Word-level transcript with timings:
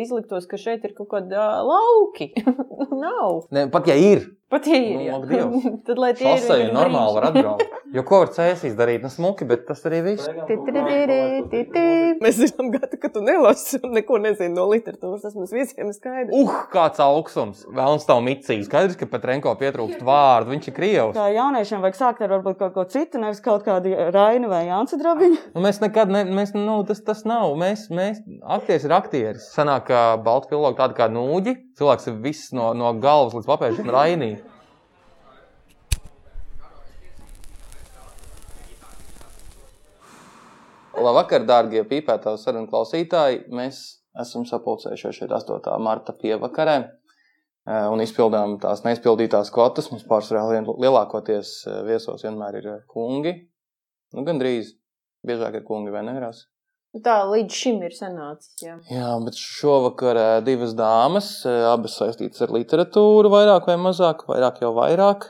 izliktos, 0.00 0.46
ka 0.50 0.58
šeit 0.60 0.84
ir 0.86 0.94
kaut 0.96 1.10
kāda 1.14 1.46
lauki. 1.66 2.32
Nav. 3.04 3.46
Ne, 3.54 3.66
pat 3.72 3.88
ja 3.90 3.96
ir, 3.98 4.26
Pat 4.46 4.66
ja 4.70 4.78
ir. 4.78 5.10
Nu, 5.10 5.26
Dievs. 5.26 5.64
Tad, 5.86 5.98
lai 5.98 6.12
tie 6.14 6.36
šosei 6.36 6.68
ir 6.68 6.74
normāli 6.74 7.14
var 7.16 7.24
atbraukt. 7.32 7.72
Jo 7.96 8.04
ko 8.06 8.20
var 8.22 8.28
cēsīs 8.30 8.76
darīt? 8.78 9.02
Nu, 9.02 9.10
smuki, 9.10 9.46
bet 9.48 9.64
tas 9.66 9.80
arī 9.88 10.04
viss. 10.04 10.28
Mēs 12.22 12.38
zinām, 12.38 12.68
Gata, 12.74 12.98
ka 13.02 13.10
tu 13.10 13.24
nelasi 13.26 13.80
un 13.82 13.96
neko 13.96 14.20
nezini 14.22 14.54
no 14.54 14.68
literatūras. 14.70 15.24
Tas 15.26 15.34
mums 15.34 15.50
visiem 15.54 15.90
ir 15.90 15.96
skaidrs. 15.96 16.30
Uh, 16.38 16.54
kāds 16.70 17.02
augstums! 17.02 17.64
Vēlams 17.74 18.06
tā 18.06 18.20
micīs. 18.22 18.68
Skaidrs, 18.70 18.98
ka 19.00 19.10
pat 19.10 19.26
Renko 19.32 19.56
pietrūkst 19.58 20.06
vārdu. 20.06 20.54
Viņš 20.54 20.70
ir 20.70 20.78
krievs. 20.78 21.18
Kā 21.18 21.26
jauniešiem 21.34 21.82
vajag 21.82 21.98
sākt 21.98 22.22
ar 22.22 22.36
varbūt 22.36 22.62
kaut 22.62 22.76
ko 22.78 22.86
citu, 22.94 23.22
nevis 23.22 23.42
kaut 23.42 23.66
kādu 23.66 23.98
Rainu 24.14 24.52
vai 24.52 24.68
Jānsa 24.68 25.00
drabiņu. 25.02 25.42
Nu, 25.56 25.66
mēs 25.66 25.82
nekad, 25.82 26.14
ne, 26.14 26.22
mēs, 26.38 26.54
nu, 26.54 26.78
tas, 26.86 27.02
tas 27.06 27.26
nav. 27.26 27.50
Mēs, 27.58 27.88
mēs 27.90 28.22
aktieris 28.46 28.86
ir 28.86 28.94
aktieris. 28.94 29.50
Sanāk, 29.58 29.88
ka 29.90 30.08
balta 30.22 30.54
filologa 30.54 30.84
tāda 30.84 31.02
kā 31.02 31.10
nūģi. 31.10 31.58
Cilvēks 31.76 32.06
ir 32.08 32.20
viss 32.24 32.52
no, 32.56 32.70
no 32.72 32.88
galvas 32.96 33.34
līdz 33.36 33.48
papēžiem 33.50 33.90
rainī. 33.92 34.30
Labvakar, 40.96 41.44
dārgie 41.44 41.82
pīpētāji 41.84 42.40
sarunu 42.40 42.70
klausītāji. 42.72 43.42
Mēs 43.52 43.82
esam 44.22 44.46
sapulcējušies 44.48 45.20
šeit 45.20 45.36
8. 45.36 45.68
marta 45.84 46.16
pievakarē 46.16 46.78
eh, 46.80 47.84
un 47.92 48.00
izpildām 48.00 48.56
tās 48.62 48.80
neizpildītās 48.88 49.52
kvotas. 49.52 49.92
Mums 49.92 50.08
pārsvarā 50.08 50.64
lielākoties 50.64 51.52
eh, 51.68 51.82
viesos 51.90 52.24
vienmēr 52.24 52.60
ir 52.62 52.72
eh, 52.72 52.82
kungi. 52.88 53.36
Nu, 54.16 54.24
gan 54.24 54.40
drīz. 54.40 54.72
Biežāk 55.26 55.60
ir 55.60 55.68
kungi 55.68 55.92
vai 55.92 56.06
negrās. 56.08 56.46
Tā 57.04 57.16
līdz 57.28 57.52
šim 57.52 57.80
ir 57.84 57.92
sanācis. 57.92 58.52
Jā. 58.62 58.76
Jā, 58.88 59.08
bet 59.24 59.36
šovakar 59.36 60.18
divas 60.46 60.72
dāmas, 60.78 61.30
abas 61.44 61.98
saistītas 62.00 62.44
ar 62.46 62.54
literatūru, 62.56 63.28
vairāk 63.32 63.66
vai 63.68 63.76
mazāk, 63.80 64.22
vairāk 64.30 64.62
jau 64.64 64.70
vairāk. 64.76 65.26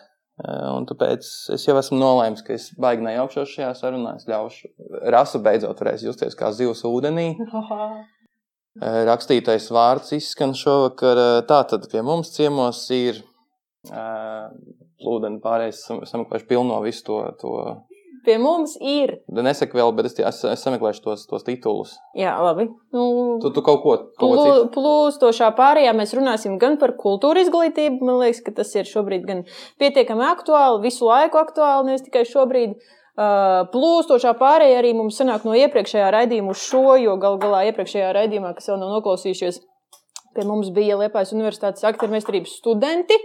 Un 0.47 0.85
tāpēc 0.85 1.25
es 1.57 1.65
jau 1.65 1.75
esmu 1.81 1.97
nolēmis, 1.97 2.43
ka 2.45 2.53
es 2.55 2.69
baigi 2.79 3.07
nejaukšos 3.07 3.55
šajā 3.55 3.71
sarunā. 3.79 4.13
Es 4.21 4.29
ļaušu 4.29 4.69
rasu 5.15 5.41
beidzot 5.43 5.81
varēs 5.81 6.05
justies 6.05 6.37
kā 6.37 6.53
zivs 6.53 6.85
ūdenī. 6.87 7.31
Rakstītais 9.11 9.71
vārds 9.73 10.13
izskan 10.13 10.53
šovakar. 10.55 11.23
Tātad 11.49 11.89
pie 11.89 12.05
mums 12.05 12.35
ciemos 12.37 12.83
ir 12.93 13.23
plūdeni 15.01 15.41
pārējais 15.41 15.81
sam- 15.89 16.05
sameklējuši 16.05 16.51
pilno 16.53 16.83
visu 16.85 17.07
to. 17.09 17.21
to 17.41 17.59
Pie 18.27 18.37
mums 18.43 18.73
ir. 18.83 19.13
Nesaku 19.31 19.79
vēl, 19.79 19.93
bet 19.95 20.09
es, 20.09 20.17
es, 20.19 20.41
es 20.51 20.65
sameklēšu 20.67 21.03
tos, 21.05 21.23
tos 21.31 21.45
titulus. 21.47 21.93
Jā, 22.19 22.33
labi. 22.43 22.65
Nu, 22.95 23.05
Tu, 23.43 23.53
tu 23.55 23.63
kaut 23.63 23.85
ko, 23.85 23.95
citu. 24.19 24.67
plūstošā 24.75 25.53
pārējā 25.55 25.93
mēs 25.95 26.15
runāsim 26.19 26.57
gan 26.59 26.75
par 26.81 26.97
kultūra 26.99 27.45
izglītību. 27.47 28.03
Man 28.03 28.19
liekas, 28.25 28.43
ka 28.43 28.57
tas 28.59 28.75
ir 28.75 28.89
šobrīd 28.91 29.27
gan 29.29 29.45
pietiekami 29.79 30.27
aktuāli, 30.27 30.83
visu 30.89 31.07
laiku 31.07 31.39
aktuāli, 31.39 31.93
nevis 31.93 32.05
tikai 32.09 32.25
šobrīd. 32.27 32.75
Uh, 33.17 33.63
plūstošā 33.73 34.35
pārējā 34.37 34.83
arī 34.83 34.91
mums 34.99 35.17
sanāk 35.23 35.47
no 35.49 35.55
iepriekšējā 35.57 36.11
raidījuma 36.13 36.53
uz 36.53 36.67
šo, 36.67 36.83
jo 37.01 37.15
gal 37.23 37.39
galā 37.41 37.63
iepriekšējā 37.71 38.11
raidījumā, 38.13 38.51
kas 38.59 38.69
vēl 38.69 38.83
nav 38.83 38.91
noklausījušies, 38.99 39.63
pie 40.37 40.45
mums 40.45 40.69
bija 40.77 40.99
Liepājas 41.01 41.33
Universitātes 41.33 41.87
aktiermēstrības 41.89 42.59
studenti. 42.59 43.17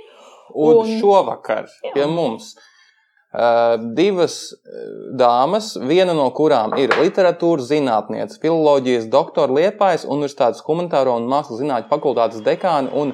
Un, 0.56 0.78
Un- 0.86 0.94
šovakar 1.02 1.68
Jā. 1.84 1.92
pie 1.98 2.06
mums 2.08 2.54
uh, 2.56 2.71
divas 3.96 4.52
uh, 4.52 4.80
dāmas, 5.16 5.78
viena 5.88 6.12
no 6.12 6.26
kurām 6.36 6.74
ir 6.80 6.92
literatūras 7.00 7.70
zinātniece, 7.70 8.40
filozofijas 8.44 9.08
doktora 9.12 9.56
Liepājas 9.56 10.04
Universitātes 10.04 10.60
humanitāro 10.68 11.16
un 11.16 11.30
mākslas 11.32 11.62
zinātņu 11.62 11.88
fakultātes 11.94 12.44
dekāne 12.44 12.92
un 12.92 13.14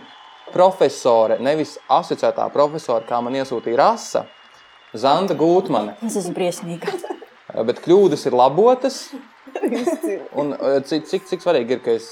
profesore, 0.49 1.38
nevis 1.43 1.75
asociētā 1.91 2.49
profesore, 2.49 3.05
kā 3.05 3.21
man 3.21 3.38
iesūtīja 3.38 3.77
rasa, 3.77 4.25
Zanda 4.97 5.38
Gūtmane. 5.38 5.99
Tas 6.01 6.17
ir 6.25 6.33
briesmīgi. 6.33 6.97
Uh, 7.53 7.61
Bet 7.67 7.83
kļūdas 7.85 8.25
ir 8.25 8.38
labotas. 8.38 9.03
Un, 10.38 10.56
cik, 10.85 11.06
cik, 11.07 11.29
cik 11.29 11.45
svarīgi 11.45 11.77
ir, 11.77 11.85
ka 11.85 11.94
es 11.94 12.09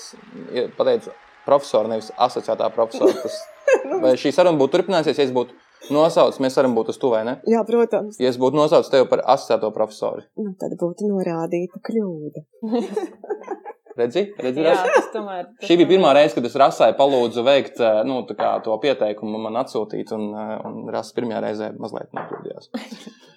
pateicu 0.77 1.09
profesoru, 1.45 1.89
nevis 1.89 2.13
asociētā 2.21 2.69
profesora. 2.73 3.17
Tas, 3.25 3.41
vai 4.03 4.13
šī 4.19 4.29
saruna 4.35 4.61
būtu 4.61 4.77
turpinājusies, 4.77 5.17
ja 5.17 5.25
es 5.25 5.33
būtu 5.33 5.57
nosaucis, 5.93 6.39
mēs 6.43 6.57
varam 6.59 6.73
būt 6.77 6.91
uz 6.93 6.99
to 7.01 7.11
vai 7.13 7.23
ne? 7.27 7.37
Jā, 7.49 7.61
protams. 7.67 8.19
Ja 8.21 8.31
es 8.31 8.39
būtu 8.41 8.57
nosaucis 8.59 8.91
tevi 8.93 9.07
par 9.11 9.21
asociēto 9.35 9.71
profesoru, 9.75 10.25
Nu, 10.41 10.55
tad 10.59 10.75
būtu 10.81 11.09
norādīta 11.11 11.81
kļūda. 11.85 12.43
redzi, 13.99 14.25
redzi, 14.41 14.63
Jā, 14.65 14.73
redzi? 14.73 14.95
tas 14.97 15.11
tomēr. 15.13 15.45
tas 15.59 15.69
Šī 15.69 15.77
bija 15.81 15.91
pirmā 15.93 16.15
reize, 16.17 16.35
kad 16.37 16.47
es 16.49 16.57
rasai 16.59 16.91
palūdzu 16.97 17.45
veikt 17.47 17.79
eh, 17.83 18.01
nu, 18.07 18.21
tā 18.29 18.35
kā 18.39 18.51
to 18.65 18.75
pieteikumu, 18.83 19.39
man 19.45 19.61
atsūtīt, 19.63 20.11
un, 20.17 20.27
eh, 20.33 20.57
un 20.67 20.91
rasa 20.93 21.15
pirmajā 21.17 21.43
reizē 21.47 21.71
mazliet 21.79 22.11
nokļūdījās. 22.17 22.71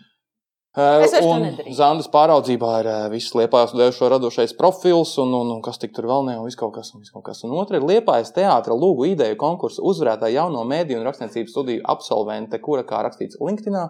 To 0.77 0.85
Un. 1.25 1.47
Zandas 1.73 2.07
pāraudzībā 2.13 2.73
ir 2.83 2.89
eh, 2.91 3.07
viss 3.11 3.33
liepājas 3.35 3.73
studējušo 3.73 4.11
radošais 4.13 4.53
profils, 4.59 5.15
un, 5.19 5.33
un, 5.35 5.51
un 5.57 5.63
kas 5.65 5.81
tik 5.81 5.95
tur 5.97 6.07
vēl 6.11 6.27
ne, 6.29 6.37
un 6.39 6.47
viss 6.47 6.59
kaut 6.61 6.75
kas, 6.77 6.93
un 6.95 7.03
viss 7.03 7.15
kaut 7.15 7.25
kas. 7.27 7.41
Un 7.47 7.55
otra 7.57 7.81
ir 7.81 7.87
liepājas 7.89 8.31
teātra 8.37 8.77
lūgu 8.77 9.09
ideju 9.15 9.39
konkursa 9.41 9.83
uzvarētāja 9.83 10.43
jauno 10.43 10.63
mēdīju 10.69 11.01
un 11.01 11.09
rakstniecības 11.09 11.55
studiju 11.57 11.85
absolvente, 11.89 12.61
kura, 12.63 12.85
kā 12.87 13.01
rakstīts 13.07 13.41
LinkedInā, 13.41 13.89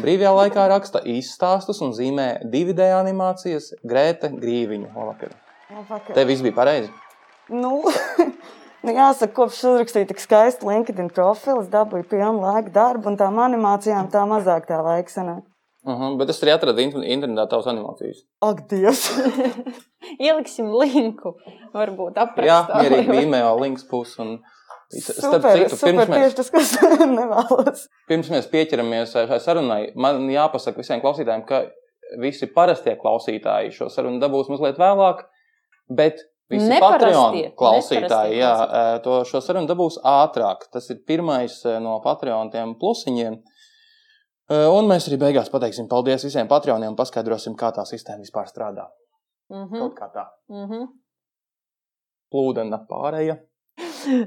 brīvajā 0.00 0.34
laikā 0.40 0.68
raksta 0.72 1.04
īstāstus 1.06 1.82
un 1.84 1.92
zīmē 1.94 2.28
2D 2.50 2.90
animācijas 2.96 3.74
Grēte 3.86 4.32
Grīviņa. 4.34 4.94
Labvakar. 4.96 5.36
Tev 6.14 6.30
viss 6.32 6.42
bija 6.42 6.56
pareizi. 6.56 6.90
Nu, 7.52 7.82
nu, 8.84 8.88
jāsaka, 8.90 9.34
kopš 9.36 9.60
uzrakstīja 9.70 10.10
tik 10.10 10.24
skaistu 10.24 10.72
LinkedIn 10.72 11.12
profilu, 11.14 11.62
dabūju 11.70 12.08
pilnu 12.10 12.40
laiku 12.40 12.72
darbu, 12.74 13.12
un 13.12 13.20
tām 13.20 13.38
animācijām 13.44 14.08
tā 14.10 14.24
mazāk 14.26 14.66
tā 14.72 14.80
laika 14.82 15.12
sanāk. 15.12 15.44
Uh 15.86 15.94
-huh, 15.94 16.16
bet 16.18 16.28
es 16.32 16.42
arī 16.42 16.50
atradu 16.54 16.82
int- 16.82 17.04
internetā 17.04 17.48
tavas 17.50 17.66
animācijas. 17.70 18.24
Ak, 18.42 18.64
Dievs! 18.70 19.04
Ieliksim 20.26 20.70
linku, 20.80 21.34
varbūt 21.74 22.16
Jā, 22.16 22.24
aprakstā. 22.26 22.82
mierīgi 22.82 23.10
bija 23.10 23.22
e-mail 23.22 23.60
links 23.62 23.84
puses. 23.90 24.18
Un... 24.18 24.38
Starp 24.86 25.42
Super, 25.42 25.58
citu, 25.58 25.76
super 25.76 26.06
pirms 26.06 26.08
mēs, 26.08 26.20
tieši 26.22 26.36
tas, 26.36 26.50
kas 26.50 26.76
nevēlas. 27.18 27.80
pirms 28.08 28.28
mēs 28.30 28.46
pieķeramies 28.52 29.14
šai 29.16 29.38
sarunai, 29.42 29.92
man 29.96 30.28
jāpasaka 30.30 30.78
visiem 30.78 31.00
klausītājiem, 31.02 31.42
ka 31.48 31.64
visi 32.22 32.46
parastie 32.46 32.94
klausītāji 33.00 33.72
šo 33.74 33.88
sarunu 33.90 34.20
dabūs 34.22 34.46
mazliet 34.48 34.78
vēlāk, 34.78 35.24
bet 35.90 36.22
visi 36.50 36.78
Patreon 36.80 37.34
klausītāji 37.58 38.38
jā, 38.38 38.52
eh, 38.62 38.98
to 39.02 39.24
šo 39.26 39.40
sarunu 39.42 39.66
dabūs 39.66 39.98
ātrāk. 40.06 40.68
Tas 40.70 40.90
ir 40.90 41.02
pirmais 41.06 41.64
no 41.82 41.98
Patreon 42.04 42.50
tiem 42.54 42.74
plusiņiem. 42.78 43.34
Eh, 43.34 43.55
Un 44.50 44.86
mēs 44.86 45.08
arī 45.08 45.16
beigās 45.18 45.50
pateiksim 45.50 45.88
paldies 45.90 46.22
visiem 46.22 46.46
Patreoniem 46.46 46.92
un 46.92 46.98
paskaidrosim, 46.98 47.56
kā 47.58 47.72
tā 47.74 47.82
sistēma 47.88 48.22
vispār 48.22 48.46
strādā. 48.46 48.86
Mhm, 49.50 49.78
Kaut 49.78 49.96
kā 49.98 50.08
tā. 50.14 50.26
mhm. 50.52 50.86
Plūdena 52.32 52.80
pārēja. 52.90 53.38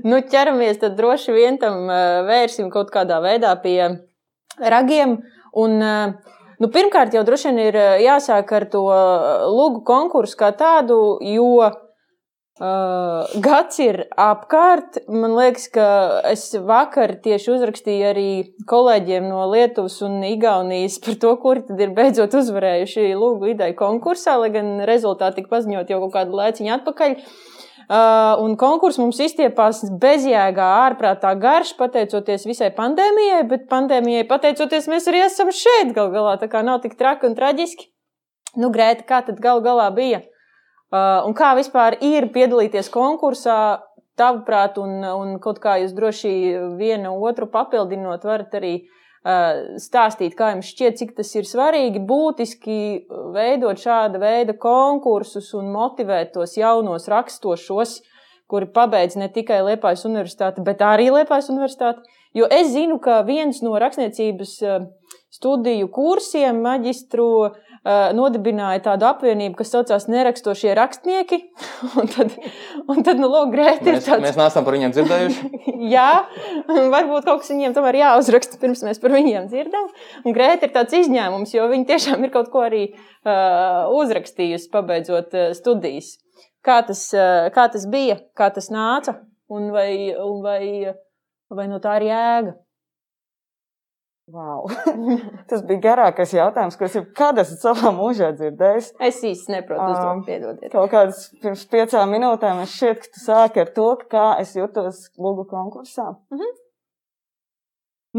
Nu, 0.03 0.19
ķeramies 0.23 0.79
tad 0.79 0.95
droši 0.97 1.33
vien 1.35 1.57
tam 1.59 1.89
eh, 1.89 2.21
vērsim 2.27 2.69
kaut 2.71 2.91
kādā 2.91 3.21
veidā 3.23 3.53
pie 3.63 3.79
ragiem. 4.59 5.17
Un, 5.55 5.81
eh, 5.81 6.13
nu, 6.59 6.67
pirmkārt, 6.71 7.15
jau 7.15 7.23
droši 7.27 7.49
vien 7.51 7.61
ir 7.67 7.75
eh, 7.79 7.99
jāsāk 8.03 8.51
ar 8.55 8.65
to 8.71 8.83
eh, 8.91 9.45
lūgu 9.47 9.83
konkursu 9.87 10.37
kā 10.39 10.51
tādu, 10.55 10.99
jo 11.23 11.71
uh, 12.59 13.41
gads 13.43 13.79
ir 13.83 14.01
apkārt. 14.19 14.99
Man 15.11 15.35
liekas, 15.37 15.67
ka 15.73 15.87
es 16.29 16.45
vakar 16.53 17.15
tieši 17.23 17.53
uzrakstīju 17.55 18.07
arī 18.11 18.29
kolēģiem 18.69 19.27
no 19.31 19.45
Lietuvas 19.51 19.99
un 20.05 20.19
Igaunijas 20.27 20.99
par 21.03 21.19
to, 21.21 21.35
kuri 21.41 21.65
tad 21.67 21.83
ir 21.83 21.93
beidzot 21.97 22.35
uzvarējuši 22.39 23.11
lūgu 23.19 23.53
ideju 23.55 23.77
konkursā, 23.79 24.37
lai 24.41 24.51
gan 24.53 24.79
rezultāti 24.89 25.41
tika 25.41 25.55
paziņot 25.55 25.91
jau 25.91 26.01
kaut 26.05 26.15
kādu 26.17 26.41
laiciņu 26.41 26.75
atpakaļ. 26.79 27.15
Uh, 27.89 28.37
un 28.45 28.53
konkurss 28.61 28.99
mums 29.01 29.17
izstiepās 29.23 29.81
bezjēgā, 30.01 30.65
ārprātā 30.85 31.31
garš, 31.41 31.71
pateicoties 31.79 32.45
visai 32.45 32.69
pandēmijai, 32.75 33.45
bet 33.49 33.65
pandēmijai 33.71 34.27
pateicoties, 34.29 34.85
mēs 34.91 35.09
arī 35.09 35.23
esam 35.25 35.49
šeit 35.49 35.95
gal 35.95 36.11
galā. 36.13 36.35
Tā 36.37 36.51
kā 36.51 36.61
nav 36.61 36.83
tik 36.83 36.99
traki 36.99 37.25
un 37.31 37.39
traģiski. 37.39 37.89
Nu, 38.61 38.69
Grēta, 38.73 39.07
kā 39.09 39.23
tad 39.25 39.41
gal 39.41 39.63
galā 39.65 39.87
bija? 39.95 40.21
Uh, 40.21 40.38
un 40.91 41.35
kā 41.37 41.53
vispār 41.57 41.99
ir 42.01 42.29
piedalīties 42.33 42.89
konkursā, 42.93 43.79
tavuprāt, 44.19 44.79
un, 44.81 44.99
un 45.05 45.35
kaut 45.39 45.61
kā 45.63 45.77
jūs 45.79 45.93
droši 45.95 46.31
vienu 46.79 47.13
otru 47.23 47.47
papildinot, 47.51 48.25
varat 48.27 48.55
arī 48.59 48.73
uh, 48.81 49.77
stāstīt, 49.79 50.35
kā 50.35 50.51
jums 50.55 50.71
šķiet, 50.73 50.97
cik 50.99 51.15
tas 51.21 51.31
ir 51.37 51.47
svarīgi, 51.47 52.01
būtiski 52.09 52.79
veidot 53.35 53.79
šāda 53.79 54.19
veida 54.19 54.57
konkursus 54.59 55.53
un 55.55 55.71
motivēt 55.71 56.33
tos 56.35 56.57
jaunos 56.59 57.07
rakstošos, 57.11 57.99
kuri 58.49 58.67
pabeidz 58.73 59.15
ne 59.21 59.29
tikai 59.31 59.61
Liepājas 59.61 60.07
universitāti, 60.09 60.65
bet 60.65 60.81
arī 60.81 61.11
Liepājas 61.13 61.51
universitāti. 61.53 62.01
Jo 62.35 62.45
es 62.51 62.73
zinu, 62.73 62.99
ka 63.01 63.21
viens 63.25 63.61
no 63.65 63.77
rakstniecības 63.79 64.57
uh, 64.65 64.89
studiju 65.31 65.87
kursiem, 65.93 66.59
maģistru, 66.65 67.29
uh, 67.47 67.53
uh, 67.53 67.68
nodibināja 68.15 68.81
tādu 68.85 69.07
apvienību, 69.09 69.55
kas 69.59 69.71
saucās 69.73 70.07
Nerakstošie 70.11 70.73
rakstnieki. 70.77 71.39
un 71.99 72.09
tad, 72.11 72.35
un 72.91 73.01
tad 73.05 73.21
nu, 73.21 73.29
lūk, 73.31 73.51
Grēta 73.55 73.87
ir 73.87 73.97
Mēs, 73.97 74.07
tāds. 74.07 74.23
mēs 74.23 74.39
neesam 74.39 74.67
par 74.67 74.77
viņiem 74.77 74.93
dzirdējuši. 74.95 75.49
Jā, 75.95 76.09
varbūt 76.67 77.27
kaut 77.27 77.43
kas 77.43 77.51
viņiem 77.53 77.75
tomēr 77.77 77.99
jāuzraksta, 78.01 78.59
pirms 78.61 78.83
mēs 78.85 79.01
par 79.01 79.15
viņiem 79.15 79.49
dzirdam. 79.51 79.89
Un 80.23 80.37
Grēta 80.37 80.69
ir 80.69 80.75
tāds 80.75 80.97
izņēmums, 81.01 81.55
jo 81.55 81.67
viņa 81.71 81.89
tiešām 81.93 82.25
ir 82.27 82.33
kaut 82.35 82.51
ko 82.53 82.63
arī 82.67 82.85
uh, 82.91 83.89
uzrakstījusi, 83.99 84.71
pabeidzot 84.73 85.35
uh, 85.37 85.51
studijas. 85.57 86.17
Kā 86.65 86.81
tas, 86.87 87.05
uh, 87.15 87.49
kā 87.55 87.69
tas 87.71 87.85
bija, 87.89 88.19
kā 88.37 88.51
tas 88.53 88.69
nāca, 88.73 89.19
un 89.49 89.69
vai, 89.75 89.91
un 90.19 90.41
vai, 90.45 90.63
vai 91.49 91.69
no 91.71 91.79
tā 91.83 91.99
ir 92.01 92.09
jēga? 92.11 92.57
Wow. 94.29 94.69
Tas 95.49 95.63
bija 95.65 95.81
garākais 95.87 96.35
jautājums, 96.35 96.77
ko 96.77 96.85
es 96.85 96.95
jebkad 96.99 97.41
esmu 97.41 97.57
savā 97.63 97.91
mūžā 97.97 98.29
dzirdējis. 98.37 98.91
Es 99.09 99.21
īsti 99.25 99.55
neprotu 99.55 99.87
Um, 99.89 100.23
piedodiet. 100.27 100.69
Kaut 100.73 100.91
kādas 100.93 101.23
pirms 101.41 101.65
piecām 101.71 102.13
minūtēm 102.13 102.61
es 102.61 102.75
šķiet, 102.77 103.01
ka 103.01 103.13
tu 103.15 103.23
sāki 103.23 103.63
ar 103.63 103.71
to, 103.73 103.87
kā 104.11 104.25
es 104.41 104.53
jutos 104.57 105.07
lūgu 105.17 105.47
konkursā. 105.49 106.11
Mhm. 106.33 106.57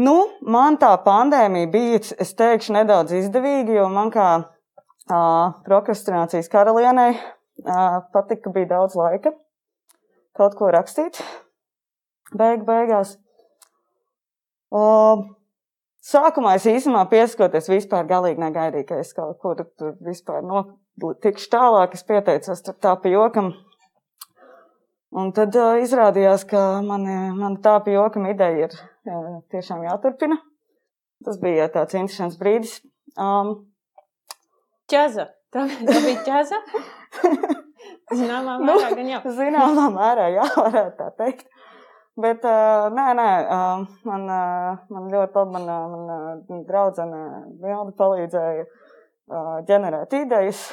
Nu, 0.01 0.15
man 0.47 0.77
tā 0.79 0.91
pandēmija 1.03 1.67
bija, 1.71 2.01
es 2.23 2.35
teikšu, 2.39 2.75
nedaudz 2.77 3.11
izdevīga, 3.15 3.75
jo 3.75 3.87
man 3.91 4.11
kā 4.11 4.27
uh, 4.39 5.57
prokrastinācijas 5.65 6.47
karalienei 6.51 7.15
uh, 7.15 7.99
patika, 8.13 8.45
ka 8.47 8.55
bija 8.55 8.71
daudz 8.75 8.95
laika 8.99 9.33
kaut 10.37 10.55
ko 10.59 10.71
rakstīt. 10.71 11.19
Beig, 12.31 12.63
beigās. 12.67 13.17
Uh, 14.71 15.27
Sākumā 16.01 16.55
es 16.57 16.65
īstenībā 16.65 17.03
piesakoties 17.11 17.69
vispār 17.69 18.07
galīgi 18.09 18.41
negaidīju, 18.41 18.87
ka 18.89 19.01
es 19.03 19.11
kaut 19.13 19.37
kur 19.41 19.59
tur 19.77 19.97
vispār 20.01 20.41
no, 20.45 20.63
tikšu 20.97 21.51
tālāk. 21.53 21.93
Es 21.93 22.05
pieteicos 22.07 22.63
tā 22.65 22.95
pa 22.97 23.11
jokam. 23.11 23.51
Un 25.11 25.33
tad 25.35 25.53
uh, 25.59 25.75
izrādījās, 25.83 26.47
ka 26.47 26.79
man, 26.85 27.05
man 27.37 27.59
tā 27.61 27.75
pa 27.83 27.93
jokam 27.93 28.25
ideja 28.31 28.69
ir 28.69 28.77
uh, 28.79 29.41
tiešām 29.53 29.83
jāturpina. 29.85 30.39
Tas 31.25 31.37
bija 31.37 31.67
tāds 31.69 31.99
interesants 31.99 32.39
brīdis. 32.39 32.79
Um, 33.19 33.59
Ķeza. 34.91 35.27
Tā, 35.51 35.65
tā 35.67 35.99
bija 36.03 36.21
ķeza. 36.25 36.57
Zināmā 38.21 38.57
Nu, 38.59 38.73
mērā 38.73 38.91
gan 38.95 39.09
jau. 39.09 39.19
Zināmā 39.35 39.87
mērā, 39.93 40.27
jā, 40.35 40.47
varētu 40.55 40.97
tā 40.97 41.09
teikt. 41.19 41.45
Bet, 42.19 42.43
uh, 42.43 42.89
nē, 42.91 43.05
nē, 43.15 43.27
uh, 43.47 43.83
man, 44.03 44.25
uh, 44.27 44.79
man 44.91 45.05
ļoti 45.13 45.37
labi, 45.39 45.51
man, 45.55 45.67
uh, 45.71 45.85
man 45.93 46.09
uh, 46.11 46.63
draudzene 46.67 47.21
Vilda 47.61 47.93
palīdzēja 47.97 48.65
uh, 48.67 49.53
ģenerēt 49.69 50.17
idejas. 50.19 50.65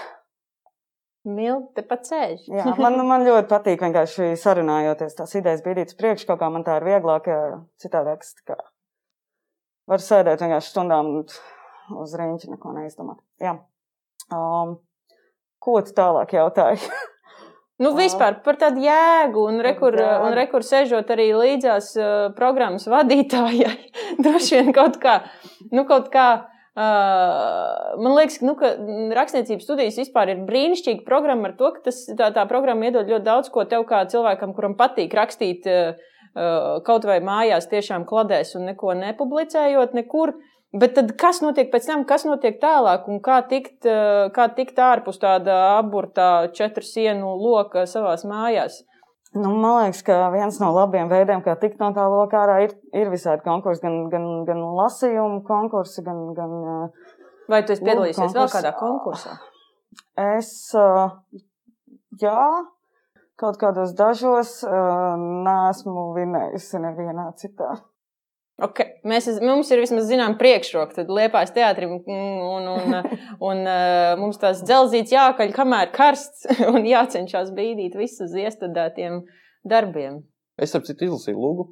Milti 1.29 1.77
te 1.77 1.85
pat 1.87 2.09
sēž. 2.09 2.49
Jā, 2.51 2.65
man, 2.81 2.99
man 3.07 3.27
ļoti 3.27 3.47
patīk 3.51 3.85
vienkārši 3.85 4.33
sarunājoties 4.41 5.15
tās 5.19 5.37
idejas 5.39 5.63
bīdīt 5.63 5.93
uz 5.93 6.01
priekšu, 6.01 6.27
kaut 6.31 6.43
kā 6.43 6.51
man 6.51 6.67
tā 6.67 6.81
ir 6.81 6.89
vieglāk, 6.89 7.31
ja 7.31 7.61
citādāk 7.83 8.27
kā 8.49 8.59
varu 9.89 10.05
sēdēt 10.05 10.43
vienkārši 10.45 10.73
stundām 10.73 11.13
uz 11.23 12.15
rīņķi, 12.19 12.51
neko 12.55 12.75
neizdomāt. 12.77 13.21
Jā. 13.43 13.57
Um, 14.35 14.79
ko 15.63 15.79
tu 15.85 15.95
tālāk 15.97 16.35
jautāji? 16.37 16.83
Nu, 17.79 17.93
vispār 17.95 18.41
par 18.43 18.57
tādu 18.59 18.83
jēgu, 18.83 19.45
un 19.53 19.61
rekur, 19.63 19.95
jēgu. 19.95 20.27
un 20.27 20.35
rekur 20.35 20.65
sēžot 20.67 21.13
arī 21.15 21.29
līdzās 21.37 21.93
uh, 21.95 22.15
programmas 22.35 22.89
vadītājai. 22.91 23.77
Droši 24.25 24.59
vien 24.59 24.73
kaut 24.75 24.99
kā, 25.03 25.21
nu, 25.71 25.85
kaut 25.89 26.11
kā. 26.15 26.29
Uh, 26.79 27.97
man 27.99 28.13
liekas, 28.15 28.37
ka, 28.39 28.47
nu, 28.47 28.55
ka 28.59 28.69
rakstniecības 29.19 29.65
studijas 29.67 29.97
vispār 29.99 30.31
ir 30.31 30.45
brīnišķīga 30.47 31.03
programma 31.07 31.51
ar 31.51 31.57
to, 31.59 31.73
ka 31.75 31.89
tas, 31.89 32.05
tā, 32.19 32.29
tā 32.35 32.45
programma 32.51 32.87
iedod 32.87 33.11
ļoti 33.11 33.27
daudz 33.27 33.51
ko 33.55 33.65
tev 33.67 33.87
kā 33.89 34.05
cilvēkam, 34.11 34.53
kuram 34.55 34.77
patīk 34.79 35.15
rakstīt 35.19 35.67
uh, 35.71 35.99
uh, 36.35 36.79
kaut 36.87 37.07
vai 37.07 37.19
mājās, 37.25 37.71
tiešām 37.71 38.07
kladēs 38.11 38.55
un 38.59 38.71
neko 38.73 38.95
nepublicējot 38.99 39.95
nekur. 39.99 40.35
Bet 40.77 40.93
tad, 40.99 41.15
kas 41.17 41.41
notiek 41.41 41.71
pēc 41.73 41.87
tam, 41.89 42.03
kas 42.05 42.27
notiek 42.29 42.59
tālāk, 42.61 43.07
un 43.09 43.23
kā 43.25 43.39
tikt, 43.49 43.87
uh, 43.89 44.29
kā 44.35 44.51
tikt 44.53 44.77
ārpus 44.85 45.17
tāda 45.23 45.57
aburtā 45.79 46.51
četru 46.53 46.85
sienu 46.85 47.33
loka 47.41 47.87
savās 47.89 48.27
mājās? 48.29 48.83
Nu, 49.33 49.55
man 49.57 49.79
liekas, 49.79 50.03
ka 50.05 50.19
viens 50.33 50.61
no 50.61 50.69
labiem 50.77 51.09
veidiem, 51.09 51.41
kā 51.45 51.55
tikt 51.61 51.81
no 51.81 51.89
tā 51.97 52.05
lokā 52.09 52.43
ārā, 52.45 52.59
ir, 52.67 52.77
ir 52.97 53.09
visādi 53.13 53.45
konkursi, 53.45 53.81
gan, 53.85 53.97
gan, 54.13 54.29
gan 54.49 54.61
lasījumu 54.77 55.41
konkursi, 55.49 56.05
gan, 56.05 56.23
gan 56.37 56.55
uh, 56.61 57.13
Vai 57.49 57.63
tu 57.65 57.73
esi 57.73 57.85
piedalījies 57.85 58.37
vēl 58.37 58.51
kādā 58.53 58.75
konkursā? 58.77 59.39
Es, 60.21 60.51
uh, 60.77 61.17
jā, 62.21 62.41
kaut 63.41 63.57
kādos 63.61 63.95
dažos 63.97 64.59
neesmu 64.69 66.11
vinējusi 66.17 66.83
nevienā 66.85 67.31
citā. 67.41 67.79
Okay. 68.59 68.97
Mēs, 69.07 69.29
mums 69.39 69.69
ir 69.71 69.79
vismaz 69.79 70.09
zinām 70.09 70.35
priekšroka, 70.39 70.97
tad 70.97 71.11
liepājas 71.15 71.53
teātrim 71.55 71.93
mm, 72.01 72.39
un, 72.43 72.65
un, 72.73 72.97
un 73.47 73.61
uh, 73.71 74.15
mums 74.19 74.41
tās 74.43 74.65
dzelzīts 74.67 75.15
jākaļ, 75.15 75.53
kamēr 75.55 75.93
karsts 75.95 76.49
un 76.73 76.83
jācenšas 76.89 77.53
bīdīt 77.55 77.95
visus 77.99 78.35
iestudētiem 78.35 79.21
darbiem. 79.63 80.25
Es 80.59 80.75
ap 80.75 80.89
citu 80.89 81.07
izlasīju 81.07 81.39
lūgu. 81.39 81.69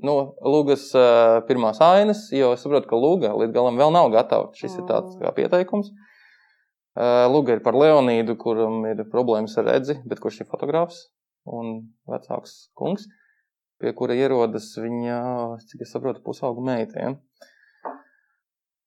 No 0.00 0.14
lūgas 0.40 0.86
uh, 0.96 1.42
pirmās 1.44 1.82
ainas, 1.84 2.30
jo 2.32 2.54
es 2.56 2.64
saprotu, 2.64 2.88
ka 2.88 2.96
lūga 2.96 3.34
līdz 3.36 3.52
galam 3.52 3.76
vēl 3.76 3.92
nav 3.92 4.08
gatava. 4.14 4.48
Šis 4.56 4.78
ir 4.80 4.88
tāds 4.88 5.20
kā 5.20 5.34
pieteikums. 5.36 5.92
Uh, 6.96 7.28
lūga 7.28 7.58
ir 7.58 7.60
par 7.66 7.76
Leonīdu, 7.76 8.38
kuram 8.40 8.86
ir 8.88 9.04
problēmas 9.12 9.60
ar 9.60 9.68
redzi, 9.74 10.00
bet 10.08 10.24
kurš 10.24 10.40
ir 10.40 10.48
fotogrāfs 10.48 11.04
un 11.44 11.82
vecāks 12.08 12.70
kungs, 12.76 13.04
pie 13.80 13.92
kura 13.96 14.14
ierodas 14.18 14.70
viņa, 14.78 15.18
cik 15.70 15.82
es 15.86 15.92
saprotu, 15.94 16.22
pusaugu 16.24 16.62
meita. 16.64 17.08
Ja? 17.08 17.16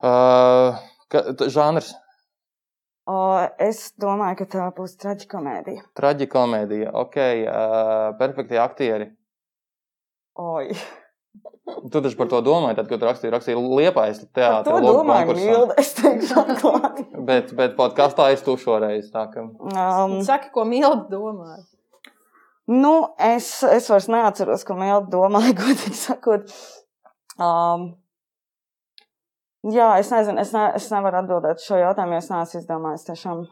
Uh, 0.04 1.48
žanrs, 1.50 1.94
Uh, 3.04 3.50
es 3.60 3.90
domāju, 4.00 4.38
ka 4.40 4.46
tā 4.48 4.66
būs 4.78 4.94
traģikomēdija. 5.02 5.82
traģikomēdija, 6.00 6.94
ok, 6.96 7.18
uh, 7.44 8.14
perfekti 8.16 8.56
aktieri. 8.56 9.10
Oi, 10.40 10.70
Tu 11.92 12.00
taču 12.00 12.16
par 12.16 12.30
to 12.32 12.40
domāji, 12.46 12.78
tad, 12.78 12.88
kad 12.88 13.04
rakstīji, 13.04 13.32
rakstīji 13.34 13.60
liepais 13.60 14.22
teātris. 14.36 14.72
to 14.72 14.94
domāju, 15.02 15.36
Milda, 15.36 15.76
es 15.82 15.92
teikšu 15.98 16.40
atklāti. 16.44 17.06
Bet, 17.28 17.52
bet 17.58 17.76
podkāstā 17.76 18.30
es 18.36 18.44
tu 18.46 18.56
šoreiz. 18.62 19.08
Tā, 19.12 19.26
ka... 19.34 19.46
Um, 19.50 20.20
Saki, 20.24 20.52
ko 20.56 20.64
Milda 20.70 21.08
domā? 21.12 21.58
Nu, 22.72 22.94
es, 23.20 23.48
es 23.68 23.90
vairs 23.92 24.08
neatceros, 24.08 24.64
ko 24.64 24.78
Mēlda 24.80 25.10
domāja, 25.12 25.56
godīgi 25.62 25.98
sakot. 26.00 26.54
Um, 27.36 27.90
jā, 29.68 29.90
es 30.00 30.12
nezinu, 30.14 30.40
es, 30.44 30.54
ne, 30.56 30.70
es 30.78 30.88
nevaru 30.94 31.20
atbildēt 31.24 31.64
šo 31.64 31.82
jautājumu, 31.82 32.16
jo 32.16 32.22
es 32.24 32.30
neesmu 32.32 32.62
izdomājis 32.62 33.08
tiešām. 33.10 33.44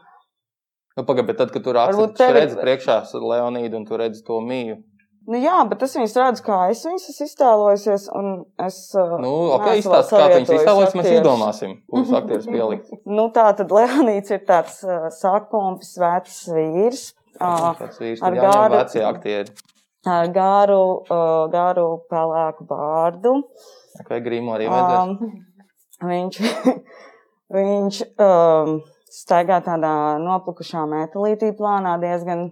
Nu, 0.96 1.04
Pagaid, 1.08 1.26
bet 1.28 1.38
tad, 1.40 1.52
kad 1.52 1.64
tu 1.64 1.72
raksti, 1.76 2.08
tu 2.08 2.16
tev 2.20 2.32
ir- 2.34 2.40
redzi 2.42 2.56
priekšā 2.60 2.96
Leonīdu 3.20 3.78
un 3.80 3.84
tu 3.88 3.96
redzi 4.00 4.24
to 4.26 4.40
mīju. 4.44 4.80
Nu, 5.28 5.38
jā, 5.38 5.60
bet 5.70 5.82
es 5.86 5.92
viņus 5.94 6.16
redzu, 6.18 6.42
kā 6.42 6.56
es 6.72 6.80
viņus 6.84 7.04
esmu 7.12 7.26
iztēlojusies, 7.28 8.08
un 8.18 8.30
es. 8.64 8.78
uh, 8.98 9.12
Nu, 9.22 9.30
ok, 9.54 9.68
izstāsti, 9.78 10.16
kā 10.18 10.26
viņus 10.32 10.50
iztēlojies, 10.56 10.96
mēs 10.98 11.10
izdomāsim, 11.14 11.76
kurus 11.92 12.10
aktierus 12.18 12.48
pielikt. 12.50 12.90
Nu, 13.06 13.28
tā 13.30 13.44
tad 13.60 13.70
Leonīds 13.70 14.34
ir 14.34 14.42
tāds 14.48 14.80
uh, 14.84 15.06
sākumpis, 15.14 15.94
vecs 16.02 16.40
vīrs. 16.50 17.04
Vīrs, 18.00 18.22
ar 18.22 18.36
gāru- 18.38 18.78
vecie 18.78 19.04
aktieri. 19.06 19.54
uh, 21.06 21.44
garu 21.52 21.86
pelēku 22.10 22.66
bārdu. 22.66 23.36
Vai 24.08 24.18
grīmo 24.24 24.56
arī 24.56 24.66
vajadzēs? 24.72 24.98
Um, 25.02 25.12
viņš 26.10 26.40
viņš 27.56 28.00
um, 28.24 28.72
staigā 29.12 29.60
tādā 29.66 29.92
noplukušā 30.24 30.82
metālītī 30.90 31.52
plānā 31.58 31.94
diezgan. 32.02 32.48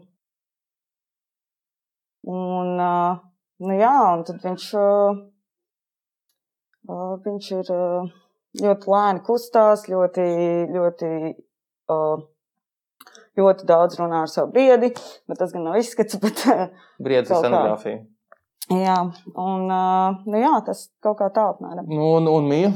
Un, 2.30 2.74
uh, 2.76 3.18
nu 3.64 3.76
jā, 3.80 3.94
un 4.14 4.24
tad 4.28 4.42
viņš, 4.44 4.66
uh, 4.76 5.22
viņš 7.24 7.48
ir 7.56 7.70
uh, 7.74 8.10
ļoti 8.60 8.92
lēni 8.92 9.24
kustās, 9.26 9.86
ļoti, 9.88 10.26
ļoti, 10.74 11.10
uh, 11.94 12.26
ļoti 13.38 13.66
daudz 13.68 13.98
runā 14.00 14.24
ar 14.24 14.30
savu 14.32 14.50
briedi, 14.54 14.92
bet 15.28 15.38
tas 15.38 15.52
gan 15.54 15.68
nav 15.68 15.78
izskats, 15.80 16.18
bet 16.24 16.42
uh, 16.50 16.66
Briedzi 17.02 17.34
scenogrāfija. 17.34 18.02
jā, 18.70 18.96
un, 19.34 19.68
uh, 19.70 20.18
nu 20.26 20.40
jā, 20.42 20.56
tas 20.66 20.88
kaut 21.04 21.18
kā 21.22 21.30
tā 21.34 21.50
apmēram. 21.54 21.86
Nu, 21.90 22.16
un, 22.18 22.28
un 22.30 22.50
mīja? 22.50 22.74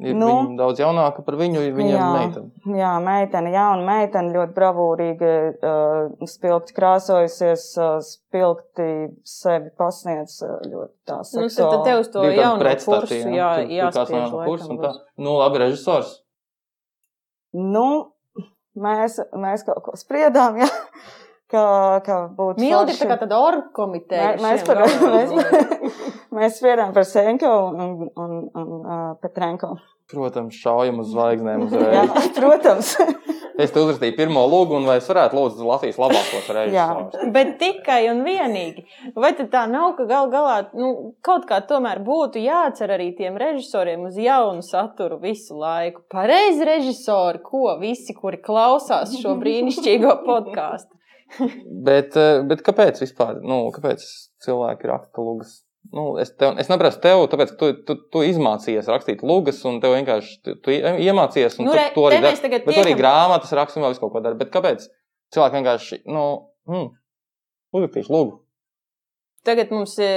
Ir 0.00 0.14
Nu. 0.16 0.30
daudz 0.56 0.78
jaunāka 0.80 1.20
par 1.26 1.34
viņu, 1.36 1.60
ir 1.60 1.74
viņa 1.76 2.04
meitene. 2.14 2.76
Jā, 2.78 2.92
meitene, 3.04 3.50
jauna 3.52 3.82
meitene, 3.84 4.30
ļoti 4.32 4.54
bravūrīgi, 4.56 5.32
uh, 5.60 6.24
spilgti 6.24 6.72
krāsojusies, 6.72 7.66
uh, 7.76 7.98
spilgti 8.00 8.86
sevi 9.28 9.68
pasniedz 9.76 10.38
uh, 10.46 10.54
ļoti 10.64 10.94
tā 11.04 11.18
Nu, 11.20 11.26
tad, 11.28 11.52
seksuāli. 11.52 11.82
tev 11.84 12.00
uz 12.00 12.08
to 12.14 12.24
pretstati, 12.62 12.86
kursu 12.88 13.20
jā. 13.36 13.50
jā, 13.68 13.90
jāspiež. 13.92 14.96
Nu, 15.20 15.36
labi, 15.36 15.60
režisors. 15.66 16.14
Nu, 17.52 17.86
mēs, 18.76 19.18
mēs 19.34 19.64
kaut 19.66 19.82
ko 19.88 19.96
spriedām, 19.98 20.60
jā. 20.62 20.68
Kā, 21.50 21.62
kā 22.06 22.16
būtu 22.30 22.62
Mildi 22.62 22.92
ir 22.94 22.98
tā 23.00 23.08
kā 23.10 23.16
tāda 23.24 23.38
orgu 23.42 23.72
komiteja. 23.74 24.36
Mē- 24.38 24.52
Mēs, 24.52 24.60
par, 24.68 24.78
mēs, 24.86 25.32
mēs 26.38 26.58
spriedām 26.60 26.92
par 26.94 27.02
Senko 27.08 27.50
un, 27.72 27.80
un, 27.82 28.04
un, 28.14 28.36
un 28.54 28.84
uh, 28.86 29.00
Petrenko. 29.18 29.72
Protams, 30.10 30.54
šaujam 30.62 31.00
uz 31.02 31.10
zvaigznēm 31.10 31.64
Jā, 31.66 32.04
uzreiz. 32.06 32.30
protams. 32.38 32.92
Es 33.58 33.72
te 33.72 33.80
uzrakstīju 33.82 34.14
pirmo 34.18 34.42
lūgu, 34.50 34.76
un 34.78 34.86
vai 34.88 34.98
es 35.00 35.08
varētu 35.10 35.36
lūgt 35.36 35.62
Latvijas 35.64 35.98
labākos 36.00 36.50
režisors? 36.54 37.24
Bet 37.34 37.56
tikai 37.60 38.00
un 38.12 38.22
vienīgi. 38.26 38.84
Vai 39.16 39.32
tā 39.40 39.64
nav, 39.70 39.94
ka 39.98 40.06
gal 40.10 40.30
galā 40.32 40.56
nu, 40.76 41.14
kaut 41.26 41.48
kā 41.50 41.60
tomēr 41.66 42.02
būtu 42.06 42.42
jācer 42.44 42.94
arī 42.94 43.10
tiem 43.18 43.38
režisoriem 43.40 44.06
uz 44.10 44.18
jaunu 44.20 44.62
saturu 44.66 45.20
visu 45.22 45.58
laiku? 45.58 46.04
Pareizi 46.12 46.68
režisori, 46.68 47.42
ko 47.44 47.76
visi, 47.80 48.14
kuri 48.16 48.40
klausās 48.44 49.16
šo 49.20 49.36
brīnišķīgo 49.40 50.20
podkāstu. 50.28 50.96
Bet, 51.86 52.16
eh, 52.18 52.42
bet 52.46 52.62
kāpēc 52.66 53.02
vispār? 53.04 53.38
Nu, 53.46 53.62
kāpēc 53.74 54.02
cilvēki 54.44 54.90
raksta 54.90 55.22
lūgas? 55.22 55.60
Nu, 55.90 56.04
es, 56.20 56.28
tev, 56.38 56.58
es 56.60 56.68
neprasu 56.70 57.00
tev, 57.02 57.24
tāpēc, 57.32 57.54
ka 57.54 57.58
tu, 57.58 57.70
tu, 57.88 57.94
tu 58.12 58.20
izmācījies 58.22 58.88
rakstīt 58.92 59.24
lūgas, 59.26 59.62
un 59.66 59.80
tev 59.82 59.96
vienkārši 59.96 60.34
tu, 60.44 60.54
tu 60.62 60.74
iemācījies, 60.76 61.56
un 61.58 61.66
Nu, 61.66 61.72
tu, 61.72 61.78
re, 61.80 61.86
to 61.94 62.04
arī 62.06 62.18
te 62.20 62.26
mēs 62.26 62.42
dari. 62.44 62.52
Bet 62.52 62.66
tu 62.68 62.82
arī 62.82 62.92
tiekam- 62.92 63.00
grāmatas 63.00 63.54
raksti 63.58 63.80
un 63.80 63.86
vēl 63.86 63.96
kaut 64.02 64.12
ko 64.12 64.22
dari. 64.22 64.38
Bet 64.38 64.52
kāpēc 64.54 64.84
cilvēki 65.34 65.56
vienkārši, 65.56 65.98
nu, 66.12 66.24
hmm, 66.70 66.92
uzrakstīšu 67.74 68.14
lūgu? 68.14 68.36
Tagad 69.48 69.72
mums 69.72 69.96
e, 70.04 70.10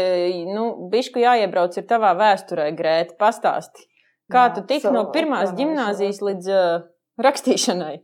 nu, 0.52 0.90
bišku 0.92 1.24
jāiebrauc 1.24 1.78
ir 1.80 1.88
tavā 1.88 2.12
vēsturē, 2.20 2.68
Grēta. 2.76 3.16
Pastāsti, 3.18 3.88
kā 4.30 4.50
Jā, 4.50 4.54
tu 4.58 4.66
tiki 4.68 4.84
savu 4.84 4.98
no 5.00 5.06
pirmās 5.16 5.56
gimnāzijas 5.56 6.20
līdz 6.28 6.52
uh, 6.52 6.84
rakstīšanai? 7.24 7.96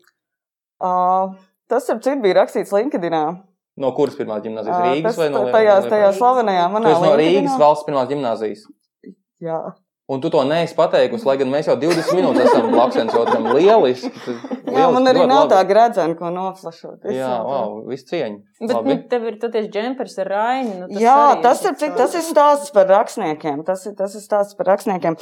Uh, 0.80 1.36
tas, 1.68 1.90
ap 1.92 2.00
citu, 2.06 2.22
bija 2.24 2.40
rakstīts 2.40 2.72
LinkedInā. 2.72 3.26
No 3.80 3.94
kuras 3.96 4.18
pirmās 4.20 4.42
gimnāzijas? 4.44 4.76
Ā, 4.76 4.88
Rīgas 4.94 5.14
tas 5.14 5.20
vai 5.22 5.30
no 5.32 5.46
tajās, 5.54 5.86
vai- 5.86 5.92
tajā 5.94 6.10
slavenajā 6.18 6.66
manā 6.74 6.96
esi 6.96 7.06
no 7.06 7.14
Rīgas 7.20 7.60
valsts 7.62 7.88
pirmās 7.88 8.10
gimnāzijas. 8.12 8.66
Jā. 9.40 9.60
Un 10.10 10.18
tu 10.24 10.30
to 10.34 10.42
neesi 10.42 10.74
pateikusi, 10.74 11.22
lai 11.28 11.36
gan 11.38 11.52
mēs 11.54 11.68
jau 11.70 11.76
20 11.78 12.16
minūtes 12.18 12.48
esam 12.50 12.72
blakus 12.74 13.14
otram. 13.14 13.44
Lieliski! 13.54 14.10
Jā, 14.74 14.88
man 14.90 15.06
arī 15.06 15.22
nav 15.30 15.44
labi. 15.44 15.52
tā 15.54 15.60
gradzena, 15.70 16.16
ko 16.18 16.32
noflašot. 16.34 17.04
Es 17.06 17.14
Jā, 17.14 17.30
wow, 17.46 17.76
viss 17.86 18.08
cieņa. 18.10 18.40
Bet 18.64 18.74
Labi. 18.74 18.90
nu, 18.90 19.04
tev 19.12 19.28
ir 19.30 19.38
toties 19.44 19.68
džempers 19.70 20.18
ar 20.24 20.32
Raini. 20.34 20.74
Nu, 20.80 20.88
tas 20.90 21.04
Jā, 21.04 21.18
tas 21.46 21.62
ir, 21.70 21.76
cik, 21.84 21.94
tas 22.00 22.16
ir 22.18 22.26
stāsts 22.26 22.74
par 22.74 22.90
rakstniekiem. 22.90 23.62
Tas 23.68 23.86
ir, 23.86 23.94
tas 24.02 24.18
ir 24.18 24.26
stāsts 24.26 24.58
par 24.58 24.72
rakstniekiem. 24.74 25.18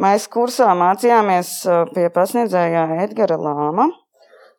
Mēs 0.00 0.24
kursā 0.32 0.72
mācījāmies 0.72 1.52
pie 1.92 2.08
pasniedzējā 2.16 2.86
Edgara 3.04 3.36
Lāma. 3.36 3.90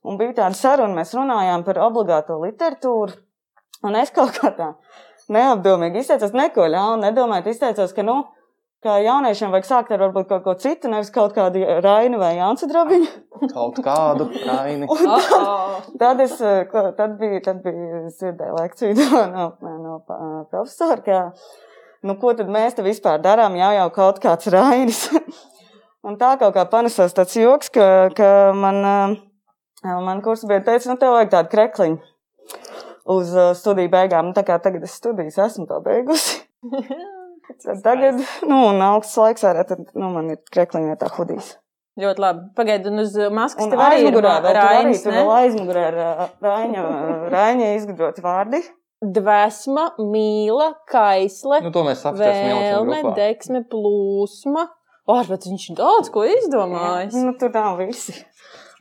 Un 0.05 0.21
bija 0.21 0.37
tāda 0.43 0.57
saruna, 0.57 0.93
mēs 1.01 1.17
runājām 1.17 1.65
par 1.65 1.81
obligāto 1.89 2.37
literatūru. 2.41 3.17
Un 3.83 3.95
es 3.97 4.11
kaut 4.13 4.35
kā 4.37 4.51
tā 4.57 4.73
neapdomīgi 5.31 6.03
izteicos, 6.03 6.35
neko 6.37 6.67
ļaunu 6.69 7.01
nedomājot. 7.05 7.47
Izteicos, 7.51 7.93
ka, 7.95 8.03
nu, 8.05 8.17
ka 8.83 8.97
jauniešiem 9.01 9.53
vajag 9.53 9.67
sākt 9.69 9.93
ar 9.95 10.03
varbūt 10.03 10.27
kaut 10.29 10.43
ko 10.45 10.53
citu, 10.59 10.89
nevis 10.91 11.09
kaut 11.13 11.33
kādu 11.37 11.63
Rainu 11.85 12.19
vai 12.21 12.35
Jānsu 12.37 12.69
drabiņu. 12.69 13.09
Kaut 13.53 13.79
kādu 13.81 14.27
raini. 14.45 14.85
Oh, 14.91 15.79
Tad, 15.97 16.21
es, 16.21 16.35
eh, 16.41 16.65
ko- 16.69 16.91
tad 16.97 17.15
bija, 17.21 17.39
tad 17.47 17.63
bija 17.65 18.03
dzirdēju 18.09 18.59
lekciju 18.59 18.97
no, 18.99 19.23
no, 19.31 19.77
no 19.81 19.95
profesora, 20.51 20.99
ka, 21.05 21.21
nu, 22.05 22.17
ko 22.21 22.35
tad 22.37 22.51
mēs 22.53 22.77
te 22.77 22.85
vispār 22.85 23.21
darām, 23.23 23.57
jau 23.57 23.71
jau 23.79 23.89
kaut 23.97 24.21
kāds 24.21 24.51
rainis. 24.53 25.07
Un 26.05 26.17
tā 26.21 26.35
kaut 26.41 26.53
kā 26.57 26.65
panesās 26.69 27.13
tāds 27.17 27.33
joks, 27.37 27.69
ka, 27.73 28.09
ka 28.17 28.29
man, 28.57 28.77
eh, 28.85 29.97
man 30.05 30.21
kursa 30.25 30.49
bija 30.49 30.65
teica, 30.69 30.89
nu, 30.89 30.97
tev 31.01 31.13
vajag 31.17 31.33
tādu 31.33 31.53
krekliņu 31.55 32.10
uz 33.05 33.31
eh, 33.35 33.53
studiju 33.57 33.91
beigām. 33.93 34.33
Tā 34.37 34.43
kā 34.47 34.59
tagad 34.61 34.83
es 34.87 34.97
studijas 34.99 35.39
esmu 35.47 35.67
to 35.69 35.79
beigusi. 35.85 36.41
Tad 37.61 37.81
Tagad, 37.83 38.21
nu, 38.47 38.57
un 38.69 38.79
augsts 38.85 39.17
laiks 39.19 39.43
arī, 39.43 39.65
tad, 39.67 39.81
nu, 39.97 40.11
man 40.13 40.29
ir 40.31 40.37
krekliņa 40.53 40.93
tā 41.01 41.09
hudijas. 41.11 41.55
ļoti 41.99 42.21
labi. 42.23 42.45
Pagaidiet, 42.55 42.87
un 42.87 43.03
uz 43.03 43.15
maskas 43.33 43.65
Un 43.65 43.73
tev 43.73 43.81
arī 43.83 44.05
ir 44.07 44.15
Rainis. 44.55 45.01
tur 45.03 45.17
vēl 45.17 45.31
aizmugurē 45.35 45.87
ir 45.89 45.97
ā, 45.99 46.27
Raiņa, 46.45 46.83
Raiņa 47.33 47.71
izgudroti 47.79 48.23
vārdi. 48.23 48.61
Dvēsma, 49.01 49.87
mīla, 49.97 50.69
kaisle, 50.87 51.59
Nu, 51.65 51.73
to 51.73 51.83
mēs 51.87 52.05
apspriedīsim 52.05 52.61
vēlme, 52.61 53.01
deksme, 53.17 53.63
plūsma. 53.67 54.67
Ārpēc 55.11 55.49
viņš 55.49 55.63
ir 55.71 55.79
daudz 55.81 56.11
ko 56.13 56.23
izdomājis. 56.29 57.17
Nu, 57.17 57.33
tur 57.41 57.51
nav 57.57 57.81
visi. 57.81 58.13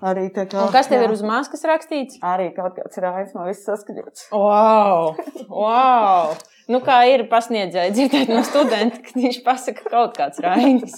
Arī 0.01 0.31
tā 0.33 0.47
kā. 0.49 0.63
Un 0.65 0.73
kas 0.73 0.89
tev 0.89 1.03
jā. 1.03 1.09
ir 1.09 1.13
uz 1.13 1.23
maskas 1.27 1.67
rakstīts? 1.69 2.21
Arī 2.25 2.49
kaut 2.57 2.79
kāds 2.79 3.01
rainis, 3.05 3.35
man 3.37 3.51
viss 3.51 3.67
saskaņots. 3.69 4.31
Wow! 4.33 5.13
wow. 5.53 6.33
Nu, 6.71 6.81
kā 6.85 7.03
ir 7.11 7.27
pasniedzēji 7.29 7.97
dzirdēt 7.97 8.33
no 8.33 8.41
studenta, 8.47 9.03
ka 9.05 9.17
viņš 9.19 9.43
pasaka 9.45 9.93
kaut 9.93 10.17
kāds 10.17 10.41
rainis. 10.45 10.97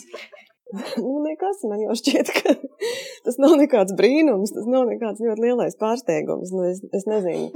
Nu, 0.73 1.19
nekas 1.21 1.61
man 1.69 1.83
jau 1.83 1.93
šķiet, 1.99 2.31
ka 2.33 2.55
tas 3.27 3.37
nav 3.43 3.59
nekāds 3.61 3.93
brīnums, 3.99 4.55
tas 4.57 4.65
nav 4.73 4.87
nekāds 4.89 5.21
ļoti 5.21 5.45
lielais 5.45 5.77
pārsteigums. 5.77 6.53
Nu, 6.55 6.65
es, 6.71 6.81
es 6.97 7.05
nezinu. 7.11 7.51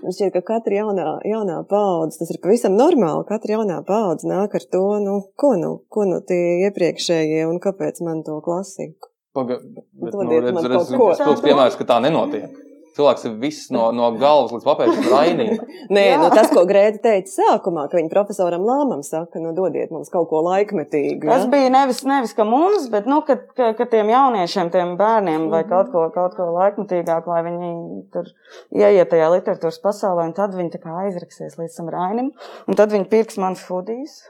Man 0.00 0.16
šķiet, 0.16 0.32
ka 0.38 0.40
katra 0.54 0.78
jaunā, 0.78 1.04
jaunā 1.28 1.58
paudze, 1.68 2.22
tas 2.22 2.32
ir 2.32 2.40
pavisam 2.44 2.78
normāli. 2.78 3.26
Katra 3.28 3.58
jaunā 3.58 3.82
paudze 3.88 4.30
nāk 4.30 4.56
ar 4.56 4.68
to, 4.72 4.86
nu, 5.04 5.18
ko 5.36 5.52
nu, 5.60 5.74
ko 5.92 6.08
nu 6.08 6.22
tie 6.24 6.62
iepriekšējie 6.68 7.44
un 7.50 7.60
kāpēc 7.60 8.00
man 8.06 8.24
to 8.24 8.40
klasiku. 8.44 9.11
Paga, 9.32 9.56
bet, 9.64 10.12
nu, 10.12 10.12
Dodiet 10.12 10.44
redz, 10.44 10.66
redz, 10.68 10.92
tas 10.92 11.24
lūks 11.24 11.40
piemērs, 11.44 11.78
ka 11.80 11.88
tā 11.88 12.02
nenotiek. 12.04 12.52
Cilvēks 12.92 13.22
ir 13.24 13.36
viss 13.40 13.70
no, 13.72 13.86
no 13.96 14.10
galvas 14.20 14.52
līdz 14.52 14.66
papēžam 14.66 15.06
rainīgi. 15.08 15.54
Nē, 15.96 16.02
nu, 16.20 16.26
tas, 16.34 16.50
ko 16.52 16.66
Grēta 16.68 17.00
teica 17.06 17.30
sākumā, 17.32 17.86
ka 17.88 17.96
viņa 17.96 18.10
profesoram 18.12 18.66
Lāmam 18.68 19.00
saka, 19.06 19.40
nu, 19.40 19.54
dodiet 19.56 19.94
mums 19.94 20.12
kaut 20.12 20.28
ko 20.28 20.42
laikmetīgu. 20.44 21.24
Tas 21.24 21.46
ja? 21.46 21.48
bija 21.54 21.70
nevis, 21.72 22.02
nevis 22.04 22.36
ka 22.36 22.44
mums, 22.44 22.90
bet, 22.92 23.08
nu, 23.08 23.22
ka, 23.24 23.38
ka, 23.56 23.70
ka 23.78 23.86
tiem 23.94 24.12
jauniešiem, 24.12 24.68
tiem 24.74 24.92
bērniem 25.00 25.48
vai 25.54 25.62
kaut 25.70 25.88
ko, 25.94 26.04
kaut 26.12 26.36
ko 26.36 26.50
laikmatīgāku, 26.58 27.32
lai 27.32 27.40
viņi 27.48 27.72
tur 28.12 28.28
ieiet 28.76 29.08
tajā 29.14 29.32
literatūras 29.38 29.80
pasaulē, 29.80 30.28
un 30.28 30.36
tad 30.36 30.52
viņi 30.58 30.76
tā 30.76 30.82
kā 30.84 30.98
aizraksies 31.06 31.56
līdz 31.62 31.80
tam 31.80 31.88
rainim, 31.96 32.34
un 32.68 32.76
tad 32.76 32.92
viņi 32.92 33.08
pirks 33.08 33.40
manas 33.40 33.64
hudijas. 33.72 34.20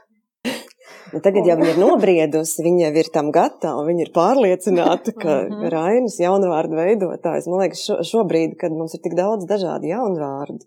Nu, 1.13 1.21
tagad 1.23 1.47
jau 1.47 1.55
viņa 1.59 1.71
ir 1.73 1.79
nobriedusi, 1.81 2.63
viņa 2.65 2.85
jau 2.87 2.91
ir 3.03 3.09
tam 3.13 3.31
gatava, 3.35 3.85
viņa 3.87 4.05
ir 4.05 4.11
pārliecināta, 4.15 5.13
ka 5.15 5.37
Mhm. 5.53 5.69
Rainis 5.73 6.19
ir 6.19 6.27
jaunvārdu 6.27 6.77
veidotājs. 6.79 7.47
Man 7.51 7.63
liekas, 7.63 7.83
šo, 7.87 7.99
šobrīd, 8.11 8.57
kad 8.59 8.75
mums 8.75 8.95
ir 8.97 9.03
tik 9.03 9.15
daudz 9.19 9.47
dažādu 9.49 9.89
jaunvārdu, 9.91 10.63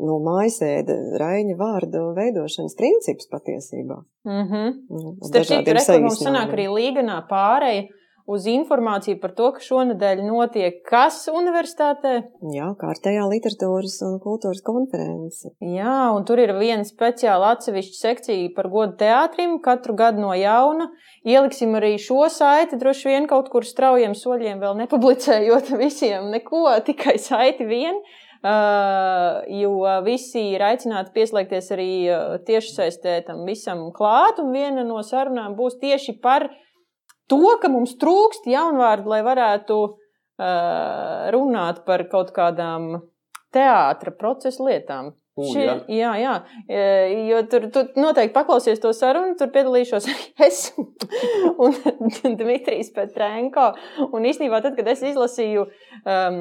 no 0.00 0.18
mājasēda 0.24 0.96
Raina 1.20 1.56
vārdu 1.60 2.10
veidošanas 2.16 2.76
princips 2.78 3.28
patiesībā. 3.32 4.00
Mm 4.28 4.44
-hmm. 4.48 4.76
Nu, 4.90 5.16
ar 5.20 5.44
Starp 5.44 5.80
citu, 5.84 6.00
mums 6.02 6.22
sanāk 6.24 6.54
arī 6.56 6.68
līganā 6.72 7.20
pārēja 7.30 7.88
uz 8.30 8.46
informāciju 8.50 9.18
par 9.22 9.32
to, 9.38 9.48
ka 9.56 9.64
šonadēļ 9.64 10.22
notiek 10.26 10.78
kas 10.86 11.22
universitātē. 11.32 12.14
Jā, 12.54 12.70
kārtējā 12.80 13.26
literatūras 13.32 13.98
un 14.06 14.18
kultūras 14.22 14.62
konference. 14.66 15.50
Jā, 15.64 15.96
un 16.14 16.26
tur 16.28 16.42
ir 16.42 16.54
viena 16.58 16.86
speciāla 16.86 17.54
atsevišķa 17.56 17.98
sekcija 17.98 18.54
par 18.56 18.70
godu 18.72 18.96
teātrim, 19.02 19.58
katru 19.64 19.96
gadu 19.98 20.22
no 20.22 20.32
jauna. 20.38 20.90
Ieliksim 21.26 21.74
arī 21.78 21.96
šo 22.00 22.22
saiti, 22.32 22.78
droši 22.80 23.10
vien 23.10 23.28
kaut 23.30 23.50
kur 23.52 23.66
straujiem 23.66 24.14
soļiem, 24.16 24.62
vēl 24.62 24.78
nepublicējot 24.84 25.74
visiem 25.84 26.30
neko, 26.34 26.66
tikai 26.86 27.18
saiti 27.20 27.68
vien. 27.68 28.02
Uh, 28.40 29.42
jo 29.52 29.84
visi 30.00 30.46
ir 30.54 30.62
aicināti 30.64 31.12
pieslēgties 31.12 31.66
arī 31.74 31.90
uh, 32.08 32.38
tiešsaistē 32.46 33.18
tam 33.26 33.42
visam 33.44 33.90
klāt, 33.92 34.40
un 34.40 34.54
viena 34.54 34.80
no 34.80 35.02
sarunām 35.04 35.58
būs 35.58 35.76
tieši 35.82 36.14
par 36.24 36.46
to, 37.30 37.40
ka 37.62 37.70
mums 37.72 37.94
trūkst 38.00 38.48
jaunvārdu, 38.50 39.10
lai 39.12 39.22
varētu 39.26 39.78
uh, 39.86 41.30
runāt 41.34 41.84
par 41.86 42.04
kaut 42.12 42.34
kādām 42.36 42.92
teātra 43.54 44.14
procesa 44.14 44.66
lietām. 44.66 45.14
Ui, 45.40 45.46
Šī, 45.54 45.62
jā. 45.62 45.74
jā, 45.94 46.08
jā, 46.20 46.32
jo 47.30 47.38
tur, 47.48 47.66
tur 47.72 47.86
noteikti 47.96 48.34
paklausies 48.34 48.80
to 48.82 48.90
sarunu, 48.92 49.36
tur 49.38 49.48
piedalīšos 49.54 50.08
es 50.42 50.58
un 51.64 51.76
Dmitrijs 52.40 52.90
Petrenko. 52.96 53.70
Un 54.10 54.26
īstenībā 54.28 54.60
tad, 54.64 54.76
kad 54.76 54.90
es 54.90 55.04
izlasīju 55.12 55.64
um, 55.64 56.40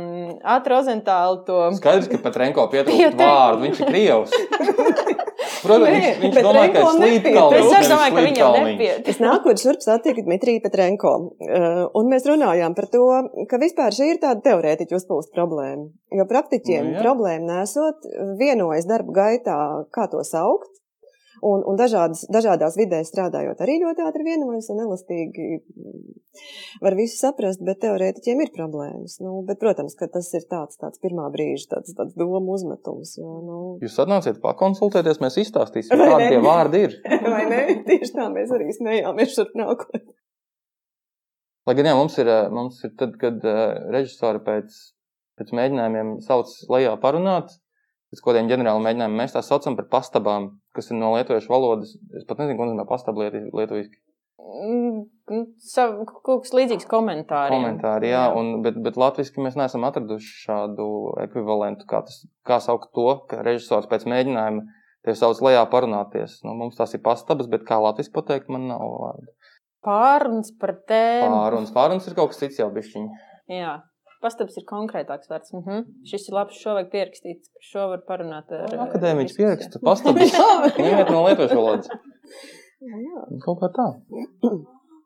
Atrozentālu 0.57 1.43
to 1.47 1.61
Skaidrs, 1.77 2.09
ka 2.11 2.19
pietrūkst 2.73 2.97
Pietrūkst. 2.97 3.23
vārdu. 3.23 3.67
Viņš 3.67 3.83
ir 3.85 3.93
krievs. 3.93 5.17
Protams, 5.63 5.89
viņš, 5.89 6.07
viņš 6.23 6.35
bet 6.37 6.47
domā, 6.47 6.63
ka 6.73 6.83
slīpkalnis. 6.95 7.59
Es 7.59 7.75
arī 7.77 7.89
domāju, 7.91 8.15
ka 8.15 8.23
viņam 8.25 8.57
nepietiek. 8.69 9.09
Es 9.13 9.21
nākot 9.23 9.61
šurp 9.61 9.83
satiku 9.85 10.23
Dmitriju 10.25 10.63
Petrenko, 10.63 11.13
eh, 11.43 11.83
un 11.99 12.11
mēs 12.13 12.27
runājām 12.29 12.75
par 12.77 12.89
to, 12.93 13.05
ka 13.51 13.61
vispār 13.61 13.95
šī 13.95 14.11
ir 14.15 14.21
tāda 14.23 14.43
teorētiķa 14.47 14.99
uzpūst 14.99 15.33
problēma. 15.35 15.89
Jo 16.15 16.25
praktiķiem 16.29 16.89
Nu, 16.89 16.95
jā. 16.95 17.03
problēma 17.03 17.59
nesot, 17.59 18.07
vienojas 18.39 18.87
darba 18.89 19.11
gaitā, 19.21 19.59
kā 19.93 20.07
to 20.09 20.23
saukt. 20.23 20.78
Un, 21.45 21.63
un 21.63 21.77
dažādas, 21.79 22.25
dažādās 22.31 22.75
vidēs 22.79 23.11
strādājot, 23.13 23.61
arī 23.63 23.77
ļoti 23.83 24.03
ātri 24.03 24.25
vienojas 24.27 24.69
un 24.73 24.81
elastīgi 24.83 25.47
var 26.83 26.95
visu 26.97 27.17
saprast, 27.19 27.61
bet 27.65 27.81
teorētiķiem 27.83 28.43
ir 28.43 28.51
problēmas. 28.55 29.17
Nu, 29.23 29.39
bet, 29.47 29.59
protams, 29.61 29.95
ka 29.99 30.09
tas 30.11 30.29
ir 30.37 30.45
tāds, 30.51 30.79
tāds 30.81 31.01
pirmā 31.03 31.27
brīža 31.33 31.75
tāds, 31.75 31.95
tāds 31.97 32.15
domu 32.19 32.55
uzmetums. 32.55 33.15
Jo, 33.19 33.39
nu... 33.45 33.59
Jūs 33.83 33.97
atnāciet 34.03 34.41
pakonsultēties, 34.43 35.21
mēs 35.23 35.39
izstāstīsim, 35.45 35.95
kādi 35.99 36.31
tie 36.33 36.41
vārdi 36.43 36.83
ir. 36.87 36.97
Vai 37.33 37.43
ne? 37.49 37.61
Tieši 37.87 38.15
tā 38.15 38.29
mēs 38.33 38.53
arī 38.55 38.71
smējāmies 38.75 39.35
šur 39.35 39.53
nākotnē. 39.59 40.03
Lai 41.67 41.75
gan 41.77 41.89
jā, 41.91 41.95
mums 41.97 42.15
ir, 42.17 42.29
mums 42.55 42.79
ir 42.87 42.95
tad, 42.97 43.15
kad 43.21 43.43
režisori 43.93 44.41
pēc, 44.45 44.77
pēc 45.37 45.51
mēģinājumiem 45.53 46.15
sauc 46.25 46.53
lejā 46.71 46.95
parunāt, 47.03 47.51
pēc 48.11 48.21
kādiem 48.25 48.49
ģenerāliem 48.51 48.85
mēģinājumiem, 48.87 49.21
mēs 49.21 49.35
tā 49.35 49.43
saucam 49.45 49.77
par 49.77 49.89
pastabām, 49.91 50.51
kas 50.75 50.89
ir 50.91 50.99
no 50.99 51.13
lietuviešu 51.15 51.51
valodas. 51.51 51.95
Es 52.17 52.25
pat 52.29 52.41
nezinu, 52.41 52.57
ko 52.59 52.69
nozīmē 52.69 52.85
pastabu 52.89 53.27
lietuviski. 53.27 54.01
Mm, 54.49 55.03
kaut 56.25 56.41
kas 56.43 56.53
līdzīgs 56.57 56.87
komentāriem. 56.89 57.53
Komentāri, 57.53 58.09
jā, 58.11 58.23
un, 58.35 58.63
bet, 58.65 58.79
bet 58.81 58.97
latviski 58.99 59.43
mēs 59.45 59.57
neesam 59.59 59.85
atraduši 59.85 60.31
šādu 60.47 60.87
ekvivalentu, 61.25 61.85
kā, 61.89 62.01
tas, 62.07 62.23
kā 62.47 62.57
saukt 62.63 62.89
to, 62.97 63.07
ka 63.29 63.43
režisors 63.45 63.89
pēc 63.91 64.07
mēģinājuma 64.09 64.65
tevi 65.05 65.19
sauc 65.19 65.41
lejā 65.45 65.61
parunāties. 65.71 66.39
Nu, 66.47 66.55
mums 66.57 66.79
tas 66.79 66.95
ir 66.97 67.03
pastabas, 67.05 67.49
bet 67.51 67.67
kā 67.67 67.77
latviski 67.83 68.15
pateikt, 68.15 68.49
man 68.51 68.67
nav 68.71 68.83
vārdu. 69.03 69.29
Pārunas 69.85 70.51
par 70.59 70.73
tēmu. 70.89 71.29
Pārunas, 71.37 71.71
pārunas 71.75 72.09
ir 72.09 72.17
kaut 72.17 72.33
kas 72.33 72.41
cits 72.41 72.59
jau 72.59 72.67
bišķiņi. 72.73 73.21
Jā. 73.53 73.77
Pastāvs 74.23 74.57
ir 74.59 74.65
konkrētāks 74.67 75.29
vārds. 75.31 75.53
Mm 75.53 75.61
-hmm. 75.65 75.83
Šis 76.11 76.27
ir 76.27 76.35
labs, 76.35 76.59
šo 76.59 76.73
vajag 76.75 76.89
pierakstīt. 76.91 77.41
Par 77.53 77.67
šo 77.71 77.87
var 77.91 78.01
parunāt 78.07 78.51
ar 78.51 78.75
akadēmiķu. 78.87 79.35
Pierakstu 79.37 79.79
pastāvs. 79.87 80.33
Ņemiet 80.77 81.11
no 81.13 81.25
lietuviešu 81.27 81.59
valodas. 81.59 81.87
Kaut 83.45 83.61
kā 83.61 83.69
tā. 83.75 83.87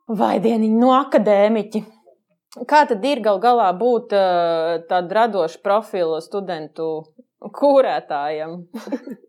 Vai 0.08 0.38
dieniņi 0.40 0.80
no 0.80 0.90
akadēmiķi. 0.98 1.84
Kā 2.70 2.84
tad 2.86 3.04
ir 3.04 3.20
gal 3.22 3.40
galā 3.42 3.70
būt 3.78 4.14
tādu 4.90 5.14
radošu 5.18 5.62
profilu 5.62 6.20
studentu 6.22 6.90
kūrētājam? 7.60 8.60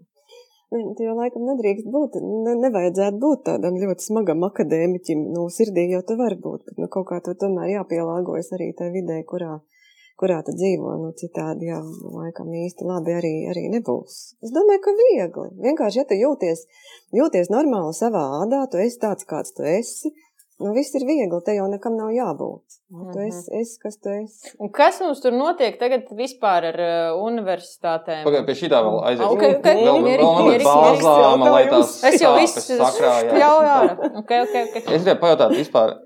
Jo 0.75 1.13
laikam 1.15 1.45
nedrīkst 1.47 1.85
būt, 1.87 2.17
ne, 2.19 2.55
nevajadzētu 2.65 3.19
būt 3.21 3.43
tādam 3.47 3.77
ļoti 3.79 4.03
smagam 4.09 4.41
akadēmiķim. 4.47 5.21
Nu, 5.31 5.45
sirdī 5.53 5.85
jau 5.91 6.01
tu 6.07 6.17
vari 6.19 6.35
būt, 6.41 6.65
bet 6.67 6.81
nu, 6.81 6.89
kaut 6.91 7.07
kā 7.11 7.21
tu 7.23 7.35
tomēr 7.39 7.69
jāpielāgojas 7.77 8.51
arī 8.57 8.71
tai 8.75 8.89
vidē, 8.91 9.21
kurā, 9.29 9.59
kurā 10.19 10.41
tu 10.47 10.51
dzīvo. 10.55 10.95
Nu, 11.03 11.13
citādi 11.19 11.69
jau 11.71 11.81
laikam 12.19 12.51
īsti 12.55 12.87
labi 12.87 13.15
arī, 13.19 13.33
arī 13.51 13.65
nebūs. 13.77 14.19
Es 14.43 14.53
domāju, 14.55 14.81
ka 14.85 14.93
viegli. 14.99 15.47
Vienkārši, 15.69 16.01
ja 16.03 16.05
tu 16.09 16.15
jūties, 16.19 16.65
jūties 17.15 17.51
normāli 17.53 17.93
savā 17.97 18.23
ādā, 18.43 18.65
tu 18.71 18.77
esi 18.83 18.99
tāds, 19.01 19.27
kāds 19.27 19.55
tu 19.55 19.63
esi, 19.63 20.13
Nu, 20.55 20.69
viss 20.71 20.93
ir 20.95 21.03
viegli, 21.03 21.35
te 21.43 21.51
jau 21.51 21.65
nekam 21.67 21.97
nav 21.99 22.13
jābūt. 22.15 22.77
Nu, 22.95 23.09
tu 23.11 23.19
esi, 23.19 23.41
Mhm. 23.51 23.57
esi, 23.59 23.73
kas 23.83 23.97
tu 23.99 24.07
esi. 24.07 24.53
Un 24.57 24.69
kas 24.71 25.01
mums 25.03 25.19
tur 25.19 25.33
notiek 25.35 25.75
tagad 25.77 26.05
vispār 26.15 26.63
ar 26.69 26.77
uh, 26.79 27.19
universitātēm? 27.27 28.21
Pagaid, 28.23 28.45
pie 28.47 28.55
šitā 28.61 28.79
vēl 28.85 29.01
aiziet. 29.09 29.25
Ok, 29.25 29.43
ok. 29.43 29.65
Vēl, 29.65 29.81
vēl, 29.83 29.83
vēl 29.83 29.99
mierīgi, 30.05 30.63
bāzāma, 30.63 31.49
lai 31.57 31.65
tās 31.67 31.91
Es 32.07 32.21
jau 32.23 32.31
visu 32.39 32.63
sakrājās. 32.69 33.27
spļauju 33.33 33.73
ārā. 33.73 33.97
Okay, 34.23 34.39
okay, 34.47 34.63
okay. 34.69 34.81
Es 34.95 35.03
gribēju 35.03 35.19
pajautāt, 35.25 35.57
vispār, 35.59 35.97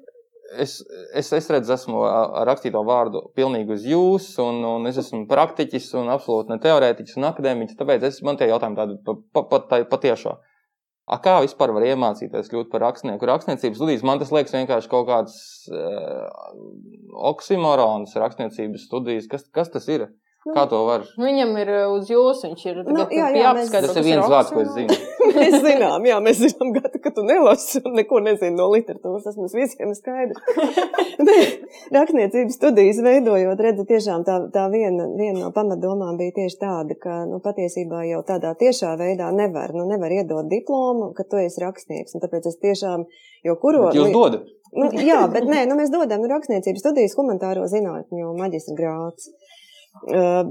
es, 0.57 0.79
es, 1.13 1.31
es 1.35 1.49
redzu, 1.51 1.73
esmu 1.75 2.03
rakstīto 2.47 2.81
vārdu 2.87 3.25
pilnīgi 3.37 3.75
uz 3.75 3.87
jūs, 3.87 4.29
un, 4.43 4.61
un 4.65 4.89
es 4.89 4.99
esmu 5.01 5.25
praktiķis, 5.29 5.91
un 6.01 6.11
absolūti 6.13 6.53
ne 6.53 6.59
teorētiķis 6.63 7.19
un 7.19 7.29
akadēmiķis. 7.31 7.79
Tāpēc 7.79 8.05
es, 8.09 8.21
man 8.25 8.39
tie 8.39 8.49
jautājumi 8.49 8.79
tādi 8.79 8.97
pa, 9.05 9.17
pa, 9.35 9.61
pa, 9.67 9.83
pa. 9.91 10.35
A, 11.09 11.17
kā 11.17 11.39
vispār 11.41 11.73
var 11.73 11.87
iemācīties 11.87 12.51
kļūt 12.51 12.67
par 12.69 12.83
rakstnieku? 12.85 13.25
Rakstniecības 13.25 13.79
studijas 13.81 14.05
man 14.05 14.19
tas 14.21 14.33
liekas 14.33 14.53
vienkārši 14.53 14.91
kaut 14.91 15.07
kāds 15.07 15.39
uh, 15.73 16.27
oksimorons, 17.31 18.13
rakstniecības 18.21 18.85
studijas. 18.85 19.29
Kas, 19.31 19.47
kas 19.49 19.73
tas 19.73 19.89
ir? 19.89 20.05
Kā 20.47 20.63
to 20.71 20.77
var? 20.87 21.01
Viņam 21.19 21.49
ir 21.59 21.69
uh, 21.73 21.93
uz 21.97 22.07
jums, 22.07 22.39
viņš 22.45 22.61
ir 22.69 22.77
Nu, 22.87 23.01
jā, 23.11 23.25
jā, 23.35 23.41
jāpaskaidro. 23.43 23.89
Tas 23.89 23.97
ir 23.99 24.05
viens 24.05 24.29
vārds, 24.31 24.51
ko 24.55 24.61
es 24.63 24.69
zinu. 24.71 24.95
mēs 25.35 25.55
zinām, 25.65 26.05
jā, 26.07 26.19
mēs 26.23 26.39
zinām, 26.39 26.69
Gata, 26.77 27.01
ka 27.03 27.11
tu 27.11 27.25
nelasi 27.27 27.81
un 27.83 27.97
neko 27.99 28.21
nezini 28.23 28.55
no 28.55 28.69
literatūras. 28.71 29.25
Tas 29.27 29.35
mums 29.35 29.55
visiem 29.57 29.91
ir 29.91 29.97
skaidrs. 29.97 30.39
Nē, 31.27 31.35
Rakstniecības 31.91 32.55
studijas 32.55 33.01
veidojot, 33.03 33.63
redzu, 33.67 33.83
tiešām 33.89 34.23
tā, 34.29 34.37
tā 34.55 34.63
viena, 34.71 35.09
viena 35.19 35.41
no 35.41 35.51
pamatdomām 35.55 36.15
bija 36.21 36.37
tieši 36.39 36.61
tāda, 36.63 36.95
ka 37.03 37.19
nu, 37.27 37.41
patiesībā 37.43 38.05
jau 38.07 38.23
tādā 38.31 38.53
tiešā 38.63 38.93
veidā 39.01 39.33
nevar, 39.35 39.75
nu, 39.75 39.89
nevar 39.91 40.15
iedot 40.21 40.47
diplomu, 40.47 41.11
ka 41.19 41.27
tu 41.27 41.43
esi 41.43 41.59
rakstnieks. 41.65 42.15
Un 42.15 42.23
tāpēc 42.23 42.47
es 42.47 42.55
tiešām, 42.63 43.03
jo 43.43 43.59
kuro... 43.59 43.89
Bet 43.89 43.99
jūs 43.99 44.15
dodat? 44.15 44.47
Nu, 44.71 44.87
jā, 45.03 45.19
bet 45.33 45.47
nē, 45.49 45.65
nu, 45.67 45.75
mēs 45.75 45.91
dodam 45.91 46.23
nu, 46.23 46.31
rakstniecības 46.31 46.83
studijas 46.85 47.19
humanitāro 47.19 47.67
zinātņu 47.67 48.35
maģistra 48.39 48.79
grāts. 48.79 49.31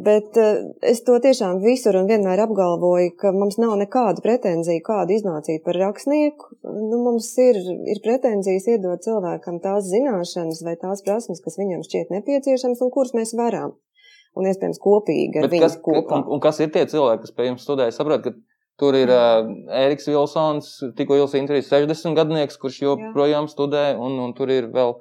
Bet 0.05 0.37
es 0.85 1.01
to 1.07 1.15
tiešām 1.23 1.61
visur 1.63 1.97
un 1.97 2.09
vienmēr 2.11 2.43
apgalvoju, 2.43 3.13
ka 3.21 3.31
mums 3.33 3.57
nav 3.63 3.77
nekāda 3.81 4.23
pretenzija, 4.25 4.83
kādu 4.85 5.15
iznācīt 5.15 5.63
par 5.65 5.79
rakstnieku. 5.79 6.59
Nu, 6.67 6.99
mums 7.07 7.31
ir, 7.43 7.57
ir 7.89 8.03
pretenzijas 8.05 8.69
iedot 8.75 9.03
cilvēkam 9.07 9.61
tās 9.65 9.89
zināšanas 9.89 10.61
vai 10.67 10.75
tās 10.81 11.05
prasmes, 11.07 11.41
kas 11.45 11.59
viņam 11.61 11.87
šķiet 11.87 12.13
nepieciešams 12.17 12.83
un 12.85 12.93
kuras 12.95 13.15
mēs 13.17 13.35
varam. 13.39 13.77
Un 14.37 14.47
iespējams 14.51 14.83
kopīgi 14.83 15.41
ar 15.41 15.47
Bet 15.47 15.55
viņu 15.57 15.65
kas, 15.65 15.79
kopā. 15.83 16.19
un, 16.19 16.29
un 16.37 16.43
kas 16.45 16.61
ir 16.63 16.71
tie 16.75 16.85
cilvēki, 16.91 17.25
kas 17.25 17.35
pie 17.35 17.49
jums 17.49 17.65
studē? 17.65 17.89
Es 17.91 17.99
saprotu, 17.99 18.29
ka 18.29 18.59
tur 18.79 18.99
ir 18.99 19.11
uh, 19.11 19.49
Ēriks 19.81 20.07
Vilsons, 20.11 20.69
tikko 20.99 21.17
Ilsa 21.19 21.41
intervijas 21.41 21.71
60 21.73 22.19
gadnieks, 22.19 22.59
kurš 22.61 22.83
joprojām 22.85 23.49
studē, 23.51 23.93
un, 23.99 24.19
un 24.23 24.35
tur 24.39 24.53
ir 24.55 24.69
vēl. 24.75 24.99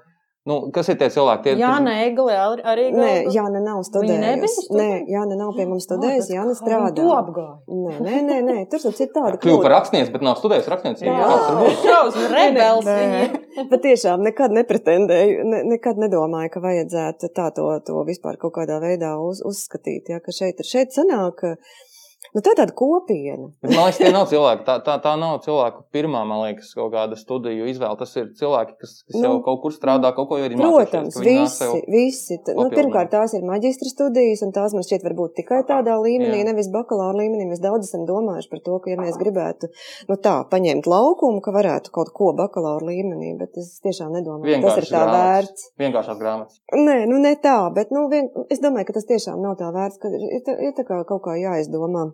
Nu, 0.48 0.56
kas 0.72 0.88
ir 0.94 0.96
tie 1.00 1.10
cilvēki? 1.12 1.44
Tie, 1.44 1.54
Jāna 1.60 1.94
Egle 2.06 2.36
ar- 2.40 2.62
arī. 2.72 2.86
Nē, 2.96 3.10
Jāna 3.36 3.60
nav 3.66 3.82
studējusi. 3.84 4.62
studē? 4.64 4.80
Nē, 4.80 5.00
Jāna 5.12 5.36
nav 5.42 5.50
pie 5.58 5.66
mums 5.68 5.84
studējusi, 5.90 6.32
Jāna 6.38 6.54
strādā. 6.56 6.94
To 6.96 7.08
apgāja. 7.18 7.58
Nē, 7.68 7.98
nē, 8.08 8.22
nē, 8.30 8.38
nē, 8.48 8.56
tur 8.72 8.80
taču 8.86 9.04
ir 9.04 9.12
tāda 9.16 9.36
Kļuva 9.44 9.62
par 9.66 9.76
rakstnieci, 9.76 10.14
bet 10.16 10.24
nav 10.24 10.38
studējis 10.40 10.70
rakstniecību. 10.74 11.12
Jā. 11.12 11.28
Kāds 11.28 11.50
var 11.50 11.60
būt? 11.66 11.84
Šausmas 11.90 12.32
rebels. 12.38 12.88
Nē, 12.88 13.02
ir. 13.26 13.68
Bet 13.74 13.84
tiešām 13.84 14.24
nekad 14.24 14.56
nepretendēju, 14.56 15.44
ne, 15.52 15.60
nekad 15.76 16.00
nedomāju, 16.00 16.54
ka 16.54 16.64
vajadzētu 16.64 17.32
tā 17.36 17.50
to, 17.58 17.68
to 17.88 18.04
vispār 18.08 18.38
kaut 18.40 18.54
kādā 18.56 18.80
veidā 18.84 19.16
uz, 19.20 19.42
uzskatīt. 19.44 20.08
Ja, 20.14 20.20
ka 20.24 20.32
šeit, 20.32 20.62
ir- 20.64 20.72
šeit 20.72 20.96
sanāk, 20.96 21.36
ka, 21.42 21.56
nu, 22.36 22.44
tā 22.44 22.54
ir 22.54 22.60
tāda 22.62 22.76
kopiena. 22.78 23.50
Bet, 23.63 23.72
man 23.72 23.88
liekas, 23.88 24.00
tie 24.02 24.12
nav 24.16 24.28
cilvēki. 24.32 24.66
Tā, 24.68 24.78
tā, 24.86 24.98
tā 25.04 25.13
nav 25.20 25.40
cilvēku 25.46 25.86
pirmā, 25.96 26.24
man 26.28 26.44
liekas, 26.46 26.74
kaut 26.78 26.92
kāda 26.96 27.18
studiju 27.20 27.68
izvēle. 27.72 27.98
Tas 28.00 28.16
ir 28.20 28.32
cilvēki, 28.40 28.78
kas, 28.82 28.96
kas 29.08 29.18
Nu, 29.18 29.24
jau 29.26 29.34
kaut 29.46 29.62
kur 29.63 29.76
strādā, 29.76 30.12
kaut 30.18 30.30
ko 30.32 30.40
ir 30.42 30.56
Protams, 30.58 31.20
visi, 31.24 31.70
visi. 31.92 32.40
Nu, 32.58 32.68
pirmkārt, 32.74 33.12
tās 33.13 33.36
ir 33.38 33.46
maģistra 33.48 33.90
studijas, 33.92 34.44
un 34.46 34.54
tās 34.56 34.76
man 34.76 34.86
šķiet 34.86 35.06
varbūt 35.08 35.38
tikai 35.42 35.62
tādā 35.70 35.96
līmenī, 36.02 36.42
Jā. 36.42 36.50
nevis 36.52 36.70
bakalaura 36.74 37.22
līmenī. 37.22 37.48
Mēs 37.52 37.63
daudz 37.63 37.90
esam 37.90 38.06
domājuši 38.10 38.52
par 38.52 38.63
to, 38.66 38.80
ka, 38.84 38.92
ja 38.94 39.00
mēs 39.00 39.18
gribētu, 39.22 39.72
nu 40.10 40.20
tā, 40.22 40.36
paņemt 40.52 40.90
laukumu, 40.90 41.42
ka 41.46 41.54
varētu 41.56 41.94
kaut 41.96 42.13
ko 42.18 42.34
bakalaura 42.38 42.90
līmenī, 42.92 43.34
bet 43.40 43.58
es 43.62 43.78
tiešām 43.86 44.13
nedomāju, 44.18 44.60
ka 44.62 44.74
tas 44.74 44.84
ir 44.84 44.90
tā 44.90 45.04
grāmatas. 45.04 45.24
vērts. 45.24 45.68
Vienkāršās 45.84 46.22
grāmatas. 46.22 46.62
Nē, 46.76 47.00
nu 47.10 47.22
ne 47.24 47.34
tā, 47.42 47.58
bet 47.76 47.94
nu, 47.96 48.08
vien, 48.12 48.30
es 48.54 48.63
domāju, 48.63 48.90
ka 48.90 48.98
tas 49.00 49.10
tiešām 49.10 49.42
nav 49.44 49.58
tā 49.60 49.72
vērts, 49.74 50.02
ka 50.02 50.12
ir, 50.13 50.56
ir 50.70 50.78
tā 50.78 50.88
kā 50.88 51.02
kaut 51.08 51.24
kā 51.28 51.38
jāizdomā. 51.40 52.10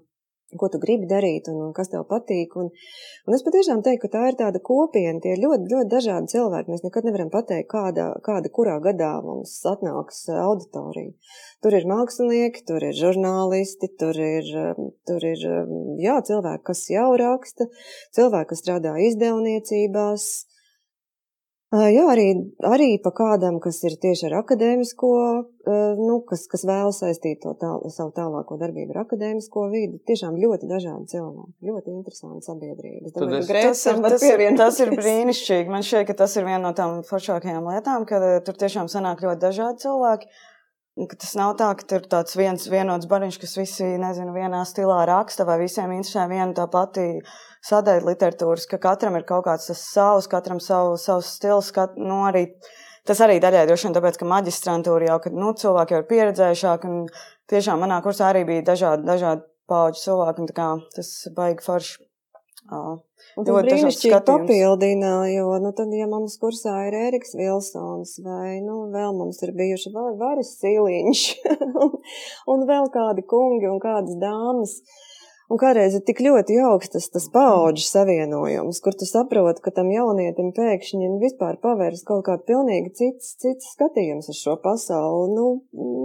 Ko 0.59 0.67
tu 0.69 0.77
gribi 0.77 1.07
darīt, 1.09 1.47
un, 1.49 1.57
un 1.67 1.71
kas 1.73 1.89
tev 1.89 2.03
patīk. 2.09 2.53
Un, 2.61 2.67
un 3.25 3.35
es 3.35 3.41
patiešām 3.45 3.81
teiktu, 3.85 4.03
ka 4.03 4.11
tā 4.13 4.23
ir 4.29 4.37
tāda 4.37 4.61
kopiena. 4.61 5.17
Tie 5.23 5.33
ir 5.33 5.41
ļoti, 5.41 5.65
ļoti 5.71 5.89
dažādi 5.89 6.29
cilvēki. 6.35 6.69
Mēs 6.69 6.85
nekad 6.85 7.07
nevaram 7.07 7.31
pateikt, 7.33 7.69
kāda, 7.73 8.11
kāda 8.25 8.51
kurā 8.53 8.77
gadā 8.83 9.15
mums 9.25 9.55
atnāks 9.71 10.27
auditorija. 10.29 11.15
Tur 11.65 11.77
ir 11.79 11.89
mākslinieki, 11.89 12.65
tur 12.69 12.85
ir 12.85 12.93
žurnālisti, 12.99 13.89
tur 13.97 14.19
ir, 14.19 14.53
um, 14.61 14.93
tur 15.09 15.25
ir 15.25 15.45
um, 15.49 15.75
jā, 16.03 16.19
cilvēki, 16.29 16.65
kas 16.69 16.85
jau 16.93 17.09
raksta, 17.17 17.69
cilvēki, 18.13 18.51
kas 18.53 18.65
strādā 18.65 18.97
izdevniecībās. 19.09 20.31
Jā, 21.73 22.03
arī, 22.11 22.25
arī 22.69 22.87
pa 23.01 23.09
kādam, 23.17 23.55
kas 23.63 23.79
ir 23.87 23.95
tieši 23.97 24.27
ar 24.29 24.35
akadēmisko, 24.43 25.09
nu, 25.97 26.19
kas, 26.29 26.43
kas 26.51 26.65
vēlas 26.69 26.99
saistīt 27.01 27.39
to 27.41 27.55
tā, 27.57 27.71
savu 27.89 28.11
tālāko 28.13 28.59
darbību 28.61 28.93
ar 28.93 28.99
akadēmisko 29.07 29.63
vidi. 29.73 29.97
Tiešām 30.05 30.37
ļoti 30.37 30.69
dažādi 30.69 31.09
cilvēki, 31.15 31.53
ļoti 31.65 31.95
interesanti 31.95 32.45
sabiedrība. 32.45 33.09
Es 33.09 33.15
domāju, 33.25 33.39
es- 33.41 33.49
Tas 33.73 33.85
ir, 33.89 34.01
tas, 34.13 34.21
ir, 34.29 34.57
tas 34.61 34.79
ir 34.85 34.93
brīnišķīgi. 35.01 35.73
Man 35.73 35.81
šķiet, 35.89 36.05
ka 36.11 36.13
tas 36.21 36.37
ir 36.37 36.45
viena 36.45 36.61
no 36.67 36.73
tām 36.77 37.01
foršākajām 37.09 37.65
lietām, 37.73 38.05
ka 38.05 38.21
tur 38.45 38.53
tiešām 38.53 38.85
sanāk 38.93 39.25
ļoti 39.25 39.41
dažādi 39.47 39.81
cilvēki. 39.87 40.29
Tas 41.17 41.33
nav 41.33 41.55
tā, 41.57 41.71
ka 41.75 41.87
tur 41.89 42.03
ir 42.03 42.07
tāds 42.11 42.35
viens 42.37 42.67
vienots 42.69 43.07
bariņš, 43.09 43.39
kas 43.41 43.55
visi, 43.57 43.87
nezinu, 43.97 44.29
vienā 44.35 44.61
stilā 44.69 44.99
raksta, 45.09 45.41
vai 45.43 45.57
visiem 45.57 45.89
interesē 45.89 46.27
viena 46.29 46.53
tā 46.53 46.67
pati 46.69 47.07
sadaļa 47.69 48.07
literatūras, 48.09 48.67
ka 48.69 48.79
katram 48.83 49.15
ir 49.19 49.25
kaut 49.27 49.45
kāds 49.47 49.69
savs, 49.79 50.27
katram 50.31 50.59
savu, 50.63 50.97
savs 50.99 51.33
stils. 51.37 51.71
Kat, 51.75 51.95
nu, 51.99 52.23
arī, 52.27 52.47
tas 53.07 53.21
arī 53.23 53.39
daļai 53.43 53.65
droši 53.69 53.89
vien 53.89 53.97
tāpēc, 53.99 54.19
ka 54.19 54.29
maģistrantūra 54.33 55.11
jau, 55.11 55.19
kad 55.23 55.37
nu, 55.37 55.53
cilvēki 55.59 55.95
jau 55.95 56.01
ir 56.03 56.09
pieredzējušāki, 56.11 56.91
un 56.91 57.07
tiešām 57.51 57.83
manā 57.85 58.01
kursā 58.05 58.31
arī 58.33 58.43
bija 58.49 58.67
dažādi, 58.73 59.07
dažādi 59.07 59.47
pauģu 59.71 60.03
cilvēki, 60.03 60.43
un 60.43 60.51
tā 60.51 60.57
kā 60.59 60.69
tas 60.97 61.13
baigi 61.37 61.65
forši. 61.65 61.97
uh, 62.71 62.99
Un 63.39 63.47
tas 63.47 63.55
brīnišķīgi 63.65 64.17
papildina, 64.27 65.13
jo, 65.31 65.47
nu, 65.63 65.71
tad, 65.77 65.93
ja 65.95 66.05
mums 66.11 66.35
kursā 66.41 66.73
ir 66.89 66.97
Ēriks 66.99 67.33
Vilsons 67.39 68.17
vai, 68.25 68.59
nu, 68.61 68.83
vēl 68.93 69.15
mums 69.17 69.39
ir 69.45 69.53
bijuši 69.57 69.93
va- 69.95 70.11
Varis 70.19 70.51
Sīliņš 70.59 71.23
un, 72.51 72.67
vēl 72.69 72.91
kādi 72.93 73.23
kungi 73.25 73.71
un 73.71 73.79
kādas 73.81 74.19
dāmas, 74.21 74.75
un 75.53 75.59
kādreiz 75.61 75.93
ir 75.93 76.01
tik 76.07 76.21
ļoti 76.25 76.55
jauks 76.57 76.89
tas, 76.95 77.05
tas 77.13 77.27
paauģu 77.33 77.83
savienojums, 77.85 78.79
kur 78.83 78.95
tu 78.97 79.05
saproti, 79.05 79.61
ka 79.65 79.73
tam 79.75 79.91
jaunietim 79.93 80.49
pēkšņi 80.57 81.11
vispār 81.21 81.59
pavērs 81.61 82.01
kaut 82.07 82.25
kā 82.27 82.39
pilnīgi 82.47 82.93
cits, 82.97 83.35
cits 83.43 83.69
skatījums 83.75 84.31
uz 84.33 84.39
šo 84.39 84.57
pasauli. 84.63 85.29
Nu, 85.37 85.45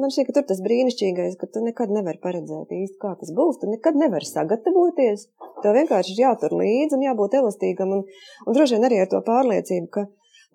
man 0.02 0.12
šķiet, 0.12 0.28
ka 0.28 0.36
tur 0.38 0.48
tas 0.50 0.60
brīnišķīgais, 0.66 1.38
ka 1.40 1.48
tu 1.48 1.64
nekad 1.64 1.94
nevari 1.94 2.20
paredzēt 2.20 2.74
īsti, 2.76 3.00
kā 3.00 3.14
tas 3.20 3.32
būs, 3.34 3.62
tu 3.62 3.72
nekad 3.72 3.96
nevari 3.98 4.28
sagatavoties. 4.28 5.26
Tev 5.64 5.74
vienkārši 5.80 6.14
ir 6.14 6.24
jātur 6.26 6.54
līdzi 6.60 6.98
un 6.98 7.08
jābūt 7.08 7.40
elastīgam. 7.40 7.96
Un, 7.96 8.04
un 8.44 8.56
droši 8.56 8.76
vien 8.76 8.88
arī 8.90 9.00
ar 9.02 9.10
to 9.10 9.24
pārliecību, 9.24 9.88
ka 9.96 10.06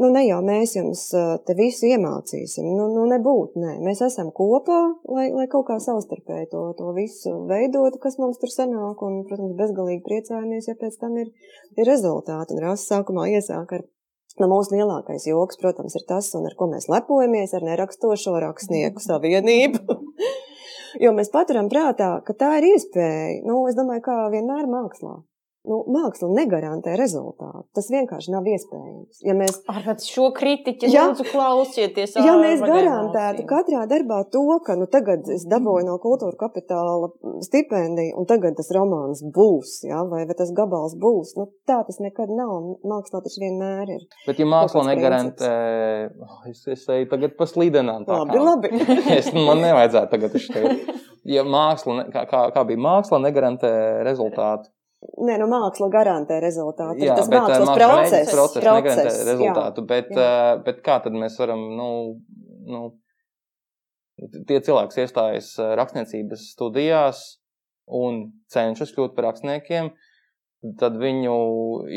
nu, 0.02 0.10
ne 0.14 0.24
jau 0.26 0.40
mēs 0.46 0.76
jums 0.78 1.04
ā, 1.18 1.24
te 1.46 1.56
visu 1.58 1.88
iemācīsim. 1.92 2.68
Nu, 2.78 2.88
nu 2.94 3.06
nebūt, 3.12 3.58
nē. 3.60 3.76
Mēs 3.86 4.04
esam 4.08 4.32
kopā, 4.36 4.80
lai, 5.10 5.28
lai 5.36 5.48
kaut 5.52 5.68
kā 5.70 5.80
savstarpēji 5.84 6.50
to, 6.54 6.64
to 6.80 6.94
visu 6.98 7.36
veidotu, 7.50 8.02
kas 8.04 8.20
mums 8.22 8.42
tur 8.42 8.54
sanāk. 8.54 9.04
Un, 9.06 9.24
protams, 9.30 9.58
bezgalīgi 9.60 10.04
priecājamies, 10.08 10.70
ja 10.72 10.78
pēc 10.80 11.00
tam 11.02 11.18
ir, 11.22 11.34
ir 11.78 11.90
rezultāti. 11.90 12.56
Un 12.56 12.64
Rasa 12.68 12.96
sākumā 12.96 13.30
iesāk 13.36 13.78
ar. 13.80 13.86
Nu, 14.42 14.48
mūsu 14.50 14.74
lielākais 14.74 15.28
joks, 15.30 15.60
protams, 15.62 15.94
ir 15.94 16.08
tas, 16.10 16.32
un 16.34 16.48
ar 16.50 16.56
ko 16.58 16.66
mēs 16.72 16.88
lepojamies, 16.90 17.52
ar 17.54 17.68
nerakstošo 17.68 18.34
rakstnieku 18.42 19.04
savienību. 19.04 19.84
Jo 21.02 21.10
mēs 21.18 21.32
paturam 21.34 21.72
prātā, 21.72 22.20
ka 22.22 22.36
tā 22.38 22.52
ir 22.60 22.68
iespēja. 22.74 23.42
Nu, 23.48 23.64
es 23.70 23.78
domāju, 23.78 24.04
kā 24.06 24.18
vienmēr 24.30 24.68
mākslā. 24.70 25.16
Nu, 25.64 25.78
māksla 25.88 26.28
negarantē 26.36 26.98
rezultātu. 27.00 27.62
Tas 27.72 27.86
vienkārši 27.88 28.34
nav 28.34 28.48
iespējams. 28.52 29.22
Ja 29.24 29.32
mēs, 29.38 29.62
Ar 29.72 29.86
šo 30.04 30.26
kritiķi 30.36 30.90
Jā. 30.92 31.06
lūdzu 31.08 31.24
klausieties. 31.30 32.18
ja 32.20 32.34
mēs 32.36 32.60
garantētu 32.60 33.46
katrā 33.48 33.86
darbā 33.88 34.18
to, 34.34 34.42
ka 34.66 34.76
nu, 34.76 34.90
tagad 34.92 35.30
es 35.32 35.46
dabūju 35.48 35.86
no 35.88 35.96
kultūra 36.04 36.36
kapitāla 36.42 37.08
stipendiju, 37.48 38.18
un 38.20 38.28
tagad 38.28 38.60
tas 38.60 38.74
romāns 38.76 39.24
būs, 39.24 39.78
ja, 39.88 40.04
vai, 40.04 40.26
vai 40.28 40.36
tas 40.36 40.52
gabals 40.52 40.98
būs, 41.00 41.32
nu, 41.40 41.48
tā 41.64 41.80
tas 41.88 42.02
nekad 42.04 42.36
nav. 42.36 42.76
Mākslā 42.84 43.24
tas 43.24 43.40
vienmēr 43.40 43.96
ir. 43.96 44.04
Bet, 44.28 44.44
ja 44.44 44.50
māksla 44.52 44.84
negarantē, 44.92 45.56
oh, 46.28 46.44
es, 46.52 46.68
es 46.76 46.84
eju 46.92 47.08
tagad 47.16 47.40
pa 47.40 47.48
slīdenām. 47.48 48.04
tā 48.04 48.20
Labi, 48.20 48.36
kā- 48.36 48.46
labi. 48.52 48.86
es, 49.18 49.32
man 49.32 49.64
nevajadzētu 49.64 50.12
tagad 50.12 50.36
uz 50.36 50.52
šeit. 50.52 50.94
Ja 51.24 51.48
māksla, 51.48 52.10
kā, 52.12 52.48
kā 52.52 52.68
bija 52.68 52.84
māksla, 52.84 53.24
negarantē 53.24 53.72
rezultātu. 54.04 54.68
Nē, 55.24 55.38
nu, 55.42 55.48
māksla 55.52 55.90
garantē 55.94 56.40
rezultātu. 56.44 57.04
Jā, 57.04 57.16
tas 57.18 57.30
bet, 57.32 57.40
mākslas 57.40 57.70
mākslas 57.70 57.80
process. 57.80 58.32
process 58.34 58.58
negarantē 58.64 58.96
process, 58.96 59.20
jā. 59.22 59.28
rezultātu. 59.32 59.86
Bet, 59.90 60.12
jā. 60.12 60.26
eh, 60.26 60.64
bet 60.66 60.82
kā 60.86 60.98
tad 61.04 61.18
mēs 61.18 61.38
varam, 61.42 61.64
nu, 61.78 61.90
nu 62.70 62.84
tie 64.50 64.60
cilvēki 64.64 65.04
iestājas 65.04 65.54
rakstniecības 65.80 66.50
studijās 66.54 67.24
un 67.88 68.26
cenšas 68.54 68.94
kļūt 68.96 69.16
par 69.18 69.32
rakstniekiem, 69.32 69.92
tad 70.80 70.96
viņu 71.00 71.34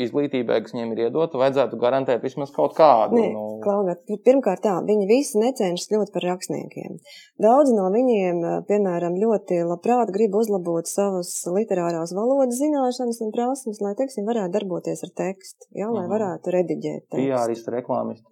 izglītībai, 0.05 0.59
kas 0.63 0.73
viņiem 0.75 0.93
ir 0.95 1.01
iedota, 1.07 1.39
vajadzētu 1.39 1.79
garantēt 1.79 2.23
vismaz 2.25 2.51
kaut 2.55 2.75
kādu. 2.77 3.15
Nē, 3.19 3.29
nu, 3.33 3.43
Klaugāt, 3.63 4.03
pirmkārt, 4.25 4.61
tā, 4.65 4.75
viņi 4.85 5.07
visi 5.09 5.39
necenšas 5.41 5.89
kļūt 5.91 6.11
par 6.13 6.27
rakstniekiem. 6.27 6.97
Daudz 7.41 7.73
no 7.75 7.87
viņiem, 7.93 8.41
eh, 8.43 8.57
piemēram, 8.69 9.17
ļoti 9.21 9.61
labprāt 9.67 10.11
grib 10.15 10.35
uzlabot 10.35 10.87
savas 10.87 11.31
literārās 11.47 12.13
valodas 12.17 12.59
zināšanas 12.61 13.21
un 13.25 13.31
prasmes, 13.31 13.81
lai, 13.81 13.93
teiksim, 13.95 14.27
varētu 14.27 14.51
darboties 14.59 15.03
ar 15.03 15.13
tekstu, 15.15 15.67
ja, 15.73 15.87
lai 15.89 16.05
Mhm. 16.07 16.11
varētu 16.15 16.53
rediģēt. 16.57 17.07
PRisti, 17.11 17.71
reklāmisti. 17.71 18.25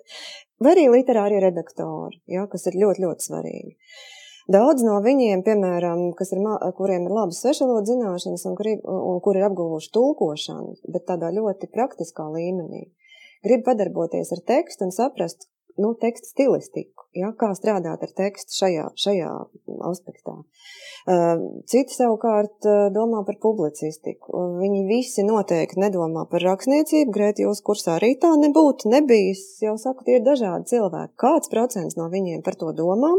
Vai 0.60 0.76
arī 0.76 0.86
literārie 0.88 1.40
redaktori, 1.44 2.22
ja, 2.28 2.46
kas 2.48 2.68
ir 2.68 2.74
ļoti, 2.80 3.04
ļoti 3.04 3.28
svarīgi. 3.28 3.76
Daudz 4.52 4.84
no 4.86 5.00
viņiem, 5.02 5.42
piemēram, 5.46 6.04
ir, 6.14 6.42
kuriem 6.78 7.08
ir 7.08 7.16
labas 7.18 7.40
svešvalodas 7.42 7.90
zināšanas 7.90 8.46
un, 8.46 8.54
kuri, 8.60 8.76
un 8.86 9.18
kuri 9.26 9.42
ir 9.42 9.48
apguvuši 9.48 9.90
tulkošanu, 9.96 10.76
bet 10.94 11.08
tādā 11.10 11.32
ļoti 11.34 11.72
praktiskā 11.74 12.28
līmenī, 12.30 12.86
grib 13.46 13.66
padarboties 13.66 14.30
ar 14.36 14.44
tekstu 14.46 14.86
un 14.86 14.94
saprast 14.94 15.48
nu, 15.82 15.96
tekstu 16.00 16.30
stilistiku, 16.30 17.08
ja, 17.18 17.32
kā 17.36 17.50
strādāt 17.58 18.04
ar 18.06 18.12
tekstu 18.16 18.54
šajā, 18.62 18.86
šajā 19.02 19.32
aspektā. 19.90 20.38
Uh, 21.06 21.42
Citi 21.70 21.94
savukārt 21.94 22.66
uh, 22.66 22.88
domā 22.94 23.20
par 23.28 23.38
publicistiku. 23.42 24.46
Viņi 24.62 24.86
visi 24.90 25.26
noteikti 25.26 25.78
nedomā 25.84 26.24
par 26.32 26.42
rakstniecību. 26.42 27.14
Grēt, 27.14 27.42
jūs 27.44 27.62
kursā 27.66 28.00
arī 28.00 28.16
tā 28.22 28.32
nebūtu, 28.42 28.90
nebijis. 28.90 29.44
Jau 29.62 29.76
saku, 29.82 30.08
tie 30.08 30.18
ir 30.18 30.26
dažādi 30.26 30.72
cilvēki. 30.74 31.14
Kāds 31.22 31.52
procents 31.54 32.00
no 32.00 32.10
viņiem 32.14 32.42
par 32.46 32.58
to 32.58 32.74
domā? 32.74 33.12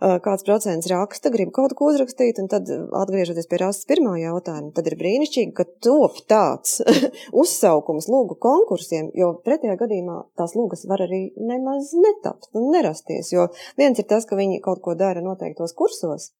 Kāds 0.00 0.44
procents 0.44 0.88
raksta, 0.90 1.30
grib 1.32 1.52
kaut 1.56 1.72
ko 1.78 1.88
uzrakstīt, 1.90 2.40
un 2.42 2.50
tad, 2.52 2.68
atgriežoties 3.00 3.48
pie 3.48 3.60
Rastas 3.62 3.88
pirmā 3.88 4.16
jautājuma, 4.20 4.74
tad 4.76 4.90
ir 4.90 4.98
brīnišķīgi, 5.00 5.54
ka 5.56 5.64
top 5.84 6.18
tāds 6.28 6.82
uzsaukums 7.42 8.10
lūgu 8.12 8.36
konkursiem, 8.42 9.08
jo 9.16 9.32
pretējā 9.46 9.78
gadījumā 9.80 10.18
tās 10.36 10.56
lūgas 10.58 10.84
var 10.90 11.06
arī 11.06 11.22
nemaz 11.40 11.94
netapt 11.96 12.50
un 12.52 12.68
nerasties. 12.74 13.32
Jo 13.32 13.48
viens 13.80 13.98
ir 13.98 14.08
tas, 14.10 14.28
ka 14.28 14.36
viņi 14.36 14.60
kaut 14.64 14.84
ko 14.84 14.96
dara 14.98 15.24
noteiktos 15.24 15.72
kursos, 15.78 16.32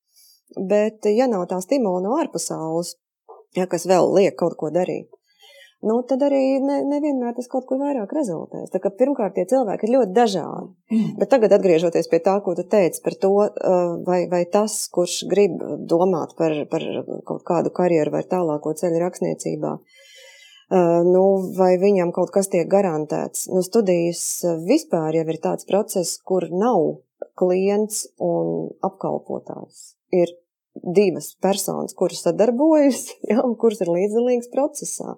bet 0.57 1.09
ja 1.09 1.29
nav 1.31 1.47
tā 1.49 1.59
stimula 1.65 2.03
no 2.05 2.17
ārpasaules, 2.21 2.93
ja, 3.57 3.65
kas 3.65 3.89
vēl 3.89 4.13
liek 4.19 4.37
kaut 4.37 4.57
ko 4.59 4.69
darīt, 4.73 5.09
nu, 5.85 5.97
tad 6.09 6.23
arī 6.25 6.57
ne, 6.63 6.79
nevienmēr 6.87 7.35
tas 7.37 7.49
kaut 7.51 7.67
kur 7.69 7.79
vairāk 7.81 8.13
rezultēs. 8.15 8.71
Tā 8.73 8.81
kā 8.81 8.91
pirmkārt 8.93 9.35
tie 9.37 9.45
cilvēki 9.49 9.87
ir 9.87 9.93
ļoti 9.93 10.15
dažādi. 10.15 10.97
Bet 11.19 11.29
tagad 11.33 11.53
atgriežoties 11.57 12.09
pie 12.09 12.21
tā, 12.25 12.37
ko 12.45 12.55
tu 12.57 12.65
teici 12.65 13.03
par 13.05 13.17
to, 13.21 13.33
uh, 13.45 13.93
vai, 14.07 14.23
vai 14.31 14.43
tas, 14.49 14.79
kurš 14.93 15.19
grib 15.29 15.61
domāt 15.89 16.33
par, 16.39 16.55
par 16.71 16.85
kaut 17.29 17.45
kādu 17.47 17.73
karjeru 17.75 18.15
vai 18.17 18.23
tālāko 18.25 18.73
ceļu 18.79 19.03
rakstniecībā, 19.03 19.73
uh, 19.77 20.97
nu, 21.05 21.25
vai 21.59 21.75
viņam 21.81 22.15
kaut 22.15 22.33
kas 22.33 22.49
tiek 22.53 22.69
garantēts. 22.71 23.45
Nu, 23.53 23.61
studijas 23.65 24.23
uh, 24.47 24.57
vispār 24.65 25.19
jau 25.19 25.27
ir 25.27 25.41
tāds 25.43 25.69
process, 25.69 26.17
kur 26.25 26.49
nav 26.49 27.03
klients 27.37 28.07
un 28.17 28.73
apkalpotājs. 28.85 29.93
Ir 30.15 30.33
divas 30.83 31.35
personas, 31.41 31.93
kuras 31.93 32.21
sadarbojas, 32.23 33.07
ja, 33.29 33.41
un 33.43 33.55
kuras 33.59 33.81
ir 33.83 33.91
līdzdalīgas 33.93 34.51
procesā. 34.53 35.17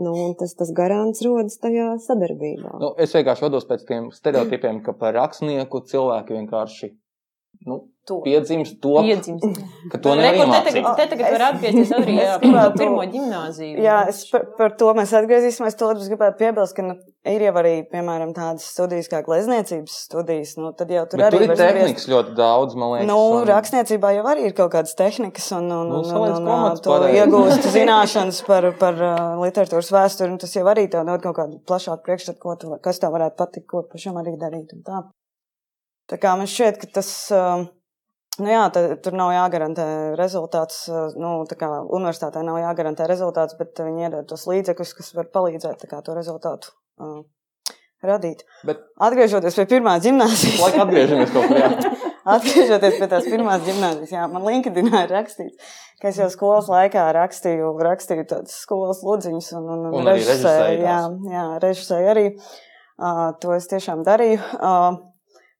Nu, 0.00 0.14
tas, 0.40 0.54
tas 0.56 0.70
garants 0.72 1.20
rodas 1.26 1.58
tajā 1.60 1.92
sadarbībā. 2.00 2.78
Nu, 2.80 2.94
es 3.04 3.12
vienkārši 3.16 3.46
vados 3.46 3.66
pēc 3.68 3.84
tiem 3.88 4.08
stereotipiem, 4.14 4.80
ka 4.86 4.94
par 4.96 5.12
rakstnieku 5.18 5.82
cilvēki 5.90 6.38
vienkārši 6.38 6.92
nu, 7.68 7.82
To. 8.10 8.16
piedzimst 8.26 8.80
to, 8.82 8.96
Iedzimst. 9.06 9.60
ka 9.92 9.98
to 10.02 10.16
nevar 10.18 10.34
Rekur, 10.50 10.64
te 10.66 10.72
te 10.98 11.04
tagad 11.14 11.34
var 11.36 11.44
atgriezties 11.52 11.92
arī 11.94 12.16
jā, 12.18 12.32
gribētu- 12.42 12.78
pirmo 12.80 13.04
ģimnāziju. 13.12 13.76
Jā, 13.86 13.98
es 14.10 14.24
par, 14.32 14.46
par 14.58 14.74
to 14.80 14.88
mēs 14.98 15.12
atgriezīsimies. 15.14 15.76
To 15.78 15.90
es 15.94 16.08
gribētu 16.10 16.38
piebilst, 16.40 16.74
ka 16.74 16.82
nu, 16.88 16.96
ir 17.30 17.44
jau 17.46 17.52
arī, 17.62 17.74
piemēram, 17.92 18.32
tādas 18.34 18.66
studijas 18.72 19.06
kā 19.12 19.20
glezniecības 19.22 19.94
studijas. 20.08 20.56
Nu, 20.58 20.72
tad 20.74 20.90
jau 20.90 21.04
tur 21.06 21.22
Bet 21.22 21.28
arī 21.30 21.38
tur 21.44 21.54
ir 21.54 21.60
tehnikas 21.62 22.08
ļoti 22.10 22.34
daudz, 22.40 22.74
man 22.74 22.96
liekas. 22.96 23.06
Nu, 23.12 23.18
un- 23.38 23.46
rakstniecībā 23.52 24.12
jau 24.18 24.26
arī 24.34 24.48
ir 24.50 24.56
kaut 24.58 24.72
kādas 24.74 24.96
tehnikas, 24.98 25.46
un, 25.56 25.70
un, 25.70 25.88
Nu, 25.94 26.02
un, 26.02 26.10
un, 26.10 26.50
un, 26.50 26.70
un 26.72 26.82
to 26.82 26.98
iegūst 27.14 27.70
zināšanas 27.76 28.42
par, 28.50 28.70
par 28.82 28.94
uh, 28.98 29.38
literatūras 29.44 29.92
vēsturi. 29.94 30.32
un 30.34 30.38
Tas 30.42 30.52
jau 30.58 30.66
arī 30.66 30.88
tev 30.90 31.06
dod 31.06 31.22
kaut 31.22 31.36
kādu 31.36 31.62
plašāku 31.62 32.02
priekšstatu, 32.10 32.38
ko 32.42 32.56
tu, 32.58 32.74
kas 32.82 32.98
tev 32.98 33.14
varētu 33.14 33.36
patikt, 33.38 33.66
ko 33.70 33.84
pašam 33.86 34.18
arī 34.18 34.34
darīt. 34.40 34.72
un 34.74 34.82
Tā. 34.82 35.02
tā 36.10 36.18
kā 36.18 36.32
man 36.36 36.46
šķiet, 36.50 36.80
ka 36.82 36.86
tas. 36.98 37.10
Uh, 37.30 37.68
Nu 38.40 38.48
jā, 38.52 38.62
tā, 38.74 38.82
tur 39.04 39.16
nav 39.18 39.32
jāgarantē 39.34 39.86
rezultāts. 40.18 40.84
uh, 40.88 41.10
Nu, 41.20 41.42
universitātē 41.44 42.42
nav 42.46 42.60
jāgarantē 42.62 43.06
rezultāts, 43.10 43.56
bet 43.58 43.76
viņi 43.80 44.06
iedod 44.08 44.28
tos 44.30 44.46
līdzekļus, 44.50 44.94
kas 44.98 45.12
var 45.18 45.28
palīdzēt 45.34 45.84
kā, 45.90 46.00
to 46.06 46.16
rezultātu 46.16 46.72
uh, 47.00 47.20
radīt. 48.06 48.44
Bet- 48.66 48.80
Atgriežoties 49.00 49.58
pie 49.60 49.66
pirmās 49.74 50.02
gimnāzijas. 50.06 50.60
Laik 50.64 50.80
atgriežamies 50.86 51.34
kaut 51.34 51.50
kur. 51.52 51.98
Atgriežoties 52.36 52.98
pie 53.00 53.08
tās 53.10 53.28
pirmās 53.28 53.62
gimnāzijas, 53.64 54.10
jā, 54.12 54.26
man 54.30 54.44
LinkedInā 54.44 55.04
ir 55.06 55.14
rakstīts, 55.16 55.76
ka 56.02 56.10
es 56.12 56.18
jau 56.20 56.28
skolas 56.32 56.68
laikā 56.70 57.06
rakstīju, 57.16 57.70
rakstīju 57.80 58.26
tādas 58.28 58.58
skolas 58.60 59.00
ludziņas 59.04 59.48
un, 59.56 59.70
un, 59.74 59.86
Un 60.00 60.10
arī 60.12 60.20
režisēji 60.28 60.82
Jā, 60.84 60.98
jā 61.32 61.46
režisēju 61.64 62.10
arī. 62.12 62.26
Uh, 63.00 63.30
to 63.40 63.54
es 63.56 63.64
tiešām 63.72 64.04
darīju. 64.04 64.36
Uh, 64.60 65.00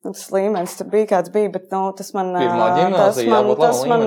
tas 0.05 0.27
līmenis 0.35 0.77
tur 0.79 0.89
bija 0.93 1.09
kāds 1.15 1.33
bija, 1.35 1.51
bet 1.55 1.71
nu, 1.75 1.83
tas 1.97 2.13
man. 2.17 2.33
Pirmā 2.37 2.69
tas 2.97 3.21
man, 3.29 3.51
tas 3.61 3.83
man, 3.91 4.07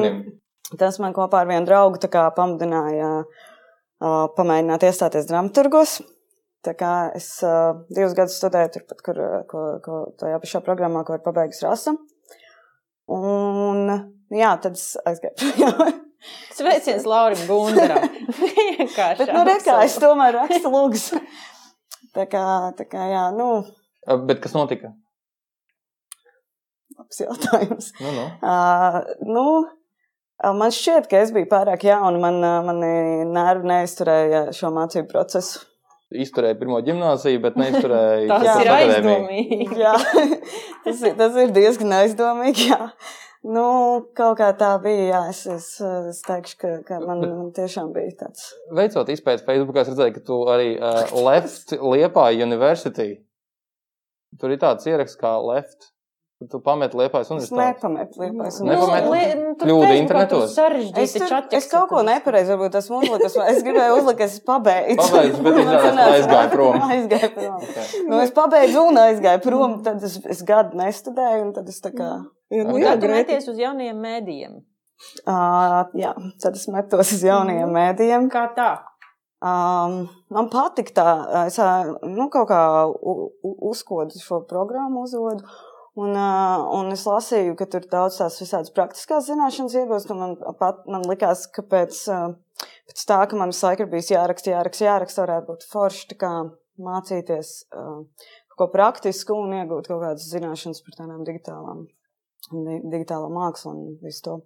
tas 0.79 0.99
man 1.03 1.15
kopā 1.15 1.43
ar 1.43 1.51
vienu 1.51 1.67
draugu 1.69 2.01
pamudināja 2.37 3.11
uh, 3.23 4.25
pamēģināt 4.37 4.87
iestāties 4.89 5.29
dramaturgos. 5.29 5.99
Tā 6.63 6.71
kā 6.79 6.93
es 7.17 7.27
uh, 7.43 7.83
divus 7.91 8.15
gadus 8.15 8.37
studēju 8.39 8.71
turpat, 8.77 9.03
kur, 9.03 9.19
ko, 9.51 9.65
ko 9.83 9.99
tajā 10.19 10.39
pašā 10.39 10.63
programmā, 10.63 11.03
ko 11.03 11.17
ir 11.17 11.23
pabeigusi 11.25 11.65
rasa. 11.65 11.95
Un, 13.11 13.91
jā, 14.31 14.53
tad 14.63 14.79
es 14.79 14.93
aizgāju. 15.03 15.91
Sveiciens 16.55 17.03
Laurim 17.03 17.41
Gundaram. 17.49 18.05
Vienkārši. 18.39 19.25
Bet, 19.25 19.33
nu, 19.35 19.43
rekā, 19.49 19.75
es 19.83 19.99
tomēr 19.99 20.37
rakstu 20.39 20.71
lūgas. 20.71 21.09
Tā 22.15 22.29
kā, 22.31 22.43
tā 22.77 22.87
kā, 22.87 23.09
jā, 23.11 23.25
nu, 23.35 23.49
Bet 24.27 24.41
kas 24.43 24.55
notika? 24.55 24.91
Labs 27.13 27.21
jautājums. 27.21 27.91
Nu, 28.01 28.11
nu. 28.11 28.25
Uh, 28.41 28.99
nu, 29.27 29.45
man 30.57 30.73
šķiet, 30.73 31.09
ka 31.09 31.21
es 31.23 31.33
biju 31.35 31.49
pārāk 31.51 31.85
jauna. 31.85 32.19
Man, 32.19 32.41
uh, 32.41 32.61
mani 32.65 33.27
nervi 33.29 33.69
neizturēja 33.69 34.47
šo 34.55 34.73
mācību 34.73 35.09
procesu. 35.11 35.67
Izturēja 36.13 36.59
pirmo 36.59 36.77
gimnāziju, 36.85 37.41
bet 37.41 37.57
neizturēja 37.57 38.21
ir 38.25 38.33
akadēmiju. 38.35 38.77
aizdomīgi. 38.77 39.77
Jā, 39.81 39.93
tas, 40.85 41.01
ir, 41.01 41.15
tas 41.17 41.37
ir 41.41 41.53
diezgan 41.55 41.95
aizdomīgi. 42.03 42.69
Jā. 42.69 42.89
Nu, 43.43 43.65
kaut 44.15 44.37
kā 44.39 44.53
tā 44.55 44.69
bija. 44.79 45.07
Jā, 45.09 45.21
es, 45.33 45.41
es, 45.51 45.65
es 45.81 46.21
teikšu, 46.23 46.59
ka, 46.61 46.75
ka 46.87 46.99
man, 47.03 47.25
man 47.25 47.49
tiešām 47.55 47.89
bija 47.95 48.13
tāds. 48.21 48.53
Veicot 48.77 49.09
izpēti 49.11 49.43
Facebook, 49.43 49.81
es 49.81 49.89
redzēju, 49.91 50.15
ka 50.15 50.23
tu 50.29 50.37
arī 50.53 50.69
uh, 50.77 51.01
left 51.25 51.73
Liepā 51.75 52.29
University. 52.37 53.17
Tur 54.39 54.53
ir 54.53 54.61
tāds 54.61 54.87
ieraksts 54.89 55.19
kā 55.19 55.33
left. 55.43 55.92
Tu 56.49 56.59
pamet 56.65 56.93
Liepājas 56.97 57.29
Es 57.29 57.31
universitāti. 57.31 57.59
nepametu 57.61 58.21
liepas. 58.23 58.59
Nu, 58.61 58.71
Nepamet? 58.71 59.07
li- 59.11 59.35
nu, 59.39 59.53
Kļūda 59.61 59.93
internetos? 59.99 60.55
Es, 61.03 61.13
tur, 61.13 61.33
es 61.59 61.67
kaut 61.71 61.89
ko 61.89 62.01
nepareizi, 62.03 62.51
varbūt 62.53 62.73
tas 62.75 62.89
uzlikas. 62.89 63.37
Es 63.47 63.63
gribēju 63.63 63.97
uzlikt, 63.99 64.17
ka 64.17 64.27
es 64.29 64.39
pabeidzu. 64.47 64.97
Pabeidzu, 65.01 65.41
bet 65.45 65.59
izrādās, 65.63 66.13
aizgāju 66.17 66.53
prom. 66.55 66.79
Aizgāju 66.95 67.31
prom. 67.37 67.55
Okay. 67.61 68.03
Nu, 68.09 68.19
es 68.25 68.31
pabeidzu 68.35 68.85
un 68.89 69.01
aizgāju 69.03 69.43
prom. 69.45 69.75
Tad 69.85 70.03
es, 70.03 70.19
es 70.35 70.43
gadu 70.47 70.77
nestudēju, 70.81 71.43
un 71.47 71.53
tad 71.53 71.69
es 71.69 71.81
tā 71.83 71.93
kā. 71.95 72.11
Jā, 72.53 72.63
nu, 72.67 72.75
Un 72.77 72.81
jā, 72.83 72.95
meties 72.99 73.47
uz 73.49 73.57
jaunajiem 73.57 73.99
mēdījiem. 74.03 74.57
Uh, 75.27 75.83
jā, 75.99 76.13
tad 76.41 76.55
es 76.55 76.67
metos 76.71 77.13
uz 77.15 77.23
jaunajiem 77.25 77.71
mēdījiem. 77.73 78.27
Kā 78.33 78.47
tā? 78.55 78.71
Um, 79.43 80.05
man 80.31 80.47
patīk 80.47 80.93
tā, 80.95 81.03
es 81.49 81.57
nu, 81.59 82.29
kaut 82.31 82.47
kā 82.47 82.61
uzkodu 83.43 84.15
šo 84.23 84.43
programmu, 84.47 85.03
uzvodu. 85.03 85.43
Un, 85.93 86.15
un 86.17 86.87
es 86.89 87.03
lasīju, 87.05 87.53
ka 87.57 87.67
tur 87.69 87.83
daudz 87.89 88.15
tās 88.17 88.39
visādas 88.41 88.73
praktiskās 88.73 89.27
zināšanas 89.27 89.75
iegūst. 89.77 90.09
un 90.09 90.21
Man, 90.23 90.31
pat, 90.57 90.79
man 90.89 91.05
likās, 91.05 91.45
ka 91.53 91.61
pēc, 91.61 91.99
pēc 92.89 93.03
tā, 93.09 93.19
ka 93.29 93.37
man 93.37 93.53
visu 93.53 93.67
laiku 93.67 93.85
ir 93.85 93.91
bijis 93.91 94.09
jāraksta, 94.15 94.55
jāraksta, 94.55 94.87
jāraksta, 94.87 95.21
varētu 95.27 95.51
būt 95.51 95.67
forši 95.69 96.17
mācīties 96.81 97.51
kaut 98.53 98.69
ko 98.69 98.71
praktisku 98.73 99.35
un 99.37 99.53
iegūt 99.59 99.89
kaut 99.89 100.01
kādas 100.03 100.29
zināšanas 100.29 100.81
par 100.85 100.97
tādām 100.97 101.23
digitālām, 101.27 101.85
di 102.53 102.79
digitālo 102.93 103.29
mākslu 103.33 103.73
un 103.73 103.85
visu 104.01 104.25
to. 104.27 104.39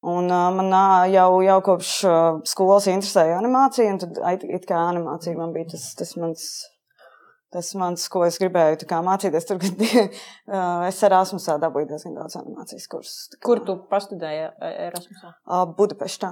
Un, 0.00 0.30
uh, 0.32 0.48
man 0.56 0.72
jau, 1.12 1.42
jau 1.44 1.58
kopš 1.64 1.88
uh, 2.08 2.38
skolas 2.48 2.86
interesēja 2.88 3.36
animācija, 3.36 3.92
un 3.92 3.98
tad 4.00 4.44
it 4.48 4.64
kā 4.68 4.78
animācija 4.88 5.36
man 5.36 5.52
bija 5.52 5.74
tas, 5.74 5.90
tas 5.98 6.14
mans. 6.16 6.46
Tas 7.50 7.72
mans, 7.74 8.04
ko 8.12 8.22
es 8.22 8.38
gribēju 8.38 8.86
mācīties, 9.06 9.46
tur, 9.48 9.58
kad 9.58 9.80
uh, 9.82 10.84
es 10.90 11.00
Erasmusā 11.06 11.56
dabūju 11.62 11.88
diezgan 11.90 12.14
daudz 12.14 12.38
animācijas 12.38 12.86
kursus. 12.92 13.40
Kur 13.42 13.64
tu 13.66 13.74
pastudēji 13.90 14.46
Erasmusā? 14.86 15.34
Uh, 15.48 15.66
Budapeštā. 15.74 16.30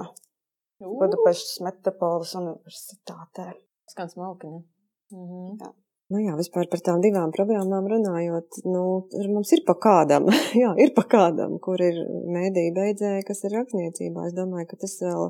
Budapeštas 0.79 1.59
Metropoles 1.65 2.31
universitātē. 2.39 3.51
Skan 3.91 4.11
smalki, 4.11 4.47
ne? 4.47 4.63
Mhm. 5.11 5.77
Nu 6.09 6.17
jā, 6.23 6.33
vispār 6.39 6.65
par 6.71 6.81
tām 6.81 7.03
divām 7.03 7.29
programmām 7.29 7.85
runājot, 7.85 8.63
nu, 8.65 8.83
mums 9.29 9.51
ir 9.53 9.59
pa 9.67 9.75
kādam, 9.77 10.25
jā, 10.61 10.71
ir 10.81 10.89
pa 10.95 11.03
kādam, 11.05 11.59
kur 11.61 11.77
ir 11.85 11.99
mēdīja 12.33 12.73
beidzēja, 12.73 13.25
kas 13.27 13.43
ir 13.45 13.53
rakstniecībā. 13.53 14.23
Es 14.25 14.33
domāju, 14.37 14.71
ka 14.71 14.79
tas 14.81 14.95
vēl, 15.03 15.27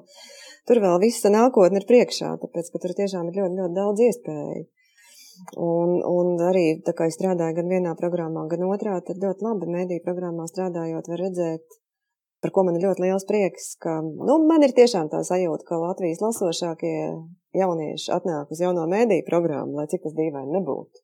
tur 0.70 0.80
vēl 0.86 0.96
visa 1.04 1.34
nākotne 1.34 1.82
ir 1.82 1.88
priekšā, 1.90 2.32
tāpēc, 2.46 2.72
ka 2.72 2.80
tur 2.86 2.96
tiešām 2.96 3.28
ir 3.28 3.42
ļoti, 3.42 3.60
ļoti 3.60 3.76
daudz 3.76 4.06
iespēju. 4.08 4.64
Un, 5.60 6.00
un 6.06 6.40
arī, 6.46 6.80
tā 6.86 6.94
kā 6.98 7.08
es 7.10 7.18
strādāju 7.18 7.58
gan 7.60 7.72
vienā 7.72 7.96
programmā, 8.00 8.46
gan 8.52 8.66
otrā, 8.70 9.00
tad 9.06 9.22
ļoti 9.24 9.46
labi 9.46 9.70
mēdīja 9.76 10.06
programmā 10.06 10.48
strādājot, 10.50 11.10
var 11.12 11.24
redzēt, 11.26 11.78
par 12.44 12.54
ko 12.56 12.64
man 12.68 12.78
ir 12.78 12.86
ļoti 12.88 13.06
liels 13.06 13.28
prieks, 13.30 13.74
ka, 13.82 14.00
nu, 14.04 14.40
man 14.50 14.66
ir 14.66 14.76
tiešām 14.78 15.12
tā 15.12 15.24
sajūta, 15.28 15.66
ka 15.68 15.82
Latvijas 15.82 16.22
lasošākie 16.24 16.96
jaunieši 17.58 18.12
atnāk 18.16 18.52
uz 18.54 18.62
jauno 18.64 18.86
mēdīju 18.92 19.28
programmu, 19.28 19.80
lai 19.80 19.88
cik 19.92 20.06
tas 20.06 20.18
dīvaini 20.18 20.60
nebūtu. 20.60 21.04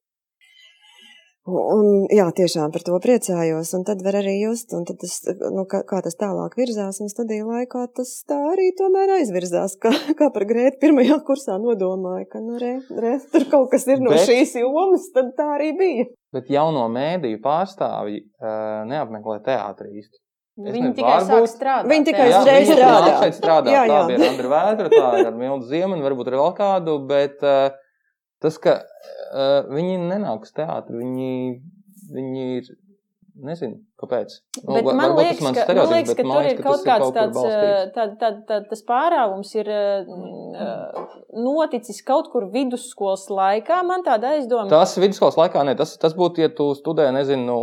Un, 1.45 2.07
jā, 2.09 2.23
tiešām 2.33 2.71
par 2.73 2.81
to 2.81 2.97
priecājos, 2.97 3.69
un 3.77 3.83
tad 3.85 3.99
var 4.01 4.15
arī 4.17 4.31
just, 4.41 4.71
un 4.73 4.81
tad 4.89 4.97
tas, 5.03 5.19
nu, 5.53 5.61
kā, 5.69 5.83
kā 5.85 5.99
tas 6.01 6.17
tālāk 6.17 6.55
virzās, 6.57 6.97
un 7.03 7.11
studiju 7.11 7.45
laikā 7.51 7.83
tas 7.93 8.15
tā 8.25 8.39
arī 8.55 8.71
tomēr 8.79 9.13
aizvirzās, 9.19 9.75
kā, 9.77 9.91
kā 10.17 10.31
par 10.33 10.47
Grētu 10.49 10.81
pirmajā 10.81 11.19
kursā 11.27 11.59
nodomāja, 11.61 12.25
ka, 12.31 12.41
nu, 12.41 12.57
re, 12.57 12.79
re, 12.97 13.13
tur 13.29 13.45
kaut 13.51 13.69
kas 13.75 13.85
ir 13.85 14.01
no 14.01 14.15
Bet- 14.15 14.25
šīs 14.25 14.55
jomas, 14.63 15.05
tad 15.13 15.35
tā 15.37 15.51
arī 15.59 15.69
bija. 15.77 16.07
Bet 16.33 16.49
jauno 16.49 16.87
mēdīju 16.89 17.37
pārstāvji 17.45 18.23
uh, 18.41 18.81
neapmeklē 18.89 19.37
teātrī 19.45 19.93
īsti. 20.01 20.17
Es 20.55 20.71
Viņi 20.71 20.81
nezinu, 20.81 20.95
tikai 20.97 21.15
sāk 21.21 21.29
varbūt- 21.35 21.51
strādāt. 21.53 21.87
Viņi 21.91 22.05
tikai 22.09 22.25
jā. 22.31 22.41
uzreiz 22.41 22.69
strādā. 22.73 23.15
šeit 23.21 23.37
strādāt. 23.37 23.73
Jā, 23.75 23.81
Tā 23.85 23.95
jā. 23.99 24.03
bija 24.09 24.17
ar 24.17 24.29
Andru 24.33 24.51
Vēdru, 24.57 24.91
tā 24.97 25.07
ir 25.19 25.27
ar 25.29 25.35
Mildu 25.45 25.67
Ziemanu, 25.69 26.05
varbūt 26.09 26.29
arī 26.31 26.39
vēl 26.41 26.53
kādu, 26.57 26.93
bet 27.09 27.43
uh, 27.43 27.81
tas, 28.45 28.57
ka 28.61 28.79
uh, 28.81 29.59
viņi 29.71 29.99
nenāk 30.05 30.47
uz 30.47 30.55
teātri, 30.55 31.01
viņi, 31.01 31.29
viņi 32.15 32.45
ir, 32.59 32.69
nezinu, 33.45 33.79
kāpēc. 33.99 34.37
Nu, 34.61 34.77
Bet 34.77 34.89
man 34.95 35.15
liekas, 35.17 35.39
tas 35.39 35.45
mans 35.45 35.59
ka, 35.59 35.75
man 35.75 35.91
liekas, 35.91 36.15
ka 36.15 36.25
man 36.25 36.37
tur 36.37 36.45
liekas, 36.45 36.53
ir 36.53 36.61
ka 36.61 36.69
kaut 36.69 36.75
tas 36.75 36.85
ir 36.85 36.89
kāds 36.89 37.05
kaut 37.05 37.17
tāds, 37.17 37.95
tā, 37.95 38.05
tā, 38.21 38.31
tā, 38.47 38.59
tas 38.69 38.85
pārāvums 38.87 39.51
ir 39.57 39.71
uh, 39.75 41.01
noticis 41.35 42.01
kaut 42.07 42.29
kur 42.33 42.47
vidusskolas 42.53 43.27
laikā. 43.31 43.81
Man 43.87 44.05
tāda 44.07 44.35
aizdoma. 44.37 44.69
Tas 44.71 44.95
vidusskolas 45.01 45.39
laikā, 45.41 45.65
ne, 45.67 45.75
tas, 45.79 45.97
tas 46.01 46.15
būtu, 46.17 46.45
ja 46.45 46.51
tu 46.53 46.71
studē, 46.77 47.09
nezinu, 47.15 47.57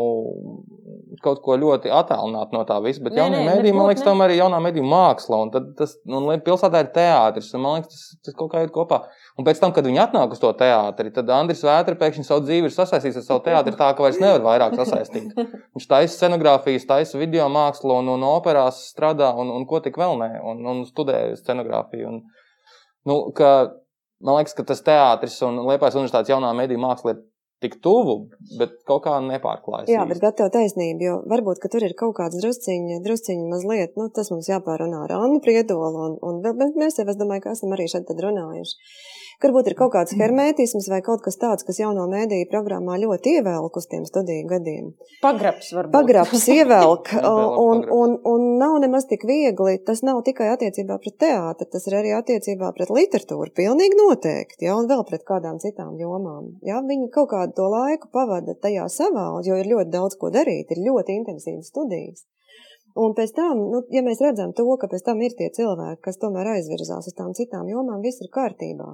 kaut 1.23 1.41
ko 1.45 1.55
ļoti 1.59 1.91
attālināt 1.95 2.51
no 2.55 2.61
tā 2.69 2.77
visa. 2.85 3.03
Bet 3.05 3.15
Nē, 3.17 3.25
nē, 3.33 3.41
mēdī, 3.47 3.73
man 3.77 3.89
liekas, 3.89 4.05
tomēr 4.07 4.35
ir 4.35 4.41
jaunā 4.43 4.59
mēdī 4.65 4.83
māksla. 4.85 5.39
Un 5.47 5.53
tad 5.55 5.71
tas, 5.79 5.95
un 6.07 6.27
li- 6.29 6.41
pilsētā 6.45 6.83
ir 6.85 6.91
teātris. 6.95 7.49
Un 7.57 7.63
man 7.65 7.79
liekas, 7.79 7.95
tas, 7.95 8.19
tas 8.29 8.37
kaut 8.39 8.51
kā 8.53 8.63
ir 8.67 8.73
kopā. 8.75 9.01
Un 9.39 9.47
pēc 9.47 9.63
tam, 9.63 9.73
kad 9.73 9.87
viņi 9.89 10.03
atnāk 10.03 10.35
uz 10.37 10.43
to 10.43 10.51
teātri, 10.59 11.13
tad 11.15 11.31
Andris 11.33 11.65
Vētra 11.65 11.97
pēkšņi 12.03 12.27
savu 12.29 12.45
dzīvi 12.45 12.69
ir 12.69 12.75
sasaistījis 12.75 13.21
ar 13.23 13.27
savu 13.31 13.45
teātri 13.47 13.75
tā, 13.79 13.89
ka 13.97 14.05
vairs 14.05 14.21
nevar 14.21 14.45
vairāk 14.45 14.77
sasaistīt. 14.83 15.33
Viņš 15.79 15.89
taisa 15.89 16.19
scenogrāfijas, 16.19 16.87
taisa 16.91 17.21
video 17.23 17.49
mākslu 17.49 17.97
un, 18.03 18.13
un 18.19 18.27
operās 18.29 18.85
strādā 18.93 19.33
un, 19.39 19.51
un 19.57 19.67
ko 19.71 19.81
tik 19.85 19.97
vēl 20.01 20.19
ne. 20.21 20.31
Un, 20.45 20.61
un 20.75 20.85
studē 20.91 21.31
scenogrāfiju. 21.41 22.13
Un, 22.13 22.23
nu, 23.09 23.19
ka, 23.37 23.53
man 24.23 24.39
liekas, 24.43 24.55
ka 24.59 24.67
tas 24.69 24.83
teātris 24.85 25.39
un 25.47 25.63
Liepājas 25.67 25.97
universitātes 25.99 26.31
jaunā 26.35 26.53
mediju 26.59 26.83
māksla 26.83 27.17
ir 27.17 27.23
tik 27.63 27.79
tuvu, 27.85 28.17
bet 28.59 28.75
kaut 28.89 29.05
kā 29.07 29.17
nepārklājas. 29.25 29.89
Jā, 29.93 30.03
bet 30.11 30.21
gat 30.23 30.37
tev 30.41 30.51
taisnība, 30.55 31.07
jo 31.07 31.15
varbūt, 31.31 31.63
tur 31.73 31.87
ir 31.87 31.95
kaut 31.99 32.17
kāds 32.19 32.39
drusciņi, 32.43 33.01
drusciņi 33.07 33.49
mazliet, 33.53 33.97
nu, 34.01 34.09
tas 34.15 34.31
mums 34.35 34.51
jāpārunā 34.51 35.05
ar 35.07 35.17
Annu 35.21 35.41
Priedolu, 35.45 36.07
un, 36.11 36.19
un 36.21 36.43
vēl- 36.45 36.75
mēs 36.83 36.99
jau, 37.01 37.07
es 37.09 37.19
domāju, 37.21 37.47
ka 37.47 37.55
esam 37.57 37.75
arī 37.77 37.89
šeit 37.91 38.07
tad 38.11 38.21
runājuši. 38.27 38.77
Varbūt 39.43 39.71
ir 39.71 39.77
kaut 39.79 39.93
kāds 39.95 40.15
hermētisms 40.19 40.89
vai 40.93 41.01
kaut 41.05 41.23
kas 41.25 41.39
tāds, 41.41 41.65
kas 41.67 41.81
jauno 41.81 42.05
mēdīju 42.11 42.49
programmā 42.51 42.99
ļoti 43.01 43.37
ievelk 43.39 43.79
uz 43.81 43.89
tiem 43.91 44.05
studiju 44.09 44.49
gadiem. 44.51 44.91
Pagrabs 45.23 45.73
varbūt. 45.75 45.95
Pagrabs 45.95 46.45
ievelk, 46.53 47.13
un, 47.67 47.85
un, 47.97 48.17
un 48.29 48.47
nav 48.61 48.77
nemaz 48.85 49.09
tik 49.11 49.27
viegli. 49.29 49.79
Tas 49.87 50.05
nav 50.07 50.21
tikai 50.27 50.51
attiecībā 50.53 50.99
pret 51.03 51.19
teātri, 51.25 51.69
tas 51.73 51.89
ir 51.89 51.99
arī 52.03 52.13
attiecībā 52.19 52.73
pret 52.77 52.93
literatūru. 52.93 53.51
Pilnīgi 53.57 53.99
noteikti, 53.99 54.67
ja, 54.69 54.77
un 54.79 54.91
vēl 54.91 55.07
pret 55.09 55.25
kādām 55.29 55.63
citām 55.63 55.97
jomām. 56.01 56.53
Ja, 56.67 56.83
viņi 56.85 57.11
kaut 57.15 57.33
kādu 57.33 57.57
to 57.57 57.71
laiku 57.73 58.13
pavada 58.13 58.55
tajā 58.59 58.89
savā, 58.93 59.31
jo 59.47 59.59
ir 59.59 59.73
ļoti 59.73 59.95
daudz 59.95 60.19
ko 60.21 60.31
darīt, 60.35 60.71
ir 60.75 60.85
ļoti 60.87 61.19
intensīvas 61.23 61.73
studijas. 61.73 62.27
Un 63.01 63.15
pēc 63.17 63.31
tam, 63.37 63.61
nu, 63.73 63.81
ja 63.95 64.03
mēs 64.05 64.21
redzam 64.21 64.51
to, 64.57 64.67
ka 64.81 64.89
pēc 64.93 65.05
tam 65.07 65.21
ir 65.25 65.33
tie 65.39 65.49
cilvēki, 65.55 66.01
kas 66.05 66.19
tomēr 66.21 66.51
aizvirzās 66.57 67.09
uz 67.09 67.17
tām 67.17 67.31
citām 67.39 67.69
jomām, 67.71 68.03
viss 68.05 68.21
ir 68.21 68.29
kārtībā. 68.35 68.91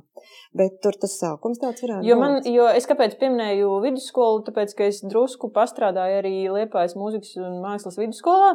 Bet 0.55 0.79
tur 0.85 0.95
tas 1.01 1.17
sākums 1.19 1.59
tāds 1.63 1.83
varētu 1.83 2.07
Jo, 2.07 2.19
man, 2.21 2.39
būt. 2.39 2.51
jo 2.55 2.69
es 2.71 2.87
kāpēc 2.91 3.19
pieminēju 3.19 3.73
vidusskolu, 3.87 4.45
tāpēc, 4.47 4.77
ka 4.79 4.87
es 4.93 5.03
drusku 5.03 5.51
pastrādāju 5.55 6.21
arī 6.23 6.35
Liepājas 6.55 6.95
mūzikas 6.99 7.35
un 7.43 7.59
mākslas 7.65 7.99
vidusskolā. 7.99 8.55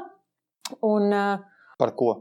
Un 0.82 1.12
Par 1.80 1.92
ko? 2.00 2.14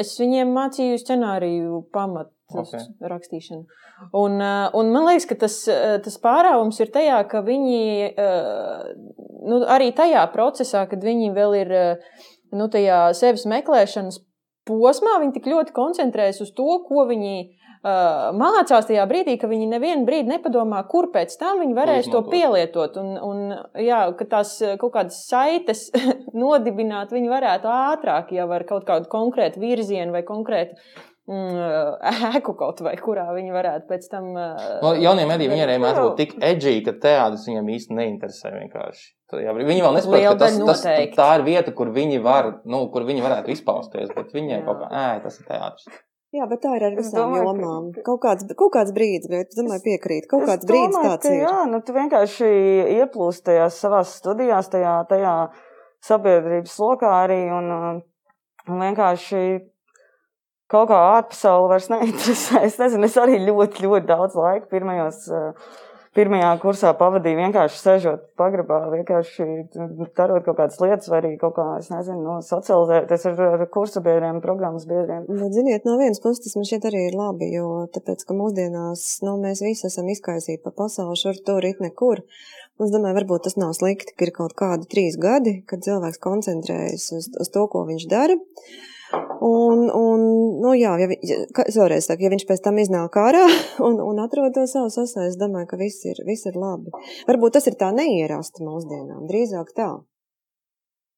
es 0.00 0.16
viņiem 0.18 0.50
mācīju 0.52 0.98
scenāriju 1.00 1.84
pamatu 1.94 2.34
Ok. 2.50 2.72
rakstīšanu. 3.06 3.62
Un, 4.18 4.32
un 4.42 4.88
man 4.90 5.04
liekas, 5.06 5.28
ka 5.30 5.36
tas, 5.38 5.54
tas 6.02 6.16
pārāvums 6.18 6.80
ir 6.82 6.90
tajā, 6.90 7.20
ka 7.30 7.44
viņi 7.46 8.10
nu, 9.46 9.60
arī 9.70 9.92
tajā 9.94 10.24
procesā, 10.34 10.82
kad 10.90 11.04
viņi 11.04 11.30
vēl 11.36 11.54
ir 11.60 11.70
nu, 12.56 12.68
tajā 12.72 13.06
sevis 13.16 13.46
meklēšanas 13.50 14.20
posmā, 14.68 15.18
viņi 15.22 15.34
tik 15.38 15.48
ļoti 15.50 15.74
koncentrējas 15.76 16.42
uz 16.44 16.52
to, 16.56 16.68
ko 16.86 17.04
viņi 17.08 17.34
uh, 17.40 18.30
mācās 18.36 18.88
tajā 18.88 19.06
brīdī, 19.10 19.36
ka 19.40 19.50
viņi 19.50 19.68
nevienu 19.70 20.06
brīdi 20.08 20.30
nepadomā, 20.30 20.82
kur 20.90 21.10
pēc 21.14 21.34
tam 21.40 21.62
viņi 21.64 21.76
varēs 21.76 22.06
to 22.06 22.20
Izmantot. 22.20 22.32
pielietot. 22.34 22.98
Un, 23.00 23.12
un 23.24 23.84
jā, 23.84 24.02
ka 24.18 24.28
tās 24.36 24.56
uh, 24.64 24.76
kaut 24.80 24.94
kādas 24.96 25.22
saites 25.28 25.88
nodibināt, 26.42 27.14
viņi 27.14 27.32
varētu 27.32 27.70
ātrāk 27.72 28.34
jau 28.36 28.48
ar 28.56 28.66
kaut 28.68 28.86
kādu 28.88 29.10
konkrētu 29.12 29.62
virzienu 29.62 30.14
vai 30.16 30.24
konkrētu 30.26 30.78
ēku 32.34 32.54
kaut 32.58 32.82
vai 32.82 32.96
kurā 32.98 33.28
viņi 33.36 33.54
varētu 33.54 33.86
pēc 33.90 34.10
tam. 34.10 34.28
No, 34.34 34.92
jaunie 34.98 35.26
mediji 35.30 35.52
viņiem 35.52 35.66
arī 35.68 35.78
Jā. 35.78 35.82
mēdz 35.84 36.02
būt 36.02 36.18
tik 36.18 36.36
edžīgi, 36.50 36.84
ka 36.88 36.96
teātris 37.06 37.46
viņiem 37.48 37.72
īsti 37.76 37.98
neinteresē 37.98 38.52
vienkārši. 38.56 39.08
Viņi 39.30 39.82
vēl 39.84 39.94
nesaprot, 39.94 40.26
ka 40.26 40.36
tas, 40.42 40.58
tas, 40.58 40.84
tā 41.14 41.30
ir 41.38 41.46
vieta, 41.46 41.74
kur 41.76 41.92
viņi, 41.94 42.18
var, 42.24 42.50
nu, 42.66 42.82
kur 42.90 43.06
viņi 43.06 43.22
varētu 43.22 43.54
izpausties, 43.54 44.10
bet 44.16 44.34
viņiem 44.34 44.66
kaut 44.66 44.82
kā, 44.82 44.90
ē, 44.90 45.08
tas 45.22 45.38
ir 45.38 45.46
teātris. 45.52 46.00
Jā, 46.30 46.46
bet 46.46 46.60
tā 46.62 46.76
ir 46.78 46.84
ar 46.86 46.94
visām 46.94 47.32
domāju, 47.32 47.42
ka- 47.42 47.46
jomām. 47.48 47.86
Kaut 48.06 48.20
kāds, 48.22 48.44
kaut 48.58 48.70
kāds 48.76 48.92
brīdis, 48.94 49.26
bet 49.30 49.50
es 49.50 49.58
domāju, 49.58 49.82
piekrīt. 49.86 50.28
Kaut 50.30 50.46
kāds 50.46 50.66
brīdis 50.66 50.94
domāju, 50.94 51.08
tāds 51.10 51.26
ka 51.26 51.32
ir. 51.34 51.40
Jā, 51.42 51.56
nu, 51.66 51.80
tu 51.82 51.94
vienkārši 51.96 52.50
ieplūsti 53.00 53.46
tajās 53.48 53.78
savās 53.82 54.12
studijās, 54.20 54.70
tajā, 54.70 54.92
tajā 55.10 55.32
sabiedrības 56.06 56.76
lokā 56.78 57.10
arī. 57.24 57.40
Un, 57.50 57.72
un 58.70 58.84
vienkārši 58.84 59.42
kaut 60.70 60.90
kā 60.90 60.98
ārpasaule 61.18 61.70
vairs 61.74 61.90
neinteresē. 61.92 62.64
Es 62.68 62.80
nezinu, 62.80 63.06
es 63.10 63.20
arī 63.20 63.38
ļoti, 63.44 63.86
ļoti 63.86 64.10
daudz 64.10 64.36
laika 64.38 64.70
pirmajos. 64.72 65.24
uh, 65.30 65.78
Pirmajā 66.10 66.48
kursā 66.58 66.90
pavadīju 66.98 67.38
vienkārši 67.38 67.76
sēžot 67.78 68.22
pagrabā, 68.38 68.80
vienkārši 68.90 69.44
darot 70.18 70.42
kaut 70.42 70.56
kādas 70.58 70.80
lietas, 70.82 71.06
vai 71.12 71.20
arī 71.20 71.30
kaut 71.38 71.54
kā, 71.54 71.66
es 71.78 71.86
nezinu, 71.92 72.24
no, 72.24 72.32
socializēties 72.42 73.28
ar, 73.30 73.42
ar 73.46 73.62
kursu 73.70 74.02
biedriem, 74.02 74.40
programmas 74.42 74.88
biedriem. 74.90 75.28
Bet, 75.28 75.54
ziniet, 75.54 75.86
no 75.86 75.94
vienas 76.00 76.18
puses 76.24 76.42
tas 76.42 76.58
man 76.58 76.66
šķiet 76.66 76.88
arī 76.90 77.04
ir 77.12 77.14
labi, 77.14 77.52
jo 77.54 77.84
tāpēc, 77.94 78.26
ka 78.26 78.34
mūsdienās 78.34 79.06
nu, 79.22 79.36
mēs 79.44 79.62
visi 79.62 79.86
esam 79.86 80.10
izkaisīti 80.10 80.64
pa 80.66 80.74
pasauli, 80.82 81.14
šur 81.20 81.38
tur, 81.46 81.70
it 81.70 81.78
nekur. 81.84 82.24
Un 82.80 82.88
Es 82.88 82.94
domāju, 82.96 83.20
varbūt 83.20 83.46
tas 83.46 83.58
nav 83.60 83.76
slikti, 83.78 84.16
ka 84.18 84.26
ir 84.26 84.34
kaut 84.34 84.56
kādi 84.58 84.90
trīs 84.90 85.18
gadi, 85.20 85.60
kad 85.68 85.84
cilvēks 85.86 86.18
koncentrējas 86.24 87.10
uz, 87.14 87.30
uz 87.38 87.54
to, 87.54 87.68
ko 87.70 87.84
viņš 87.86 88.10
dara. 88.10 88.34
Un, 89.40 89.86
un 89.90 90.20
nu, 90.62 90.74
jā, 90.76 90.92
ja, 91.00 91.38
kā 91.56 91.64
es 91.70 91.78
vēlreiz 91.80 92.06
saku, 92.06 92.26
ja 92.26 92.30
viņš 92.32 92.44
pēc 92.46 92.62
tam 92.62 92.78
iznāk 92.82 93.16
ārā 93.18 93.46
un, 93.86 93.98
un 94.04 94.20
atrod 94.22 94.54
to 94.54 94.66
savu 94.70 94.92
sasaisti, 94.92 95.32
es 95.32 95.40
domāju, 95.40 95.70
ka 95.72 95.80
viss 95.80 96.04
ir, 96.06 96.20
viss 96.28 96.46
ir 96.50 96.58
labi. 96.60 96.92
Varbūt 97.30 97.58
tas 97.58 97.66
ir 97.70 97.78
tā 97.80 97.90
neierasta 97.96 98.62
mūsdienām, 98.66 99.26
drīzāk 99.30 99.74
tā. 99.76 99.90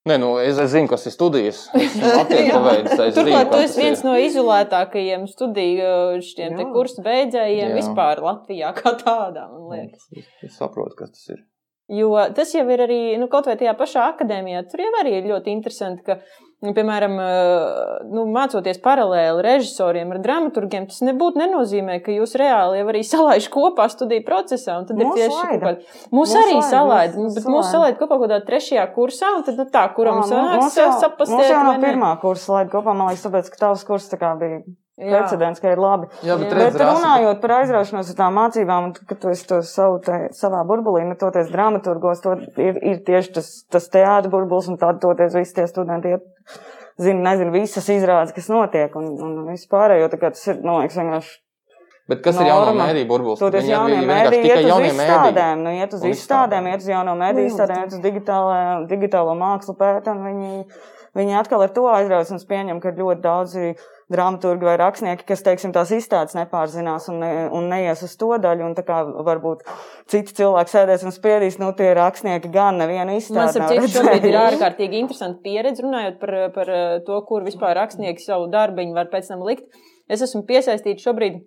Nē, 0.03 0.17
nu, 0.19 0.33
es, 0.43 0.57
es 0.59 0.73
zinu, 0.73 0.89
kas 0.91 1.05
ir 1.07 1.15
studijas. 1.15 1.61
Paveicis. 1.77 2.99
Es 3.05 3.15
Turklāt, 3.15 3.53
tu 3.53 3.61
esi 3.63 3.79
viens 3.79 4.01
ir. 4.01 4.07
no 4.09 4.17
izolētākajiem 4.19 5.29
studiju 5.31 5.93
Jā. 6.19 6.67
kursu 6.75 7.05
beidzējiem 7.07 7.71
Jā. 7.71 7.77
vispār 7.77 8.23
Latvijā 8.25 8.73
kā 8.81 8.97
tādā, 8.99 9.47
man 9.53 9.69
liekas. 9.71 10.09
Es, 10.19 10.27
es 10.49 10.59
saprotu, 10.59 10.97
kas 10.99 11.15
tas 11.15 11.35
ir. 11.37 11.45
Jo 11.93 12.11
tas 12.35 12.51
jau 12.55 12.65
ir 12.75 12.83
arī, 12.83 13.01
nu, 13.21 13.29
kaut 13.31 13.47
vai 13.47 13.55
tajā 13.61 13.77
pašā 13.79 14.09
akadēmijā, 14.15 14.65
tur 14.73 14.83
jau 14.83 14.91
arī 15.05 15.21
ir 15.21 15.31
ļoti 15.31 15.55
interesanti, 15.55 16.03
ka, 16.07 16.19
nu, 16.63 16.73
piemēram, 16.77 17.15
nu, 18.13 18.25
mācoties 18.33 18.79
paralēli 18.83 19.43
režisoriem 19.47 20.13
ar 20.15 20.21
dramaturgiem, 20.25 20.87
tas 20.91 21.01
nebūtu 21.05 21.41
nenozīmē, 21.43 21.99
ka 22.05 22.15
jūs 22.15 22.37
reāli 22.39 22.79
jau 22.81 22.87
arī 22.93 23.03
salaiž 23.07 23.49
kopā 23.53 23.89
studiju 23.93 24.25
procesā. 24.27 24.79
un 24.79 24.87
Tad 24.87 25.01
ir 25.01 25.07
Mūs 25.07 25.19
tieši 25.19 25.39
laida. 25.39 25.59
kaut 25.59 25.63
kāda. 25.83 26.07
Mūs 26.13 26.33
Mūs 26.33 26.37
arī 26.43 26.57
salaid, 26.71 27.17
mūs- 27.19 27.35
bet 27.35 27.45
mūs 27.51 27.71
salaid. 27.73 27.99
kopā 27.99 28.09
kaut 28.19 28.27
kādā 28.29 28.41
trešajā 28.47 28.87
kursā, 28.95 29.33
un 29.37 29.43
tad, 29.43 29.57
nu, 29.59 29.65
tā, 29.67 29.85
kuram 29.95 30.23
sanāks 30.23 30.79
jau- 30.79 30.93
sapastēt. 31.03 31.37
Mums 31.37 31.49
jau 31.51 31.65
no 31.65 31.75
pirmā 31.83 32.13
kursa 32.21 32.53
laid 32.59 32.71
kopā, 32.71 32.95
man 32.95 33.09
liekas, 33.11 33.27
tāpēc, 33.27 33.51
ka 33.51 33.57
tavs 33.67 33.85
kurs 33.85 34.09
tā 34.09 34.19
kā 34.19 34.39
bija. 34.39 34.63
Precedents, 35.05 35.63
ka 35.63 35.73
ir 35.75 35.83
labi. 35.83 36.09
Jā, 36.27 36.37
bet 36.41 36.55
Bet 36.55 36.79
Rasa, 36.81 36.89
runājot 36.89 37.43
par 37.43 37.55
aizraušanos 37.59 38.13
ar 38.13 38.19
tām 38.19 38.37
mācībām, 38.41 38.91
un 38.91 38.95
ka 38.97 39.19
tu 39.19 39.35
to 39.51 39.61
savu 39.67 40.01
te, 40.05 40.19
savā 40.39 40.63
burbulī, 40.69 41.05
nu, 41.09 41.19
toties 41.21 41.53
dramaturgos, 41.53 42.25
to 42.25 42.37
ir, 42.63 42.81
ir 42.81 43.01
tieši 43.07 43.37
tas, 43.39 43.53
tas 43.73 43.89
teātra 43.93 44.33
burbulis, 44.33 44.71
un 44.73 44.81
tad 44.81 45.03
toties 45.05 45.37
visi 45.39 45.57
tie 45.61 45.69
studenti 45.71 46.17
iet, 46.17 46.27
zina, 47.01 47.21
nezinu, 47.31 47.55
visas 47.55 47.89
izrādes, 47.93 48.35
kas 48.37 48.51
notiek, 48.53 48.95
un, 48.99 49.15
un 49.23 49.41
vispārējo, 49.53 50.13
tā 50.13 50.21
kā 50.21 50.35
tas 50.35 50.47
ir, 50.53 50.63
man 50.65 50.83
liekas, 50.83 51.01
vienkārši 51.01 51.41
Bet 52.11 52.23
kas 52.25 52.39
ir 52.43 52.49
jauno 52.51 52.73
norma. 52.73 52.89
mēdīju 52.91 53.07
burbulis? 53.09 53.41
Toties 53.41 53.69
jaunie 53.71 54.01
mēdīji, 54.03 54.41
tikai 54.43 54.57
iet 54.59 54.73
uz 54.75 54.87
izstādēm, 54.89 55.61
nu, 55.63 55.75
iet 55.79 55.93
uz 55.95 56.07
izstādēm, 56.09 56.67
iet 56.73 56.83
uz 56.83 56.89
jauno 56.91 57.15
mēdīju 57.21 57.51
izstādēm, 57.53 57.79
tā. 57.79 57.85
iet 57.87 57.95
uz 57.95 58.03
digitālo, 58.03 58.57
digitālo 58.91 59.37
mākslu 59.39 59.77
pētam, 59.79 60.25
viņi, 60.27 60.65
viņi 61.19 61.39
atkal 61.39 61.63
ar 61.63 61.71
to 61.77 61.87
aizraujas 61.93 62.35
un 62.35 62.43
pieņem, 62.51 62.83
ka 62.83 62.91
ir 62.91 62.99
ļoti 63.05 63.23
daudzi 63.23 63.69
dramaturgi 64.13 64.67
vai 64.67 64.75
rakstnieki, 64.81 65.27
kas, 65.29 65.45
teiksim, 65.47 65.73
tās 65.75 65.93
izstādes 65.95 66.37
nepārzinās 66.39 67.09
un, 67.13 67.21
ne, 67.23 67.31
un 67.55 67.69
neies 67.71 68.03
uz 68.07 68.17
to 68.21 68.33
daļu, 68.43 68.67
un 68.67 68.75
tā 68.79 68.85
kā 68.87 69.03
varbūt 69.29 69.65
citi 70.11 70.37
cilvēki 70.41 70.75
sēdēs 70.75 71.07
un 71.07 71.15
spriedīs, 71.15 71.61
nu, 71.63 71.71
tie 71.79 71.93
rakstnieki 71.99 72.51
gan 72.53 72.81
nevienu 72.83 73.15
Man 73.15 73.23
izstādi 73.23 73.63
nav 73.63 73.73
citu 73.73 73.93
šobrīd 73.99 74.29
ir 74.29 74.41
ārkārtīgi 74.43 75.01
interesanti 75.05 75.43
pieredze 75.47 75.87
runājot 75.87 76.21
par, 76.23 76.37
par 76.57 76.75
eh, 76.75 76.99
to, 77.07 77.23
kur 77.29 77.47
vispār 77.47 77.77
rakstnieki 77.79 78.25
savu 78.25 78.51
darbiņu 78.53 78.97
var 78.99 79.13
pēc 79.13 79.33
tam 79.33 79.47
likt. 79.47 79.69
Es 80.11 80.25
esmu 80.25 80.45
piesaistīts 80.49 81.05
šobrīd 81.07 81.41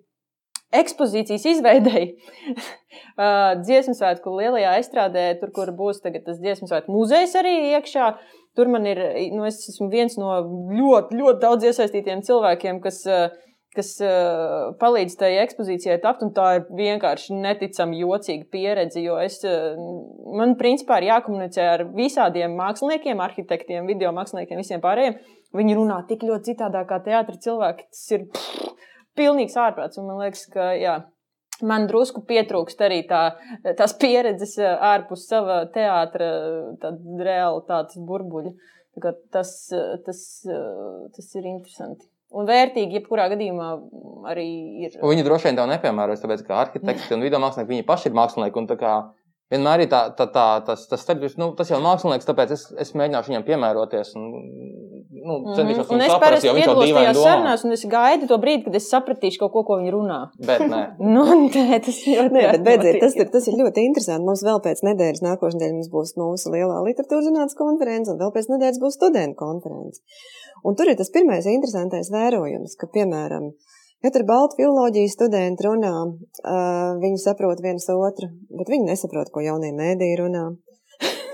ekspozīcijas 0.76 1.46
izveidēji 1.54 2.08
dziesmu 3.66 3.96
svētku 3.98 4.34
lielajā 4.40 4.76
aizstrādē, 4.80 5.28
tur, 5.42 5.52
kur 5.56 5.72
būs 5.78 6.02
tagad 6.04 6.26
tas 6.28 6.42
dziesmu 6.42 6.70
svētku 6.72 6.96
muzejs 6.96 7.36
arī 7.40 7.56
iekšā. 7.76 8.16
Tur 8.56 8.70
man 8.72 8.86
ir, 8.88 9.02
nu, 9.36 9.44
es 9.48 9.60
esmu 9.68 9.90
viens 9.92 10.16
no 10.20 10.32
ļoti, 10.72 11.18
ļoti 11.20 11.42
daudz 11.42 11.66
iesaistītiem 11.68 12.22
cilvēkiem, 12.24 12.80
kas, 12.84 13.02
eh, 13.12 13.34
kas 13.76 13.90
eh, 14.00 14.70
palīdz 14.80 15.18
tajai 15.20 15.42
ekspozīcijai 15.44 15.98
tapt, 16.04 16.24
un 16.24 16.32
tā 16.36 16.46
ir 16.60 16.70
vienkārši 16.78 17.36
neticami 17.36 18.00
jocīga 18.00 18.48
pieredze, 18.56 19.04
jo 19.04 19.18
es, 19.20 19.42
eh, 19.44 19.76
man 20.40 20.56
principā 20.60 21.02
ir 21.02 21.10
jākomunicē 21.10 21.66
ar 21.74 21.84
visādiem 21.98 22.56
māksliniekiem, 22.56 23.24
arhitektiem, 23.28 23.92
video 23.92 24.14
māksliniekiem, 24.16 24.64
visiem 24.64 24.84
pārējiem. 24.84 25.20
Viņi 25.56 25.76
runā 25.76 26.00
tik 26.08 26.24
ļoti 26.28 26.54
citādā 26.54 26.86
kā 26.88 27.02
teātris 27.04 27.44
cilvēki. 27.44 27.90
Tas 27.92 28.08
ir 28.16 28.26
pff, 28.32 28.72
pilnīgs 29.20 29.60
ārprāts, 29.60 30.00
un 30.00 30.08
man 30.08 30.24
liekas, 30.24 30.48
ka 30.52 30.72
jā. 30.80 30.96
Man 31.64 31.88
drusku 31.88 32.26
pietrūkst 32.28 32.82
arī 32.84 33.04
tā, 33.08 33.22
tās 33.80 33.94
pieredzes 34.00 34.58
eh, 34.60 34.72
ārpus 34.76 35.28
sava 35.30 35.62
teātra 35.72 36.28
realitātes 36.84 38.02
burbuļa. 38.04 38.52
Tā 38.96 39.12
Tas, 39.32 39.72
eh, 39.76 39.98
tas, 40.06 40.20
eh, 40.48 41.08
tas 41.16 41.36
ir 41.36 41.48
interesanti. 41.50 42.08
Un 42.36 42.48
vērtīgi, 42.48 43.00
jebkurā 43.00 43.28
gadījumā, 43.32 43.68
arī 44.32 44.48
ir. 44.84 44.96
Un 45.02 45.12
Viņi 45.12 45.26
droši 45.28 45.50
vien 45.50 45.60
to 45.60 45.66
nepiemēros, 45.70 46.24
tāpēc, 46.24 46.44
ka 46.48 46.62
arhitekti 46.64 47.16
un 47.16 47.24
video 47.28 47.40
mākslinieki 47.44 47.74
viņi 47.74 47.86
paši 47.88 48.10
ir 48.10 48.16
mākslinieki. 48.18 48.58
un 48.60 48.68
tā 48.72 48.80
kā 48.80 48.94
Vienmēr 49.54 49.84
ir 49.86 49.90
tā, 49.92 50.08
tā, 50.18 50.26
tā, 50.34 50.46
tas, 50.66 50.88
tas, 50.90 51.04
starpības, 51.06 51.36
nu, 51.38 51.52
tas 51.58 51.70
jau 51.70 51.78
ir 51.78 51.86
mākslinieks, 51.86 52.26
tāpēc 52.26 52.54
es, 52.56 52.64
es 52.82 52.96
mēģināšu 52.98 53.30
viņam 53.30 53.44
piemēroties. 53.46 54.16
Un, 54.18 54.24
nu, 55.26 55.36
centīšos 55.58 55.86
Mhm. 55.86 55.94
Un 55.94 56.02
viņu 56.02 56.06
es 56.06 56.12
saprast, 56.12 56.24
parasti 56.24 56.50
dīvaini 56.50 56.96
tajās 56.96 57.20
sarunās, 57.20 57.66
un 57.66 57.76
es 57.76 57.84
gaidu 57.92 58.30
to 58.30 58.38
brīdi, 58.42 58.66
kad 58.66 58.78
es 58.80 58.90
sapratīšu 58.90 59.42
kaut 59.44 59.54
ko, 59.54 59.64
ko 59.68 59.78
viņi 59.82 59.94
runā. 59.94 60.20
Bet 60.50 60.66
nē. 60.72 60.82
Nu, 61.16 61.26
nē, 61.46 61.80
tas 61.86 62.00
ir 62.10 62.32
Nē, 62.34 62.46
bet 62.56 62.66
beidziet, 62.66 63.00
tas, 63.04 63.14
ir, 63.20 63.30
tas 63.34 63.46
ir 63.50 63.60
ļoti 63.60 63.86
interesanti. 63.90 64.26
Mums 64.26 64.44
vēl 64.46 64.62
pēc 64.66 64.82
nedēļas, 64.88 65.24
nākošais 65.26 65.60
nedēļa, 65.60 65.78
mums 65.78 65.92
būs 65.94 66.16
mūsu 66.22 66.54
lielā 66.56 66.82
literatūras 66.88 67.30
zinātnes 67.30 67.60
konference, 67.60 68.12
un 68.12 68.22
vēl 68.22 68.34
pēc 68.36 68.50
nedēļas 68.54 68.82
būs 68.82 68.98
studentu 69.00 69.40
konference. 69.40 70.02
Un 70.66 70.78
tur 70.78 70.90
ir 70.90 70.98
tas 70.98 71.14
pirmais 71.14 71.46
interesantais 71.50 72.10
vērojums, 72.14 72.78
ka, 72.82 72.90
piemēram, 72.90 73.52
ja 74.06 74.14
tur 74.14 74.26
baltu 74.28 74.60
filoloģijas 74.60 75.18
studenti 75.18 75.66
runā, 75.66 75.94
uh, 76.06 76.94
viņi 77.02 77.20
saprot 77.24 77.64
viens 77.66 77.90
otru, 77.92 78.30
bet 78.56 78.72
viņi 78.72 78.92
nesaprot, 78.92 79.32
ko 79.34 79.44
jaunie 79.44 79.74
mēdīji 79.76 80.22
runā. 80.22 80.46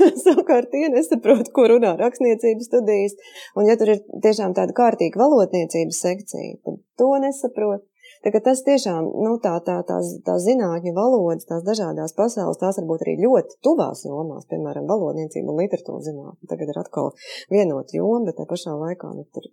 Savukārt, 0.23 0.71
tie 0.71 0.89
nesaprot, 0.89 1.51
ko 1.53 1.67
runā 1.69 1.93
rakstniecības 1.99 2.69
studijas. 2.71 3.17
Un, 3.55 3.67
ja 3.69 3.77
tur 3.77 3.93
ir 3.93 4.01
tiešām 4.23 4.55
tāda 4.57 4.73
kārtīga 4.77 5.21
valodniecības 5.21 6.01
sekcija, 6.07 6.57
tad 6.65 6.81
to 6.97 7.11
nesaprot. 7.21 7.85
Tā 8.21 8.31
tas 8.45 8.61
tiešām, 8.65 9.07
nu, 9.25 9.35
tā, 9.41 9.55
tā, 9.65 9.79
tās, 9.87 10.11
tās 10.25 10.43
zinātņu 10.45 10.93
valodas, 10.93 11.47
tās 11.49 11.63
dažādās 11.65 12.13
pasaules, 12.17 12.59
tās 12.61 12.77
varbūt 12.77 13.01
arī 13.05 13.15
ļoti 13.23 13.57
tuvās 13.65 14.03
jomās, 14.05 14.45
piemēram, 14.51 14.85
valodniecība 14.89 15.49
un 15.49 15.61
literatūra 15.63 16.05
zinātne. 16.05 16.49
Tagad 16.51 16.69
ir 16.69 16.77
atkal 16.81 17.11
vienota 17.49 17.97
joma, 17.97 18.27
bet 18.27 18.37
tā 18.37 18.45
pašā 18.49 18.75
laikā, 18.77 19.09
nu, 19.17 19.25
tur 19.33 19.47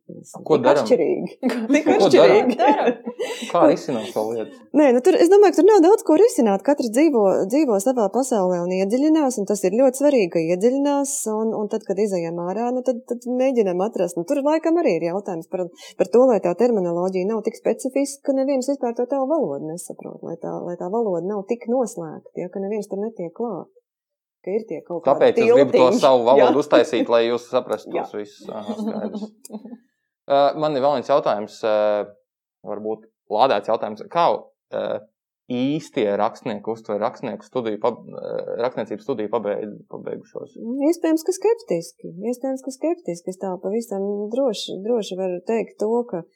daram? 0.61 0.83
atšķirīgi. 0.85 1.38
Tik 1.74 1.88
atšķirīgi. 1.94 2.59
Daram. 2.61 2.98
Kā 3.48 3.64
risināt 3.70 4.11
šo 4.12 4.26
lietu? 4.35 4.61
Nē, 4.76 4.90
nu 4.94 5.00
tur, 5.04 5.16
es 5.16 5.31
domāju, 5.33 5.54
ka 5.57 5.61
tur 5.62 5.68
nav 5.70 5.81
daudz 5.87 6.04
ko 6.07 6.18
risināt. 6.20 6.64
Katrs 6.66 6.92
dzīvo, 6.92 7.24
dzīvo 7.48 7.78
savā 7.83 8.09
pasaulē 8.14 8.61
un 8.66 8.74
iedziļinās, 8.76 9.40
un 9.40 9.48
tas 9.48 9.64
ir 9.64 9.76
ļoti 9.78 10.02
svarīgi, 10.02 10.31
ka 10.35 10.44
iedziļinās, 10.44 11.14
un, 11.33 11.54
un 11.57 11.72
tad, 11.72 11.87
kad 11.88 11.98
izējām 12.04 12.38
ārā, 12.44 12.68
nu, 12.76 12.85
tad, 12.87 13.00
tad 13.09 13.25
mēģinām 13.27 13.81
atrast. 13.88 14.21
Nu, 14.21 14.27
tur 14.29 14.42
laikam 14.44 14.79
arī 14.83 14.98
ir 14.98 15.08
jautājums 15.08 15.48
par, 15.50 15.66
par 15.98 16.12
to, 16.12 16.25
lai 16.31 16.38
tā 16.44 16.52
terminoloģija 16.58 17.33
nav 17.33 17.42
tik 17.46 17.58
specifiska, 17.58 18.29
ka 18.29 18.37
neviens 18.59 18.71
vispār 18.75 18.94
to 18.98 19.06
tavu 19.06 19.29
valodu 19.31 19.69
nesaprot, 19.71 20.23
lai 20.27 20.37
tā, 20.42 20.50
lai 20.65 20.75
tā 20.79 20.88
valoda 20.90 21.27
nav 21.27 21.44
tik 21.48 21.69
noslēgta, 21.71 22.35
ja, 22.42 22.48
ka 22.50 22.63
neviens 22.63 22.90
tur 22.90 22.98
netiek 22.98 23.33
klāt. 23.35 23.71
Ka 24.44 24.54
ir 24.54 24.65
tie 24.69 24.81
kaut 24.87 25.02
kādi 25.04 25.19
Tāpēc 25.19 25.38
es 25.42 25.52
gribu 25.52 25.75
to 25.75 25.87
savu 25.98 26.25
valodu 26.27 26.63
uztaisīt, 26.63 27.11
lai 27.11 27.27
jūs 27.27 27.48
saprastu 27.50 27.94
tos 27.94 28.15
visus. 28.15 28.48
Uh, 30.29 30.52
Man 30.61 30.77
ir 30.77 30.83
vēl 30.85 30.98
viens 30.98 31.09
jautājums, 31.09 31.54
uh, 31.65 32.02
varbūt 32.69 33.06
lādēts 33.33 33.71
jautājums, 33.71 34.02
kā 34.13 34.27
uh, 34.37 34.98
īstie 35.48 36.04
rakstnieki 36.21 36.69
uztver 36.69 37.00
rakstnieku 37.00 37.46
studiju, 37.46 37.79
pab, 37.81 38.02
rakstniecības 38.61 39.06
studiju 39.09 39.31
pabeid, 39.33 39.79
pabeigušos? 39.88 40.59
Iespējams, 40.90 41.25
ka 41.25 41.33
skeptiski. 41.33 42.13
Iespējams, 42.29 42.65
ka 42.67 42.75
skeptiski. 42.75 43.33
Es 43.33 43.40
tā 43.40 43.54
pavisam 43.63 44.04
droši, 44.35 44.77
droši 44.85 45.17
varu 45.17 45.40
teikt 45.48 45.79
to, 45.81 45.88
ka 46.11 46.27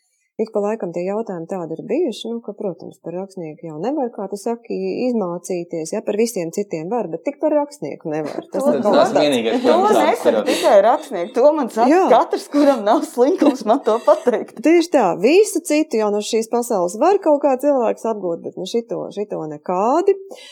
ik 0.40 0.52
pa 0.54 0.62
laikam 0.64 0.92
tie 0.94 1.02
jautājumi 1.04 1.48
tādi 1.50 1.76
ir 1.76 1.82
bijuši, 1.90 2.30
nu, 2.32 2.38
ka, 2.44 2.54
protams, 2.56 2.96
par 3.04 3.16
rakstnieku 3.18 3.68
jau 3.68 3.76
nevar, 3.82 4.08
kā 4.14 4.28
tu 4.30 4.38
saki, 4.40 4.78
izmācīties, 5.08 5.92
ja 5.92 6.00
par 6.06 6.16
visiem 6.20 6.52
citiem 6.54 6.88
var, 6.92 7.10
bet 7.12 7.24
tik 7.26 7.36
par 7.42 7.52
rakstnieku 7.56 8.12
nevar. 8.12 8.48
Tas 8.54 8.70
ir 8.72 8.80
tas 8.86 9.12
vienīgais, 9.16 9.60
To 9.66 9.76
nesaka 9.92 10.44
tikai 10.48 10.78
rakstnieki, 10.88 11.34
to 11.36 11.52
man 11.56 11.70
saka 11.72 11.92
Jā. 11.92 12.02
katrs, 12.12 12.48
kuram 12.52 12.82
nav 12.88 13.04
slinkums, 13.08 13.66
man 13.68 13.84
to 13.84 13.98
pateikt. 14.06 14.62
Tieši 14.64 14.92
tā, 14.96 15.06
visu 15.20 15.62
citu 15.68 16.00
jau 16.00 16.10
no 16.14 16.24
šīs 16.24 16.50
pasaules 16.52 16.98
var 17.02 17.20
kaut 17.22 17.42
kā 17.44 17.54
cilvēks 17.62 18.08
apgūt, 18.14 18.44
bet 18.48 18.60
nu 18.60 18.68
šito, 18.68 19.04
šito 19.14 19.44
nekādi. 19.52 20.16
Uh, 20.16 20.50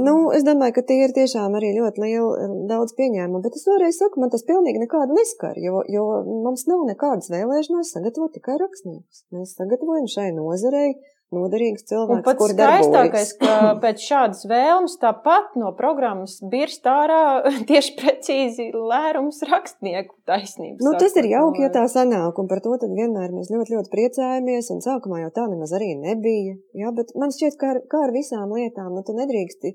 nu, 0.00 0.14
es 0.32 0.44
domāju, 0.46 0.78
ka 0.78 0.82
tie 0.88 1.02
ir 1.04 1.12
tiešām 1.16 1.56
arī 1.58 1.74
ļoti 1.76 2.00
liela 2.00 2.28
uh, 2.30 2.54
daudz 2.70 2.94
pieņēmumu, 2.96 3.42
bet 3.44 3.58
es 3.58 3.66
vēlreiz 3.68 3.98
saku, 4.00 4.22
man 4.22 4.32
tas 4.32 4.46
pilnīgi 4.48 4.80
nekādu 4.80 5.16
neskar, 5.18 5.58
jo, 5.60 5.82
jo 5.92 6.06
mums 6.46 6.64
nav 6.70 6.86
nekādas 6.88 7.28
vēlēšanās 7.32 7.92
sagatavot 7.92 8.32
tikai 8.32 8.56
rakstniekus. 8.62 9.26
Mēs 9.36 9.52
sagatavojam 9.58 10.08
šai 10.08 10.30
nozarei 10.38 10.94
noderīgus 11.34 11.84
Un 11.84 11.88
cilvēkus, 11.90 12.24
pats 12.26 12.52
skaistākais, 12.52 13.32
ka 13.40 13.56
pēc 13.82 14.04
šādas 14.04 14.44
vēlmes 14.48 14.96
tāpat 15.02 15.56
no 15.60 15.72
programmas 15.78 16.38
birst 16.52 16.86
ārā 16.88 17.20
tieši 17.68 17.94
precīzi 17.98 18.68
lērums 18.72 19.42
rakstnieku 19.50 20.16
taisnības. 20.28 20.80
Nu, 20.84 20.94
tas 21.00 21.16
ir 21.20 21.28
jauki, 21.30 21.64
ja 21.66 21.70
no- 21.70 21.76
tā 21.76 21.84
sanāk, 21.92 22.40
un 22.40 22.48
par 22.50 22.62
to 22.64 22.76
tad 22.80 22.94
vienmēr 22.96 23.34
mēs 23.36 23.52
ļoti, 23.52 23.76
ļoti 23.76 23.92
priecājamies, 23.92 24.70
un 24.74 24.82
sākumā 24.84 25.22
jau 25.26 25.32
tā 25.36 25.46
nemaz 25.52 25.74
arī 25.76 25.92
nebija. 26.00 26.56
Jā, 26.78 26.92
bet 26.96 27.12
man 27.18 27.34
šķiet, 27.34 27.58
ka 27.60 27.74
ar, 27.74 27.82
kā 27.90 28.02
ar 28.08 28.14
visām 28.16 28.54
lietām, 28.56 28.94
nu, 28.96 29.04
tu 29.04 29.16
nedrīksti 29.18 29.74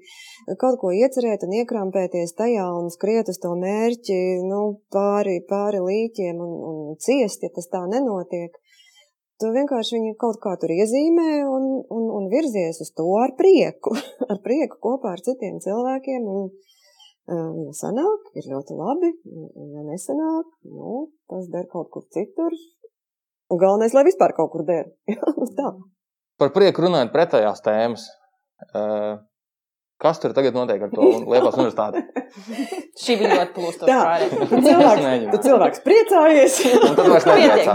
kaut 0.62 0.80
ko 0.82 0.93
iecerēt 0.95 1.45
un 1.45 1.54
iekrampēties 1.62 2.36
tajā 2.39 2.66
un 2.80 2.89
skriet 2.93 3.30
uz 3.30 3.39
to 3.43 3.54
mērķi, 3.60 4.20
nu, 4.49 4.64
pāri, 4.93 5.39
pāri 5.49 5.82
līķiem 5.84 6.41
un, 6.41 6.54
un 6.72 6.99
ciest, 7.01 7.45
ja 7.45 7.54
tas 7.54 7.70
tā 7.72 7.86
nenotiek. 7.89 8.58
Tu 9.42 9.50
vienkārši 9.50 9.98
viņu 9.98 10.14
kaut 10.22 10.38
kā 10.44 10.54
tur 10.62 10.72
iezīmē 10.72 11.30
un, 11.50 11.64
un, 11.92 12.04
un 12.18 12.28
virzies 12.32 12.80
uz 12.84 12.92
to 12.98 13.08
ar 13.20 13.34
prieku, 13.40 13.96
ar 14.32 14.40
prieku 14.46 14.80
kopā 14.84 15.16
ar 15.16 15.24
citiem 15.26 15.58
cilvēkiem. 15.64 16.28
Un, 16.30 16.52
ja 17.34 17.74
sanāk, 17.78 18.30
ir 18.38 18.50
ļoti 18.52 18.78
labi, 18.78 19.10
ja 19.74 19.84
nesanāk, 19.88 20.54
nu, 20.70 21.08
tas 21.32 21.50
der 21.54 21.68
kaut 21.72 21.90
kur 21.94 22.06
citur. 22.14 22.56
Un 23.52 23.60
galvenais, 23.62 23.94
lai 23.96 24.06
vispār 24.08 24.36
kaut 24.38 24.54
kur 24.54 24.66
der. 24.68 24.90
Par 26.42 26.50
prieku 26.56 26.86
runājot 26.86 27.12
pretējās 27.14 27.62
tēmas. 27.66 28.08
Uh, 28.74 29.20
kas 30.04 30.20
tur 30.22 30.34
tagad 30.36 30.54
notiek 30.58 30.84
ar 30.86 30.91
to 30.93 31.01
Lietuvas 31.32 31.58
universitāti? 31.58 32.04
Šī 32.99 33.18
bija 33.22 33.39
ļoti 33.39 33.54
plūstoša 33.58 33.89
Tā. 33.89 33.99
pārējai. 34.04 34.30
Tu 34.51 34.62
cilvēks, 34.68 35.32
tu 35.34 35.41
cilvēks 35.47 35.84
priecājies. 35.88 36.60
Un 36.78 36.95
tad 36.99 37.12
vairs 37.16 37.28
pajautā. 37.32 37.74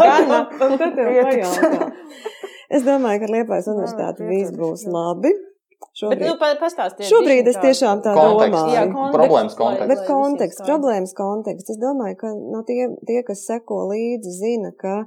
Es 2.76 2.83
domāju, 2.85 3.22
ka 3.22 3.29
Liepājas 3.33 3.68
universitāte 3.72 4.26
viss 4.29 4.51
būs 4.53 4.83
labi. 4.93 5.31
Bet, 5.33 5.95
Šobrīd, 5.97 6.24
nu, 6.29 6.35
pa- 6.39 6.51
pastāstiet. 6.61 7.07
šobrīd 7.09 7.47
es 7.49 7.57
tiešām 7.62 8.03
tā 8.05 8.12
Konteksts. 8.14 8.59
domāju. 8.61 8.74
Jā, 8.76 8.83
Problēmas 9.14 9.55
konteksts, 9.57 9.89
Bet 9.89 10.03
konteksts, 10.07 10.62
problēmas 10.68 11.14
konteksts. 11.16 11.72
Es 11.74 11.79
domāju, 11.81 12.18
ka 12.20 12.33
no 12.37 12.61
tie, 12.68 12.91
tie 13.09 13.22
kas 13.26 13.47
seko 13.49 13.79
līdzi, 13.89 14.35
zina, 14.43 14.70
ka 14.79 14.99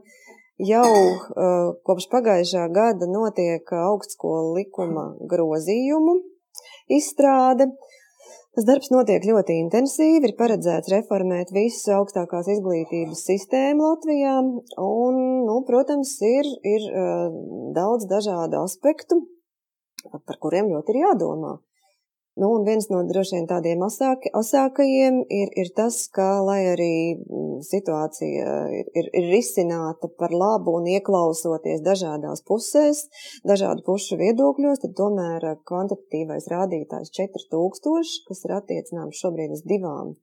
jau 0.58 0.88
uh, 0.90 1.70
kopš 1.88 2.10
pagājušā 2.12 2.66
gada 2.76 3.08
notiek 3.08 3.72
augstskolu 3.78 4.56
likuma 4.58 5.06
grozījumu 5.32 6.18
izstrāde. 6.90 7.70
Tas 8.52 8.66
darbs 8.68 8.90
notiek 8.92 9.24
ļoti 9.24 9.56
intensīvi, 9.64 10.28
ir 10.28 10.36
paredzēts 10.36 10.92
reformēt 10.92 11.54
visu 11.56 11.94
augstākās 11.96 12.50
izglītības 12.52 13.24
sistēmu 13.30 13.94
Latvijā, 13.94 14.34
un, 14.84 15.20
nu, 15.48 15.56
protams, 15.68 16.18
ir, 16.28 16.50
ir 16.68 16.88
uh, 16.92 17.30
daudz 17.78 18.10
dažādu 18.12 18.60
aspektu, 18.66 19.22
par 20.12 20.42
kuriem 20.44 20.68
ļoti 20.74 20.98
ir 20.98 21.04
jādomā. 21.06 21.56
Nu, 22.40 22.48
un 22.56 22.64
viens 22.64 22.86
no 22.88 23.02
droši 23.04 23.36
vien 23.36 23.48
tādiem 23.48 23.82
asāk, 23.84 24.30
asākajiem 24.40 25.18
ir, 25.36 25.50
ir 25.60 25.72
tas, 25.76 25.98
ka, 26.16 26.28
lai 26.48 26.62
arī 26.72 26.94
mm, 27.18 27.58
situācija 27.68 28.54
ir, 28.78 28.88
ir, 28.96 29.10
ir 29.20 29.28
risināta 29.34 30.08
par 30.22 30.32
labu 30.32 30.78
un 30.80 30.88
ieklausoties 30.94 31.84
dažādās 31.84 32.46
pusēs, 32.48 33.04
dažādu 33.44 33.84
pušu 33.84 34.16
viedokļos, 34.24 34.80
tad 34.86 34.96
tomēr 34.96 35.50
eh, 35.50 35.60
kvantitatīvais 35.68 36.48
rādītājs 36.56 37.12
4000, 37.20 38.18
kas 38.30 38.46
ir 38.48 38.58
attiecināms 38.62 39.20
šobrīd 39.20 39.60
uz 39.60 39.68
divām 39.68 40.16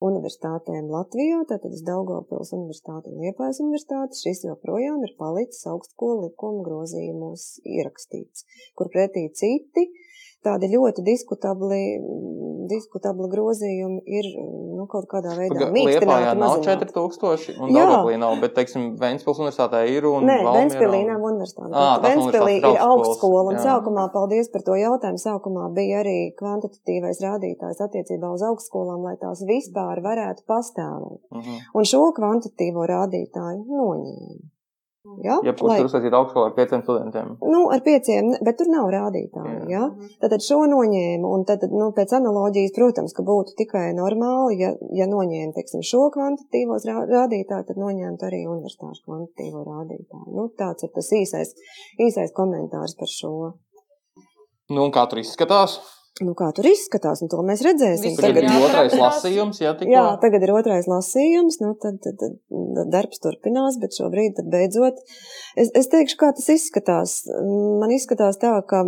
universitātēm 0.00 0.88
Latvijā, 0.88 1.42
tātad 1.48 1.74
uz 1.76 1.82
Daugavpils 1.84 2.54
universitāti 2.56 3.12
un 3.12 3.20
Liepājas 3.20 3.60
universitāti, 3.60 4.16
šis 4.24 4.46
joprojām 4.46 5.04
ir 5.04 5.12
palicis 5.20 5.66
augstskolu 5.68 6.30
likuma 6.30 6.64
grozījumos 6.64 7.50
ierakstīts, 7.68 8.48
kur 8.80 8.88
pretī 8.94 9.28
citi 9.36 9.90
tādi 10.46 10.68
ļoti 10.72 11.02
diskutabli, 11.06 11.80
diskutabli 12.70 13.26
grozījumi 13.32 14.00
ir 14.06 14.26
nu, 14.78 14.86
kaut 14.90 15.08
kādā 15.10 15.32
veidā 15.36 15.66
mīkstināti, 15.74 16.36
nav 16.38 16.38
mazināti. 16.40 16.86
4000, 16.94 17.56
un 17.60 17.72
Jā. 17.74 17.82
Daugavpilī 17.84 18.18
nav, 18.22 18.36
bet, 18.40 18.54
teiksim, 18.56 18.84
Ventspils 19.00 19.40
universitātē 19.42 19.82
ir 19.90 20.06
un 20.08 20.24
Nē, 20.28 20.36
Ventspīlī 20.46 21.00
un- 21.02 21.10
nav 21.12 21.26
universitāte. 21.30 21.72
Ventspīlī 22.04 22.54
universitātes 22.60 22.78
ir 22.78 22.84
augstskola, 22.86 23.42
un 23.50 23.58
jā. 23.58 23.64
sākumā, 23.66 24.06
paldies 24.14 24.48
par 24.52 24.62
to 24.68 24.78
jautājumu, 24.80 25.20
sākumā 25.24 25.66
bija 25.76 26.00
arī 26.04 26.18
kvantitatīvais 26.38 27.20
rādītājs 27.26 27.82
attiecībā 27.86 28.30
uz 28.32 28.46
augstskolām, 28.50 29.02
lai 29.08 29.16
tās 29.20 29.42
vispār 29.50 30.00
varētu 30.06 30.46
pastāvēt. 30.48 31.20
Mhm. 31.34 31.60
Un 31.74 31.84
šo 31.84 32.06
kvantitīvo 32.16 32.86
rādītāju 32.94 33.66
noņēma. 33.66 34.40
Ja? 35.24 35.38
Jebkurš 35.44 35.78
tur 35.78 35.86
uzsācīt 35.88 36.14
augstskolā 36.16 36.50
ar 36.50 36.54
pieciem 36.58 36.82
studentiem. 36.84 37.30
Nu, 37.48 37.60
ar 37.72 37.80
pieciem, 37.84 38.34
bet 38.44 38.58
tur 38.60 38.68
nav 38.68 38.90
rādītāju. 38.92 39.62
Ja? 39.72 39.86
Tātad 40.20 40.44
šo 40.44 40.58
noņēmu, 40.68 41.30
un 41.36 41.46
tad, 41.48 41.64
nu, 41.72 41.88
pēc 41.96 42.12
analoģijas, 42.18 42.74
protams, 42.76 43.14
ka 43.16 43.24
būtu 43.24 43.56
tikai 43.62 43.86
normāli, 43.96 44.58
ja, 44.60 44.74
ja 44.96 45.06
noņēma, 45.08 45.54
teiksim, 45.56 45.80
šo 45.88 46.10
kvantitīvos 46.12 46.84
rā- 46.90 47.06
rādītāju, 47.08 47.68
tad 47.70 47.80
noņemtu 47.80 48.28
arī 48.28 48.42
universitāšu 48.44 49.06
kvantitīvo 49.08 49.64
rādītāju. 49.70 50.28
Nu, 50.36 50.50
tāds 50.60 50.84
ir 50.84 50.92
tas 50.92 51.08
īsais, 51.16 51.54
īsais 51.96 52.36
komentārs 52.36 52.96
par 53.00 53.08
šo. 53.08 53.32
Nu, 54.70 54.84
un 54.84 54.92
kā 54.92 55.08
tur 55.08 55.24
izskatās? 55.24 55.80
Nu, 56.20 56.34
kā 56.36 56.50
tur 56.52 56.66
izskatās, 56.68 57.22
un 57.24 57.30
to 57.32 57.38
mēs 57.46 57.62
redzēsim. 57.64 58.12
Visi 58.12 58.20
Tagad 58.20 58.44
ir 58.44 58.64
otrais 58.66 58.94
lasījums, 58.98 59.60
jā, 59.62 59.70
tikko. 59.78 59.92
Jā, 59.94 60.02
tagad 60.20 60.42
ir 60.44 60.50
otrais 60.52 60.88
lasījums, 60.90 61.56
nu, 61.62 61.70
tad, 61.80 61.96
tad, 62.04 62.20
tad 62.20 62.90
darbs 62.92 63.22
turpinās, 63.24 63.78
bet 63.80 63.96
šobrīd, 63.96 64.34
tad 64.36 64.50
beidzot, 64.52 65.00
es, 65.56 65.70
es 65.80 65.88
teikšu, 65.88 66.18
kā 66.20 66.28
tas 66.36 66.50
izskatās. 66.52 67.14
Man 67.80 67.94
izskatās 67.94 68.36
tā, 68.42 68.52
ka 68.68 68.82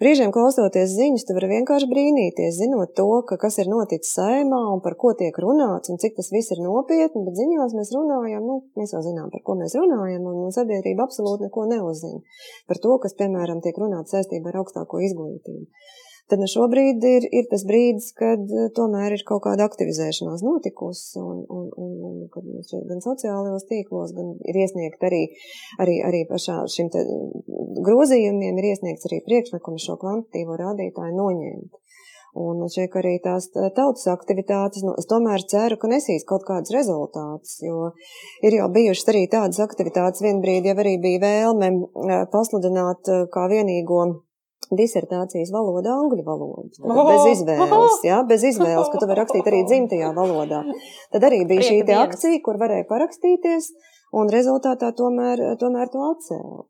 brīžiem 0.00 0.32
klausoties 0.32 0.94
ziņas, 0.94 1.26
tu 1.28 1.36
vari 1.36 1.50
vienkārši 1.52 1.90
brīnīties, 1.90 2.56
zinot 2.62 2.96
to, 2.96 3.10
ka 3.28 3.36
kas 3.44 3.60
ir 3.60 3.68
noticis 3.68 4.16
saimā 4.16 4.64
un 4.72 4.80
par 4.80 4.96
ko 4.96 5.12
tiek 5.20 5.36
runāts 5.44 5.92
un 5.92 6.00
cik 6.00 6.16
tas 6.16 6.32
viss 6.32 6.54
ir 6.56 6.64
nopietni, 6.64 7.26
bet 7.28 7.36
ziņās 7.36 7.76
mēs 7.76 7.92
runājam, 7.98 8.48
nu, 8.48 8.62
mēs 8.78 8.96
jau 8.96 9.04
zinām, 9.04 9.28
par 9.34 9.44
ko 9.44 9.58
mēs 9.60 9.76
runājam, 9.76 10.24
un, 10.24 10.44
un 10.48 10.56
sabiedrība 10.56 11.04
absolūti 11.04 11.50
neko 11.50 11.68
neuzzina 11.76 12.24
par 12.70 12.80
to, 12.80 12.96
kas, 13.04 13.18
piemēram, 13.20 13.60
tiek 13.60 13.76
runāts 13.84 14.16
saistībā 14.16 14.54
ar 14.54 14.62
augstāko 14.62 15.04
izglītību. 15.04 15.66
Tad 16.28 16.42
nu, 16.42 16.48
šobrīd 16.50 17.04
ir, 17.08 17.24
ir 17.32 17.46
tas 17.48 17.62
brīdis, 17.68 18.10
kad 18.16 18.42
eh, 18.52 18.68
tomēr 18.76 19.14
ir 19.16 19.24
kaut 19.28 19.46
kāda 19.46 19.64
aktivizēšanās 19.64 20.44
notikusi, 20.44 21.16
un, 21.22 21.40
un, 21.48 21.70
un, 21.72 21.94
un 22.04 22.18
kad 22.34 22.44
nu, 22.44 22.60
šeit 22.68 22.84
gan 22.90 23.00
sociālajos 23.04 23.64
tīklos, 23.70 24.12
gan 24.16 24.34
ir 24.44 24.60
iesniegt 24.60 25.06
arī, 25.08 25.22
arī, 25.80 25.96
arī 26.04 26.22
pašā 26.28 26.60
šim 26.74 26.92
te 26.92 27.06
grozījumiem, 27.88 28.60
ir 28.60 28.70
iesniegts 28.74 29.08
arī 29.08 29.22
priekšlikums 29.24 29.88
šo 29.88 29.96
kvantitīvo 30.02 30.60
rādītāju 30.60 31.16
noņemt. 31.16 31.80
Un 32.38 32.60
man 32.60 32.68
šķiet, 32.70 32.90
ka 32.92 33.00
arī 33.00 33.14
tās 33.24 33.48
tautas 33.54 34.04
aktivitātes, 34.12 34.84
nu, 34.84 34.92
es 35.00 35.08
tomēr 35.08 35.42
ceru, 35.48 35.78
ka 35.80 35.88
nesīs 35.90 36.26
kaut 36.28 36.44
kādus 36.46 36.74
rezultātus, 36.76 37.56
jo 37.64 37.88
ir 38.44 38.60
jau 38.60 38.68
bijušas 38.74 39.10
arī 39.14 39.24
tādas 39.32 39.64
aktivitātes, 39.64 40.22
vien 40.22 40.42
brīdi 40.44 40.70
jau 40.70 40.76
arī 40.76 40.98
bija 41.02 41.24
vēlme 41.24 41.72
eh, 41.72 42.24
pasludināt 42.34 43.08
eh, 43.08 43.24
kā 43.32 43.48
vienīgo 43.50 44.04
disertācijas 44.76 45.52
valoda 45.54 45.94
angļu 45.96 46.24
valoda. 46.26 46.68
Tātad 46.76 47.10
Bez 47.12 47.26
izvēles, 47.34 47.98
jā, 48.04 48.22
bez 48.28 48.44
izvēles, 48.52 48.88
ka 48.92 48.98
tu 49.00 49.08
vari 49.10 49.20
rakstīt 49.22 49.46
arī 49.50 49.64
dzimtajā 49.68 50.10
valodā. 50.16 50.62
Tad 51.12 51.28
arī 51.30 51.44
bija 51.48 51.68
šī 51.68 51.78
akcija, 52.04 52.40
kur 52.44 52.58
varēja 52.60 52.88
parakstīties, 52.90 53.70
un 54.18 54.28
rezultātā 54.32 54.92
tomēr, 54.96 55.44
tomēr 55.60 55.88
to 55.92 56.02
atcēla. 56.14 56.66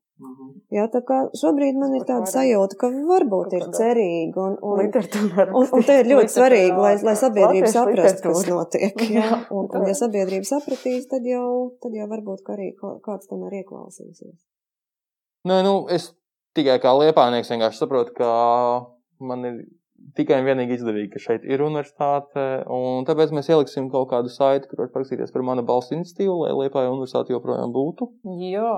Jā, 0.75 0.89
tā 0.91 0.99
kā 1.07 1.17
šobrīd 1.39 1.77
man 1.79 1.93
ir 1.95 2.03
tāda 2.03 2.27
sajūta, 2.27 2.75
ka 2.81 2.89
varbūt 2.91 3.53
ir 3.55 3.63
cerīga, 3.71 4.35
un, 4.49 4.57
un, 4.67 4.81
un, 5.55 5.69
un 5.79 5.85
te 5.87 5.95
ir 6.01 6.09
ļoti 6.11 6.33
svarīgi, 6.35 6.75
lai, 6.75 6.91
lai 7.07 7.15
sabiedrība 7.21 7.71
saprastu, 7.71 8.25
kas 8.27 8.43
notiek. 8.51 9.05
Jā, 9.15 9.29
un, 9.55 9.69
un 9.79 9.87
ja 9.87 9.95
sabiedrība 9.95 10.49
sapratīs, 10.51 11.07
tad 11.13 11.23
jau, 11.23 11.71
tad 11.79 11.95
jau 11.95 12.09
varbūt 12.11 12.43
ka 12.43 12.57
arī 12.59 12.73
kā- 12.81 12.97
kāds 13.07 13.31
tomēr 13.31 13.61
ieklausīsies. 13.61 14.41
Nē, 15.47 15.61
nu, 15.63 15.77
es 15.95 16.11
tikai 16.57 16.79
kā 16.83 16.95
liepānieks 16.97 17.51
vienkārši 17.53 17.83
saprotu, 17.83 18.15
ka 18.17 18.31
man 19.25 19.45
ir 19.49 19.59
tikai 20.19 20.41
un 20.41 20.49
vienīgi 20.49 20.79
izdevīgi, 20.79 21.11
ka 21.15 21.23
šeit 21.23 21.47
ir 21.49 21.65
universitāte. 21.65 22.45
Tāpēc 23.09 23.35
mēs 23.37 23.51
ieliksim 23.51 23.91
kaut 23.93 24.11
kādu 24.13 24.33
saiti, 24.33 24.71
kur 24.71 24.85
var 24.85 24.93
parakstīties 24.95 25.35
par 25.35 25.45
mana 25.47 25.65
balstu 25.67 25.97
iniciatīvu, 25.99 26.39
lai 26.45 26.55
Liepāja 26.63 26.93
universitāte 26.95 27.35
joprojām 27.35 27.75
būtu. 27.75 28.13
Jā. 28.49 28.75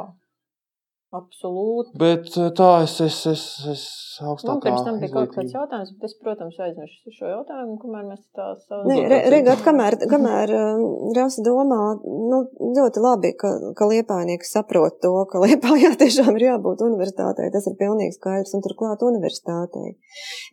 Absolūti. 1.11 1.91
Bet 1.99 2.29
eh, 2.39 2.53
tā 2.55 2.69
es, 2.85 2.93
es, 3.03 3.17
es, 3.27 3.41
es 3.67 3.81
augstāk. 4.23 4.61
Nu, 4.61 4.63
pirms 4.63 4.85
tam 4.87 5.01
bija 5.03 5.11
kaut 5.17 5.33
kāds 5.35 5.57
jautājums, 5.57 5.91
bet 5.97 6.07
es, 6.07 6.13
protams, 6.23 6.59
aizmirsu 6.63 7.15
šo 7.17 7.31
jautājumu, 7.33 7.75
kamēr 7.83 8.05
mēs 8.07 8.21
tā 8.39 8.47
savā. 8.61 8.85
Nē, 8.87 9.19
Regat, 9.35 9.65
kamēr, 9.65 9.97
kamēr 10.13 10.53
um, 10.55 10.85
Rasa 11.17 11.43
domā, 11.43 11.81
nu, 12.07 12.39
ļoti 12.79 13.03
labi, 13.03 13.33
ka, 13.43 13.51
ka 13.75 13.91
liepājnieki 13.91 14.47
saprot 14.47 15.01
to, 15.03 15.11
ka 15.33 15.43
liepājā 15.43 15.91
tiešām 16.05 16.39
ir 16.39 16.47
jābūt 16.53 16.87
universitātei. 16.87 17.51
Tas 17.57 17.67
ir 17.67 17.75
pilnīgi 17.83 18.15
skaidrs 18.15 18.55
un 18.55 18.63
turklāt 18.69 19.03
universitātei. 19.03 19.97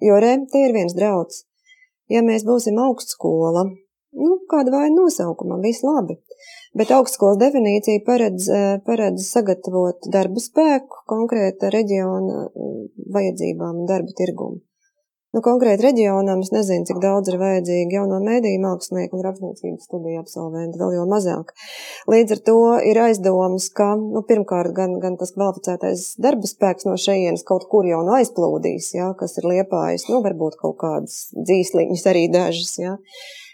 Jo 0.10 0.18
re, 0.24 0.40
te 0.50 0.66
ir 0.66 0.74
viens 0.74 0.98
drauds. 0.98 1.44
Ja 2.10 2.26
mēs 2.26 2.48
būsim 2.48 2.82
augstskola, 2.82 3.68
nu, 4.18 4.40
kāda 4.50 4.74
vaina 4.74 5.04
nosaukumam, 5.04 5.62
viss 5.62 5.86
labi. 5.86 6.18
Bet 6.78 6.94
augstskolas 6.94 7.40
definīcija 7.42 8.04
paredz, 8.06 8.50
eh, 8.54 8.70
paredz 8.86 9.32
sagatavot 9.32 10.10
darba 10.14 10.44
spēku 10.44 11.04
konkrēta 11.10 11.72
reģiona 11.74 12.48
mm, 12.48 12.88
vajadzībām 13.18 13.84
un 13.84 13.90
darba 13.90 14.16
tirgumu. 14.18 14.62
Nu, 15.36 15.42
konkrēti 15.44 15.84
reģionam 15.84 16.40
es 16.42 16.54
nezinu, 16.54 16.86
cik 16.88 17.02
daudz 17.04 17.28
ir 17.30 17.36
vajadzīgi 17.38 17.98
jauno 17.98 18.18
mēdīju 18.24 18.62
mākslinieku 18.64 19.20
un 19.20 19.26
rakstniecības 19.26 19.84
studiju 19.90 20.22
absolventu, 20.22 20.80
vēl 20.80 20.96
jau 20.96 21.04
mazāk. 21.12 21.52
Līdz 22.10 22.36
ar 22.38 22.42
to 22.48 22.56
ir 22.90 23.00
aizdomas, 23.04 23.68
ka, 23.76 23.90
nu, 24.00 24.24
pirmkārt, 24.30 24.72
gan, 24.78 24.96
gan 25.04 25.18
tas 25.20 25.36
kvalificētais 25.36 26.08
darba 26.24 26.48
spēks 26.48 26.88
no 26.88 26.96
šejienes 27.04 27.44
kaut 27.46 27.68
kur 27.70 27.86
jau 27.86 28.00
nu 28.08 28.16
aizplūdīs, 28.18 28.94
jā, 28.96 29.12
kas 29.20 29.36
ir 29.42 29.50
liepājis, 29.52 30.08
nu, 30.10 30.24
varbūt 30.26 30.58
kaut 30.64 30.80
kādas 30.82 31.28
dzīsliņas 31.36 32.08
arī 32.14 32.30
dažas, 32.34 32.74
jā 32.80 32.96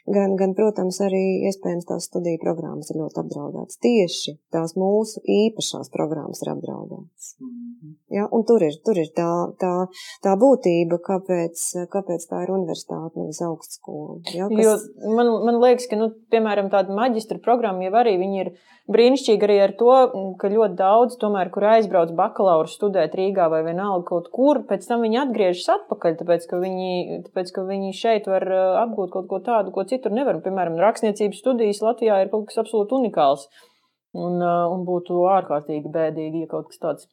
gan, 0.09 0.35
gan, 0.39 0.53
protams, 0.57 0.99
arī 1.05 1.21
iespējams 1.49 1.87
tās 1.89 2.07
studiju 2.09 2.41
programmas 2.41 2.91
ir 2.91 2.99
ļoti 3.01 3.21
apdraudētas. 3.23 3.79
Tieši 3.83 4.35
tās 4.53 4.75
mūsu 4.79 5.23
īpašās 5.23 5.91
programmas 5.93 6.43
ir 6.43 6.53
apdraudētas. 6.53 7.35
Mhm. 7.39 7.93
Ja, 8.13 8.27
un 8.29 8.43
tur 8.45 8.61
ir, 8.61 8.75
tur 8.85 8.99
ir 8.99 9.09
tā, 9.15 9.29
tā, 9.61 9.71
tā 10.25 10.35
būtība, 10.39 10.99
kāpēc, 11.01 11.63
kāpēc 11.93 12.27
tā 12.29 12.43
ir 12.45 12.53
universitāte, 12.53 13.17
nevis 13.17 13.41
augstskola. 13.41 14.19
Ja, 14.35 14.49
kas... 14.51 14.61
Jo 14.61 15.15
man, 15.17 15.31
man 15.47 15.57
liekas, 15.63 15.87
ka, 15.89 15.97
nu, 15.99 16.11
piemēram, 16.33 16.69
tāda 16.73 16.93
maģistra 16.93 17.39
programma 17.43 17.87
jau 17.87 17.95
arī 18.03 18.17
ir 18.43 18.53
brīnišķīga 18.91 19.47
arī 19.47 19.57
ar 19.63 19.73
to, 19.79 19.93
ka 20.39 20.51
ļoti 20.51 20.75
daudz, 20.79 21.15
tomēr, 21.21 21.49
kur 21.53 21.65
aizbrauc 21.71 22.11
bakalaura 22.17 22.67
studēt 22.67 23.15
Rīgā 23.15 23.47
vai 23.51 23.61
vienalga 23.65 24.05
kaut 24.09 24.27
kur, 24.33 24.59
pēc 24.67 24.85
tam 24.89 25.05
viņi 25.05 25.21
atgriežas 25.23 25.69
atpakaļ, 25.77 26.17
tāpēc, 26.19 26.47
ka 26.49 26.59
viņi, 26.59 27.19
tāpēc, 27.29 27.53
ka 27.55 27.63
viņi 27.69 27.93
šeit 27.95 28.27
var 28.31 28.45
apgūt 28.83 29.13
kaut 29.15 29.29
ko 29.31 29.39
tādu, 29.45 29.71
ko 29.75 29.87
citur 29.93 30.13
nevar. 30.15 30.41
Piemēram, 30.43 30.81
rakstniecības 30.81 31.39
studijas 31.45 31.81
Latvijā 31.85 32.19
ir 32.25 32.33
kaut 32.33 32.49
kas 32.49 32.59
absolūti 32.65 32.99
unikāls. 32.99 33.47
Un, 34.13 34.37
un 34.43 34.83
būtu 34.85 35.23
ārkārtīgi 35.39 35.89
bēdīgi, 35.93 36.43
ja 36.43 36.49
kaut 36.51 36.67
kas 36.69 36.81
tāds 36.81 37.07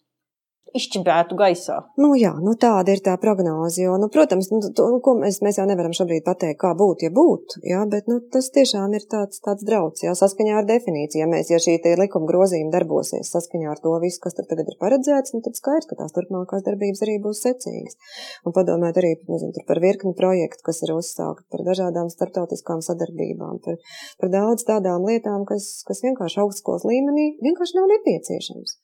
izčipētu 0.76 1.36
gaisā. 1.38 1.76
Nu, 2.00 2.12
jā, 2.18 2.32
nu, 2.42 2.54
tāda 2.60 2.94
ir 2.94 3.02
tā 3.04 3.16
prognoze. 3.20 3.82
Jo, 3.82 3.96
nu, 4.00 4.10
protams, 4.12 4.50
nu, 4.52 4.60
to, 4.76 4.86
nu, 4.94 5.00
mēs, 5.22 5.40
mēs 5.44 5.60
jau 5.60 5.66
nevaram 5.68 5.94
šobrīd 5.96 6.24
pateikt, 6.26 6.60
kā 6.62 6.72
būtu, 6.78 7.06
ja 7.08 7.12
būtu. 7.14 7.62
Jā, 7.66 7.82
bet 7.90 8.10
nu, 8.10 8.20
tas 8.32 8.50
tiešām 8.54 8.94
ir 8.98 9.06
tāds, 9.10 9.42
tāds 9.44 9.66
drauds, 9.66 10.04
jā, 10.04 10.14
saskaņā 10.18 10.58
ar 10.60 10.68
definīciju. 10.68 11.22
Ja, 11.22 11.28
mēs, 11.30 11.52
ja 11.52 11.60
šī 11.62 11.78
likuma 12.00 12.28
grozījuma 12.30 12.72
darbosies 12.74 13.32
saskaņā 13.34 13.70
ar 13.72 13.80
to 13.82 13.94
visu, 14.02 14.20
kas 14.24 14.36
tagad 14.38 14.68
ir 14.68 14.78
paredzēts, 14.80 15.34
nu, 15.36 15.42
tad 15.44 15.58
skaidrs, 15.58 15.88
ka 15.90 15.98
tās 16.00 16.14
turpmākās 16.16 16.64
darbības 16.66 17.04
arī 17.06 17.16
būs 17.24 17.42
secīgas. 17.46 17.98
Un 18.46 18.56
padomāt 18.56 19.00
arī 19.00 19.14
nezinu, 19.28 19.64
par 19.68 19.80
virkni 19.82 20.14
projektu, 20.18 20.64
kas 20.66 20.82
ir 20.86 20.94
uzsākti, 20.96 21.48
par 21.52 21.64
dažādām 21.66 22.10
starptautiskām 22.12 22.84
sadarbībām, 22.84 23.60
par, 23.64 23.80
par 24.20 24.32
daudz 24.32 24.66
tādām 24.68 25.06
lietām, 25.08 25.46
kas, 25.48 25.82
kas 25.88 26.04
vienkārši 26.06 26.40
augstskolas 26.44 26.86
līmenī 26.88 27.34
vienkārši 27.44 27.78
nav 27.78 27.90
nepieciešams. 27.94 28.78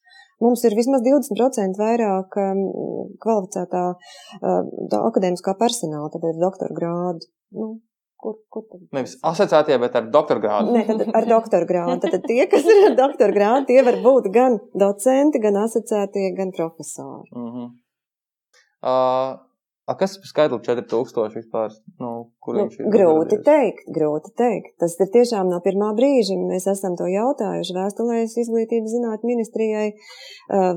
Mums 0.45 0.63
ir 0.69 0.77
vismaz 0.77 1.01
20% 1.05 1.81
vairāk 1.81 2.37
kvalificētā 3.23 3.85
uh, 3.97 4.99
akadēmiskā 5.01 5.57
personāla, 5.61 6.11
tad 6.13 6.27
ir 6.29 6.41
doktora 6.43 6.77
grādu. 6.77 7.31
Nu, 7.57 7.77
Kur, 8.17 8.33
kur 8.49 8.63
tad? 8.65 8.81
Nevis 8.97 9.13
asociētie, 9.29 9.77
bet 9.79 9.97
ar 9.99 10.07
doktora 10.13 10.41
grādu. 10.41 10.73
Nē, 10.73 10.87
tad 10.89 11.03
ar 11.19 11.27
doktora 11.29 11.69
grādu. 11.69 11.99
Tad, 12.01 12.15
tad 12.15 12.25
tie, 12.25 12.47
kas 12.49 12.65
ir 12.65 12.87
ar 12.89 12.95
doktora 12.97 13.35
grādu, 13.37 13.67
tie 13.69 13.83
var 13.87 13.99
būt 14.03 14.31
gan 14.35 14.57
docenti, 14.73 15.43
gan 15.45 15.59
asociētie, 15.61 16.31
gan 16.39 16.55
profesori. 16.57 17.29
Mm 17.37 17.51
-hmm. 17.53 17.69
uh, 18.89 19.37
A 19.87 19.95
kas 19.95 20.17
ir 20.19 20.27
skaidrs 20.27 20.65
4000 20.67 21.37
vispār? 21.39 21.75
Nu, 22.03 22.09
nu, 22.57 22.63
grūti 22.91 23.37
teikt, 23.47 23.85
grūti 23.95 24.33
teikt. 24.35 24.73
Tas 24.83 24.97
ir 24.99 25.13
tiešām 25.15 25.47
no 25.47 25.61
pirmā 25.63 25.93
brīža. 25.95 26.35
Mēs 26.43 26.67
esam 26.73 26.97
to 26.99 27.07
jautājuši 27.07 27.77
vēstulēs 27.77 28.35
izglītības 28.43 28.97
zinātņu 28.97 29.31
ministrijai, 29.31 29.93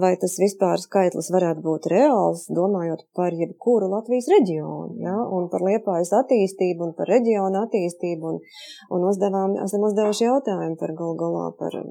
vai 0.03 0.11
tas 0.21 0.37
vispār 0.37 0.77
skaitlis 0.83 1.31
varētu 1.33 1.65
būt 1.65 1.87
reāls, 1.89 2.43
domājot 2.53 3.01
par 3.17 3.33
jebkuru 3.33 3.89
Latvijas 3.95 4.29
reģionu, 4.29 4.99
ja? 5.01 5.15
un 5.17 5.49
par 5.49 5.65
liepājas 5.65 6.13
attīstību 6.19 6.91
un 6.91 6.93
par 6.93 7.09
reģionu 7.09 7.63
attīstību. 7.65 8.35
Un, 8.35 8.39
un 8.93 9.09
uzdevām, 9.09 9.57
esam 9.65 9.89
uzdevuši 9.89 10.27
jautājumu 10.27 10.77
par 10.77 10.93
galgolā, 11.01 11.47
par 11.57 11.81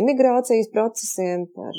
emigrācijas 0.00 0.72
procesiem, 0.72 1.44
par, 1.52 1.76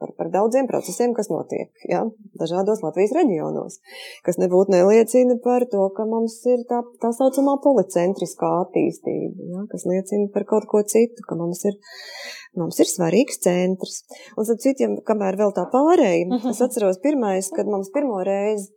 par, 0.00 0.16
par 0.16 0.32
daudziem 0.32 0.72
procesiem, 0.72 1.12
kas 1.12 1.28
notiek 1.28 1.68
ja? 1.92 2.06
dažādos 2.40 2.80
Latvijas 2.80 3.12
reģionos 3.20 3.73
attīstības, 3.74 4.22
kas 4.24 4.38
nebūtu 4.38 4.72
neliecina 4.72 5.38
par 5.42 5.66
to, 5.70 5.88
ka 5.96 6.04
mums 6.04 6.44
ir 6.46 6.64
tā, 6.68 6.82
tā 7.00 7.10
saucamā 7.12 7.58
policentriskā 7.62 8.50
attīstība, 8.64 9.48
ja, 9.50 9.64
kas 9.70 9.86
liecina 9.86 10.30
par 10.32 10.44
kaut 10.44 10.66
ko 10.66 10.82
citu, 10.82 11.22
ka 11.26 11.36
mums 11.36 11.64
ir, 11.64 11.74
mums 12.56 12.78
ir 12.80 12.86
svarīgs 12.86 13.40
centrs. 13.40 14.04
Un 14.36 14.44
tad 14.44 14.60
citiem, 14.60 14.98
kamēr 15.04 15.36
vēl 15.36 15.52
tā 15.54 15.66
pārēja, 15.72 16.28
mhm. 16.28 16.50
es 16.50 16.60
atceros 16.60 17.00
pirmais, 17.02 17.50
kad 17.54 17.66
mums 17.66 17.90
pirmo 17.94 18.22
reizi 18.24 18.70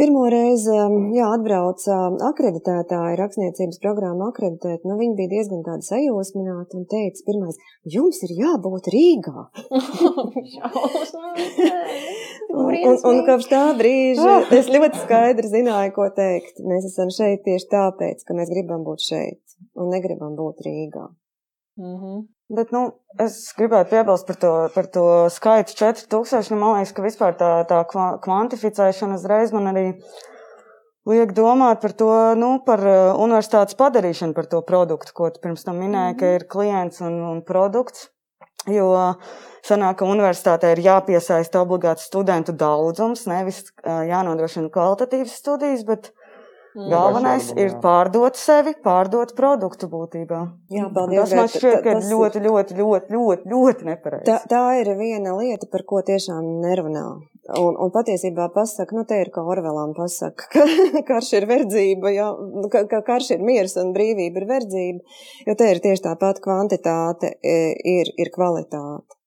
Pirmo 0.00 0.22
reizi 0.32 0.72
um, 0.72 1.10
jā, 1.12 1.26
atbrauca 1.36 1.96
akreditētāji, 2.30 3.18
rakstniecības 3.20 3.80
programma 3.82 4.30
akreditēt. 4.30 4.86
Nu, 4.88 4.96
viņi 4.96 5.12
bija 5.18 5.32
diezgan 5.34 5.60
tādi 5.66 5.84
sajūsmināti 5.84 6.78
un 6.80 6.86
teica, 6.88 7.20
pirmais, 7.26 7.60
jums 7.96 8.22
ir 8.24 8.32
jābūt 8.38 8.88
Rīgā. 8.94 9.44
un, 12.56 12.72
un, 12.72 12.96
un 13.12 13.22
kopš 13.28 13.50
tā 13.52 13.62
brīža 13.76 14.38
es 14.56 14.72
ļoti 14.72 15.04
skaidri 15.04 15.52
zināju, 15.52 15.92
ko 16.00 16.08
teikt. 16.16 16.64
Mēs 16.64 16.88
esam 16.88 17.12
šeit 17.12 17.44
tieši 17.44 17.68
tāpēc, 17.76 18.24
ka 18.24 18.40
mēs 18.40 18.48
gribam 18.56 18.88
būt 18.88 19.04
šeit 19.04 19.60
un 19.76 19.92
negribam 19.92 20.32
būt 20.38 20.64
Rīgā. 20.64 21.10
Mm 21.80 21.96
-hmm. 21.96 22.26
Bet, 22.56 22.70
nu, 22.70 22.80
es 23.18 23.54
gribētu 23.58 23.90
piebilst 23.90 24.26
par 24.26 24.36
to, 24.36 24.68
par 24.74 24.86
to 24.86 25.04
skaitu 25.30 25.72
4000. 25.74 26.50
Nu, 26.50 26.56
man 26.60 26.74
liekas, 26.76 26.92
ka 26.92 27.02
vispār 27.02 27.36
tā, 27.38 27.50
tā 27.70 27.78
kvantificēšana 28.24 29.14
uzreiz 29.14 29.52
man 29.52 29.70
arī 29.72 29.84
liek 31.06 31.32
domāt 31.32 31.80
par 31.80 31.92
to, 31.92 32.10
nu, 32.34 32.50
par 32.66 32.80
uh, 32.84 32.96
universitātes 33.26 33.78
padarīšanu 33.78 34.34
par 34.34 34.46
to 34.46 34.60
produktu, 34.62 35.12
ko 35.14 35.30
tu 35.30 35.40
pirms 35.40 35.64
tam 35.64 35.76
minēji, 35.76 36.12
mm 36.12 36.16
-hmm. 36.16 36.20
ka 36.20 36.26
ir 36.26 36.48
klients 36.48 37.00
un, 37.00 37.20
un 37.32 37.42
produkts. 37.42 38.08
Jo 38.66 39.14
sanāk, 39.68 39.94
ka 39.94 40.04
universitātē 40.04 40.72
ir 40.72 40.78
jāpiesaista 40.78 41.60
obligāts 41.60 42.04
studentu 42.10 42.52
daudzums, 42.52 43.26
nevis 43.26 43.62
uh, 43.62 44.02
jānodrošina 44.12 44.70
kvalitatīvas 44.70 45.36
studijas, 45.36 45.84
bet. 45.84 46.12
Galvenais 46.74 47.48
ir 47.58 47.72
pārdot 47.82 48.38
sevi, 48.38 48.76
pārdot 48.84 49.32
produktu 49.34 49.88
būtībā. 49.90 50.40
Jā, 50.70 50.86
paldies. 50.94 51.24
Tas 51.24 51.34
man 51.34 51.50
šķiet, 51.50 51.80
ka 51.82 51.96
ļoti, 51.98 52.42
ļoti, 52.44 52.76
ļoti, 52.78 53.14
ļoti, 53.16 53.50
ļoti 53.50 53.88
nepareizi. 53.88 54.28
Tā, 54.28 54.38
tā 54.50 54.62
ir 54.78 54.92
viena 55.00 55.34
lieta, 55.38 55.66
par 55.72 55.82
ko 55.88 56.02
tiešām 56.06 56.46
nerunā. 56.62 57.04
Un, 57.58 57.74
un 57.74 57.90
patiesībā 57.90 58.50
pasaka, 58.54 58.94
nu 58.94 59.02
te 59.08 59.18
ir 59.18 59.32
kā 59.34 59.42
Orvelām 59.42 59.96
pasaka, 59.96 60.46
ka 60.54 60.66
karš 61.10 61.32
ir 61.40 61.48
verdzība, 61.50 62.12
ja, 62.14 62.30
ka, 62.70 62.84
ka 62.90 63.02
karš 63.06 63.32
ir 63.34 63.46
miers 63.46 63.74
un 63.80 63.90
brīvība 63.96 64.44
ir 64.44 64.50
verdzība, 64.50 65.16
jo 65.48 65.56
te 65.58 65.72
ir 65.72 65.82
tieši 65.82 66.06
tāpat 66.06 66.38
kvantitāte 66.44 67.34
e, 67.42 67.56
ir, 67.98 68.12
ir 68.14 68.30
kvalitāte. 68.36 69.19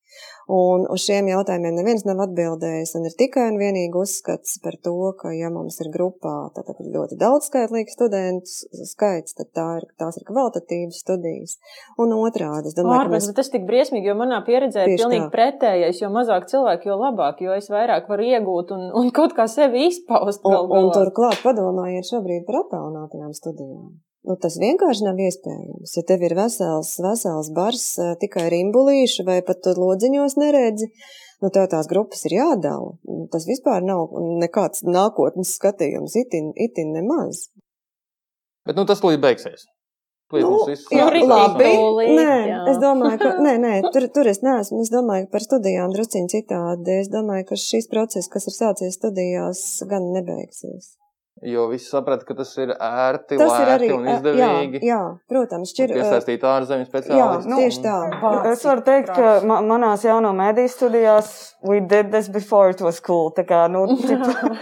Un 0.52 0.84
uz 0.92 1.00
šiem 1.06 1.28
jautājumiem 1.30 1.78
neviens 1.78 2.04
nav 2.04 2.20
atbildējis. 2.26 2.94
Un 2.98 3.08
ir 3.08 3.16
tikai 3.16 3.46
un 3.48 3.56
vienīgi 3.60 3.96
uzskats 3.96 4.58
par 4.64 4.76
to, 4.84 4.94
ka, 5.20 5.32
ja 5.32 5.48
mums 5.52 5.78
ir 5.80 5.88
grupā 5.94 6.34
tātad 6.56 6.82
ļoti 6.84 7.16
daudz 7.20 7.48
skaitlīgu 7.48 7.94
studentu 7.94 8.84
skaits, 8.90 9.36
tad 9.38 9.50
tā 9.56 9.66
ir, 9.80 9.88
tās 10.00 10.20
ir 10.20 10.26
kvalitatīvas 10.28 11.00
studijas. 11.00 11.56
Un 11.96 12.12
otrādi, 12.18 12.68
es 12.68 12.76
domāju, 12.76 13.06
Ārpēc, 13.06 13.30
mēs... 13.30 13.36
tas 13.40 13.52
tik 13.54 13.64
briesmīgi, 13.68 14.10
jo 14.12 14.18
manā 14.20 14.42
pieredzē 14.44 14.84
ir 14.84 14.98
pilnīgi 15.00 15.26
tā. 15.26 15.32
pretējais, 15.32 16.02
jo 16.04 16.12
mazāk 16.12 16.48
cilvēku, 16.52 16.92
jo 16.92 17.00
labāk, 17.00 17.40
jo 17.44 17.56
es 17.56 17.70
vairāk 17.72 18.10
varu 18.12 18.28
iegūt 18.34 18.74
un, 18.76 18.88
un 19.00 19.12
kaut 19.16 19.36
kā 19.36 19.48
sevi 19.50 19.88
izpaust. 19.88 20.44
Un, 20.44 20.60
un 20.68 20.90
turklāt 20.92 21.40
padomājiet 21.44 22.12
šobrīd 22.12 22.44
par 22.48 22.64
attālinātajām 22.64 23.32
studijām. 23.36 23.94
Nu, 24.24 24.38
tas 24.40 24.54
vienkārši 24.56 25.04
nav 25.04 25.18
iespējams. 25.20 25.96
Ja 25.98 26.02
tev 26.08 26.22
ir 26.24 26.32
vesels, 26.38 26.94
vesels 27.04 27.50
bars 27.52 27.84
tikai 28.22 28.46
rimbulīši 28.54 29.26
vai 29.28 29.42
pat 29.44 29.68
lodziņos 29.76 30.38
neredzi, 30.40 30.88
Nu, 31.44 31.50
tā 31.52 31.66
tās 31.68 31.88
grupas 31.90 32.22
ir 32.24 32.38
jādala. 32.38 32.94
Tas 33.32 33.44
vispār 33.44 33.84
nav 33.84 34.14
nekāds 34.40 34.80
nākotnes 34.86 35.50
skatījums, 35.58 36.14
itin, 36.16 36.52
itin 36.56 36.94
nemaz. 36.96 37.48
Bet 38.64 38.78
nu, 38.78 38.86
tas 38.88 39.02
līdz 39.04 39.20
beigsies. 39.20 39.66
Līdz 40.32 40.46
Nu, 40.48 40.60
viss 40.70 40.86
jā, 40.88 41.04
Nu, 41.12 41.26
labi. 41.28 41.66
tūlīt, 41.68 42.14
Nē, 42.16 42.36
jā. 42.48 42.60
es 42.72 42.78
domāju, 42.80 43.18
ka 43.20 43.34
nē, 43.44 43.52
nē, 43.60 43.74
tur, 43.92 44.06
tur 44.14 44.30
es 44.30 44.40
neesmu. 44.46 44.80
Es 44.86 44.90
domāju 44.94 45.28
par 45.34 45.44
studijām 45.44 45.92
drusciņi 45.92 46.32
citādi. 46.32 46.96
Es 47.02 47.12
domāju, 47.12 47.44
ka 47.50 47.60
šis 47.60 47.90
process, 47.92 48.30
kas 48.32 48.48
ir 48.48 48.56
sācies 48.56 48.96
studijās, 48.96 49.60
gan 49.90 50.08
nebeigsies. 50.16 50.94
Jo 51.44 51.66
visi 51.68 51.90
saprata, 51.90 52.24
ka 52.24 52.34
tas 52.38 52.50
ir 52.56 52.70
ērti, 52.72 53.36
Tas 53.36 53.50
ir 53.52 53.66
lēti 53.68 53.72
arī 53.74 53.88
un 53.92 54.06
jā, 54.08 54.14
izdevīgi. 54.16 54.80
jā, 54.88 55.00
protams, 55.28 55.72
šķir, 55.74 55.92
Piesaistīt 55.98 56.46
ārzemju 56.48 56.86
jā, 56.86 56.88
speciālistus. 56.88 57.50
nu, 57.50 57.58
tieši 57.60 57.82
tā. 57.84 57.96
Es 58.52 58.64
varu 58.64 58.84
teikt, 58.86 59.12
ka 59.12 59.34
ma 59.44 59.58
manās 59.60 60.06
jauno 60.08 60.32
mēdīju 60.32 60.72
studijās 60.72 61.34
we 61.62 61.80
did 61.80 62.10
this 62.14 62.28
before 62.32 62.70
it 62.72 62.80
was 62.80 63.00
cool. 63.04 63.28
Tā 63.36 63.44
kā, 63.44 63.66
nu, 63.68 63.84
tipa, 64.08 64.54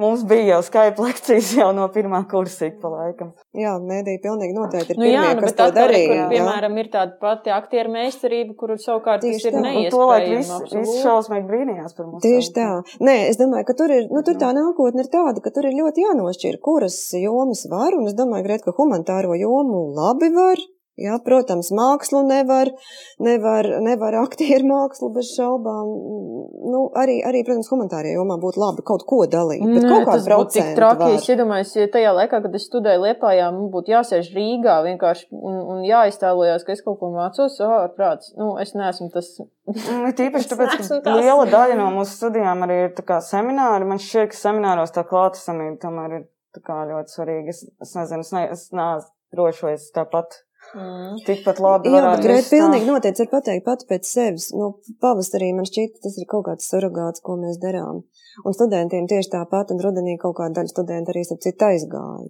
mums 0.00 0.22
bija 0.28 0.54
jau 0.54 0.60
Skype 0.66 1.02
lekcijas 1.02 1.50
jau 1.58 1.68
no 1.76 1.86
pirmā 1.94 2.20
kursa 2.30 2.68
ik 2.70 2.78
pa 2.82 2.90
laikam. 2.92 3.32
Jā, 3.58 3.74
mēdī 3.82 4.14
pilnīgi 4.22 4.56
noteikti 4.56 4.94
ir 4.94 5.00
Nu, 5.00 5.08
jā, 5.08 5.24
pirmie, 5.24 5.34
nu, 5.34 5.42
kas 5.42 5.54
bet 5.54 5.58
to 5.60 5.66
darīja. 5.78 6.06
kur, 6.08 6.16
jā. 6.20 6.28
piemēram, 6.32 6.78
ir 6.82 6.90
tāda 6.94 7.18
pati 7.22 7.52
aktieru 7.54 7.92
meistarība, 7.96 8.56
kuru 8.60 8.78
savukārt 8.82 9.24
tas 9.24 9.34
Tieši 9.34 9.50
ir 9.50 9.58
tā. 9.58 9.74
Un 9.74 9.90
to 9.94 10.02
laik 10.12 10.28
viss 10.30 10.48
vis 10.48 10.56
absolūti. 10.60 11.02
šausmīgi 11.04 11.46
brīnījās 11.50 11.98
par 11.98 12.08
mums. 12.08 12.24
Tieši 12.24 12.54
tā. 12.56 12.68
Nē, 13.10 13.16
es 13.28 13.42
domāju, 13.42 13.68
ka 13.68 13.78
tur 13.82 13.94
ir, 13.98 14.08
nu, 14.14 14.24
tur 14.26 14.38
tā 14.40 14.54
nākotne 14.56 15.04
ir 15.04 15.12
tāda, 15.12 15.42
ka 15.44 15.52
tur 15.54 15.68
ir 15.68 15.76
ļoti 15.82 16.06
jānošķir, 16.06 16.58
kuras 16.64 16.98
jomas 17.18 17.66
var, 17.70 17.98
un 17.98 18.06
es 18.10 18.16
domāju, 18.18 18.46
Gret, 18.48 18.64
ka 18.64 18.74
humanitāro 18.78 19.34
jomu 19.38 19.88
labi 19.98 20.30
var. 20.34 20.62
Jā, 20.98 21.14
protams, 21.22 21.68
mākslu 21.74 22.24
nevar, 22.26 22.72
nevar, 23.22 23.68
nevar 23.84 24.16
aktieru 24.18 24.66
mākslu 24.66 25.12
bez 25.14 25.28
šaubām. 25.36 25.90
Nu, 26.72 26.80
arī, 26.98 27.20
arī, 27.28 27.44
protams, 27.46 27.68
humanitārajā 27.70 28.16
jomā 28.16 28.34
būtu 28.42 28.58
labi 28.58 28.82
kaut 28.88 29.04
ko 29.06 29.20
dalīt. 29.30 29.62
Bet 29.62 29.84
Nē, 29.84 29.92
kaut 29.92 30.08
tas 30.08 30.26
kādu 30.26 30.40
būtu 30.40 30.54
tik 30.56 30.64
procentu 30.64 30.80
traki. 30.80 31.02
var. 31.04 31.14
Es 31.20 31.28
iedomājos, 31.30 31.74
ja 31.78 31.90
tajā 31.94 32.14
laikā, 32.16 32.40
kad 32.46 32.56
es 32.58 32.66
studēju 32.66 33.04
Liepājā, 33.04 33.50
man 33.54 33.68
būtu 33.74 33.94
jāsēž 33.94 34.32
Rīgā 34.34 34.78
vienkārši 34.88 35.28
un, 35.38 35.60
un 35.74 35.84
jāiztēlojas, 35.86 36.66
ka 36.66 36.74
es 36.74 36.82
kaut 36.82 36.98
ko 36.98 37.12
mācos. 37.14 37.60
Oh, 37.62 37.76
prāts. 37.94 38.32
Nu, 38.40 38.56
es 38.58 38.74
neesmu 38.74 39.12
tas. 39.14 39.30
Nu, 39.38 40.10
Tīpaši 40.18 40.50
tāpēc, 40.54 40.90
ka 41.04 41.14
liela 41.20 41.46
daļa 41.46 41.78
no 41.78 41.92
mūsu 42.00 42.18
studijām 42.18 42.66
arī 42.66 42.80
ir 42.88 42.92
tā 42.98 43.06
kā 43.06 43.20
semināri. 43.22 43.86
Man 43.86 44.02
šķiet, 44.02 44.32
ka 44.34 44.40
semināros 44.42 44.94
tā 44.96 45.06
klātesamība 45.06 45.78
tomēr 45.86 46.18
ir 46.18 46.26
tā 46.58 46.64
kā 46.66 46.82
ļoti 46.90 47.14
svarīga. 47.14 47.54
Es, 47.54 47.62
es 47.86 47.94
nezinu, 47.94 48.26
es, 48.26 48.34
ne, 48.34 48.44
es 48.56 48.66
neesmu 48.74 49.14
droši, 49.34 49.66
vai 49.66 49.74
es 49.76 49.88
tāpat 49.94 50.42
Mm. 50.76 51.16
tikpat 51.24 51.60
labi 51.64 51.88
Jā, 51.88 52.02
bet 52.12 52.24
tā- 52.26 52.50
pilnīgi 52.52 52.86
noteikti 52.90 53.24
var 53.24 53.30
pateikt 53.40 53.64
pati 53.64 53.86
pēc 53.88 54.04
sevis. 54.04 54.50
Nu, 54.52 54.74
pavasarī 55.00 55.54
man 55.56 55.64
šķiet, 55.64 55.96
tas 56.02 56.18
ir 56.18 56.26
kaut 56.28 56.44
kāds 56.44 56.68
surrogāts, 56.68 57.22
ko 57.24 57.38
mēs 57.40 57.56
darām. 57.62 58.02
Un 58.44 58.52
studentiem 58.52 59.08
tieši 59.08 59.32
tāpat, 59.32 59.72
un 59.72 59.80
rudenī 59.80 60.18
kaut 60.20 60.36
kāda 60.36 60.60
daļa 60.60 60.74
studentu 60.74 61.14
arī 61.14 61.24
ap 61.32 61.40
citu 61.40 61.64
aizgāja. 61.70 62.28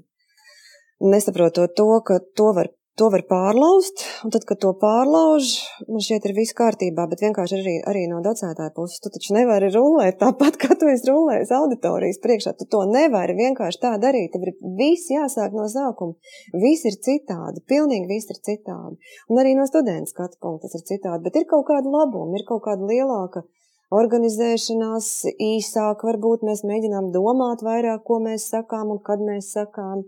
Nesaprotot 1.00 1.74
to, 1.78 1.88
ka 2.06 2.18
to 2.36 2.52
var, 2.54 2.68
to 2.98 3.08
var 3.12 3.22
pārlaust, 3.30 4.02
un 4.26 4.32
tad, 4.34 4.44
kad 4.48 4.58
to 4.62 4.72
pārlauž, 4.80 5.50
man 5.86 6.02
šķiet 6.04 6.28
ir 6.28 6.34
viss 6.36 6.56
kārtībā, 6.58 7.06
bet 7.10 7.22
vienkārši 7.24 7.58
arī, 7.58 7.74
arī 7.90 8.04
no 8.10 8.18
docētāja 8.24 8.74
puses. 8.76 8.98
Tu 9.04 9.12
taču 9.14 9.36
nevari 9.36 9.70
rullēt 9.74 10.18
tāpat, 10.22 10.58
kā 10.62 10.76
tu 10.78 10.90
esi 10.90 11.08
rullējis 11.10 11.52
auditorijas 11.58 12.20
priekšā. 12.24 12.54
Tu 12.58 12.68
to 12.72 12.82
nevari 12.90 13.36
vienkārši 13.38 13.82
tā 13.84 13.94
darīt. 14.02 14.32
Tev 14.34 14.48
ir 14.48 14.56
viss 14.80 15.12
jāsāk 15.14 15.54
no 15.56 15.68
sākuma. 15.70 16.18
Viss 16.64 16.88
ir 16.88 16.98
citādi, 17.08 17.62
pilnīgi 17.70 18.10
viss 18.10 18.34
ir 18.34 18.42
citādi. 18.50 18.98
Un 19.30 19.42
arī 19.42 19.54
no 19.58 19.68
studenta 19.70 20.10
skatu 20.10 20.40
punkta 20.42 20.66
tas 20.66 20.80
ir 20.80 20.88
citādi, 20.90 21.24
bet 21.28 21.38
ir 21.38 21.46
kaut 21.50 21.68
kāda 21.70 21.92
labuma, 21.92 22.34
ir 22.38 22.46
kaut 22.48 22.66
kāda 22.66 22.88
lielāka 22.88 23.46
organizēšanās, 23.94 25.06
īsāk 25.40 26.02
varbūt 26.04 26.44
mēs 26.44 26.64
mēģinām 26.68 27.12
domāt 27.14 27.64
vairāk, 27.64 28.02
ko 28.04 28.18
mēs 28.24 28.50
sakām 28.52 28.92
un 28.92 29.00
kad 29.04 29.22
mēs 29.24 29.54
sakām. 29.56 30.04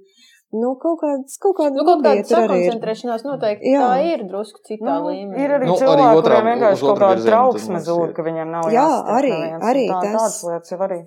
Nu, 0.50 0.72
kaut 0.82 0.98
kāds, 0.98 1.36
kaut 1.38 1.54
kāda 1.60 1.78
Nu, 1.78 1.84
kaut 1.86 2.00
kāda 2.02 2.24
sakoncentrēšanās 2.26 3.22
noteikti 3.22 3.70
Jā. 3.70 3.84
tā 3.86 3.98
ir 4.14 4.24
drusku 4.26 4.58
citā 4.66 4.96
Nu, 4.98 5.06
līmenī. 5.06 5.44
ir 5.44 5.52
arī 5.54 5.68
Nu, 5.68 5.70
nu, 5.70 5.76
arī 5.76 5.84
cilvēki, 5.84 6.18
otrā- 6.18 6.40
kuriem 6.40 6.48
vienkārši 6.50 6.86
kaut 6.88 6.98
kāda 7.04 7.22
trauksme 7.28 7.78
tas 7.78 7.86
zūd, 7.86 8.12
ka 8.16 8.22
viņiem 8.26 8.50
nav 8.50 8.66
Jā, 8.74 8.88
arī- 9.14 9.36
arī 9.62 9.84
tā, 9.86 10.00
tas. 10.02 10.10
Tādas 10.16 10.42
lietas 10.48 10.72
jau 10.74 10.80
arī. 10.88 10.98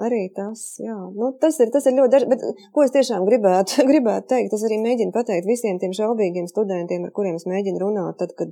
Arī 0.00 0.20
tas, 0.36 0.60
jā. 0.80 0.96
Nu, 1.16 1.32
tas, 1.40 1.58
ir, 1.60 1.68
tas 1.72 1.84
ir 1.88 1.92
ļoti 1.96 2.10
dažs, 2.12 2.28
bet 2.28 2.40
ko 2.72 2.82
es 2.84 2.92
tiešām 2.92 3.24
gribētu, 3.28 3.80
gribētu 3.90 4.26
teikt, 4.32 4.52
es 4.56 4.62
arī 4.68 4.78
mēģinu 4.84 5.12
pateikt 5.16 5.48
visiem 5.48 5.80
tiem 5.80 5.92
šaubīgiem 5.96 6.46
studentiem, 6.48 7.04
ar 7.04 7.12
kuriem 7.16 7.36
es 7.40 7.44
mēģinu 7.48 7.80
runāt, 7.80 8.16
tad, 8.20 8.32
kad 8.36 8.48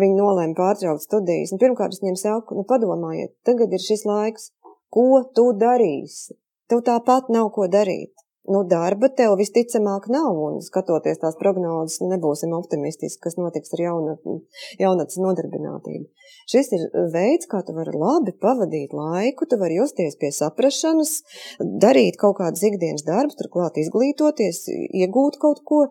viņi 0.00 0.16
nolēma 0.16 0.56
pārtraukt 0.56 1.04
studijas. 1.04 1.52
Nu, 1.52 1.60
pirmkārt, 1.60 1.92
es 1.96 2.00
viņiem 2.04 2.16
saku, 2.20 2.56
nu, 2.56 2.64
padomājiet, 2.68 3.32
tagad 3.44 3.72
ir 3.72 3.80
šis 3.84 4.04
laiks, 4.08 4.50
ko 4.92 5.24
tu 5.36 5.52
darīsi? 5.56 6.36
Tev 6.68 6.80
tāpat 6.84 7.28
nav 7.28 7.50
ko 7.52 7.68
darīt. 7.68 8.12
Nu, 8.44 8.60
darba 8.68 9.08
tev 9.08 9.38
visticamāk 9.40 10.10
nav, 10.12 10.36
un 10.36 10.58
skatoties 10.60 11.16
tās 11.22 11.36
prognozes, 11.40 11.96
nu, 12.02 12.10
nebūsim 12.12 12.52
optimistiski, 12.52 13.22
kas 13.24 13.38
notiks 13.40 13.72
ar 13.72 13.80
jaunatnes 13.80 15.16
nodarbinātību. 15.24 16.04
Šis 16.52 16.68
ir 16.76 16.84
veids, 17.14 17.48
kā 17.48 17.62
tu 17.64 17.72
vari 17.72 17.96
labi 17.96 18.34
pavadīt 18.44 18.92
laiku, 18.92 19.48
tu 19.48 19.56
vari 19.62 19.80
justies 19.80 20.20
pie 20.20 20.28
saprašanas, 20.36 21.14
darīt 21.86 22.20
kaut 22.20 22.36
kādus 22.42 22.66
ikdienas 22.68 23.08
darbus, 23.08 23.40
turklāt 23.40 23.80
izglītoties, 23.80 24.66
iegūt 24.92 25.40
kaut 25.40 25.64
ko. 25.64 25.86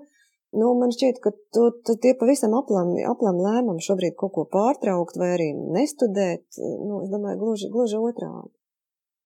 Nu, 0.53 0.75
man 0.77 0.93
šķiet, 0.93 1.17
ka 1.23 1.33
tu, 1.33 1.71
tu 1.81 1.97
tie 1.97 2.13
pavisam 2.13 2.53
aplam, 2.53 2.93
aplam 3.09 3.39
lēmumi 3.41 3.81
šobrīd 3.81 4.13
kaut 4.19 4.35
ko 4.35 4.43
pārtraukt 4.53 5.17
vai 5.17 5.33
arī 5.39 5.49
nestudēt. 5.57 6.45
Nu, 6.61 7.01
es 7.01 7.09
domāju, 7.09 7.39
gluži, 7.41 7.73
gluži 7.73 7.97
otrādi. 7.97 8.53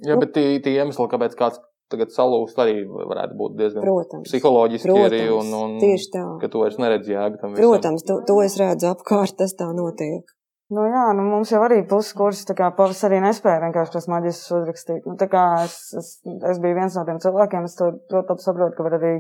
Jā, 0.07 0.15
bet 0.21 0.31
tie, 0.37 0.53
tie 0.63 0.77
iemesli, 0.77 1.09
kāpēc 1.11 1.35
kāds 1.35 1.59
tagad 1.91 2.13
salūst, 2.13 2.57
arī 2.61 2.81
varētu 2.87 3.37
būt 3.39 3.59
diezgan 3.59 3.85
Protams. 3.85 4.29
psiholoģiski 4.29 4.89
Protams, 4.89 5.11
arī. 5.11 5.21
Un, 5.33 5.53
un, 5.57 5.75
tieši 5.83 6.09
tā. 6.15 6.23
Ka 6.41 6.49
tu 6.53 6.63
vairs 6.63 6.79
neredzi 6.81 7.13
jēgu 7.15 7.39
tam 7.41 7.53
visam. 7.53 7.63
Protams, 7.63 8.07
to, 8.07 8.19
to 8.27 8.39
es 8.43 8.57
redzu 8.61 8.91
apkārt, 8.91 9.37
tas 9.39 9.55
tā 9.57 9.69
notiek. 9.75 10.25
Nu, 10.67 10.83
jā, 10.83 11.05
nu, 11.15 11.23
mums 11.31 11.51
jau 11.53 11.61
arī 11.63 11.79
puskurs, 11.87 12.41
tā 12.47 12.51
kā 12.57 12.67
pavasarī 12.75 13.21
nespēja 13.23 13.61
vienkārši 13.63 13.93
tos 13.93 14.09
maģistrus 14.11 14.57
uzrakstīt. 14.57 15.05
Nu, 15.07 15.15
tā 15.19 15.29
kā 15.31 15.43
es, 15.63 15.77
es, 15.95 16.09
es 16.51 16.59
biju 16.59 16.75
viens 16.75 16.97
no 16.97 17.05
tiem 17.07 17.21
cilvēkiem, 17.23 17.69
es 17.69 17.77
to 17.79 17.93
ļoti 18.11 18.33
labi 18.33 18.43
saprotu, 18.43 18.75
ka 18.75 18.87
var 18.87 18.97
arī 18.97 19.13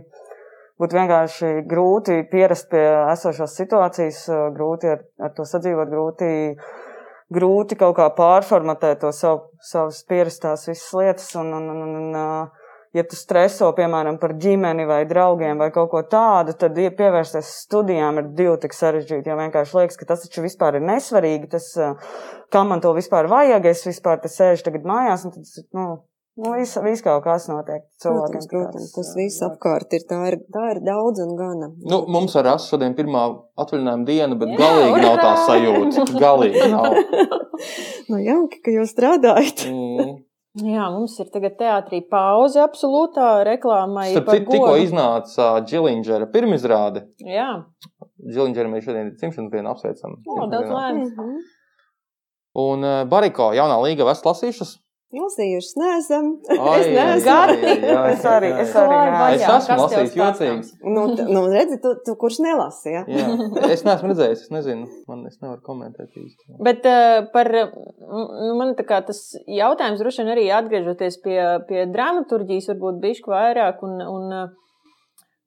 būt 0.81 0.95
vienkārši 0.97 1.53
grūti 1.69 2.17
pierast 2.33 2.67
pie 2.73 2.83
esošās 3.13 3.55
situācijas, 3.61 4.19
grūti 4.57 4.91
ar, 4.91 5.05
ar 5.23 5.33
to 5.37 5.47
sadzīvot, 5.47 5.87
grūti, 5.93 6.29
grūti 7.33 7.77
kaut 7.79 7.97
kā 7.97 8.07
pārformatēt 8.15 9.01
to 9.03 9.11
savu, 9.15 9.49
savas 9.63 10.03
pierastās 10.07 10.67
visas 10.69 10.93
lietas. 10.95 11.29
Un, 11.39 11.51
un, 11.57 11.69
un, 11.73 11.83
un, 11.83 11.95
un, 12.01 12.57
ja 12.95 13.03
tu 13.07 13.19
streso, 13.19 13.69
piemēram, 13.77 14.19
par 14.21 14.35
ģimeni 14.41 14.87
vai 14.89 15.01
draugiem 15.09 15.59
vai 15.59 15.69
kaut 15.75 15.91
ko 15.91 16.03
tādu, 16.09 16.55
tad 16.59 16.77
ja 16.79 16.91
pievērsties 16.95 17.51
studijām 17.65 18.21
ir 18.21 18.29
divi 18.37 18.57
tik 18.63 18.75
sarežģīti. 18.77 19.31
Jo 19.31 19.39
vienkārši 19.39 19.79
liekas, 19.79 19.99
ka 19.99 20.11
tas 20.13 20.23
taču 20.25 20.45
vispār 20.45 20.79
ir 20.79 20.87
nesvarīgi. 20.87 21.51
Tas, 21.51 21.71
kam 22.53 22.71
man 22.73 22.83
to 22.83 22.93
vispār 22.97 23.29
vajag, 23.31 23.71
es 23.73 23.85
vispār 23.89 24.21
te 24.23 24.31
sēžu 24.31 24.69
tagad 24.69 24.87
mājās. 24.87 25.27
Tad, 25.35 25.67
nu, 25.77 25.89
nu, 26.37 26.53
viss, 26.55 26.77
viss 26.85 27.03
kaut 27.05 27.23
kas 27.25 27.47
notiek. 27.51 27.83
Protams, 28.03 28.47
protams, 28.51 28.91
tas 28.95 29.09
viss 29.17 29.43
apkārt 29.45 29.93
ir 29.97 30.05
tā, 30.09 30.19
ir, 30.31 30.39
tā 30.53 30.67
ir 30.75 30.83
daudz 30.85 31.23
un 31.25 31.33
gana. 31.39 31.71
Nu, 31.89 32.03
mums 32.13 32.35
ar 32.39 32.53
asu 32.53 32.75
šodien 32.75 32.95
pirmā 32.97 33.25
atvaļinājuma 33.59 34.07
diena, 34.07 34.37
bet 34.39 34.53
galīgi 34.59 35.01
nav 35.03 35.17
tā 35.23 35.33
sajūta. 35.47 36.07
Galīgi 36.21 36.71
nav. 36.73 36.87
Nu, 38.07 38.19
jauki, 38.21 38.59
ka 38.63 38.71
jūs 38.71 38.91
strādājat. 38.93 39.63
Mm. 39.67 40.11
Jā, 40.63 40.85
mums 40.93 41.15
ir 41.21 41.27
tagad 41.33 41.57
teātrī 41.59 41.99
pauze 42.09 42.61
absolūtā 42.63 43.43
reklāmai. 43.45 44.07
Starp 44.13 44.29
par 44.29 44.37
citu, 44.37 44.51
tikko 44.53 44.75
iznāca 44.81 45.49
Džilingera 45.65 46.29
pirmizrāde. 46.33 47.03
Jā, 47.21 47.49
Džilingera 48.21 48.71
mēs 48.71 48.85
šodien 48.87 49.11
dzimšanas 49.17 49.51
dienu 49.53 49.73
apsveicam. 49.73 50.15
o, 50.21 50.47
daudz 50.53 50.69
laimes. 50.71 51.11
Mhm. 51.17 51.41
Un 52.57 52.85
uh, 52.85 53.03
Bariko 53.09 53.51
jaunā 53.53 53.77
līga 53.83 54.07
esat 54.13 54.31
lasījušas? 54.31 54.77
Lasījušas, 55.15 55.75
neesam. 55.79 56.25
Ai, 56.51 56.79
Es 56.81 56.87
neesmu. 56.91 57.29
ai, 57.31 58.09
Es 58.11 58.25
arī, 58.27 58.49
esmu 59.39 59.77
lasījis 59.79 60.17
jocīgs. 60.19 60.71
Nu, 60.83 61.05
nu 61.31 61.43
redzi, 61.47 61.77
tu, 61.83 61.93
tu 62.03 62.17
kurš 62.19 62.41
nelasi, 62.43 62.91
ja? 62.91 63.05
Jā, 63.07 63.29
es 63.71 63.85
neesmu 63.87 64.11
redzējis, 64.11 64.43
es 64.47 64.51
nezinu, 64.51 64.89
man 65.07 65.23
es 65.29 65.39
nevaru 65.39 65.63
komentēt 65.63 66.11
īsti. 66.11 66.57
Bet 66.67 66.83
uh, 66.91 67.21
par 67.31 67.47
nu, 67.55 68.51
man 68.59 68.75
tā 68.75 68.83
kā 68.89 68.99
tas 69.07 69.23
jautājums 69.47 70.03
droši 70.03 70.25
vien 70.25 70.33
arī 70.35 70.45
atgriežoties 70.59 71.21
pie, 71.23 71.39
pie 71.71 71.87
dramaturgijas, 71.93 72.67
varbūt 72.73 72.99
bišķi 73.07 73.31
vairāk. 73.31 73.83
Un, 73.87 74.01
un, 74.03 74.27
uh, 74.43 74.66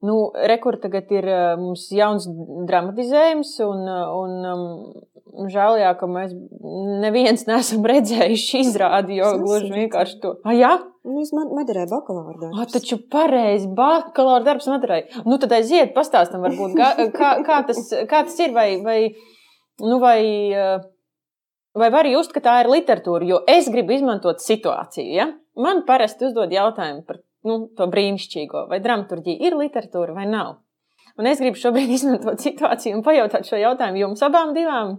nu, 0.06 0.16
rekur 0.52 0.78
tagad 0.80 1.10
ir 1.12 1.26
uh, 1.28 1.54
mums 1.60 1.86
jauns 1.92 2.26
dramatizējums, 2.68 3.54
un, 3.66 3.82
uh, 3.84 4.12
un 4.16 4.46
um, 4.48 5.50
žēl, 5.50 5.78
jā, 5.82 5.90
ka 6.00 6.08
mēs 6.10 6.32
neviens 7.02 7.44
neesam 7.50 7.84
redzējuši 7.86 8.62
izrādi, 8.64 9.18
jo 9.20 9.32
esmu 9.32 9.46
gluži 9.46 9.72
vienkārši 9.74 10.20
to. 10.22 10.34
Ah, 10.44 10.54
jā? 10.56 10.72
Nu, 11.06 11.22
es 11.24 11.32
ma- 11.32 11.48
Madarē 11.48 11.86
bakalaura 11.88 12.36
darbs. 12.36 12.58
Ah, 12.60 12.68
taču 12.68 13.00
pareizi, 13.12 13.68
bakalaura 13.76 14.44
darbs 14.44 14.68
Madurai. 14.68 15.02
Nu, 15.24 15.38
tad 15.40 15.54
aiziet, 15.56 15.94
pastāstam, 15.96 16.44
varbūt, 16.44 16.76
kā, 16.76 16.90
kā, 17.20 17.30
kā, 17.46 17.60
tas, 17.70 17.80
kā 18.10 18.24
tas 18.28 18.36
ir, 18.44 18.52
vai, 18.56 18.68
vai, 18.84 18.98
nu, 19.80 19.96
vai, 20.02 20.20
eh, 20.52 20.76
vai 21.80 21.88
var 21.94 22.08
just, 22.10 22.34
ka 22.36 22.44
tā 22.44 22.58
ir 22.64 22.72
literatūra, 22.72 23.24
jo 23.28 23.40
es 23.48 23.70
gribu 23.72 23.96
izmantot 23.96 24.44
situāciju. 24.44 25.08
Ja? 25.16 25.30
Man 25.60 25.84
parasti 25.88 26.28
uzdod 26.28 26.52
jautājumu 26.52 27.06
par 27.08 27.22
nu, 27.46 27.60
to 27.76 27.86
brīnišķīgo, 27.92 28.66
vai 28.70 28.80
dramaturgija 28.84 29.48
ir 29.48 29.56
literatūra 29.60 30.16
vai 30.16 30.26
nav. 30.30 30.58
Un 31.18 31.26
es 31.28 31.40
gribu 31.42 31.58
šobrīd 31.60 31.90
izmantot 31.96 32.40
situāciju 32.40 32.96
un 32.96 33.04
pajautāt 33.04 33.48
šo 33.48 33.58
jautājumu 33.60 34.00
jums 34.00 34.22
abām 34.24 34.54
divām. 34.56 34.94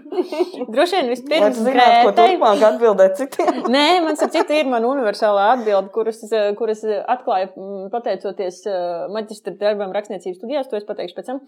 Droši 0.74 0.98
vien 0.98 1.12
vispirms 1.12 1.60
zināt, 1.60 1.94
ko 2.04 2.14
turpmāk 2.18 2.64
atbildēt 2.68 3.20
citiem. 3.20 3.62
Nē, 3.74 3.86
man 4.04 4.18
saka, 4.20 4.44
ir 4.56 4.68
mana 4.70 4.90
universālā 4.90 5.50
atbilde, 5.54 5.92
kuras, 5.94 6.20
kuras 6.58 6.84
atklāju 6.84 7.52
mm, 7.52 7.86
pateicoties 7.94 8.64
eh, 8.68 9.06
maģistra 9.14 9.56
darbam 9.60 9.94
rakstniecības 9.96 10.40
studijās, 10.40 10.68
to 10.68 10.80
es 10.80 10.88
pateikšu 10.88 11.20
pēc 11.20 11.32
tam. 11.32 11.40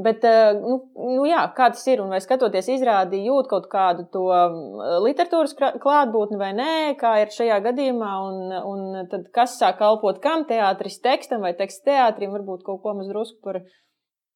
Bet, 0.00 0.24
eh, 0.24 0.54
nu, 0.56 0.78
nu 0.96 1.26
jā, 1.28 1.42
kā 1.56 1.66
tas 1.74 1.82
ir, 1.90 2.00
un 2.00 2.12
vai 2.14 2.20
skatoties 2.24 2.70
izrādi, 2.72 3.20
jūt 3.26 3.50
kaut 3.50 3.66
kādu 3.72 4.06
to 4.14 4.22
mm, 4.30 4.94
literatūras 5.04 5.52
klātbūtni 5.82 6.38
vai 6.40 6.50
nē, 6.56 6.72
kā 7.00 7.16
ir 7.20 7.34
šajā 7.34 7.58
gadījumā, 7.66 8.12
un, 8.28 8.54
un 8.70 9.10
tad 9.12 9.28
kas 9.34 9.58
sāk 9.60 9.76
kalpot 9.82 10.22
kam 10.24 10.46
teātris 10.48 11.00
tekstam 11.04 11.44
vai 11.44 11.52
teksts 11.58 11.84
teātrim, 11.84 12.32
varbūt 12.32 12.64
kaut 12.64 12.80
ko 12.84 12.96
maz 12.96 13.10
drusku 13.12 13.42
par, 13.44 13.60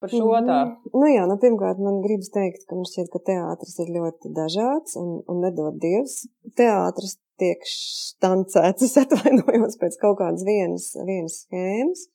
par 0.04 0.12
šo 0.12 0.36
tā. 0.44 0.60
Mm, 0.66 0.94
nu 1.00 1.12
jā, 1.14 1.24
nu 1.30 1.40
pirmkārt 1.40 1.80
man 1.80 2.02
gribas 2.04 2.32
teikt, 2.34 2.68
ka 2.68 2.76
man 2.76 2.88
šķiet, 2.90 3.12
ka 3.14 3.24
teātris 3.32 3.78
ir 3.86 3.94
ļoti 3.96 4.34
dažāds 4.36 4.98
un, 5.00 5.20
un 5.30 5.44
nedod 5.46 5.80
dievs. 5.80 6.26
Teātris 6.60 7.16
tiek 7.40 7.64
štancēts, 7.66 8.84
es 8.84 8.98
atvainojos 9.00 9.80
pēc 9.80 9.96
kaut 10.02 10.20
kādas 10.20 10.44
vienas, 10.44 10.92
vienas 11.08 11.46
schēmas 11.46 12.10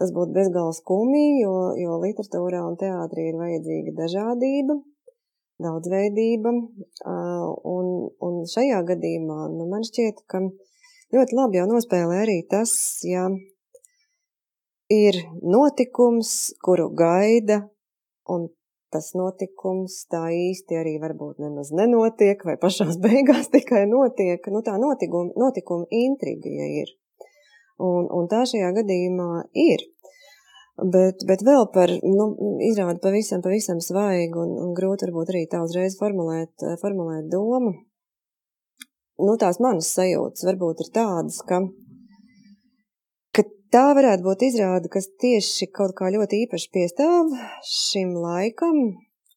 tas 0.00 0.12
būtu 0.16 0.32
bezgalīgi 0.36 0.78
skumji, 0.80 1.26
jo, 1.42 1.54
jo 1.76 1.98
literatūrā 2.00 2.62
un 2.64 2.78
teātrī 2.80 3.28
ir 3.30 3.38
vajadzīga 3.40 3.94
dažādība, 3.98 4.78
daudzveidība. 5.60 6.54
Un, 7.74 7.90
un 8.26 8.38
šajā 8.48 8.80
gadījumā 8.92 9.50
nu, 9.52 9.68
man 9.68 9.84
šķiet, 9.84 10.24
ka 10.30 10.40
ļoti 11.14 11.36
labi 11.36 11.60
jau 11.60 11.66
nospēlē 11.68 12.22
arī 12.24 12.38
tas, 12.48 12.72
ja 13.04 13.28
ir 14.90 15.20
notikums, 15.42 16.54
kuru 16.64 16.88
gaida, 16.96 17.62
un 18.32 18.48
tas 18.90 19.12
notikums 19.14 20.00
tā 20.10 20.24
īsti 20.34 20.80
arī 20.80 20.96
varbūt 21.02 21.38
nemaz 21.42 21.70
nenotiek, 21.76 22.40
vai 22.46 22.56
pašās 22.60 22.98
beigās 23.02 23.50
tikai 23.54 23.84
notiek. 23.90 24.48
Nu, 24.50 24.64
tā 24.66 24.76
notikuma, 24.82 25.34
notikuma 25.38 25.86
intriga, 25.94 26.50
ja 26.50 26.72
ir. 26.82 26.96
Un, 27.80 28.08
un 28.12 28.28
tā 28.30 28.44
šajā 28.48 28.70
gadījumā 28.76 29.30
ir. 29.56 29.86
Bet, 30.80 31.24
bet 31.28 31.42
vēl 31.44 31.66
par, 31.74 31.90
nu, 32.04 32.26
izrāda 32.64 32.96
pavisam, 33.02 33.42
pavisam 33.44 33.82
svaigu 33.84 34.40
un, 34.40 34.54
un 34.64 34.70
grūti 34.76 35.08
varbūt 35.08 35.32
arī 35.32 35.42
tā 35.52 35.60
uzreiz 35.64 35.98
formulēt, 36.00 36.64
formulēt 36.80 37.28
domu. 37.32 37.74
Nu, 39.20 39.34
tās 39.40 39.60
manas 39.60 39.90
sajūtas 39.92 40.46
varbūt 40.48 40.80
ir 40.86 40.88
tādas, 40.94 41.42
ka, 41.44 41.60
ka 43.36 43.44
tā 43.74 43.84
varētu 43.98 44.24
būt 44.24 44.46
izrāda, 44.48 44.88
kas 44.92 45.10
tieši 45.20 45.68
kaut 45.76 45.92
kā 45.98 46.08
ļoti 46.14 46.46
īpaši 46.46 46.70
piestāv 46.72 47.28
šim 47.68 48.14
laikam, 48.16 48.80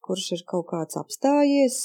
kurš 0.07 0.29
ir 0.37 0.45
kaut 0.47 0.69
kāds 0.71 0.95
apstājies, 0.99 1.81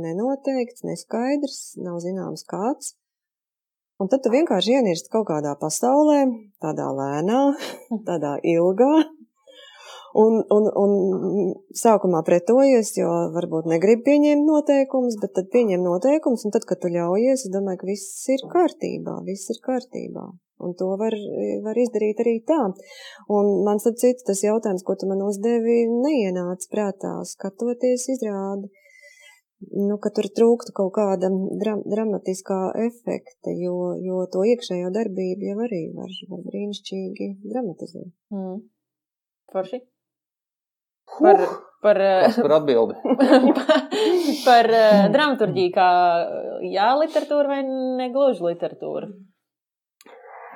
nenoteikts, 0.00 0.86
neskaidrs, 0.88 1.60
nav 1.84 2.00
zināms 2.04 2.48
kāds. 2.48 2.94
Un 3.98 4.06
tad 4.10 4.22
tu 4.22 4.30
vienkārši 4.30 4.76
ienirsti 4.78 5.10
kaut 5.10 5.26
kādā 5.26 5.56
pasaulē, 5.58 6.20
tādā 6.62 6.86
lēnā, 6.94 7.38
tādā 8.08 8.36
ilgā. 8.46 8.92
Un, 10.18 10.38
un, 10.54 10.68
un 10.80 10.92
sākumā 11.76 12.22
pretojies, 12.26 12.94
jo 12.96 13.10
varbūt 13.34 13.68
negribi 13.70 14.06
pieņemt 14.06 14.46
noteikumus, 14.48 15.18
bet 15.20 15.34
tad 15.36 15.50
pieņem 15.52 15.84
noteikumus, 15.84 16.46
un 16.46 16.54
tad, 16.54 16.64
kad 16.66 16.80
tu 16.80 16.90
ļaujies, 16.94 17.44
es 17.44 17.52
domāju, 17.54 17.82
ka 17.82 17.90
viss 17.90 18.24
ir 18.32 18.46
kārtībā, 18.54 19.18
viss 19.26 19.52
ir 19.52 19.60
kārtībā. 19.66 20.24
Un 20.64 20.74
to 20.78 20.88
var, 20.98 21.14
var 21.66 21.78
izdarīt 21.78 22.22
arī 22.22 22.38
tā. 22.46 22.58
Un 23.30 23.50
man, 23.66 23.82
starp 23.82 24.00
citu, 24.00 24.24
tas 24.30 24.42
jautājums, 24.42 24.82
ko 24.86 24.96
tu 24.98 25.10
man 25.10 25.22
uzdevi, 25.26 25.84
neienāca 25.90 26.70
prātā, 26.72 27.14
skatoties 27.28 28.08
izrādi 28.16 28.70
nu, 29.60 29.98
ka 30.02 30.10
tur 30.14 30.28
trūktu 30.38 30.74
kaut 30.76 30.92
kāda 30.96 31.30
dra 31.60 31.76
dramatiskā 31.82 32.58
efekta, 32.86 33.52
jo, 33.52 33.94
jo 34.02 34.24
to 34.32 34.44
iekšējo 34.46 34.90
darbību 34.94 35.50
jau 35.50 35.60
arī 35.66 35.84
var, 35.96 36.12
var 36.30 36.42
brīnišķīgi 36.46 37.30
dramatizēt. 37.46 38.10
Mm. 38.34 38.60
Forši? 39.52 39.80
Par, 41.18 41.40
par, 41.82 41.98
par 42.36 42.54
atbildi. 42.58 42.98
par 44.48 44.68
uh, 44.68 45.08
dramaturģiju 45.14 45.72
kā 45.74 45.88
jā, 46.68 46.92
literatūra 47.00 47.56
vai 47.56 47.62
negluži 48.02 48.44
literatūra? 48.50 49.10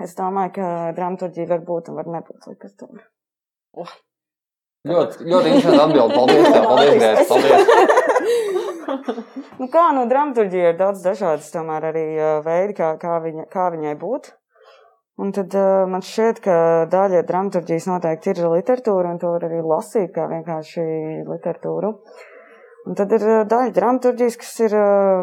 Es 0.02 0.14
domāju, 0.18 0.54
ka 0.58 0.66
dramaturģija 0.96 1.50
var 1.50 1.66
būt 1.66 1.90
un 1.90 1.98
var 1.98 2.10
nebūt 2.18 2.50
literatūra. 2.52 3.06
Oh. 3.80 3.94
Ļoti, 4.88 5.24
ļoti 5.30 5.56
interesanti 5.56 6.02
atbildi. 6.02 6.16
Paldies, 6.18 6.46
tev, 6.50 6.64
paldies, 6.68 7.02
Gēc, 7.02 7.26
paldies. 7.30 8.68
nu, 9.60 9.68
kā 9.72 9.88
no 9.96 10.04
dramaturgija 10.10 10.72
ir 10.72 10.78
daudz 10.78 11.02
dažādas 11.04 11.50
tomēr 11.54 11.90
arī 11.92 12.06
veidi, 12.44 12.76
kā, 12.78 12.94
kā, 13.00 13.18
viņa, 13.24 13.48
kā 13.52 13.68
viņai 13.74 13.96
būt. 14.00 14.32
Un 15.22 15.30
tad 15.36 15.54
uh, 15.54 15.84
man 15.92 16.02
šķiet, 16.02 16.40
ka 16.42 16.54
daļa 16.90 17.22
dramaturgijas 17.28 17.86
noteikti 17.90 18.32
ir 18.32 18.42
literatūra, 18.48 19.12
un 19.12 19.20
to 19.20 19.32
var 19.34 19.44
arī 19.46 19.60
lasīt 19.60 20.14
kā 20.14 20.24
vienkārši 20.30 20.84
literatūru. 21.28 21.92
Un 22.88 22.96
tad 22.98 23.12
ir 23.14 23.26
daļa 23.46 23.74
dramaturgijas, 23.76 24.38
kas 24.40 24.54
ir 24.64 24.72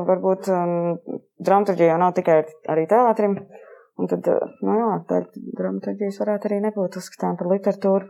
varbūt 0.07 0.47
um, 0.53 0.77
dramaturgija 1.43 1.91
jau 1.91 1.97
nav 1.99 2.13
tikai 2.15 2.37
arī 2.71 2.85
teātrim. 2.87 3.35
Un 3.99 4.07
tad, 4.07 4.29
nu 4.63 4.77
jā, 4.77 4.91
daļa 5.09 5.43
dramaturgijas 5.57 6.21
varētu 6.21 6.47
arī 6.47 6.61
nebūt 6.69 7.01
uzskatām 7.01 7.35
par 7.41 7.51
literatūru. 7.51 8.07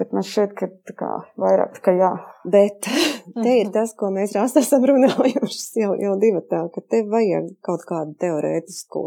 Bet 0.00 0.10
man 0.10 0.24
šķiet, 0.26 0.56
ka 0.58 0.94
kā 0.98 1.10
vairāk 1.38 1.76
tā 1.76 1.82
kā 1.84 1.92
jā. 1.94 2.10
Bet 2.50 2.88
te 3.44 3.52
ir 3.60 3.70
tas, 3.74 3.92
ko 3.98 4.10
mēs 4.14 4.34
rāst 4.34 4.58
esam 4.58 4.82
runājuši 4.90 5.84
jau, 5.84 5.92
jau 6.00 6.16
divi 6.22 6.42
tā, 6.50 6.64
ka 6.74 6.82
te 6.90 7.04
vajag 7.06 7.52
kaut 7.62 7.84
kādu 7.86 8.16
teorētisko, 8.24 9.04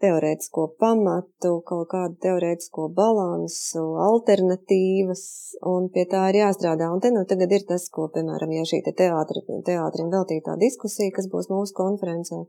teorētisko 0.00 0.64
pamatu, 0.80 1.52
kaut 1.68 1.90
kādu 1.92 2.16
teorētisko 2.24 2.88
balansu, 2.96 3.84
alternatīvas, 4.06 5.26
un 5.68 5.90
pie 5.92 6.06
tā 6.08 6.24
ir 6.32 6.40
jāstrādā. 6.46 6.88
Un 6.88 7.04
te 7.04 7.12
nu 7.12 7.26
tagad 7.28 7.52
ir 7.52 7.68
tas, 7.68 7.84
ko, 7.92 8.08
piemēram, 8.14 8.56
ja 8.56 8.64
šī 8.72 8.80
te 8.88 8.96
teātri, 9.02 9.44
teātrim 9.68 10.08
veltītā 10.16 10.56
diskusija, 10.64 11.12
kas 11.18 11.28
būs 11.28 11.52
mūsu 11.52 11.76
konferencē, 11.76 12.40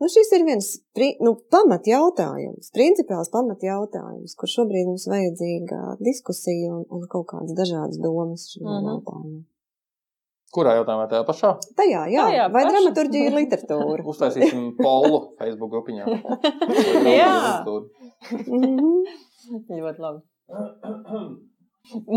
Nu, 0.00 0.08
šis 0.10 0.32
ir 0.34 0.42
viens 0.46 0.68
nu, 1.22 1.34
pamatjautājums, 1.54 2.72
principāls 2.74 3.30
pamatjautājums, 3.30 4.34
kur 4.38 4.50
šobrīd 4.50 4.88
mums 4.88 5.06
vajadzīga 5.10 5.96
diskusija 6.02 6.72
un, 6.74 6.84
un 6.90 7.06
kaut 7.12 7.28
kādas 7.30 7.54
dažādas 7.58 8.00
domas 8.02 8.48
šim 8.50 8.64
mm 8.66 8.72
-hmm. 8.72 8.88
jautājumam. 8.90 9.42
Kurā 10.52 10.74
jautājumā 10.76 11.06
tajā 11.08 11.24
pašā? 11.24 11.50
Tajā, 11.76 12.00
jā. 12.12 12.24
Tajā 12.28 12.48
Vai 12.52 12.62
paša. 12.64 12.72
dramaturģija 12.72 13.28
ir 13.30 13.36
literatūra? 13.38 14.02
Uztaisīsim 14.12 14.66
polu 14.76 15.20
Facebook 15.38 15.70
grupiņā. 15.72 16.04
jā. 17.22 17.36
-hmm. 18.50 18.98
Ļoti 19.70 20.04
labi. 20.04 20.20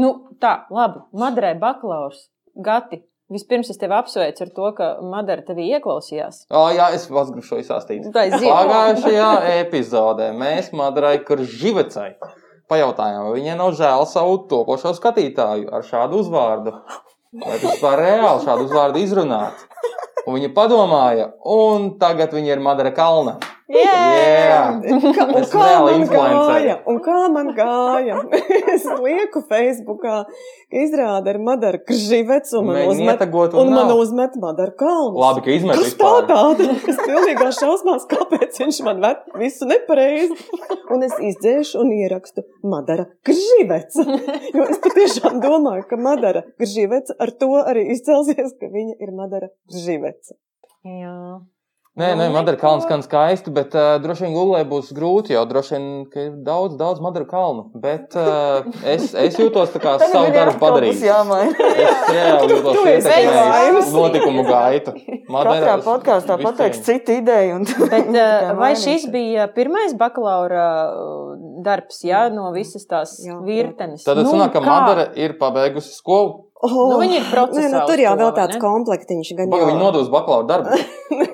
nu, 0.01 0.09
tā, 0.43 0.53
labi. 0.69 0.99
Madrai 1.13 1.53
bakalaurs, 1.59 2.27
gati. 2.55 3.05
Vispirms 3.33 3.71
es 3.73 3.79
tevi 3.81 3.95
apsveicu 3.97 4.43
ar 4.45 4.49
to, 4.53 4.67
ka 4.77 4.87
Madara 5.01 5.41
tevi 5.47 5.65
ieklausījās. 5.73 6.43
O, 6.53 6.67
jā, 6.75 6.91
es 6.93 7.07
šo 7.09 7.57
izstāstīt. 7.57 8.05
Pagājušajā 8.13 9.29
epizodē 9.63 10.27
mēs 10.37 10.69
Madarai 10.77 11.17
Kurživecai 11.25 12.11
pajautājām, 12.69 13.25
vai 13.25 13.39
viņai 13.39 13.57
nav 13.57 13.73
žēl 13.79 14.05
savu 14.09 14.37
topošo 14.51 14.93
skatītāju 14.99 15.73
ar 15.73 15.85
šādu 15.89 16.21
uzvārdu. 16.21 16.75
Vai 17.41 17.57
tas 17.63 17.81
var 17.81 17.99
reāli 17.99 18.45
šādu 18.45 18.69
uzvārdu 18.69 19.01
izrunāt? 19.01 19.65
Un 20.25 20.37
viņa 20.37 20.53
padomāja, 20.53 21.31
un 21.49 21.95
tagad 22.01 22.33
viņa 22.33 22.53
ir 22.53 22.61
Madara 22.61 22.93
Kalna. 22.93 23.39
Yeah! 23.65 24.75
Kā, 24.77 25.25
un, 25.25 25.45
kā 25.49 25.69
man 25.81 26.03
gāja, 26.05 26.75
un 26.85 26.99
kā 27.01 27.21
man 27.33 27.47
gāja? 27.57 28.19
es 28.75 28.83
lieku 29.01 29.41
Facebookā, 29.49 30.19
ka 30.69 30.83
izrāda 30.83 31.33
ar 31.33 31.39
Madaru 31.41 31.79
Krživec 31.87 32.51
un 32.59 32.69
man 32.69 32.91
uzmet, 32.91 33.23
un 33.25 33.63
un 33.63 33.73
man 33.73 33.89
uzmet 33.95 34.35
Madaru 34.41 34.75
Kalnu. 34.77 35.17
Labi, 35.17 35.41
ka 35.47 35.55
izmet 35.55 35.81
Kas 35.81 35.95
tā 35.97 36.11
tāda? 36.29 36.67
Es 36.77 36.99
pilnīgā 37.01 37.47
šausmās, 37.57 38.05
kāpēc 38.11 38.61
viņš 38.61 38.83
man 38.85 39.01
vet 39.07 39.25
visu 39.41 39.65
nepareizi. 39.71 40.37
Un 40.93 41.07
es 41.09 41.17
izdzēšu 41.31 41.81
un 41.81 41.89
ierakstu 41.97 42.45
Madara 42.69 43.07
Krživec. 43.25 43.97
jo 44.59 44.69
es 44.69 44.83
patiešām 44.85 45.41
domāju, 45.41 45.87
ka 45.89 45.97
Madara 45.97 46.45
Krživec 46.53 47.09
ar 47.17 47.33
to 47.33 47.49
arī 47.65 47.89
izcelsies, 47.97 48.53
ka 48.61 48.69
viņa 48.69 48.99
ir 49.01 49.17
Madara 49.17 49.49
Krživec. 49.73 50.35
Jā. 50.85 51.17
Nē, 51.95 52.09
nē, 52.19 52.25
Madara 52.33 52.57
kalns 52.59 52.83
skan 52.83 52.99
skaisti, 53.05 53.51
bet 53.55 53.71
uh, 53.71 53.93
droši 54.03 54.25
vien 54.25 54.33
Google 54.35 54.59
būs 54.67 54.89
grūti, 54.97 55.31
jo 55.31 55.45
droši 55.47 55.71
vien 55.77 55.85
ka 56.11 56.25
ir 56.25 56.33
daudz, 56.43 56.73
daudz 56.75 56.99
Madara 56.99 57.23
kalnu. 57.29 57.69
Bet 57.79 58.17
uh, 58.19 58.67
es, 58.83 59.13
es 59.15 59.37
jūtos 59.39 59.71
tā 59.71 59.79
kā 59.79 59.93
savu 60.01 60.33
darbu 60.35 60.59
padarījis. 60.59 61.05
jāmaina. 61.07 61.53
Es 61.71 62.01
reāli 62.11 62.49
jūtos 62.57 62.75
Tu 62.75 62.83
esi 62.97 63.13
ietekmējis 63.13 63.93
notikumu 63.95 64.43
gaitu. 64.49 64.95
Katrā 65.31 65.77
podkāstā 65.87 66.35
pateiks 66.43 66.83
citu 66.83 67.15
ideju. 67.21 67.61
Bet, 67.93 68.11
uh, 68.11 68.51
vai 68.59 68.73
šis 68.75 69.07
bija 69.15 69.47
pirmais 69.55 69.95
bakalaura 69.95 70.65
darbs, 71.63 72.01
jā, 72.03 72.25
no 72.33 72.51
visas 72.51 72.83
tās 72.91 73.15
Jā, 73.23 73.37
jā. 73.37 73.39
virtenes? 73.47 74.03
Tad 74.03 74.19
es 74.19 74.27
Nu, 74.27 74.35
sanāku, 74.35 74.57
ka 74.59 74.65
kā? 74.67 74.67
Madara 74.67 75.07
ir 75.15 75.39
pabeigusi 75.39 75.95
skolu. 75.95 76.41
Oh, 76.65 76.91
Nu, 76.91 76.99
viņi 77.01 77.17
ir 77.19 77.25
procesā 77.29 77.71
nu, 77.73 77.85
tur 77.89 78.01
jau 78.01 78.13
vēl 78.19 78.31
tāds 78.37 78.59
komplektiņš. 78.61 79.31
Gan 79.37 79.49
Pagaidām, 79.51 79.61
jau- 79.61 79.69
viņa 79.71 79.81
nodos 79.83 80.11
bakalaura 80.13 80.47
darbu. 80.51 80.79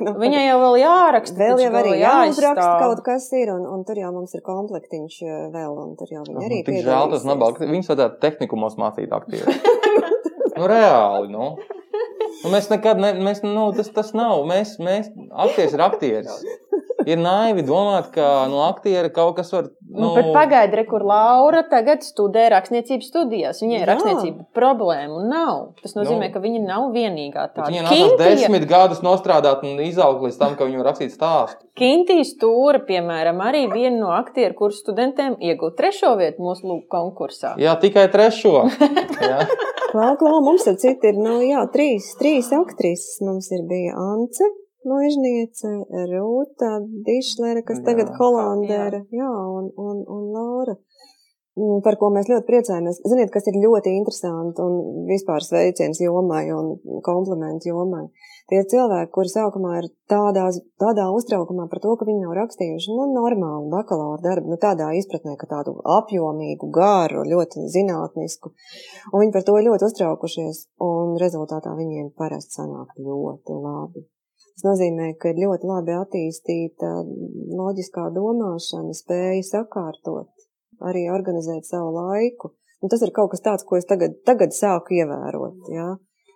Nu, 0.02 0.12
Viņai 0.20 0.42
jau 0.48 0.58
vēl 0.62 0.76
jāraksta. 0.82 1.38
Vēl 1.40 1.60
jau 1.62 1.72
arī 1.80 1.92
jāuzraksta 2.02 2.70
kaut 2.82 3.00
kas 3.06 3.28
ir, 3.38 3.52
un, 3.54 3.64
un 3.70 3.84
tur 3.88 4.00
jau 4.02 4.10
mums 4.14 4.34
ir 4.36 4.42
komplektiņš 4.46 5.18
eh, 5.24 5.36
vēl, 5.54 5.76
un 5.78 5.94
tur 6.00 6.10
jau 6.12 6.24
viņi 6.28 6.42
arī 6.42 6.58
Man 6.62 6.66
tik 6.68 6.80
žēl, 6.88 7.12
tas 7.14 7.26
nabaga. 7.30 7.68
Viņus 7.70 7.92
vajadzētu 7.94 8.20
tehnikumos 8.26 8.76
mācīt 8.82 9.14
aktīvi. 9.16 9.56
nu, 10.58 10.68
reāli, 10.70 11.32
nu. 11.34 11.52
Nu, 12.42 12.50
mēs 12.54 12.70
nekad, 12.72 13.00
ne, 13.02 13.14
mēs, 13.22 13.44
nu, 13.46 13.68
tas, 13.78 13.90
tas 13.94 14.12
nav. 14.18 14.42
Mēs, 14.50 14.76
mēs, 14.82 15.12
aktieris 15.48 15.78
ir 15.78 15.86
aktieris. 15.88 16.42
Ir 17.10 17.18
naivi 17.22 17.64
domāt, 17.66 18.12
ka 18.16 18.48
no 18.52 18.64
aktiera 18.68 19.10
kaut 19.14 19.36
kas 19.40 19.52
var. 19.54 19.70
Nu, 19.92 20.02
Nu, 20.02 20.10
bet 20.16 20.30
pagaidi, 20.32 20.78
re, 20.80 20.86
kur 20.88 21.04
Laura 21.04 21.64
tagad 21.68 22.00
studē 22.06 22.46
rakstniecības 22.54 23.10
studijās. 23.12 23.60
Viņai 23.60 23.80
Jā. 23.82 23.88
rakstniecība 23.90 24.46
problēmu 24.56 25.26
nav. 25.28 25.74
Tas 25.82 25.98
nozīmē, 25.98 26.30
Nu. 26.30 26.34
ka 26.34 26.40
viņa 26.40 26.62
nav 26.64 26.86
vienīgā 26.96 27.44
tāda. 27.56 27.68
Viņai 27.68 27.84
nācās 27.90 28.16
desmit 28.22 28.68
gadus 28.70 29.02
nostrādāt 29.04 29.66
un 29.68 29.82
izaugt 29.84 30.24
līdz 30.24 30.38
tam, 30.40 30.56
ka 30.56 30.64
viņa 30.70 30.78
var 30.80 30.88
rakstīt 30.94 31.12
stāstu. 31.12 31.68
Kintīs 31.76 32.32
Stūra, 32.38 32.80
piemēram, 32.88 33.42
arī 33.44 33.66
viena 33.72 33.98
no 34.00 34.14
aktieru 34.16 34.56
kursu 34.56 34.80
studentiem 34.86 35.36
iegūta 35.42 35.76
trešo 35.82 36.16
vietu 36.18 36.40
mūsu 36.46 36.64
lūk 36.72 36.88
konkursā. 36.88 37.58
Jā, 37.60 37.76
tikai 37.82 38.08
trešo. 38.14 38.70
Jā. 39.22 39.44
Klau, 39.92 40.16
klau, 40.16 40.40
mums 40.40 40.64
ar 40.72 40.78
citu 40.80 41.10
ir, 41.10 41.18
nu 41.20 41.42
jā, 41.44 41.66
trīs, 41.74 42.14
trīs 42.16 42.48
aktrises. 42.56 43.20
Mums 43.28 43.52
ir 43.52 43.66
bija 43.68 43.92
Ance, 44.00 44.48
Nožniece, 44.88 45.72
Rūta, 46.10 46.72
Dišlere, 47.06 47.62
kas 47.68 47.82
Jā. 47.82 47.86
tagad 47.92 48.14
Holandēra, 48.18 49.04
jā, 49.14 49.32
un, 49.58 49.70
un, 49.78 50.02
un 50.10 50.24
Laura. 50.34 50.78
Mm, 51.60 51.82
Par 51.84 51.98
ko 52.00 52.08
mēs 52.16 52.30
ļoti 52.32 52.48
priecājamies. 52.48 53.02
Ziniet, 53.12 53.30
kas 53.34 53.50
ir 53.52 53.58
ļoti 53.60 53.92
interesanti 53.92 54.64
un 54.64 55.04
vispār 55.10 55.44
sveiciens 55.44 56.00
jomai 56.00 56.46
un 56.56 56.78
kompliments 57.04 57.68
jomai. 57.68 58.06
Tie 58.48 58.62
cilvēki, 58.72 59.12
kuri 59.12 59.32
sākumā 59.34 59.74
ir 59.82 59.90
tādās, 60.12 60.62
tādā 60.80 61.10
uztraukumā 61.12 61.68
par 61.72 61.82
to, 61.84 61.92
ka 62.00 62.08
viņi 62.08 62.24
nav 62.24 62.38
rakstījuši 62.40 62.96
nu, 62.96 63.10
normālu 63.18 63.68
bakalaura 63.74 64.24
darbu, 64.24 64.54
nu, 64.54 64.60
tādā 64.64 64.94
izpratnē, 64.96 65.36
ka 65.40 65.50
tādu 65.52 65.76
apjomīgu, 65.98 66.72
garu, 66.72 67.28
ļoti 67.34 67.68
zinātnisku. 67.76 68.54
Un 69.12 69.26
viņi 69.26 69.36
par 69.36 69.46
to 69.48 69.60
ļoti 69.68 69.92
uztraukušies, 69.92 70.66
un 70.88 71.20
rezultātā 71.20 71.76
viņiem 71.76 72.14
parasti 72.16 72.62
sanāk 72.62 72.96
ļoti 72.96 73.60
labi. 73.60 74.08
Tas 74.62 74.68
nozīmē, 74.78 75.16
ka 75.18 75.32
ir 75.32 75.40
ļoti 75.42 75.66
labi 75.66 75.94
attīstīta 75.98 76.90
loģiskā 77.58 78.04
domāšana, 78.14 78.94
spēja 78.94 79.40
sakārtot, 79.48 80.30
arī 80.86 81.08
organizēt 81.10 81.66
savu 81.66 81.96
laiku. 81.96 82.52
Un 82.86 82.92
tas 82.94 83.02
ir 83.02 83.10
kaut 83.16 83.32
kas 83.34 83.42
tāds, 83.42 83.66
ko 83.66 83.80
es 83.80 83.90
tagad, 83.90 84.20
tagad 84.22 84.54
sāku 84.54 85.00
ievērot. 85.00 85.66
Ja? 85.74 85.88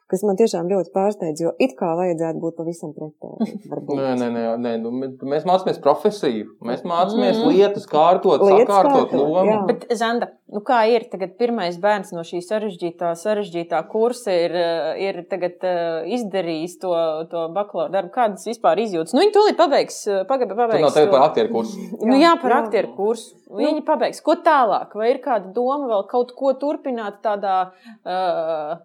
Kas 0.05 0.21
man 0.21 0.37
tiešām 0.37 0.67
ļoti 0.69 0.91
pārsteidz, 0.93 1.39
jo 1.41 1.51
it 1.57 1.71
kā 1.79 1.87
vajadzētu 1.97 2.37
būt 2.37 2.55
pavisam 2.59 2.91
pretēji. 2.93 3.55
Nē, 3.97 4.11
nē, 4.19 4.27
nē, 4.35 4.41
nē 4.61 4.73
nu, 4.83 4.91
mē- 4.93 5.15
mēs 5.31 5.47
mācāmies 5.49 5.79
profesiju. 5.81 6.45
Mēs 6.61 6.83
mācāmies 6.85 7.39
Mhm. 7.41 7.49
lietas 7.49 7.87
kārtot, 7.89 8.37
Lietas 8.43 8.67
sakārtot 8.69 9.09
kārtot, 9.09 9.23
lomu. 9.33 9.49
jā. 9.49 9.65
Bet, 9.65 9.87
Zanda, 9.97 10.27
nu 10.53 10.61
kā 10.61 10.83
ir 10.93 11.07
tagad 11.09 11.33
pirmais 11.39 11.79
bērns 11.81 12.13
no 12.13 12.21
šī 12.21 12.37
sarežģītā, 12.45 13.15
sarežģītā 13.17 13.81
kursa, 13.89 14.29
ir, 14.45 14.53
eh, 14.53 15.01
ir 15.07 15.23
tagad 15.31 15.57
eh, 15.65 16.05
izdarījis 16.19 16.77
to, 16.85 16.93
to 17.33 17.47
bakalaura 17.57 17.89
darbu? 17.97 18.13
Kādas 18.13 18.45
vispār 18.45 18.77
izjūtas? 18.85 19.17
Nu, 19.17 19.25
viņi 19.25 19.33
tūlīt 19.33 19.57
pabeigs, 19.57 19.99
eh, 20.07 20.21
pagaid, 20.29 20.49
Tur 20.53 20.61
pabeigs. 20.61 20.93
tagad 20.93 21.09
to- 21.09 21.17
par 21.17 21.29
aktieru 21.31 21.49
kursu. 21.57 21.81
Nu, 22.05 22.13
jā, 22.21 22.35
par 22.41 22.51
Jā. 22.51 22.61
aktieru 22.67 22.93
kursu. 22.95 23.33
Viņi 23.49 23.81
pabeigs. 23.85 24.21
Ko 24.21 24.35
tālāk? 24.37 24.93
Vai 24.93 25.15
ir 25.15 25.21
kāda 25.25 25.49
doma 25.53 25.87
vēl 25.89 26.07
kaut 26.13 26.35
ko 26.37 26.53
turpināt 26.53 27.23
tādā 27.25 27.71
uh, 28.05 28.77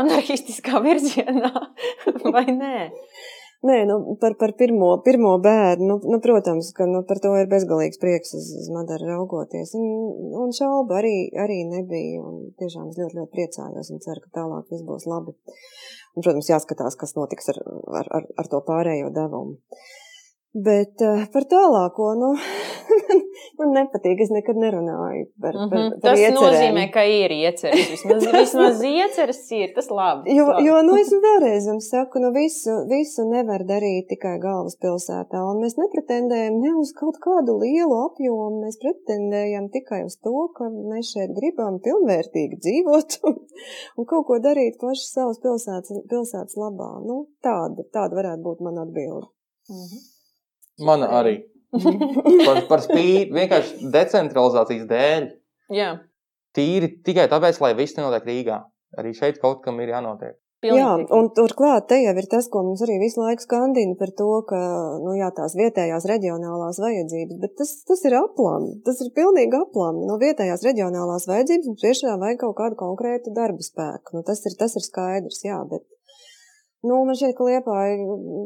anarchistiskā 0.00 0.80
virzienā, 0.86 1.52
vai 2.32 2.46
nē? 2.48 2.88
Nē, 3.60 3.82
nu, 3.84 4.14
par, 4.16 4.38
par 4.40 4.54
pirmo, 4.56 4.86
pirmo 5.04 5.34
bērnu, 5.44 5.84
nu, 5.90 5.96
nu, 6.14 6.18
protams, 6.24 6.70
ka 6.72 6.86
nu, 6.88 7.02
par 7.04 7.18
to 7.20 7.34
ir 7.36 7.48
bezgalīgs 7.50 8.00
prieks 8.00 8.32
uz, 8.38 8.46
uz 8.56 8.70
Madaru 8.72 9.10
raugoties. 9.10 9.74
Un, 9.76 9.90
un 10.46 10.54
šauba 10.56 10.96
arī, 11.02 11.28
arī 11.44 11.58
nebija. 11.68 12.22
Un 12.24 12.54
tiešām 12.56 12.88
es 12.88 12.96
ļoti, 12.96 13.18
ļoti 13.18 13.32
priecājos 13.34 13.92
un 13.92 14.00
ceru, 14.00 14.24
ka 14.24 14.40
tālāk 14.40 14.72
viss 14.72 14.86
būs 14.88 15.04
labi. 15.12 15.36
Un, 16.16 16.24
protams, 16.24 16.48
jāskatās, 16.48 16.96
kas 16.96 17.12
notiks 17.18 17.52
ar, 17.52 17.60
ar, 18.00 18.08
ar, 18.20 18.30
ar 18.40 18.48
to 18.48 18.62
pārējo 18.64 19.12
devumu. 19.12 19.58
Bet 20.50 20.98
uh, 21.06 21.28
par 21.30 21.44
tālāko, 21.46 22.08
nu, 22.18 22.32
man 23.60 23.70
nepatīk, 23.76 24.18
es 24.24 24.32
nekad 24.34 24.56
nerunāju 24.58 25.28
par, 25.38 25.54
par, 25.54 25.58
Mm 25.60 25.70
par 25.70 25.78
-hmm. 25.78 26.00
Tas 26.02 26.18
iecerēm. 26.18 26.38
nozīmē, 26.42 26.84
ka 26.90 27.04
ir 27.06 27.30
ieceres. 27.30 27.86
Vismaz, 27.92 28.26
vismaz 28.40 28.82
ieceres 28.82 29.40
ir 29.54 29.70
tas 29.76 29.88
labi. 29.94 30.26
tas 30.26 30.36
Jo, 30.40 30.48
labi. 30.48 30.66
jo 30.66 30.82
nu, 30.88 30.96
es 30.98 31.12
vēlreiz 31.26 31.70
jums 31.70 31.86
saku, 31.94 32.18
nu, 32.24 32.32
visu, 32.34 32.74
visu 32.90 33.28
nevar 33.30 33.62
darīt 33.62 34.10
tikai 34.10 34.34
galvaspilsētā. 34.42 35.38
Un 35.52 35.62
mēs 35.62 35.78
nepretendējam 35.78 36.58
ne 36.58 36.74
uz 36.82 36.90
kaut 36.98 37.22
kādu 37.22 37.54
lielu 37.62 37.94
apjomu. 38.10 38.58
Mēs 38.66 38.82
pretendējam 38.82 39.70
tikai 39.70 40.02
uz 40.10 40.18
to, 40.18 40.36
ka 40.58 40.66
mēs 40.66 41.14
šeit 41.14 41.30
gribam 41.38 41.78
pilnvērtīgi 41.86 42.58
dzīvot 42.64 43.20
un, 43.22 43.38
un 43.98 44.04
kaut 44.04 44.26
ko 44.26 44.42
darīt 44.42 44.82
paši 44.82 45.06
savas 45.14 45.38
pilsētas, 45.38 46.06
pilsētas 46.10 46.58
labā. 46.58 46.92
Nu, 47.06 47.28
tāda, 47.38 47.86
tāda 47.94 48.18
varētu 48.18 48.42
būt 48.42 48.66
mana 48.66 48.82
atbilde. 48.82 49.30
Mhm. 49.70 50.09
Mana 50.86 51.10
arī. 51.20 51.38
Par, 52.46 52.64
par 52.66 52.80
spīti 52.82 53.30
vienkārši 53.30 53.90
decentralizācijas 53.94 54.88
dēļ. 54.90 55.26
Jā, 55.70 55.90
Tīri 56.56 56.94
tikai 57.06 57.28
tāpēc, 57.30 57.60
lai 57.62 57.74
viss 57.78 57.96
nenotiek 57.98 58.26
Rīgā. 58.26 58.60
Arī 58.98 59.14
šeit 59.14 59.38
kaut 59.42 59.60
kam 59.62 59.78
ir 59.82 59.92
jānotiek. 59.92 60.34
pilnīgi 60.60 60.82
Jā, 60.82 60.88
un 61.16 61.28
turklāt 61.32 61.86
te 61.88 61.96
jau 62.02 62.12
ir 62.20 62.26
tas, 62.28 62.50
ko 62.52 62.60
mums 62.66 62.82
arī 62.84 62.98
visu 63.00 63.22
laiku 63.22 63.46
skandina 63.46 63.94
par 63.96 64.10
to, 64.18 64.26
ka 64.50 64.58
nu, 65.00 65.14
jā, 65.16 65.30
tās 65.32 65.54
vietējās 65.56 66.04
reģionālās 66.10 66.80
vajadzības, 66.82 67.38
bet 67.40 67.54
tas, 67.62 67.70
tas 67.88 68.02
ir 68.04 68.18
aplami. 68.18 68.74
Tas 68.84 69.00
ir 69.00 69.08
pilnīgi 69.16 69.56
aplami. 69.56 70.04
No 70.10 70.18
vietējās 70.20 70.66
reģionālās 70.66 71.24
vajadzības 71.30 71.70
mums 71.70 71.86
tiešām 71.86 72.20
vajag 72.20 72.42
kaut 72.42 72.58
kādu 72.58 72.80
konkrētu 72.82 73.32
darba 73.38 73.64
spēku. 73.64 74.18
Nu, 74.18 74.26
tas, 74.26 74.42
ir, 74.50 74.58
tas 74.60 74.76
ir 74.76 74.84
skaidrs, 74.84 75.40
jā, 75.46 75.62
bet 75.70 75.86
nu, 76.86 76.98
man 77.04 77.16
šķiet, 77.18 77.34
ka 77.38 77.46
Liepāja 77.48 77.96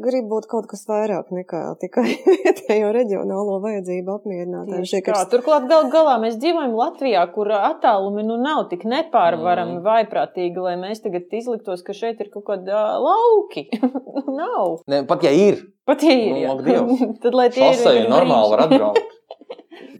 grib 0.03 0.25
būt 0.31 0.47
kaut 0.51 0.65
kas 0.71 0.83
vairāk 0.89 1.29
nekā 1.35 1.61
tikai 1.81 2.03
vietējo 2.43 2.89
reģionālo 2.95 3.59
vajadzību 3.63 4.15
apmierinātāju. 4.17 4.81
Tieši 4.81 4.91
Šķiet, 4.91 5.05
tā. 5.07 5.15
ka 5.23 5.31
Turklāt 5.33 5.67
gal 5.71 5.87
galā 5.93 6.17
mēs 6.23 6.35
dzīvojam 6.41 6.75
Latvijā, 6.79 7.23
kur 7.35 7.51
attālumi 7.57 8.25
nu 8.27 8.39
nav 8.41 8.65
tik 8.73 8.83
nepārvarami, 8.91 9.77
Mm. 9.79 9.83
vaiprātīgi, 9.85 10.61
lai 10.61 10.75
mēs 10.81 11.01
tagad 11.03 11.31
izliktos, 11.35 11.81
ka 11.85 11.93
šeit 11.95 12.19
ir 12.23 12.29
kaut 12.33 12.45
kādi 12.51 12.71
ā, 12.75 12.83
lauki. 13.01 13.67
nav. 14.41 14.79
Ne, 14.91 15.03
pat 15.07 15.23
ja 15.25 15.31
ir, 15.35 15.63
Pat 15.85 16.01
ja 16.03 16.13
ir. 16.17 16.33
Nu, 16.33 16.61
jā. 16.65 16.81
Tad, 17.23 17.35
lai 17.37 17.49
tie 17.53 17.61
ir 17.69 17.75
šosei 17.77 17.99
vienkārši 17.99 18.11
normāli 18.13 18.51
var 18.55 18.63
atbraukt. 18.67 19.11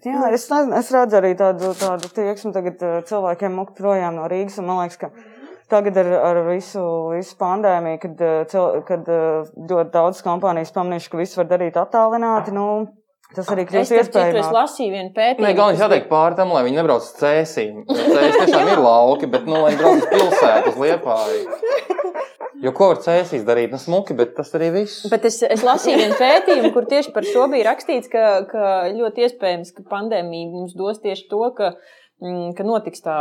Jā, 0.05 0.27
es, 0.35 0.43
es 0.79 0.89
redzu 0.93 1.17
arī 1.17 1.31
tādu, 1.37 1.71
tādu 1.79 2.09
tieksmi 2.13 2.51
tagad 2.53 2.81
eh, 2.85 2.97
cilvēkiem 3.09 3.55
mukt 3.57 3.73
projām 3.77 4.19
no 4.19 4.27
Rīgas. 4.29 4.59
Man 4.61 4.83
liekas, 4.83 4.99
ka 5.01 5.09
tagad 5.71 5.97
ar, 6.01 6.11
ar 6.29 6.41
visu, 6.49 6.83
visu 7.13 7.37
pandēmiju, 7.39 8.01
kad, 8.03 8.21
eh, 8.21 8.77
kad 8.87 9.09
eh, 9.09 9.49
ļoti 9.71 9.91
daudz 9.93 10.21
kompānijas 10.25 10.73
pamanījuši, 10.75 11.11
ka 11.11 11.21
viss 11.21 11.39
var 11.39 11.49
darīt 11.49 11.79
attālināti, 11.79 12.53
nu, 12.55 12.67
tas 13.35 13.49
arī 13.53 13.65
kļūst 13.69 13.95
tam 13.95 14.29
citu 14.29 14.41
es 14.43 14.51
lasīju 14.53 14.93
vienu 14.93 15.11
pētījumu. 15.15 15.47
Nē, 15.47 15.55
galvenais 15.57 15.83
jāteikt 15.83 16.11
pāri 16.11 16.39
tam, 16.39 16.53
lai 16.55 16.63
viņi 16.67 16.81
nebrauc 16.81 17.03
uz 17.03 17.15
cēsīm. 17.19 17.83
Cēsīs 17.89 18.39
tiešām 18.43 18.71
ir 18.75 18.83
lauki, 18.85 19.29
bet, 19.31 19.49
nu, 19.49 19.59
lai 19.65 19.75
brauc 19.79 20.03
uz 20.03 20.07
pilsētu, 20.13 20.75
uz 20.75 20.81
liepāju. 20.85 21.83
Jo 22.63 22.71
ko 22.73 22.87
var 22.93 23.01
cēsīs 23.03 23.43
darīt? 23.45 23.73
Nu, 23.73 23.79
smuki, 23.81 24.15
bet 24.17 24.31
tas 24.37 24.53
arī 24.57 24.71
viss. 24.73 25.03
Bet 25.11 25.25
es, 25.27 25.41
es 25.43 25.63
lasīju 25.65 25.99
vienu 25.99 26.15
pētījumu, 26.17 26.71
kur 26.73 26.87
tieši 26.89 27.11
par 27.13 27.27
šo 27.27 27.49
bija 27.51 27.67
rakstīts, 27.67 28.09
ka, 28.09 28.23
ka 28.49 28.69
ļoti 28.95 29.25
iespējams, 29.27 29.73
ka 29.75 29.85
pandēmija 29.91 30.53
mums 30.53 30.77
dos 30.77 31.01
tieši 31.03 31.27
to, 31.29 31.43
ka, 31.57 31.73
ka 32.55 32.63
notiks 32.63 33.01
tā 33.03 33.15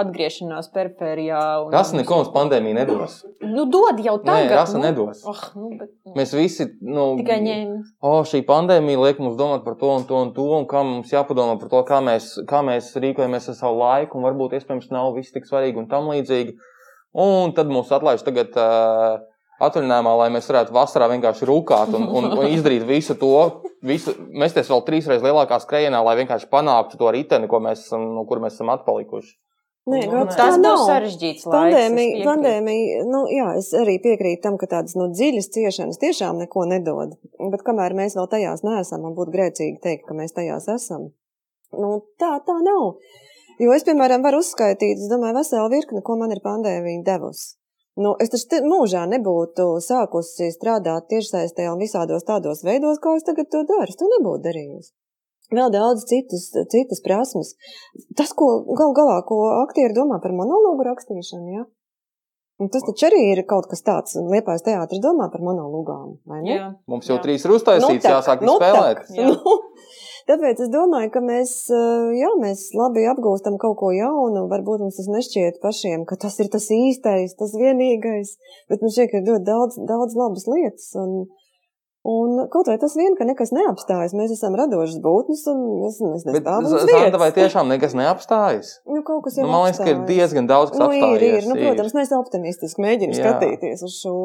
atgriešanās 0.00 0.68
perifērijā. 0.74 1.40
un- 1.64 1.72
Rasa 1.72 1.96
neko 1.96 2.16
mums 2.18 2.28
pandēmija 2.34 2.74
nedos. 2.74 3.24
Nu, 3.40 3.64
dod 3.70 3.98
jau 4.02 4.18
Nē, 4.18 4.24
tagad. 4.24 4.50
rasa 4.58 4.78
nu. 4.78 4.82
nedos. 4.84 5.22
Oh, 5.26 5.40
nu, 5.56 5.70
bet, 5.78 5.90
nu, 6.06 6.12
Mēs 6.16 6.34
visi, 6.34 6.66
nu, 6.82 7.16
tikai 7.16 7.40
ņēmu. 7.44 7.76
O, 8.02 8.22
šī 8.22 8.42
pandēmija 8.44 8.98
liek 9.04 9.18
mums 9.20 9.36
domāt 9.36 9.64
par 9.64 9.74
to 9.76 9.90
un 9.94 10.04
to 10.04 10.14
un 10.16 10.32
to, 10.34 10.42
un 10.58 10.66
kā 10.66 10.82
mums 10.84 11.10
jāpadomā 11.12 11.58
par 11.60 11.68
to, 11.68 11.82
kā 11.84 12.00
mēs, 12.02 12.44
kā 12.46 12.62
mēs 12.66 12.94
rīkojamies 12.96 13.48
ar 13.48 13.54
savu 13.54 13.78
laiku, 13.78 14.18
un 14.18 14.24
varbūt 14.24 14.58
iespējams 14.58 14.90
nav 14.90 15.14
viss 15.14 15.32
tik 15.32 15.44
svarīgi 15.46 15.76
un 15.78 15.86
tam 15.88 16.08
līdzīgi. 16.10 16.56
Un 17.14 17.52
tad 17.54 17.68
mums 17.68 17.88
atlaiž 17.94 18.24
tagad 18.26 18.50
uh, 18.58 19.18
atvaļinājumā, 19.62 20.16
lai 20.18 20.28
mēs 20.34 20.48
varētu 20.50 20.74
vasarā 20.74 21.08
vienkārši 21.12 21.46
rūkāt 21.48 21.94
un, 21.94 22.08
un, 22.08 22.28
un 22.34 22.50
izdarīt 22.50 22.84
visu 22.88 23.16
to, 23.20 23.32
visu, 23.86 24.16
mesties 24.34 24.70
vēl 24.72 24.84
trīsreiz 24.86 25.24
lielākā 25.24 25.60
skrejienā, 25.62 26.00
lai 26.04 26.18
vienkārši 26.22 26.50
panāktu 26.50 26.98
to 27.00 27.10
riteni, 27.14 27.50
ko 27.50 27.62
mēs 27.62 27.86
esam, 27.86 28.10
no 28.16 28.26
kur 28.28 28.42
mēs 28.42 28.58
esam 28.58 28.72
atpalikuši. 28.74 29.34
Nē, 29.84 29.98
Nu, 30.08 30.22
tas 30.32 30.56
nav 30.56 30.78
sarežģīts 30.88 31.44
Pandēmija, 31.44 32.22
pandēmija, 32.24 33.02
nu 33.04 33.26
jā, 33.28 33.50
es 33.60 33.66
arī 33.76 33.98
piekrītu 34.00 34.40
tam, 34.46 34.54
ka 34.56 34.64
tādas 34.70 34.96
no 34.96 35.10
dziļas 35.12 35.50
ciešanas 35.52 36.00
tiešām 36.00 36.40
neko 36.40 36.64
nedod. 36.70 37.12
Bet 37.52 37.66
kamēr 37.66 37.92
mēs 37.98 38.16
vēl 38.16 38.30
tajās 38.32 38.64
neesam, 38.64 39.04
man 39.04 39.12
būtu 39.18 39.34
grēcīgi 39.34 39.82
teikt, 39.84 40.06
ka 40.08 40.16
mēs 40.16 40.32
tajās 40.32 40.70
esam. 40.72 41.10
Nu, 41.76 41.98
tā, 42.16 42.38
tā 42.46 42.56
nav. 42.64 42.96
Jo 43.60 43.76
es, 43.76 43.84
piemēram, 43.84 44.24
varu 44.24 44.40
uzskaitīt, 44.40 45.04
es 45.04 45.12
domāju, 45.12 45.36
veselu 45.42 45.68
virkni, 45.76 46.00
ko 46.06 46.16
man 46.16 46.32
ir 46.32 46.40
pandēmija 46.42 47.04
devusi. 47.04 47.58
Nu, 47.94 48.16
es 48.18 48.32
taču 48.32 48.48
te 48.50 48.58
mūžā 48.66 49.04
nebūtu 49.06 49.68
sākusi 49.84 50.48
strādāt 50.50 51.06
tiešsaistē 51.12 51.68
un 51.70 51.78
visādos 51.78 52.26
tādos 52.26 52.64
veidos, 52.66 52.98
kā 53.02 53.14
es 53.14 53.26
tagad 53.26 53.50
to 53.52 53.62
daru. 53.68 53.94
To 54.00 54.08
nebūtu 54.16 54.42
darījusi. 54.48 54.90
Vēl 55.54 55.70
daudz 55.70 56.02
citas, 56.10 56.48
citas 56.72 57.02
prasmes. 57.04 57.52
Tas, 58.18 58.32
ko 58.34 58.64
gal 58.74 58.94
galā, 58.96 59.20
ko 59.28 59.38
aktieri 59.60 59.94
domā 59.94 60.18
par 60.24 60.34
monologu 60.34 60.86
rakstīšanu, 60.88 61.54
ja? 61.54 61.64
Un 62.62 62.70
tas 62.70 62.84
taču 62.86 63.08
arī 63.08 63.20
ir 63.32 63.42
kaut 63.50 63.66
kas 63.70 63.82
tāds, 63.82 64.14
un 64.18 64.28
Liepājas 64.30 64.62
teātris 64.66 65.02
domā 65.02 65.26
par 65.30 65.42
monologām, 65.42 66.16
vai 66.30 66.38
ne? 66.44 66.54
Jā. 66.54 66.68
Mums 66.90 67.08
jau 67.10 67.16
Jā. 67.18 67.22
trīs 67.24 67.46
ir 67.46 67.54
uztaisīts, 67.56 68.04
tak, 68.04 68.12
jāsāk 68.14 68.44
nu 68.46 68.54
spēlēt. 68.60 69.00
tak, 69.02 69.10
Nu, 69.18 69.56
tāpēc 70.30 70.60
es 70.64 70.70
domāju, 70.72 71.10
ka 71.14 71.20
mēs, 71.24 71.52
eh, 71.70 72.10
jā, 72.20 72.30
mēs 72.40 72.66
labi 72.78 73.04
apgūstam 73.12 73.58
kaut 73.60 73.76
ko 73.80 73.92
jaunu. 73.94 74.46
Varbūt 74.50 74.84
mums 74.84 74.96
tas 75.00 75.08
nešķiet 75.12 75.60
pašiem, 75.62 76.04
ka 76.08 76.16
tas 76.16 76.38
ir 76.40 76.48
tas 76.52 76.66
īstais, 76.72 77.36
tas 77.38 77.54
vienīgais, 77.58 78.36
bet 78.70 78.80
mums 78.84 78.96
šķiet, 78.96 79.10
ka 79.12 79.20
ir 79.22 79.28
ļoti 79.30 79.44
daudz, 79.48 79.80
daudz 79.88 80.16
labas 80.18 80.46
lietas. 80.50 80.88
Un, 81.00 81.26
un 82.04 82.48
kaut 82.52 82.68
vai 82.68 82.76
tas 82.78 82.96
vien, 83.00 83.14
ka 83.16 83.24
nekas 83.28 83.52
neapstājas, 83.56 84.12
mēs 84.16 84.34
esam 84.36 84.56
radošas 84.60 84.98
būtnes, 85.04 85.44
un 85.52 85.60
mēs, 85.82 86.00
uz 86.04 86.88
Zanda, 86.90 87.20
vai 87.20 87.30
tiešām 87.36 87.70
nekas 87.72 87.94
neapstājas? 87.96 88.74
Nu, 88.88 89.02
kaut 89.06 89.24
kas 89.28 89.38
jau 89.38 89.46
Nu, 89.46 89.52
man 89.52 89.68
liekas, 89.68 89.80
ka 89.80 89.88
ir 89.88 89.96
apstājas. 90.00 90.10
diezgan 90.12 90.48
daudz, 90.50 90.72
kas 90.74 90.80
Nu, 90.82 90.90
ir, 90.92 91.00
ir. 91.00 91.38
apstājies. 91.38 91.48
Nu, 91.48 91.60
protams, 91.62 91.94
mēs 92.00 92.12
optimistiski 92.18 92.84
mēģinām 92.84 93.16
skatīties 93.20 93.86
uz 93.88 94.00
šo. 94.02 94.16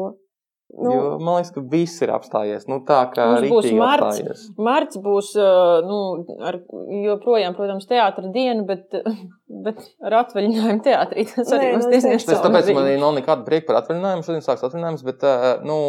Nu, 0.70 0.90
Jo, 0.94 1.06
man 1.18 1.40
liekas, 1.40 1.50
ka 1.54 1.62
viss 1.72 2.02
ir 2.04 2.12
apstājies. 2.14 2.66
Nu, 2.70 2.78
tā 2.86 3.00
kā 3.10 3.24
Mums 3.32 3.50
būs 3.50 3.72
marts. 3.74 4.06
apstājies. 4.06 4.44
Marts 4.60 5.00
būs 5.02 5.32
uh, 5.40 5.80
nu, 5.86 5.98
ar, 6.46 6.60
joprojām, 7.06 7.56
protams, 7.58 7.88
teātris 7.90 8.30
diena, 8.34 8.62
bet, 8.68 8.94
bet 9.66 9.82
ar 10.06 10.20
atvaļinājumu 10.22 10.84
teātrī. 10.86 11.26
Tas 11.32 11.50
arī 11.56 11.72
Nē, 11.72 11.74
mums 11.74 11.88
nu, 11.88 11.92
diezgan 11.96 12.14
teikšu 12.14 12.30
Tas 12.30 12.44
tāpēc 12.46 12.70
man 12.76 12.86
arī 12.86 13.00
nav 13.02 13.16
nekāda 13.18 13.46
prieka 13.48 13.72
par 13.72 13.80
atvaļinājumu. 13.82 14.26
Šodien 14.28 14.46
sāks 14.46 14.66
atvaļinājums, 14.68 15.06
bet 15.10 15.26
uh, 15.26 15.48
nu, 15.66 15.80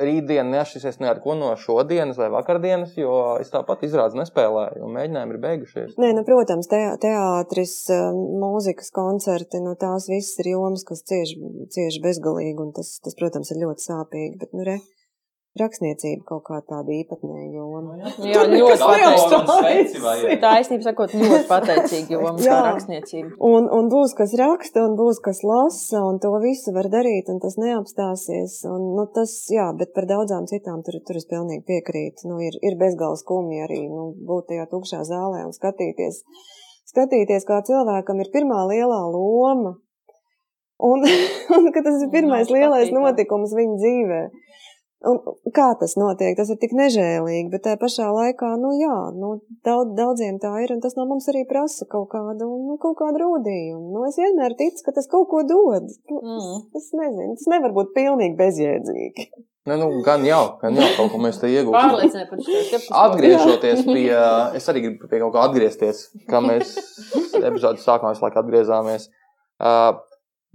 rītdien 0.00 0.50
neatšķirsies 0.52 1.00
ne 1.02 1.10
ar 1.10 1.20
ko 1.24 1.36
no 1.38 1.50
šodienas 1.60 2.18
vai 2.20 2.30
vakardienas, 2.34 2.94
jo 2.98 3.14
es 3.42 3.52
tāpat 3.52 3.84
izrādes 3.86 4.16
nespēlēju, 4.18 4.82
un 4.86 4.94
mēģinājumi 4.96 5.36
ir 5.36 5.40
beigušies. 5.44 5.94
Nē, 6.00 6.12
nu, 6.16 6.24
protams, 6.26 6.68
te, 6.70 6.80
teātris, 7.02 7.76
eh, 7.94 8.04
mūzikas 8.44 8.90
koncerti, 8.94 9.62
nu, 9.64 9.76
tās 9.80 10.08
visas 10.10 10.38
ir 10.42 10.52
jomas, 10.54 10.86
kas 10.88 11.04
cieši, 11.10 11.38
cieši 11.76 12.02
bezgalīgi, 12.04 12.58
un 12.64 12.74
tas, 12.76 12.96
tas, 13.04 13.16
protams, 13.18 13.52
ir 13.54 13.62
ļoti 13.64 13.88
sāpīgi. 13.88 14.38
Bet, 14.42 14.54
nu, 14.56 14.66
re, 14.66 14.80
rakstniecība 15.58 16.24
kaut 16.26 16.42
kā 16.48 16.56
tāda 16.66 16.90
īpatnēja 16.90 17.46
joma. 17.54 17.94
Jā, 18.26 18.42
ļoti. 18.50 20.38
Tā 20.42 20.50
īstenībā 20.62 20.86
sakot, 20.88 21.14
ļoti 21.14 21.46
pateicīgi, 21.50 22.10
jo 22.16 22.22
mums 22.24 22.42
kā 22.42 22.56
rakstniecība. 22.66 23.30
Un, 23.46 23.68
un 23.76 23.90
būs 23.92 24.16
kas 24.18 24.34
raksta, 24.40 24.82
un 24.82 24.96
būs 24.98 25.22
kas 25.22 25.44
lasa, 25.46 26.02
un 26.02 26.18
to 26.22 26.32
visu 26.42 26.74
var 26.74 26.90
darīt, 26.90 27.30
un 27.30 27.38
tas 27.44 27.54
neapstāsies. 27.60 28.58
Un, 28.70 28.90
nu, 28.98 29.06
tas, 29.14 29.36
jā, 29.54 29.68
bet 29.78 29.94
par 29.94 30.08
daudzām 30.10 30.48
citām 30.50 30.82
tur, 30.86 30.98
tur 31.06 31.20
es 31.22 31.28
pilnīgi 31.30 31.62
piekrītu. 31.70 32.26
Nu, 32.32 32.40
ir, 32.42 32.58
ir 32.58 32.78
bezgalīgi 32.80 33.22
skumji 33.22 33.62
arī 33.68 33.84
nu, 33.86 34.10
būt 34.26 34.50
tajā 34.50 34.66
tukšā 34.74 35.04
zālē 35.06 35.46
un 35.46 35.54
skatīties, 35.54 36.24
skatīties, 36.90 37.46
kā 37.46 37.62
cilvēkam 37.68 38.26
ir 38.26 38.34
pirmā 38.34 38.64
lielā 38.72 39.02
loma. 39.14 39.76
Un, 40.82 41.06
un 41.54 41.70
ka 41.70 41.84
tas 41.86 42.02
ir 42.02 42.10
pirmais 42.10 42.50
lielais 42.50 42.90
notikums 42.90 43.54
viņa 43.54 43.78
dzīvē. 43.78 44.22
Un 45.04 45.20
kā 45.54 45.70
tas 45.80 45.96
notiek? 46.00 46.34
Tas 46.38 46.50
ir 46.52 46.58
tik 46.60 46.74
nežēlīgi, 46.76 47.48
bet 47.52 47.64
tajā 47.66 47.78
pašā 47.80 48.10
laikā, 48.10 48.54
nu 48.60 48.74
jā, 48.78 48.98
nu, 49.16 49.34
daudz, 49.66 49.94
daudziem 49.98 50.40
tā 50.42 50.52
ir, 50.64 50.74
un 50.74 50.82
tas 50.84 50.96
no 50.98 51.06
mums 51.08 51.28
arī 51.32 51.44
prasa 51.48 51.86
kaut 51.90 52.10
kādu, 52.14 52.48
nu, 52.68 52.78
kaut 52.82 52.98
kādu 53.00 53.22
rūdījumu. 53.22 53.92
Nu, 53.94 54.04
es 54.08 54.18
vienmēr 54.20 54.56
ticu, 54.58 54.84
ka 54.86 54.96
tas 54.96 55.10
kaut 55.10 55.30
ko 55.32 55.44
dod. 55.48 55.88
Nu, 56.10 56.24
Mm. 56.24 56.62
Es 56.76 56.88
nezinu, 56.96 57.34
tas 57.38 57.50
nevar 57.52 57.74
būt 57.76 57.92
pilnīgi 57.94 58.36
bezjēdzīgi. 58.38 59.26
Ne, 59.68 59.76
nu, 59.80 59.86
gan 60.04 60.24
jau, 60.26 60.42
gan 60.60 60.76
jau 60.76 60.88
kaut 60.96 61.12
ko 61.12 61.20
mēs 61.22 61.38
te 61.40 61.48
iegūstam. 61.52 61.94
Atgriežoties 63.04 63.84
pie, 63.86 64.08
es 64.58 64.68
arī 64.72 64.82
gribu 64.86 65.08
pie 65.08 65.20
kaut 65.22 65.32
kā 65.36 65.44
atgriezties, 65.48 66.02
kā 66.28 66.42
mēs 66.44 66.74
epizodes 67.48 67.86
sākumā 67.86 68.12
visu 68.12 68.26
laiku 68.26 68.42
atgriezāmies. 68.42 69.08
Uh, 69.60 69.94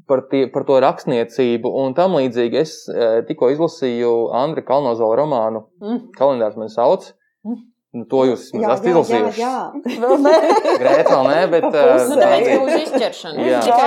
par, 0.10 0.26
tie, 0.32 0.48
par 0.52 0.66
to 0.68 0.82
rakstniecību 0.84 1.70
un 1.86 1.94
tam 1.98 2.18
līdzīgi. 2.20 2.60
Es 2.66 2.76
uh, 2.90 3.20
tikko 3.30 3.52
izlasīju 3.56 4.14
Andra 4.36 4.66
Kalnozola 4.66 5.22
romānu 5.24 5.68
Mm. 5.80 6.08
Kalendārs 6.18 6.58
man 6.60 6.68
sauc. 6.74 7.12
Mm. 7.46 7.66
Nu, 7.90 8.04
to 8.06 8.20
jūs 8.28 8.44
esat 8.54 8.84
izlasījuši. 8.86 9.46
Vēl 10.04 10.20
nē. 10.22 10.34
Grēt 10.78 11.08
vēl 11.10 11.24
nē, 11.26 11.38
bet 11.50 11.64
Pa 11.64 11.70
uh, 11.72 12.04
Nu, 12.12 12.20
pusē. 12.20 12.58
būs 12.62 12.84
izķeršana. 12.84 13.48
Jā. 13.48 13.62
Jau 13.66 13.78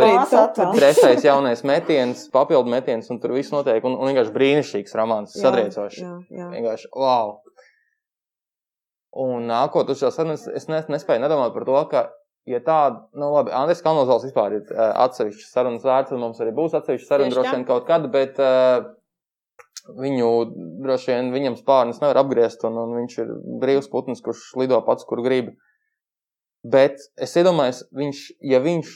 māsa 0.00 0.30
topā. 0.30 0.46
atver. 0.46 0.70
trešais 0.78 1.26
jaunais 1.26 1.64
metiens, 1.68 2.22
papildu 2.32 2.72
metiens, 2.72 3.10
un 3.12 3.20
tur 3.20 3.34
viss 3.36 3.52
notiek. 3.52 3.84
Un, 3.84 3.98
un 4.00 4.08
vienkārši 4.08 4.32
brīnišķīgs 4.38 4.96
romāns, 5.02 5.36
sadriecošs. 5.42 6.00
Jā, 6.00 6.14
jā. 6.32 6.48
Vienkārši 6.54 6.88
wow! 6.96 7.34
Un 9.22 9.44
nākot 9.50 9.90
uz 9.92 10.00
šo 10.00 10.08
sarunu, 10.14 10.38
es- 10.40 10.48
es 10.48 10.68
nes- 10.72 10.88
nespēju 10.88 11.20
nedomāt 11.20 11.52
par 11.52 11.64
to, 11.68 11.76
ka, 11.92 12.06
ja 12.48 12.58
tāda, 12.64 13.04
nu 13.18 13.28
labi, 13.34 13.52
Andris 13.54 13.82
Kalnozals 13.84 14.24
vispār 14.26 14.58
ir 14.58 14.72
uh, 14.72 14.90
atsevišķs 15.04 15.52
sarunas 15.54 15.86
vērts, 15.86 16.14
un 16.14 16.24
mums 16.24 16.40
arī 16.42 16.54
būs 16.56 16.74
atsevišķa 16.78 17.08
saruna 17.08 17.34
droši 17.34 17.54
vien 17.56 17.68
kaut 17.68 17.86
kad, 17.88 18.08
bet 18.14 18.40
uh, 18.42 18.88
viņu 19.98 20.30
droši 20.84 21.12
vien 21.12 21.30
viņam 21.34 21.58
spārnus 21.60 22.00
nevar 22.02 22.22
apgriezt, 22.22 22.64
un, 22.68 22.78
un 22.82 22.96
viņš 23.00 23.18
ir 23.22 23.30
brīvs 23.62 23.90
putns, 23.92 24.22
kurš 24.24 24.50
lido 24.60 24.80
pats, 24.86 25.06
kur 25.08 25.22
grib. 25.24 25.54
Bet 26.62 27.00
es 27.18 27.34
iedomājos, 27.38 27.84
viņš, 27.94 28.26
ja 28.52 28.62
viņš. 28.62 28.92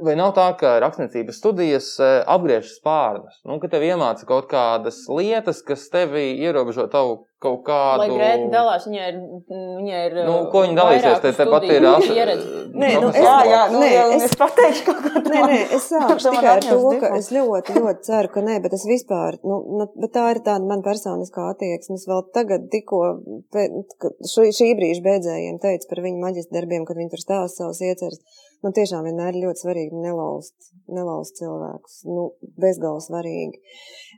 Vai 0.00 0.14
nav 0.16 0.32
tā, 0.36 0.46
ka 0.60 0.78
rakstniecības 0.80 1.38
studijas 1.42 1.88
eh, 2.00 2.20
apgriež 2.26 2.70
spārnus? 2.78 3.40
Nu, 3.44 3.58
ka 3.60 3.68
tev 3.72 3.82
iemāca 3.84 4.24
kaut 4.28 4.46
kādas 4.50 5.02
lietas, 5.12 5.60
kas 5.66 5.88
tevi 5.92 6.30
ierobežo 6.40 6.86
tavu 6.92 7.26
kaut 7.40 7.62
kādu. 7.64 8.02
Lai 8.02 8.08
Grēta 8.12 8.48
dalās, 8.52 8.84
viņai 8.88 9.04
ir. 9.10 9.18
Viņai 9.50 10.00
ir 10.10 10.16
Nu, 10.28 10.34
ko 10.52 10.62
viņi 10.66 10.76
dalīsies? 10.76 11.20
Te, 11.24 11.32
te 11.36 11.46
pat 11.48 11.64
ir 11.64 11.70
pieredze. 11.80 12.48
Nē, 12.70 12.90
nu, 13.00 13.08
profesionāli. 13.08 13.14
es- 13.16 13.24
Jā, 13.24 13.36
jā, 13.48 13.62
nu, 13.72 13.80
Nē, 13.80 13.88
es- 14.16 14.24
es 14.26 14.34
pateikšu 14.40 14.84
kaut 14.88 15.00
ko 15.06 15.22
Nē, 15.30 15.40
nē, 15.46 15.56
es 15.76 15.86
sāku 15.88 16.16
tikai 16.20 16.50
ar 16.50 16.60
to, 16.66 16.90
ka 17.00 17.12
es 17.16 17.30
ļoti, 17.32 17.76
ļoti 17.80 18.04
ceru, 18.08 18.32
ka 18.34 18.40
nē, 18.44 18.58
bet 18.62 18.76
es 18.76 18.84
vispār, 18.88 19.38
nu, 19.44 19.56
nu 19.78 19.86
bet 19.96 20.12
tā 20.16 20.26
ir 20.34 20.40
tāda 20.44 20.66
man 20.68 20.82
personiskā 20.84 21.48
attieksme. 21.54 21.96
Es 22.00 22.06
vēl 22.10 22.24
tagad 22.34 22.68
tikko 22.72 23.00
šī 23.54 24.70
brīža 24.78 25.02
beidzējiem 25.04 25.60
teicu 25.62 25.88
par 25.90 26.02
viņu 26.04 26.20
maģistra 26.24 26.60
darbiem, 26.60 26.84
kad 26.88 26.96
viņi 27.00 27.10
tur 27.14 27.22
stāsta 27.24 27.64
savus 27.64 27.80
ieceres. 27.80 28.20
Man 28.60 28.74
tiešām 28.76 29.06
vienmēr 29.08 29.32
ir 29.32 29.46
ļoti 29.46 29.62
svarīgi 29.62 29.96
nelaust, 29.96 30.52
nelaust 30.92 31.38
cilvēkus. 31.38 32.02
Nu, 32.04 32.26
bezgalīgi 32.60 33.06
svarīgi. 33.06 33.60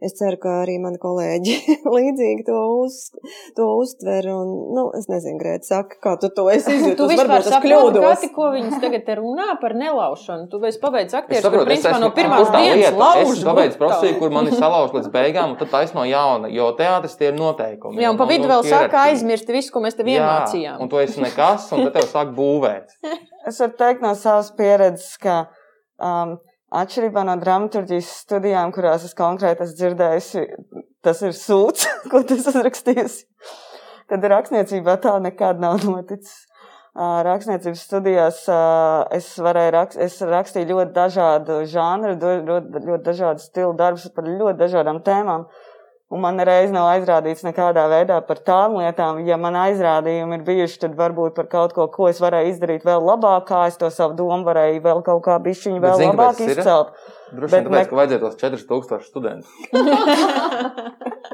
Es 0.03 0.17
ceru, 0.19 0.35
ka 0.43 0.55
arī 0.65 0.81
mani 0.83 0.99
kolēģi 0.99 1.53
līdzīgi 1.95 2.43
to, 2.49 2.57
uz, 2.83 2.97
to 3.55 3.69
uztver. 3.79 4.27
Un, 4.33 4.51
nu, 4.75 4.89
es 4.99 5.07
nezinu, 5.07 5.39
Grēt, 5.39 5.63
saka, 5.69 5.95
kā 6.03 6.17
tu 6.19 6.33
to 6.35 6.49
esi 6.51 6.67
Tu 6.73 6.79
izjutusi. 6.81 7.15
vispār 7.15 7.31
Varbūt 7.31 7.47
es 7.47 7.55
saproti, 7.55 7.71
kļūdos. 7.71 8.07
Kati, 8.09 8.31
ko 8.35 8.49
viņas 8.57 8.83
tagad 8.83 9.07
te 9.07 9.17
runā 9.21 9.49
par 9.63 9.77
nelaušanu. 9.79 10.49
Tu 10.51 10.63
Es 10.67 10.81
aktieris, 10.83 11.45
saprotu, 11.45 11.63
kur 11.63 11.71
principā 11.71 11.95
no 12.03 12.11
pirmās 12.17 12.51
tā 12.51 12.63
dienas 12.67 12.99
lauž. 12.99 13.31
Es 13.39 13.47
pabeidzu 13.47 13.77
brutāli. 13.77 13.79
profesiju, 13.79 14.19
kur 14.19 14.35
mani 14.35 14.57
salauž 14.59 14.97
līdz 14.97 15.11
beigām, 15.15 15.55
un 15.55 15.61
tad 15.61 15.71
taisno 15.71 16.07
jauna, 16.09 16.51
jo 16.51 16.71
teātris 16.79 17.15
tie 17.21 17.31
ir 17.31 17.39
noteikumi. 17.39 18.03
Jā, 18.03 18.11
un 18.11 18.19
pa 18.19 18.27
vidu 18.31 18.51
vēl 18.51 18.67
saka 18.67 19.07
aizmirst 19.13 19.55
visu, 19.55 19.71
ko 19.75 19.85
mēs 19.87 19.99
tev 19.99 20.11
iemācījām. 20.11 20.83
Un 20.83 20.91
tu 20.91 20.99
esi 21.03 21.23
nekas, 21.23 21.71
un 21.77 21.87
tad 21.87 22.01
tev 22.01 22.11
sāk 22.11 22.35
būvēt. 22.35 22.99
Es 23.49 23.59
varu 23.59 23.75
teikt 23.79 24.05
no 24.05 24.13
savas 24.19 24.53
pieredzes, 24.55 25.17
ka 25.23 25.43
um, 25.99 26.37
atšķirībā 26.83 27.25
no 27.27 27.35
dramaturgijas 27.41 28.11
studijām, 28.23 28.71
kurās 28.75 29.07
es 29.09 29.17
konkrēti 29.19 29.67
esmu 29.67 29.79
dzirdējusi, 29.81 30.45
tas 31.05 31.23
ir 31.27 31.35
sūds, 31.37 31.89
ko 32.11 32.23
esi 32.23 32.41
uzrakstījusi. 32.53 33.27
Tad 34.13 34.25
rakstniecībā 34.31 34.97
tā 35.03 35.17
nekad 35.25 35.63
nav 35.63 35.83
noticis. 35.87 36.47
Uh, 36.93 37.23
Rakstniecības 37.25 37.83
studijās 37.87 38.43
uh, 38.53 39.07
es 39.17 39.31
rakst, 39.41 39.97
es 39.97 40.19
rakstīju 40.29 40.75
ļoti 40.75 40.93
dažādu 40.93 41.63
žanru, 41.65 42.19
ļoti, 42.21 42.99
dažādu 43.07 43.41
stilu 43.41 43.73
darbus 43.79 44.11
par 44.13 44.29
ļoti 44.29 44.59
dažādām 44.61 44.99
tēmām. 45.07 45.47
Un 46.13 46.21
man 46.21 46.37
nereiz 46.37 46.69
nav 46.69 46.91
aizrādīts 46.91 47.45
nekādā 47.47 47.87
veidā 47.89 48.19
par 48.27 48.41
tām 48.45 48.77
lietām. 48.77 49.23
Ja 49.25 49.39
man 49.41 49.57
aizrādījumi 49.57 50.37
ir 50.37 50.45
bijuši, 50.45 50.83
tad 50.85 50.99
varbūt 50.99 51.33
par 51.39 51.49
kaut 51.49 51.73
ko, 51.73 51.87
ko 51.95 52.11
es 52.11 52.21
varēju 52.21 52.53
izdarīt 52.53 52.85
vēl 52.85 53.01
labāk, 53.09 53.47
kā 53.49 53.63
es 53.71 53.81
to 53.81 53.89
savu 53.89 54.19
domu 54.19 54.45
varēju 54.45 54.85
vēl 54.85 55.01
kaut 55.07 55.23
kā 55.25 55.39
bišķiņu 55.41 55.81
vēl 55.81 55.99
zini, 56.03 56.11
labāk 56.13 56.37
kāpēc 56.37 56.61
tas 56.61 56.69
ir? 56.69 57.17
Droši 57.33 57.55
vien 57.55 57.67
tāpēc, 57.67 57.79
ne- 57.79 57.89
ka 57.91 57.99
vajadzēja 58.01 58.23
tos 58.23 58.37
4000 58.43 59.09
studentus. 59.09 59.51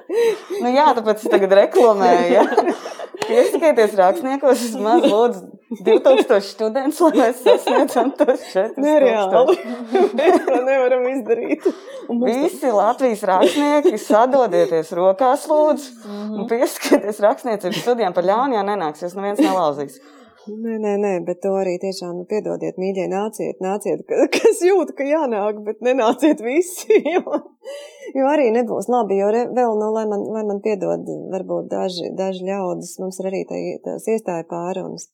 Nu 0.62 0.70
jā, 0.72 0.88
tāpēc 0.96 1.20
es 1.22 1.30
tagad 1.30 1.52
reklamēju. 1.58 2.28
Ja? 2.32 2.44
Piesakieties 3.28 3.94
rakstniekos, 3.98 4.62
es 4.70 4.76
maz 4.80 5.04
lūdzu 5.04 5.42
2000 5.84 6.38
studentus, 6.46 7.00
lai 7.04 7.10
mēs 7.18 7.42
sasniedzam 7.44 8.10
tos 8.16 8.44
4000. 8.54 8.80
Nereāli. 8.82 9.56
Mēs 10.16 10.38
to 10.46 10.60
nevaram 10.64 11.04
izdarīt. 11.12 11.66
Visi 12.24 12.72
Latvijas 12.72 13.24
rakstnieki 13.28 14.00
sadodieties 14.00 14.94
rokās, 14.96 15.44
lūdzu, 15.50 15.92
un 16.38 16.48
pieskatieties 16.50 17.20
rakstniecības 17.26 17.82
studijām 17.84 18.16
par 18.16 18.26
ļaunu, 18.26 18.56
ja 18.56 18.64
nenāks, 18.66 19.04
jūs 19.04 19.18
neviens 19.18 19.44
nelauzīs. 19.44 20.00
Nē, 20.48 20.78
nē, 20.80 20.92
nē, 21.02 21.10
bet 21.26 21.42
to 21.44 21.50
arī 21.60 21.74
tiešām 21.82 22.14
nu, 22.20 22.24
piedodiet, 22.28 22.78
mīļie, 22.80 23.04
nāciet, 23.12 23.58
nāciet, 23.64 24.04
ka- 24.08 24.28
kas 24.36 24.62
jūt, 24.64 24.94
ka 24.96 25.04
jānāk, 25.04 25.58
bet 25.66 25.82
nenāciet 25.84 26.40
visi, 26.44 27.00
jo, 27.14 27.40
jo 28.16 28.28
arī 28.32 28.46
nebūs 28.54 28.88
labi, 28.88 29.18
jo 29.20 29.28
re, 29.34 29.42
vēl, 29.58 29.74
nu, 29.80 29.90
lai 29.92 30.06
man, 30.08 30.24
lai 30.32 30.44
man 30.48 30.62
piedod, 30.64 31.04
varbūt 31.34 31.68
daži, 31.72 32.08
daži 32.16 32.48
ļaudis, 32.48 32.94
mums 33.02 33.20
ir 33.20 33.28
arī 33.32 33.42
tā, 33.50 33.60
tās 33.84 34.08
iestāja 34.08 34.48
pārunas. 34.48 35.10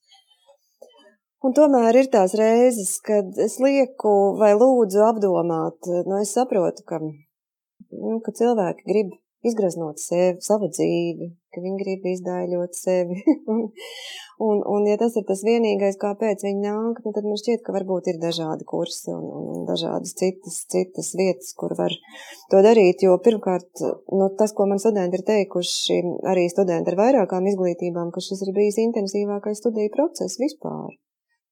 Un 1.45 1.53
tomēr 1.57 1.99
ir 1.99 2.07
tās 2.13 2.33
reizes, 2.39 2.95
kad 3.05 3.35
es 3.43 3.59
lieku 3.61 4.15
vai 4.39 4.53
lūdzu 4.55 5.03
apdomāt, 5.09 5.91
nu, 6.07 6.15
es 6.21 6.31
saprotu, 6.37 6.87
ka, 6.87 7.01
nu, 7.03 8.17
ka 8.23 8.33
cilvēki 8.39 8.87
grib 8.87 9.11
izgraznot 9.45 9.99
sevi, 10.01 10.39
savu 10.41 10.71
dzīvi, 10.71 11.27
ka 11.55 11.63
viņi 11.63 11.79
grib 11.81 12.07
izdaiļot 12.11 12.77
sevi. 12.77 13.21
un, 14.47 14.61
un, 14.61 14.87
ja 14.89 14.97
tas 15.01 15.15
ir 15.19 15.25
tas 15.29 15.43
vienīgais, 15.47 15.97
kāpēc 16.01 16.43
viņi 16.45 16.65
nāk, 16.65 16.99
nu, 17.05 17.13
tad 17.15 17.27
man 17.27 17.39
šķiet, 17.41 17.63
ka 17.65 17.75
varbūt 17.75 18.11
ir 18.11 18.19
dažādi 18.21 18.67
kursi 18.67 19.13
un, 19.15 19.29
un 19.39 19.63
dažādas 19.69 20.15
citas, 20.19 20.59
citas 20.71 21.13
vietas, 21.19 21.53
kur 21.57 21.77
var 21.79 21.95
to 22.51 22.61
darīt. 22.65 23.05
Jo 23.07 23.15
pirmkārt, 23.23 23.85
nu, 24.11 24.29
tas, 24.39 24.55
ko 24.57 24.67
man 24.71 24.81
studenti 24.83 25.21
ir 25.21 25.25
teikuši, 25.31 26.01
arī 26.33 26.49
studenti 26.51 26.93
ar 26.93 27.01
vairākām 27.05 27.47
izglītībām, 27.53 28.11
ka 28.11 28.23
šis 28.23 28.43
ir 28.47 28.53
bijis 28.57 28.81
intensīvākais 28.89 29.63
studiju 29.63 29.95
process 29.95 30.41
vispār. 30.41 30.93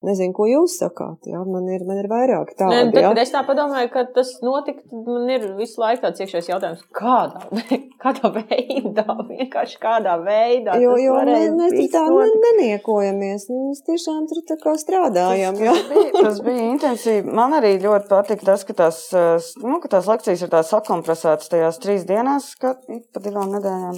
Nezinu, 0.03 0.33
ko 0.35 0.45
jūs 0.49 0.73
sakāt. 0.81 1.29
Jā, 1.31 1.39
man 1.47 1.67
ir, 1.71 1.85
man 1.87 1.99
ir 2.01 2.09
vairāk 2.11 2.49
tādu. 2.59 2.75
nu, 2.75 2.91
tad, 2.91 3.05
kad 3.05 3.21
es 3.21 3.31
tā 3.31 3.43
domāju, 3.55 3.89
ka 3.93 4.03
tas 4.15 4.33
notika, 4.43 4.83
man 4.91 5.29
ir 5.31 5.45
visu 5.55 5.79
laiku 5.79 6.03
tāds 6.03 6.23
iekšējs 6.25 6.49
jautājums, 6.51 6.81
kādā, 6.91 7.45
kādā 8.03 8.31
veidā, 8.35 9.05
vienkārši 9.29 9.79
kādā 9.79 10.17
veidā. 10.25 10.75
Jo, 10.83 10.97
tas 10.97 11.05
jo 11.05 11.15
mēs, 11.29 11.55
mēs 11.61 11.93
tā 11.95 12.03
ne- 12.09 12.41
neniekojamies. 12.47 13.47
Nu, 13.51 13.61
Mēs 13.73 13.81
tiešām 13.87 14.27
tur 14.29 14.43
tā 14.49 14.59
kā 14.61 14.75
strādājam. 14.77 15.55
Jā. 15.63 15.71
Tas 15.73 15.87
bija, 15.89 16.11
tas 16.27 16.43
bija 16.45 16.67
intensīvi. 16.73 17.33
Man 17.39 17.55
arī 17.57 17.71
ļoti 17.81 18.11
patika 18.11 18.51
tas, 18.51 18.67
ka 18.67 18.75
tās, 18.83 18.99
eh, 19.15 19.49
nu, 19.63 19.79
ka 19.81 19.95
tās 19.95 20.09
lekcijas 20.11 20.43
ir 20.45 20.51
tās 20.51 20.69
sakompresētas 20.73 21.49
tajās 21.53 21.79
trīs 21.81 22.03
dienās, 22.09 22.51
kā 22.59 22.75
pa 22.83 23.23
divām 23.23 23.55
nedēļām. 23.55 23.97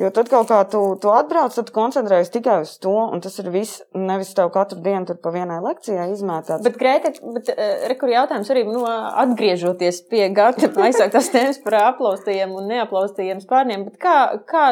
Jo 0.00 0.08
tad 0.16 0.30
kaut 0.32 0.48
kā 0.48 0.58
tu, 0.70 0.80
tu 1.02 1.10
atbrauc, 1.12 1.52
tad 1.52 1.70
koncentrējies 1.74 2.32
tikai 2.32 2.60
uz 2.64 2.72
to, 2.80 2.92
un 3.12 3.20
tas 3.20 3.34
ir 3.42 3.50
viss. 3.52 3.82
Nevis 3.92 4.32
tev 4.36 4.48
katru 4.54 4.78
dienu 4.80 5.04
tur 5.08 5.18
pa 5.20 5.32
vienai 5.34 5.58
lekcijai 5.64 6.06
izmētāts. 6.14 6.64
Bet, 6.64 6.78
Grēta, 6.80 7.12
bet, 7.34 7.50
uh, 7.52 7.84
re, 7.90 7.96
kur 8.00 8.12
jautājums 8.12 8.48
arī, 8.54 8.64
nu, 8.68 8.84
atgriežoties 8.88 10.00
pie 10.08 10.22
gata 10.36 10.70
aizsāktās 10.86 11.28
tēmas 11.34 11.60
par 11.64 11.76
aplaustajiem 11.90 12.54
un 12.56 12.70
neaplaustajiem 12.72 13.42
spārniem, 13.44 13.84
bet 13.90 14.00
kā, 14.00 14.16
kā, 14.48 14.66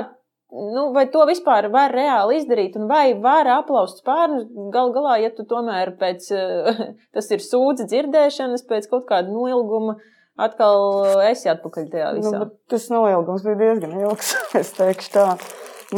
nu, 0.55 0.89
vai 0.97 1.05
to 1.13 1.27
vispār 1.29 1.69
var 1.75 1.93
reāli 1.93 2.41
izdarīt, 2.41 2.79
un 2.81 2.89
vai 2.89 3.11
var 3.21 3.51
aplaust 3.59 4.01
spārnus 4.01 4.49
gal 4.73 4.95
galā, 4.97 5.19
ja 5.27 5.35
tu 5.35 5.45
tomēr 5.51 5.93
pēc, 6.01 6.31
uh, 6.33 6.87
tas 7.19 7.29
ir 7.37 7.45
sūdzi 7.45 7.91
dzirdēšanas, 7.91 8.65
pēc 8.71 8.89
kaut 8.95 9.05
kāda 9.13 9.29
noilguma, 9.29 9.99
atkal 10.39 11.19
esi 11.29 11.51
atpakaļ 11.53 11.89
tajā 11.93 12.13
Nu, 12.15 12.21
visā. 12.21 12.43
bet 12.45 12.55
tas 12.73 12.87
noilgums 12.93 13.45
bija 13.47 13.59
diezgan 13.65 13.97
ilgs. 14.01 14.35
Es 14.61 14.73
teikšu 14.77 15.11
tā. 15.15 15.27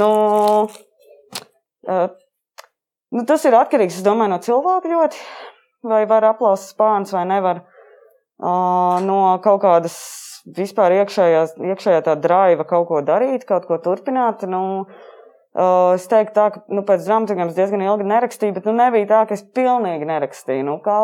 Nu, 0.00 0.08
uh, 1.88 2.08
nu, 3.12 3.26
tas 3.28 3.44
ir 3.48 3.58
atkarīgs 3.58 4.00
es 4.00 4.06
domāju, 4.06 4.32
no 4.34 4.40
cilvēka 4.44 4.92
ļoti. 4.94 5.22
Vai 5.90 6.02
var 6.08 6.26
aplaust 6.32 6.74
spārns 6.74 7.14
vai 7.16 7.24
nevar. 7.28 7.62
Uh, 8.40 8.96
no 9.04 9.20
kaut 9.44 9.62
kādas 9.64 9.96
vispār 10.56 10.96
iekšējās, 11.00 11.56
iekšējā 11.60 12.02
tā 12.08 12.16
drāva 12.20 12.64
kaut 12.68 12.88
ko 12.88 13.00
darīt, 13.04 13.44
kaut 13.48 13.68
ko 13.68 13.80
turpināt. 13.82 14.46
Nu, 14.48 14.62
Uh, 14.84 15.08
es 15.50 16.04
teiktu, 16.06 16.34
tā, 16.36 16.44
ka 16.54 16.60
nu, 16.70 16.84
pēc 16.86 17.02
es 17.02 17.56
diezgan 17.56 17.82
ilgi 17.82 18.06
nerakstīju, 18.06 18.54
bet 18.54 18.66
nu, 18.68 18.74
nebija 18.78 19.08
tā, 19.10 19.22
ka 19.26 19.34
es 19.34 19.42
pilnīgi 19.42 20.06
nerakstīju. 20.06 20.62
Nu, 20.68 20.76
kā, 20.84 21.00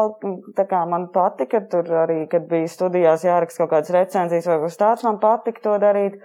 kā 0.71 0.85
man 0.87 1.09
patika, 1.11 1.61
tur 1.67 1.83
arī, 2.07 2.29
kad 2.31 2.47
bija 2.47 2.69
studijās 2.71 3.25
jāraksta 3.27 3.65
kaut 3.65 3.73
kādas 3.73 3.91
recenzijas 3.91 4.47
vai 4.47 4.61
kas 4.63 4.79
tāds, 4.79 5.03
man 5.03 5.19
patika 5.19 5.65
to 5.65 5.75
darīt. 5.83 6.21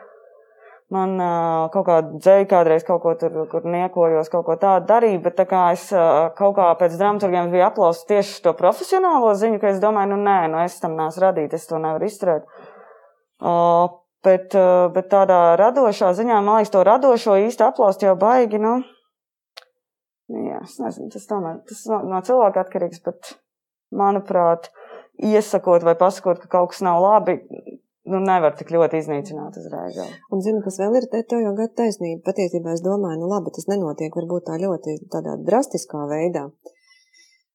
Man 0.92 1.16
uh, 1.24 1.70
kaut 1.72 1.86
kāda 1.88 2.18
dzēja 2.20 2.46
kādreiz 2.52 2.84
kaut 2.84 3.00
ko 3.00 3.14
tur, 3.16 3.46
kur 3.48 3.64
niekojos, 3.64 4.28
kaut 4.30 4.44
ko 4.50 4.58
tādu 4.60 4.90
darīju, 4.90 5.22
bet 5.24 5.38
tā 5.40 5.46
kā 5.48 5.62
es 5.72 5.86
uh, 5.96 6.28
kaut 6.36 6.58
kā 6.58 6.66
pēc 6.82 6.98
dramaturgiem 7.00 7.48
biju 7.54 7.64
aplausis 7.64 8.10
tieši 8.10 8.42
to 8.44 8.52
profesionālo 8.60 9.32
ziņu, 9.40 9.62
ka 9.64 9.72
es 9.72 9.80
domāju, 9.80 10.12
nu 10.12 10.20
nē, 10.28 10.52
nu 10.52 10.60
es 10.66 10.76
tam 10.84 11.00
neesmu 11.00 11.24
radīt, 11.24 11.56
es 11.56 11.64
to 11.70 11.80
nevaru 11.80 12.12
izturēt. 12.12 12.44
Uh, 13.40 14.01
Bet, 14.26 14.54
uh, 14.54 14.88
bet 14.94 15.10
tādā 15.10 15.56
radošā 15.58 16.12
ziņā, 16.18 16.42
man 16.46 16.60
liekas, 16.60 16.74
to 16.74 16.84
radošo 16.86 17.40
īsti 17.48 17.66
aplaust 17.66 18.04
jau 18.06 18.14
baigi. 18.22 18.60
Nu, 18.62 18.76
jā, 20.30 20.60
es 20.62 20.78
nezinu, 20.82 21.10
tas, 21.14 21.26
tomēr, 21.30 21.64
tas 21.68 21.82
no, 21.90 22.04
no 22.12 22.20
cilvēka 22.28 22.62
atkarīgs, 22.66 23.02
bet, 23.08 23.34
manuprāt, 23.98 24.70
iesakot 25.22 25.86
vai 25.86 25.96
pasakot, 25.98 26.42
ka 26.42 26.52
kaut 26.52 26.74
kas 26.74 26.84
nav 26.86 27.02
labi, 27.04 27.38
nu, 28.10 28.20
nevar 28.26 28.56
tik 28.58 28.72
ļoti 28.74 29.02
iznīcināt 29.02 29.58
uzreiz. 29.62 29.98
Un 30.34 30.44
zinu, 30.46 30.62
kas 30.66 30.80
vēl 30.82 31.00
ir, 31.00 31.08
te 31.12 31.24
tev 31.28 31.44
jau 31.44 31.56
gada 31.58 31.74
taisnība. 31.84 32.24
Patiesībā 32.30 32.76
es 32.76 32.86
domāju, 32.86 33.24
nu 33.24 33.32
labi, 33.32 33.54
tas 33.56 33.68
nenotiek 33.72 34.16
varbūt 34.18 34.48
tā 34.50 34.60
ļoti 34.62 34.98
tādā 35.14 35.38
drastiskā 35.50 36.06
veidā. 36.10 36.48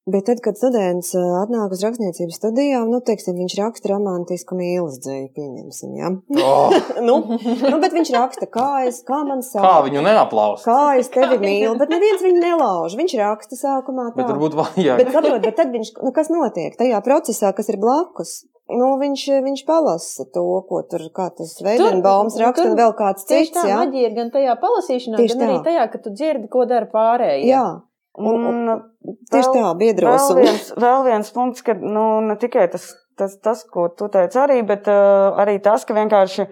Bet 0.06 0.28
tad, 0.28 0.38
kad 0.38 0.54
students 0.54 1.08
atnāk 1.18 1.72
uz 1.74 1.80
rakstniecības 1.82 2.36
studijām, 2.38 2.92
nu, 2.92 3.00
teiksim, 3.02 3.34
viņš 3.40 3.56
raksta 3.58 3.90
romantisku 3.90 4.54
mīlestības 4.54 5.00
dzēju, 5.02 5.30
pieņemsim, 5.34 5.96
ja? 5.98 6.10
Oh, 6.46 6.74
nu, 7.08 7.16
nu, 7.34 7.80
bet 7.82 7.96
viņš 7.96 8.12
raksta, 8.14 8.46
kā 8.46 8.86
es, 8.86 9.00
kā 9.06 9.18
man 9.26 9.42
sāk. 9.42 9.64
kā 9.64 9.80
viņu 9.88 10.04
neaplaust? 10.06 10.62
Kā 10.66 10.94
es 11.00 11.10
tevi 11.10 11.40
mīlu, 11.42 11.74
bet 11.80 11.90
neviens 11.90 12.22
viņu 12.22 12.38
nelauž. 12.38 12.94
Viņš 13.00 13.16
raksta 13.18 13.58
sākumā 13.58 14.12
tā. 14.12 14.20
Bet 14.20 14.30
varbūt 14.30 14.54
vajag. 14.60 15.00
Bet, 15.00 15.10
saprot, 15.16 15.40
bet 15.42 15.58
tad 15.58 15.74
viņš, 15.74 15.90
nu, 16.06 16.14
kas 16.14 16.30
notiek 16.30 16.78
tajā 16.78 17.02
procesā, 17.06 17.50
kas 17.56 17.72
ir 17.74 17.80
blakus? 17.82 18.44
Nu, 18.70 18.92
viņš, 19.02 19.26
viņš 19.42 19.66
palasa 19.66 20.28
to, 20.34 20.46
ko 20.70 20.84
tur, 20.90 21.02
kā 21.14 21.28
tas 21.34 21.58
nu, 22.38 22.46
raksta, 22.46 22.62
tur 22.62 22.72
un 22.72 22.78
vēl 22.78 22.94
kāds 22.98 23.26
cits, 23.26 23.52
tā 23.54 23.66
jā. 23.70 23.82
maģija 23.82 24.08
ir 24.08 24.16
gan 24.16 24.32
tajā 24.34 24.56
palasīšanā, 24.62 25.18
Tieši 25.18 25.36
gan 25.38 25.46
arī 25.46 25.58
tā. 25.58 25.66
tajā, 25.68 25.84
ka 25.92 26.02
tu 26.02 26.14
dzirdi, 26.14 26.50
ko 26.50 26.64
dara 26.66 26.90
pārējie. 26.90 27.46
Jā, 27.46 27.66
Un, 28.16 28.70
tieši 29.32 29.50
tā, 29.52 29.72
biedros. 29.76 30.30
Vēl 30.30 30.36
un- 30.36 30.42
viens, 30.42 30.70
vēl 30.80 31.04
viens 31.04 31.32
punkts, 31.34 31.62
ka 31.66 31.74
nu, 31.76 32.06
ne 32.24 32.36
tikai 32.40 32.66
tas, 32.72 32.94
tas, 33.18 33.36
tas, 33.44 33.64
ko 33.68 33.88
tu 33.92 34.08
teici, 34.12 34.38
arī, 34.40 34.62
bet 34.66 34.88
uh, 34.88 35.36
arī 35.42 35.58
tas, 35.62 35.84
ka 35.84 35.96
vienkārši 35.96 36.46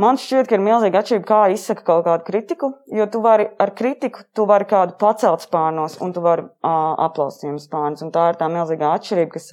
man 0.00 0.20
šķiet, 0.20 0.48
ka 0.48 0.56
ir 0.58 0.64
milzīga 0.64 1.00
atšķirība, 1.00 1.26
kā 1.28 1.40
izsaka 1.54 1.84
kaut 1.88 2.04
kādu 2.04 2.26
kritiku. 2.28 2.72
Jo 2.92 3.08
tu 3.12 3.20
vari 3.24 3.48
ar 3.60 3.72
kritiku, 3.76 4.24
tu 4.36 4.44
vari 4.48 4.68
kādu 4.68 4.96
pacelt 5.00 5.44
spārnos, 5.44 5.98
un 6.04 6.12
tu 6.12 6.20
vari 6.24 6.44
uh, 6.44 6.94
aplaust 7.08 7.44
viņam 7.44 7.60
spārnus. 7.64 8.04
Un 8.04 8.12
tā 8.12 8.30
ir 8.32 8.40
tā 8.40 8.48
milzīgā 8.52 8.92
atšķirība, 8.98 9.32
kas, 9.38 9.52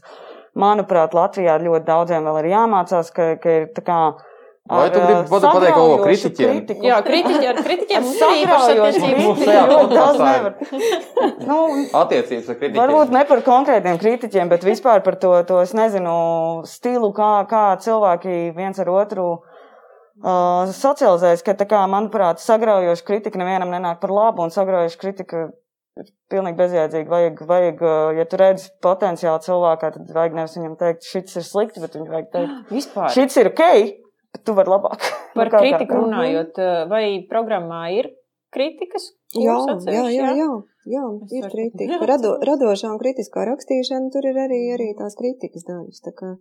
manuprāt, 0.57 1.15
Latvijā 1.15 1.59
ļoti 1.63 1.85
daudziem 1.87 2.27
vēl 2.27 2.41
ir 2.43 2.51
jāmācās, 2.55 3.11
ka, 3.15 3.35
ka 3.39 3.61
ir 3.61 3.69
tā 3.75 3.83
kā. 3.87 4.01
Vai 4.67 4.87
tu 4.91 4.99
gribi 4.99 5.19
uh, 5.21 5.27
pateikt 5.31 5.75
kaut 5.75 5.91
ko 5.91 5.97
kritiķiem? 6.03 6.49
kritiku. 6.51 6.85
Jā, 6.87 6.97
kritiķi 7.05 7.47
ar 7.47 7.59
kritiķiem 7.63 8.07
nevar. 10.27 10.55
Nu, 11.47 11.59
Attiecības 12.01 12.49
ar 12.51 12.57
kritiķiem. 12.57 12.79
Varbūt 12.81 13.13
ne 13.15 13.21
par 13.29 13.43
konkrētiem 13.45 13.99
kritiķiem, 14.01 14.49
bet 14.51 14.65
vispār 14.67 15.03
par 15.05 15.15
to, 15.21 15.31
to 15.47 15.61
es 15.63 15.71
nezinu, 15.77 16.15
stilu, 16.67 17.13
kā, 17.15 17.29
kā 17.47 17.61
cilvēki 17.83 18.39
viens 18.57 18.81
ar 18.83 18.91
otru 18.91 19.27
uh, 19.37 20.67
socializējas. 20.75 21.45
Ka, 21.47 21.55
tā 21.61 21.67
kā, 21.69 21.85
manuprāt, 21.91 22.43
sagraujoša 22.43 23.07
kritika 23.07 23.39
nevienam 23.39 23.71
nenāk 23.71 24.01
par 24.03 24.11
labu, 24.11 24.43
un 24.43 24.51
sagraujoša 24.51 24.99
kritika 24.99 25.45
ir 25.97 26.11
pilnīgi 26.33 26.59
bezjēdzīga. 26.59 27.13
Vajag, 27.13 27.39
vajag, 27.53 27.85
uh, 27.85 28.09
ja 28.19 28.27
tu 28.27 28.41
redzi 28.41 28.67
potenciālu 28.83 29.39
cilvēkā, 29.47 29.93
tad 29.95 30.11
vajag 30.17 30.35
nevis 30.41 30.59
viņam 30.59 30.75
teikt, 30.83 31.07
šis 31.07 31.39
ir 31.39 31.47
slikti, 31.47 31.85
bet 31.85 31.95
viņam 31.95 32.11
vajag 32.17 32.29
teikt, 32.35 32.75
Vispār. 32.75 33.09
šis 33.15 33.39
ir 33.39 33.51
ok, 33.53 33.63
bet 34.37 34.45
tu 34.47 34.55
vari 34.57 34.73
labāk. 34.73 35.03
Par 35.37 35.51
Nu, 35.51 35.59
kritiku 35.59 36.01
runājot, 36.05 36.61
vai 36.93 37.03
programmā 37.29 37.83
ir 37.97 38.11
kritikas? 38.53 39.11
Jā, 39.35 39.57
jā, 39.91 40.03
jā, 40.13 40.27
jā, 40.39 40.51
jā, 40.87 41.05
ir 41.35 41.43
varu- 41.43 41.53
kritika. 41.53 41.97
Rado, 42.13 42.37
radošā 42.47 42.93
un 42.93 43.01
kritiskā 43.01 43.43
rakstīšana, 43.49 44.13
tur 44.13 44.29
ir 44.29 44.39
arī, 44.47 44.61
arī 44.77 44.93
tās 44.97 45.17
kritikas 45.19 45.67
daļas. 45.67 45.99
Tā 46.05 46.13
kā, 46.15 46.37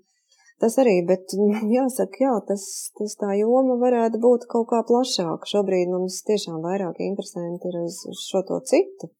Tas 0.56 0.78
arī, 0.80 0.94
bet 1.08 1.34
man 1.36 1.68
jāsaka, 1.78 2.22
jā, 2.22 2.32
tas, 2.48 2.62
tas 2.96 3.16
tā 3.20 3.34
joma 3.36 3.76
varētu 3.82 4.20
būt 4.22 4.46
kaut 4.52 4.70
kā 4.72 4.80
plašāka. 4.88 5.48
Šobrīd 5.50 5.92
mums 5.92 6.22
tiešām 6.28 6.62
vairāk 6.64 7.02
interesanti 7.04 7.68
ir 7.68 7.76
uz, 7.82 7.98
uz 8.08 8.22
šo 8.30 8.40
to 8.48 8.62
citu. 8.70 9.10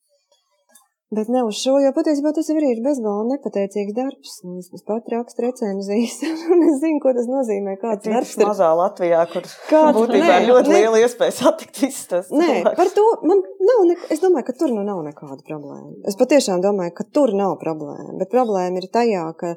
Bet 1.15 1.29
ne 1.31 1.45
uz 1.47 1.55
šo, 1.63 1.77
jo 1.79 1.93
patiesībā 1.95 2.33
tas 2.35 2.49
arī 2.51 2.73
ir 2.75 2.81
bezgalīgi 2.83 3.29
nepateicīgs 3.31 3.95
darbs. 3.95 4.33
Nu, 4.43 4.57
es 4.59 4.83
pat 4.89 5.07
rakstu 5.13 5.45
recenzijas, 5.45 6.17
un 6.51 6.65
es 6.67 6.81
zinu, 6.83 6.99
ko 7.05 7.13
tas 7.15 7.29
nozīmē. 7.31 7.77
Kāds 7.79 8.03
Tīpaši 8.03 8.17
darbs 8.17 8.33
ir 8.41 8.49
mazā 8.51 8.71
Latvijā, 8.81 9.21
kur 9.31 9.47
Kāds- 9.71 9.95
būtībā 10.01 10.25
nē, 10.33 10.41
ir 10.43 10.49
ļoti 10.51 10.73
nē. 10.73 10.81
liela 10.83 11.03
iespēja 11.05 11.37
satikt 11.37 11.79
visus 11.85 12.09
tos 12.11 12.33
Nē, 12.35 12.49
cilvēkus. 12.49 12.79
par 12.81 12.91
to 12.99 13.05
man 13.23 13.45
nav. 13.69 13.85
Ne, 13.87 13.95
es 14.11 14.23
domāju, 14.25 14.49
ka 14.49 14.57
tur 14.59 14.75
nu 14.75 14.83
nav 14.89 15.05
nekāda 15.07 15.39
problēma. 15.47 15.93
Es 16.11 16.19
patiešām 16.19 16.65
domāju, 16.65 16.97
ka 16.99 17.07
tur 17.15 17.31
nav 17.39 17.55
problēma. 17.63 18.17
Bet 18.19 18.33
problēma 18.35 18.83
ir 18.83 18.89
tajā, 18.91 19.23
ka, 19.39 19.55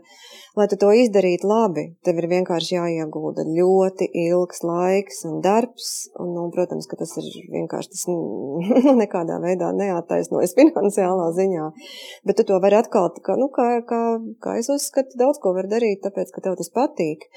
lai 0.60 0.70
tu 0.70 0.78
to 0.78 0.94
izdarītu 1.02 1.50
labi, 1.50 1.88
tev 2.06 2.22
ir 2.22 2.30
vienkārši 2.30 2.78
jāiegulda 2.78 3.48
ļoti 3.50 4.06
ilgs 4.28 4.62
laiks 4.70 5.24
un 5.32 5.42
darbs. 5.42 5.90
Un, 6.22 6.30
nu, 6.38 6.46
protams, 6.54 6.86
ka 6.86 7.02
tas 7.02 7.18
ir 7.18 7.26
vienkārši 7.58 7.94
tas 7.96 8.06
nu, 8.14 8.94
nekādā 9.02 9.42
veidā 9.42 9.74
neattaisnojas 9.74 10.54
finansiālā 10.60 11.30
ziņā. 11.34 11.38
Bet 12.28 12.40
tu 12.40 12.46
to 12.50 12.60
vari 12.64 12.80
atkal, 12.80 13.08
kā, 13.24 13.38
nu, 13.40 13.48
kā, 13.56 13.70
kā, 13.88 14.02
kā 14.44 14.58
es 14.60 14.70
uzskatu, 14.74 15.18
daudz 15.20 15.40
ko 15.44 15.54
var 15.56 15.70
darīt, 15.72 16.04
tāpēc, 16.04 16.34
ka 16.36 16.44
tev 16.46 16.58
tas 16.60 16.74
patīk. 16.76 17.30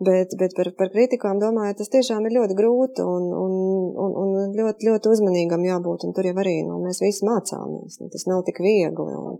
Bet, 0.00 0.32
bet 0.40 0.54
par, 0.56 0.70
par 0.78 0.92
kritikām 0.94 1.42
domāju, 1.42 1.76
tas 1.80 1.92
tiešām 1.92 2.24
ir 2.24 2.38
ļoti 2.38 2.56
grūti 2.56 3.04
un, 3.04 3.26
un, 3.36 3.58
un, 4.04 4.14
un 4.22 4.54
ļoti, 4.56 4.88
ļoti 4.88 5.12
uzmanīgam 5.12 5.66
jābūt. 5.66 6.06
Un 6.08 6.16
tur 6.16 6.30
jau 6.30 6.36
arī 6.40 6.60
nu, 6.64 6.80
mēs 6.84 7.02
visi 7.04 7.26
mācāmies. 7.28 8.00
Nu, 8.00 8.08
tas 8.12 8.24
nav 8.30 8.40
tik 8.46 8.62
viegli. 8.64 9.18
Un, 9.20 9.36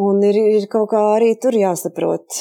un 0.00 0.20
ir, 0.26 0.36
ir 0.58 0.66
kaut 0.72 0.90
kā 0.92 1.00
arī 1.14 1.32
tur 1.40 1.56
jāsaprot, 1.56 2.40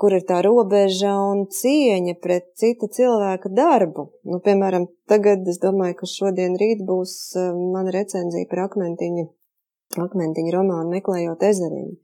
kur 0.00 0.14
ir 0.16 0.26
tā 0.28 0.40
robeža 0.46 1.14
un 1.30 1.46
cieņa 1.60 2.16
pret 2.22 2.50
cita 2.60 2.90
cilvēka 2.98 3.52
darbu. 3.54 4.08
Nu, 4.30 4.40
piemēram, 4.44 4.88
tagad 5.10 5.46
es 5.50 5.62
domāju, 5.62 6.00
ka 6.00 6.10
šodien 6.10 6.58
rīt 6.60 6.82
būs 6.86 7.14
eh, 7.38 7.52
mana 7.74 7.94
recenzija 7.94 8.50
par 8.50 8.66
akmentiņu, 8.68 9.26
akmentiņu 9.98 10.52
romānu 10.54 10.94
meklējot 10.94 11.42
ezeriņu. 11.50 11.96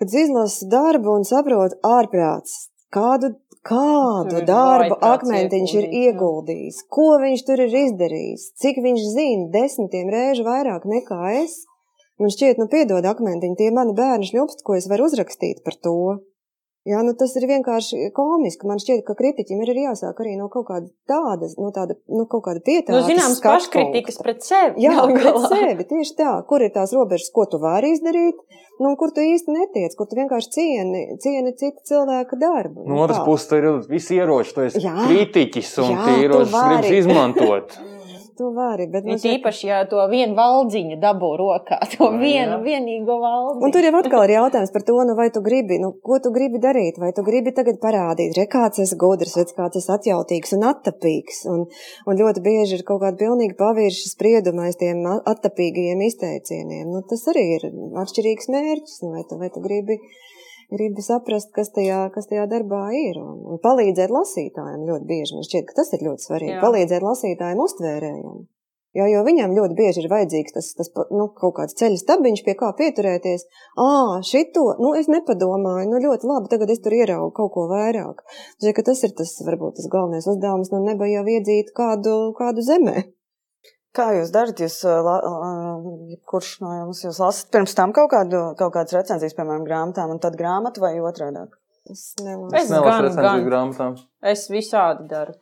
Kad 0.00 0.12
izlasu 0.12 0.68
darbu 0.72 1.16
un 1.18 1.24
saprotu 1.24 1.78
ārprāts, 1.84 2.68
kādu, 2.92 3.32
kādu 3.66 4.42
darbu 4.48 4.98
akmentiņš 5.04 5.74
ir 5.80 5.86
ieguldījis, 6.02 6.82
ko 6.92 7.16
viņš 7.22 7.44
tur 7.48 7.64
ir 7.64 7.76
izdarījis, 7.82 8.50
cik 8.60 8.82
viņš 8.84 9.08
zina 9.14 9.48
desmitiem 9.56 10.12
reižu 10.12 10.44
vairāk 10.46 10.84
nekā 10.88 11.20
es. 11.40 11.64
Man 12.20 12.32
šķiet, 12.32 12.60
nu, 12.60 12.68
piedod 12.72 13.04
akmentiņi, 13.04 13.58
tie 13.58 13.72
mani 13.76 13.92
bērni 13.96 14.28
šļupst, 14.30 14.62
ko 14.64 14.76
es 14.76 14.88
varu 14.88 15.08
uzrakstīt 15.10 15.60
par 15.64 15.76
to. 15.84 15.96
Jā, 16.86 17.00
nu 17.02 17.16
tas 17.18 17.32
ir 17.34 17.48
vienkārši 17.50 18.12
komiski. 18.14 18.66
Man 18.70 18.78
šķiet, 18.78 19.00
ka 19.08 19.16
kritiķim 19.18 19.62
ir 19.64 19.72
jāsāk 19.88 20.20
arī 20.22 20.36
no 20.38 20.46
kaut 20.52 20.68
kāda 20.68 20.86
tāda, 21.10 21.48
no 21.58 21.72
tāda, 21.74 21.96
nu, 22.06 22.28
kaut 22.30 22.44
kāda 22.44 22.62
pietāta. 22.62 22.94
Nu, 22.94 23.02
zināms, 23.08 23.40
paškritikas 23.42 24.20
pret 24.22 24.46
sevi. 24.46 24.84
Jā, 24.84 24.94
pret 25.10 25.40
sevi. 25.50 25.88
Tieši 25.90 26.14
tā, 26.20 26.36
kur 26.46 26.62
ir 26.62 26.70
tās 26.76 26.94
robežas, 26.94 27.32
ko 27.34 27.48
tu 27.50 27.58
vari 27.62 27.90
izdarīt, 27.96 28.38
nu, 28.78 28.92
un 28.92 28.94
kur 29.00 29.10
tu 29.16 29.24
īsti 29.24 29.56
netiec, 29.56 29.98
kur 29.98 30.06
tu 30.06 30.20
vienkārši 30.20 30.54
cieni, 30.54 31.02
cieni 31.22 31.56
citu 31.58 31.82
cilvēku 31.90 32.38
darbu. 32.38 32.86
No 32.86 33.02
otras 33.02 33.18
tā. 33.18 33.26
puses, 33.26 33.50
tur 33.50 33.66
ir 33.66 33.82
visi 33.90 34.20
ieroči, 34.20 34.54
tu 34.54 34.66
esi 34.68 34.86
Jā. 34.86 34.94
kritiķis 35.08 35.74
un 35.82 35.92
Jā, 35.96 36.06
tie 36.06 36.16
ieroči 36.28 36.54
gribas 36.54 36.90
izmantot. 37.02 37.78
Tu 38.36 38.48
vari, 38.52 38.84
bet 38.92 39.06
Ir 39.08 39.16
saka- 39.16 39.32
īpaši, 39.38 39.64
ja 39.70 39.78
to 39.88 40.02
vienu 40.12 40.34
valdziņu 40.36 40.98
dabū 41.00 41.30
rokā, 41.40 41.78
to 41.96 42.10
Jā, 42.10 42.18
vienu 42.20 42.56
jā. 42.58 42.62
vienīgo 42.66 43.14
valdziņu. 43.22 43.64
Un 43.64 43.72
tur 43.72 43.86
jau 43.86 43.92
atkal 44.00 44.24
ir 44.26 44.32
jautājums 44.36 44.72
par 44.74 44.84
to, 44.84 44.96
nu, 45.08 45.14
vai 45.16 45.30
tu 45.32 45.40
gribi, 45.40 45.78
nu, 45.80 45.92
ko 46.04 46.18
tu 46.20 46.32
gribi 46.34 46.60
darīt, 46.60 47.00
vai 47.00 47.12
tu 47.16 47.24
gribi 47.24 47.54
tagad 47.56 47.80
parādīt, 47.80 48.36
re, 48.36 48.44
kāds 48.52 48.82
esi 48.84 48.98
gudrs, 49.00 49.36
vai 49.38 49.46
kāds 49.62 49.80
esi 49.80 49.92
atjautīgs 49.96 50.52
un 50.58 50.66
attapīgs. 50.72 51.40
Un, 51.48 51.64
un 52.06 52.20
ļoti 52.20 52.44
bieži 52.44 52.76
ir 52.80 52.84
kaut 52.84 53.00
kāda 53.06 53.16
pilnīgi 53.24 53.56
pavirša 53.56 54.12
sprieduma 54.12 54.68
aiz 54.68 54.76
tiem 54.76 55.00
attapīgajiem 55.24 56.04
izteicieniem. 56.10 56.92
Nu, 56.92 57.00
tas 57.08 57.24
arī 57.32 57.46
ir 57.56 57.68
atšķirīgs 58.04 58.52
mērķis, 58.52 59.00
nu, 59.06 59.14
vai 59.16 59.24
tu, 59.28 59.40
vai 59.40 59.48
tu 59.54 59.64
gribi, 59.64 59.96
gribi 60.72 61.04
saprast, 61.04 61.52
kas 61.54 61.72
tajā, 61.76 62.02
kas 62.14 62.28
tajā 62.30 62.48
darbā 62.50 62.88
ir. 62.96 63.20
Un, 63.22 63.38
un 63.54 63.62
palīdzēt 63.62 64.12
lasītājiem 64.14 64.84
ļoti 64.90 65.08
bieži. 65.08 65.38
Man 65.38 65.48
šķiet, 65.48 65.68
ka 65.70 65.80
tas 65.80 65.94
ir 65.96 66.04
ļoti 66.08 66.28
svarīgi. 66.28 66.54
Jā. 66.56 66.60
Palīdzēt 66.64 67.06
lasītājiem 67.06 67.64
uztvērējiem. 67.66 68.44
Jā, 68.96 69.04
jo 69.12 69.20
viņam 69.26 69.52
ļoti 69.52 69.76
bieži 69.76 70.00
ir 70.00 70.06
vajadzīgs 70.08 70.54
tas, 70.56 70.70
tas 70.78 70.88
nu, 71.12 71.26
kaut 71.36 71.58
kāds 71.58 71.76
ceļš 71.76 72.00
stabiņš, 72.00 72.42
pie 72.46 72.54
kā 72.56 72.70
pieturēties. 72.78 73.44
Ā, 73.76 73.88
šito, 74.24 74.70
nu, 74.80 74.94
es 74.96 75.10
nepadomāju, 75.12 75.90
nu, 75.90 76.00
ļoti 76.00 76.30
labi, 76.30 76.48
tagad 76.52 76.72
es 76.72 76.80
tur 76.84 76.96
ieraugu 76.96 77.34
kaut 77.36 77.52
ko 77.52 77.66
vairāk. 77.68 78.22
Zinu, 78.56 78.72
ka 78.78 78.86
tas 78.88 79.04
ir 79.04 79.12
tas, 79.18 79.34
varbūt, 79.44 79.76
tas 79.82 79.90
galvenais 79.92 80.28
uzdevums, 80.32 80.72
nu, 80.72 80.80
nebija 80.86 81.20
jau 81.20 81.26
iedzīt 81.34 81.74
kādu, 81.76 82.16
kādu 82.40 82.64
zemē. 82.64 83.04
Kā 83.96 84.10
jūs 84.12 84.32
darat? 84.34 84.60
Jūs, 84.60 84.80
kurš 86.28 86.50
no 86.60 86.72
jums 86.82 87.04
jūs 87.06 87.20
lasat 87.22 87.52
pirms 87.54 87.76
tam 87.78 87.94
kaut, 87.96 88.10
kādu, 88.12 88.42
kaut 88.58 88.74
kādas 88.74 88.96
recenzijas, 88.98 89.36
piemēram, 89.38 89.64
grāmatām, 89.64 90.12
un 90.12 90.20
tad 90.20 90.36
grāmatu 90.36 90.84
vai 90.84 90.98
otrādi? 91.00 91.46
Es 91.86 92.16
nelasu. 92.18 92.56
Es 92.58 92.70
gan, 92.72 93.06
gan. 93.14 93.42
grāmatām. 93.46 93.96
Es 94.26 94.46
visādi 94.50 95.04
daru. 95.06 95.36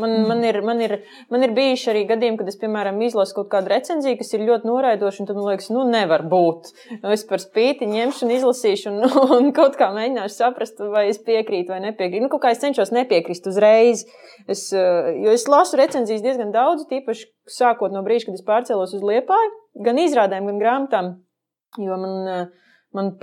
Man, 0.00 0.14
man, 0.26 0.40
ir, 0.42 0.56
man, 0.66 0.80
ir, 0.82 0.96
man 1.30 1.44
ir 1.46 1.52
bijuši 1.54 1.90
arī 1.92 2.02
gadījumi, 2.08 2.40
kad 2.40 2.48
es, 2.50 2.56
piemēram, 2.58 2.98
izlasu 3.06 3.36
kaut 3.36 3.50
kādu 3.52 3.70
recenziju, 3.70 4.18
kas 4.18 4.34
ir 4.34 4.42
ļoti 4.48 4.66
noraidoša, 4.66 5.22
un 5.22 5.28
tad 5.28 5.38
man 5.38 5.46
liekas, 5.52 5.68
nu, 5.70 5.84
nevar 5.86 6.24
būt. 6.32 6.72
Nu, 6.96 7.12
es 7.14 7.22
par 7.28 7.42
spīti 7.42 7.86
ņemšu 7.90 8.26
un 8.26 8.34
izlasīšu, 8.38 8.90
un, 8.90 9.14
un 9.36 9.52
kaut 9.56 9.78
kā 9.78 9.92
mēģināšu 9.94 10.40
saprast, 10.40 10.82
vai 10.94 11.06
es 11.12 11.22
piekrītu 11.26 11.74
vai 11.74 11.82
nepiekrītu. 11.86 12.24
Nu, 12.26 12.32
kaut 12.32 12.42
kā 12.46 12.54
es 12.56 12.62
cenšos 12.64 12.90
nepiekrist 12.96 13.46
uzreiz. 13.52 14.06
Es, 14.50 14.66
eh, 14.74 15.12
jo 15.22 15.36
es 15.36 15.46
lasu 15.50 15.78
recenzijas 15.78 16.24
diezgan 16.26 16.50
daudz, 16.56 16.88
tīpaši 16.90 17.30
sākot 17.60 17.94
no 17.94 18.02
brīža, 18.06 18.30
kad 18.30 18.40
es 18.40 18.46
pārcēlos 18.48 18.96
uz 18.98 19.06
Liepāju, 19.06 19.54
gan 19.86 20.02
izrādēm, 20.02 20.50
gan 20.50 20.62
grāmatām, 20.64 21.14
jo 21.78 22.00
man, 22.00 22.18
eh, 22.26 22.74
man 22.96 23.14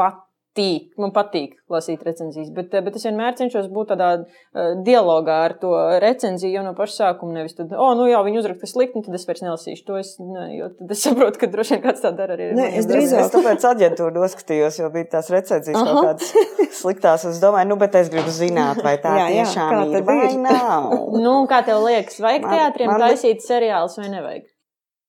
patīk. 0.57 0.89
Man 0.97 1.11
patīk 1.13 1.51
lasīt 1.69 2.01
recenzijas, 2.05 2.49
bet, 2.55 2.73
eh, 2.73 2.81
bet 2.81 2.95
es 2.95 3.03
vienmēr 3.05 3.35
cenšos 3.37 3.67
būt 3.69 3.91
tādā 3.91 4.07
uh, 4.23 4.73
dialogā 4.83 5.35
ar 5.45 5.53
to 5.61 5.69
recenziju 6.01 6.51
jau 6.55 6.63
no 6.65 6.73
paša 6.73 6.95
sākuma. 7.13 7.33
Nevis 7.37 7.53
tad, 7.57 7.71
oh, 7.77 7.93
nu 7.97 8.07
jā, 8.09 8.17
viņi 8.25 8.39
uzraksta 8.41 8.67
slikti, 8.71 8.97
un 8.97 9.03
tad 9.05 9.13
es 9.19 9.27
vairs 9.27 9.43
nelasīšu 9.45 9.85
to. 9.85 9.97
Es, 10.01 10.15
ne, 10.19 10.47
jo 10.57 10.69
tad 10.79 10.91
es 10.95 11.03
saprotu, 11.05 11.39
ka 11.43 11.47
droši 11.53 11.75
vien 11.77 11.83
kāds 11.85 12.01
tā 12.01 12.11
dara 12.17 12.33
arī. 12.37 12.49
ar 12.49 12.57
Nē, 12.57 12.67
es 12.81 12.89
drīzāk- 12.89 13.29
tāpēc 13.35 13.67
aģentūru 13.71 14.15
noskatījos, 14.17 14.79
jo 14.81 14.89
bija 14.95 15.11
tās 15.17 15.29
recenzijas 15.33 15.77
Aha. 15.77 15.93
kaut 15.93 16.09
kādas 16.09 16.81
sliktās. 16.81 17.27
Es 17.29 17.41
domāju, 17.43 17.69
nu, 17.71 17.77
bet 17.81 17.95
es 18.01 18.09
gribu 18.13 18.33
zināt, 18.33 18.81
vai 18.85 18.97
tā 19.03 19.13
Jā, 19.17 19.29
jā, 19.29 19.45
tiešām 19.45 19.71
kā 19.73 19.81
ir 19.85 19.95
tad 19.99 20.05
vai 20.09 20.19
ir? 20.31 20.37
nav. 20.41 20.91
Nu, 21.27 21.33
kā 21.49 21.61
tev 21.65 21.81
liekas, 21.85 22.19
vajag 22.23 22.45
Man- 22.45 22.53
teātriem 22.57 22.91
man 22.93 23.01
taisīt 23.07 23.43
seriālus 23.45 23.97
vai 23.99 24.09
nevajag? 24.13 24.45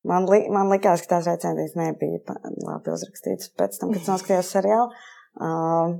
Man, 0.08 0.24
li, 0.30 0.38
man 0.54 0.70
likās, 0.72 1.02
ka 1.04 1.16
tās 1.16 1.26
recenzijas 1.28 1.74
nebija 1.76 2.20
labi 2.64 2.92
uzrakstītas 2.94 3.50
pēc 3.58 3.76
tam, 3.80 3.90
kad 3.92 4.06
noskatījos 4.08 4.52
seriālu. 4.54 4.86
Uh, 5.38 5.98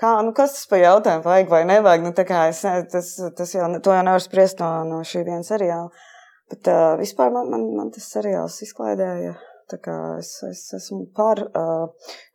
kā, 0.00 0.14
nu, 0.24 0.32
kas 0.36 0.54
tas 0.56 0.68
par 0.70 0.80
jautājumu 0.82 1.26
vajag 1.26 1.52
vai 1.52 1.62
nevajag? 1.68 2.06
Nu, 2.06 2.12
es, 2.48 2.62
tas, 2.92 3.10
tas 3.36 3.54
jau, 3.54 3.68
to 3.84 3.92
jau 3.92 4.04
nevar 4.06 4.24
spriest 4.24 4.62
no, 4.64 4.70
no 4.88 5.02
šī 5.04 5.24
viena 5.26 5.44
seriāla. 5.46 5.90
Bet 6.48 6.70
uh, 6.72 6.94
vispār 7.00 7.32
man, 7.34 7.50
man, 7.52 7.68
man 7.76 7.92
tas 7.92 8.08
seriāls 8.14 8.56
izklaidēja. 8.64 9.34
Kā 9.34 9.57
es, 10.18 10.30
es 10.48 10.60
esmu 10.78 11.04
par 11.16 11.40
uh, 11.46 11.88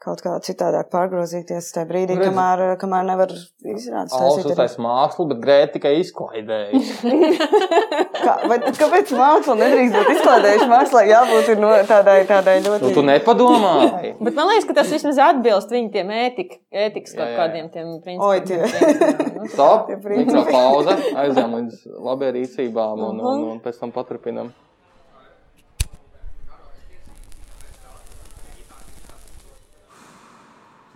kaut 0.03 0.21
kā 0.23 0.33
citādāk 0.45 0.89
pārgrozīties 0.93 1.71
tajā 1.75 1.87
brīdī, 1.89 2.17
redzi. 2.17 2.29
kamēr, 2.29 2.63
kamēr 2.81 3.05
nevar 3.07 3.33
izrādīt. 3.33 4.15
Alus 4.17 4.45
uztais 4.45 4.75
mākslu, 4.81 5.27
bet 5.31 5.41
Grēta 5.43 5.75
tikai 5.77 5.95
izklaidēja. 6.01 6.81
Kā, 8.23 8.33
vai, 8.47 8.57
kāpēc 8.77 9.09
māksla 9.17 9.55
nedrīkst 9.59 9.95
būt 9.97 10.11
izklaidējuša? 10.13 10.67
Mākslā 10.71 11.01
jābūt 11.09 11.49
ir 11.51 11.59
no 11.59 11.71
tādai, 11.89 12.17
tādai 12.29 12.57
ļoti. 12.63 12.85
Nu, 12.85 12.91
tu 12.95 13.03
nepadomāji. 13.07 14.13
Bet 14.27 14.37
man 14.37 14.47
liekas, 14.51 14.67
ka 14.69 14.77
tas 14.77 14.91
vismaz 14.93 15.19
atbilst 15.25 15.73
viņu 15.73 15.91
tiem 15.91 16.13
ētika, 16.15 16.59
ētikas 16.85 17.17
kaut 17.17 17.25
Jā, 17.25 17.31
jā, 17.33 17.39
kādiem 17.41 17.71
tiem 17.73 17.89
principiem. 18.05 18.23
Oi, 18.23 18.43
tie. 18.47 18.61
Nu, 19.33 19.49
Stop, 19.51 19.91
mikropauze, 20.07 20.95
aizjām 21.25 21.57
līdz 21.59 21.81
labai 21.99 22.31
rīcībām 22.37 23.07
un, 23.09 23.19
un, 23.19 23.47
un 23.55 23.59
pēc 23.63 23.81
tam 23.81 23.91
paturpinam. 23.95 24.53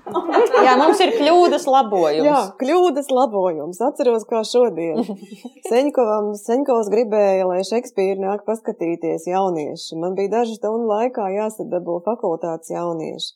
Jā, 0.68 0.76
mums 0.80 1.02
ir 1.04 1.14
kļūdas 1.18 1.66
labojums. 1.70 2.28
Jā, 2.28 2.42
kļūdas 2.60 3.10
labojums. 3.14 3.82
Atceros, 3.88 4.28
kā 4.30 4.44
šodien. 4.48 5.02
Seņkovam, 5.72 6.32
Seņkovs 6.40 6.92
gribēja, 6.94 7.48
lai 7.50 7.64
Šekspīri 7.68 8.22
nāk 8.24 8.46
paskatīties 8.48 9.28
jaunieši. 9.30 9.98
Man 10.02 10.16
bija 10.18 10.40
dažu 10.40 10.58
stundu 10.58 10.90
laikā 10.92 11.28
jāsadabū 11.36 12.00
fakultātes 12.08 12.74
jaunieši. 12.74 13.36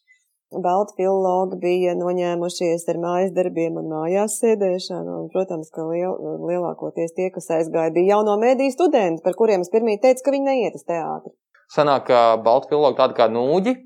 Balti 0.52 0.98
filologi 0.98 1.56
bija 1.62 1.94
noņēmušies 1.96 2.84
ar 2.92 2.98
mājas 3.00 3.30
darbiem 3.32 3.78
un 3.80 3.88
mājās 3.88 4.36
sēdēšanu. 4.42 5.14
Un, 5.22 5.30
protams, 5.32 5.70
ka 5.72 5.86
liel, 5.88 6.18
lielākoties 6.50 7.16
tie, 7.16 7.30
kas 7.32 7.48
aizgāja, 7.56 7.94
bija 7.96 8.18
jauno 8.18 8.36
mēdīju 8.42 8.76
studenti, 8.76 9.24
par 9.24 9.38
kuriem 9.40 9.64
es 9.64 9.72
pirmie 9.72 9.96
teicu, 10.04 10.26
ka 10.26 10.36
viņi 10.36 10.50
neiet 10.50 10.76
uz 10.76 10.84
teātri. 10.84 11.32
Sanāk, 11.72 12.10
ka 12.10 12.36
balti 12.44 12.68
filologi 12.74 13.00
tādi 13.00 13.16
kā 13.16 13.30
nūģi, 13.32 13.78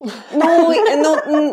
Nu, 0.00 0.46
nu, 1.04 1.10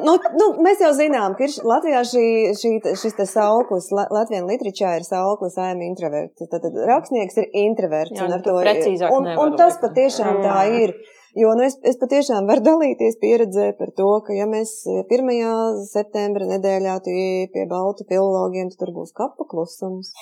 nu, 0.08 0.14
nu, 0.40 0.46
mēs 0.64 0.80
jau 0.80 0.94
zinām, 0.96 1.34
ka 1.36 1.44
ir 1.44 1.56
Latvijā 1.68 2.00
šī, 2.08 2.24
šī, 2.56 2.70
šis 3.02 3.18
te 3.18 3.26
sauklis, 3.28 3.90
La- 3.92 4.08
Latvijas 4.16 4.46
literačā 4.48 4.94
ir 5.00 5.04
sauklis 5.04 5.58
ēma 5.60 5.84
introverts. 5.90 6.46
Tad, 6.48 6.64
tad 6.64 6.78
rakstnieks 6.88 7.42
ir 7.42 7.50
introverts. 7.66 8.16
Jā, 8.16 8.24
un 8.24 8.32
nu, 8.32 8.40
to 8.46 8.56
ir- 8.62 8.70
precīzāk 8.70 9.12
un, 9.18 9.28
un 9.44 9.58
tas 9.60 9.76
patiešām 9.84 10.40
tā 10.46 10.58
ir. 10.80 10.96
Jo 11.38 11.52
nu, 11.60 11.68
es, 11.68 11.76
es 11.86 12.00
patiešām 12.02 12.48
varu 12.50 12.64
dalīties 12.66 13.20
pieredzē 13.22 13.68
par 13.78 13.92
to, 14.00 14.08
ka 14.26 14.34
ja 14.34 14.48
mēs 14.50 14.72
1. 14.88 15.84
septembra 15.92 16.48
nedēļā 16.56 16.96
tu 17.04 17.12
ieej 17.14 17.52
pie 17.54 17.68
baltu 17.70 18.08
filologiem, 18.10 18.72
tad 18.72 18.80
tur 18.86 18.96
būs 18.96 19.12
kapa 19.14 19.46
klusums. 19.52 20.16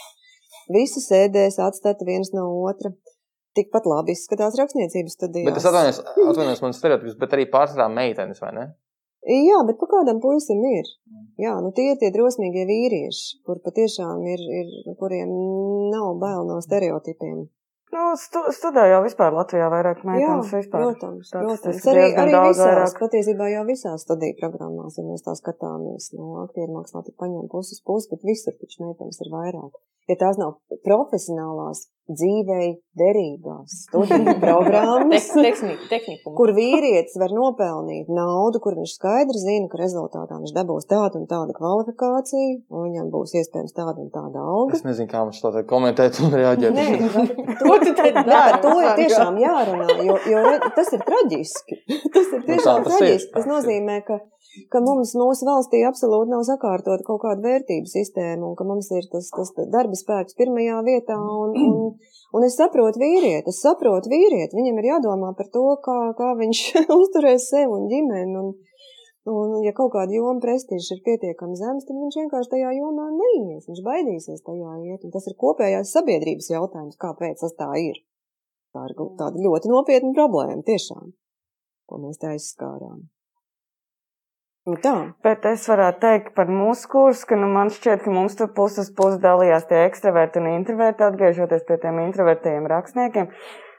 Visi 0.74 1.00
sēdēs 1.06 1.62
atstati 1.62 2.10
viens 2.10 2.34
no 2.34 2.50
otra. 2.66 2.90
Tikpat 3.56 3.86
labi 3.88 4.16
izskatās 4.16 4.58
rakstniecības 4.60 5.16
studijās. 5.16 5.48
Bet 5.48 5.60
es 5.62 5.68
atvainojos, 5.70 6.02
atvainojos 6.32 6.64
man 6.66 6.76
stereotips, 6.76 7.16
bet 7.22 7.36
arī 7.38 7.46
pārsvarā 7.54 7.88
meitenes, 7.94 8.42
vai 8.44 8.52
ne? 8.58 8.66
Jā, 9.26 9.58
bet 9.66 9.80
pa 9.82 9.88
kādam 9.90 10.20
puisim 10.22 10.60
ir. 10.70 10.86
Jā, 11.42 11.56
nu 11.64 11.72
tie 11.74 11.88
ir 11.94 11.98
tie 12.02 12.12
drosmīgie 12.14 12.68
vīrieši, 12.70 13.40
kur 13.48 13.58
patiešām 13.66 14.22
ir, 14.30 14.44
ir 14.60 14.96
kuriem 15.00 15.32
nav 15.94 16.12
bail 16.22 16.44
no 16.46 16.60
stereotipiem. 16.62 17.48
Nu, 17.96 18.04
stu, 18.20 18.42
studē 18.52 18.84
jau 18.92 19.00
vispār 19.06 19.32
Latvijā 19.32 19.70
vairāk 19.72 20.02
Jā, 20.04 20.08
meitenes 20.10 20.52
vispār. 20.52 20.84
protams, 20.84 21.30
protams. 21.32 21.60
Statistiski 21.62 21.92
Arī, 21.94 22.06
arī 22.22 22.34
daudz 22.36 22.58
visās, 22.58 22.68
vairāk. 22.68 23.00
patiesībā 23.06 23.48
jau 23.54 23.64
visās 23.70 24.04
studiju 24.04 24.36
programmās, 24.42 24.98
ja 25.00 25.06
mēs 25.08 25.24
tā 25.24 25.36
skatāmies, 25.40 26.10
no 26.18 26.42
aktieru 26.44 26.76
mākslā 26.76 27.06
tik 27.08 27.16
paņem 27.22 27.48
puses 27.54 27.80
puses, 27.88 28.10
bet 28.12 28.26
visur 28.28 28.58
taču 28.60 28.84
meitenes 28.84 29.22
ir 29.24 29.32
vairāk. 29.32 29.80
Ja 30.12 30.18
tās 30.22 30.42
nav 30.42 30.58
profesionālās, 30.86 31.86
dzīvei 32.12 32.68
derīgās 33.00 33.86
studiju 33.88 34.36
programmas, 34.44 35.30
tehnika. 35.34 36.34
kur 36.38 36.52
vīrietis 36.58 37.16
var 37.22 37.34
nopelnīt 37.36 38.12
naudu, 38.12 38.62
kur 38.64 38.76
viņš 38.80 38.98
skaidri 39.00 39.42
zina, 39.42 39.70
ka 39.72 39.80
rezultātā 39.82 40.40
viņš 40.42 40.54
dabūs 40.56 40.90
tādu 40.92 41.22
un 41.22 41.30
tādu 41.32 41.56
kvalifikāciju, 41.58 42.60
un 42.70 42.86
viņam 42.90 43.10
būs 43.14 43.36
iespējams 43.42 43.76
tāda 43.78 43.98
un 44.04 44.12
tāda 44.14 44.44
alga. 44.44 44.78
Es 44.78 44.86
nezinu, 44.88 45.10
kā 45.12 45.24
man 45.24 45.36
šo 45.36 45.54
te 45.56 45.64
komentēt 45.70 46.20
un 46.26 46.36
reaģēt. 46.36 46.76
Nē, 46.76 46.88
Ko 47.64 47.80
tu 47.82 47.96
Jā, 47.96 48.24
dari? 48.28 48.62
to 48.64 48.76
ir 48.84 48.92
tiešām 49.00 49.40
jārunā, 49.40 49.88
jo, 50.06 50.20
jo 50.30 50.44
tas 50.76 50.92
ir 50.96 51.04
traģiski. 51.08 51.82
Tas 52.16 52.32
ir 52.36 52.44
tiešām 52.46 52.84
Nu, 52.84 52.88
tas 52.88 52.96
ir, 52.96 53.00
traģiski. 53.00 53.32
Tas 53.34 53.46
tas 53.46 53.52
nozīmē, 53.52 54.00
ka, 54.08 54.18
ka 54.72 54.82
mums 54.84 55.14
mūsu 55.18 55.48
valstī 55.48 55.82
absolūti 55.88 56.32
nav 56.34 56.44
sakārtot 56.48 57.04
kaut 57.08 57.22
kāda 57.24 57.44
vērtību 57.46 57.90
sistēma, 57.92 58.44
un 58.50 58.58
ka 58.60 58.68
mums 58.68 58.92
ir 58.96 59.08
tas, 59.12 59.30
tas 59.36 59.52
darba 59.74 59.98
spēks 60.00 60.38
pirmajā 60.40 60.82
vietā. 60.88 61.18
Un, 61.18 61.56
un, 61.56 61.96
un 62.36 62.48
es 62.48 62.58
saprotu 62.60 63.02
vīrieti, 63.02 63.52
es 63.52 63.62
saprotu 63.64 64.12
vīrieti. 64.14 64.58
Viņam 64.58 64.80
ir 64.82 64.92
jādomā 64.94 65.34
par 65.38 65.52
to, 65.54 65.66
kā, 65.86 66.00
kā 66.20 66.34
viņš 66.40 66.64
uzturēs 67.02 67.50
sevi 67.52 67.72
un 67.72 67.90
ģimeni. 67.92 68.40
Un, 68.44 68.56
Un, 69.26 69.56
ja 69.66 69.72
kaut 69.74 69.90
kāda 69.96 70.14
joma 70.14 70.38
prestižs 70.38 70.92
ir 70.94 71.00
pietiekami 71.02 71.56
zems, 71.58 71.88
tad 71.88 71.98
viņš 71.98 72.18
vienkārši 72.20 72.52
tajā 72.52 72.76
jomā 72.78 73.08
neies. 73.10 73.66
Viņš 73.66 73.80
baidīsies 73.88 74.44
tajā 74.46 74.76
iet. 74.86 75.02
Un 75.02 75.14
tas 75.16 75.26
ir 75.26 75.34
kopējās 75.42 75.96
sabiedrības 75.98 76.52
jautājums, 76.52 77.00
kāpēc 77.02 77.42
tas 77.42 77.58
tā 77.58 77.72
ir. 77.82 77.98
Tā 78.78 78.86
ir 78.86 78.94
tāda 79.18 79.42
ļoti 79.42 79.74
nopietna 79.74 80.14
problēma, 80.14 80.62
tiešām, 80.70 81.10
ko 81.90 82.04
mēs 82.06 82.22
te 82.22 82.36
aizskārām. 82.36 83.08
Nu 84.66 84.80
tā. 84.82 84.94
Bet 85.22 85.44
es 85.46 85.68
varētu 85.70 86.00
teikt 86.02 86.32
par 86.38 86.50
mūsu 86.50 86.90
kursu, 86.90 87.28
ka 87.30 87.38
nu, 87.38 87.46
man 87.54 87.70
šķiet, 87.74 88.02
ka 88.02 88.14
mums 88.14 88.34
tur 88.40 88.50
puses 88.56 88.90
puses 88.98 89.20
dalījās 89.22 89.68
tie 89.70 89.84
ekstraverti 89.86 90.42
un 90.42 90.48
introverti, 90.56 91.06
atgriežoties 91.06 91.68
pie 91.68 91.78
tiem 91.84 92.00
introvertiem 92.02 92.66
rakstniekiem. 92.72 93.30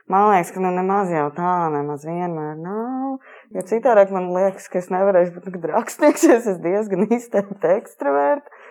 Man 0.06 0.28
liekas, 0.30 0.52
ka 0.54 0.62
nu, 0.62 0.70
nemaz 0.70 1.10
jau 1.10 1.24
tā, 1.34 1.54
nemaz 1.74 2.06
vienmēr 2.06 2.54
nav. 2.62 3.16
Jo 3.50 3.64
citādi 3.66 4.14
man 4.14 4.30
liekas, 4.36 4.68
ka 4.70 4.78
es 4.78 4.86
nevarēšu 4.94 5.34
būt 5.34 5.48
nekad 5.50 5.66
rakstnieks, 5.72 6.28
jo 6.28 6.36
es 6.38 6.46
esmu 6.52 6.62
diezgan 6.68 7.02
izteikti 7.18 7.72
ekstraverti. 7.80 8.62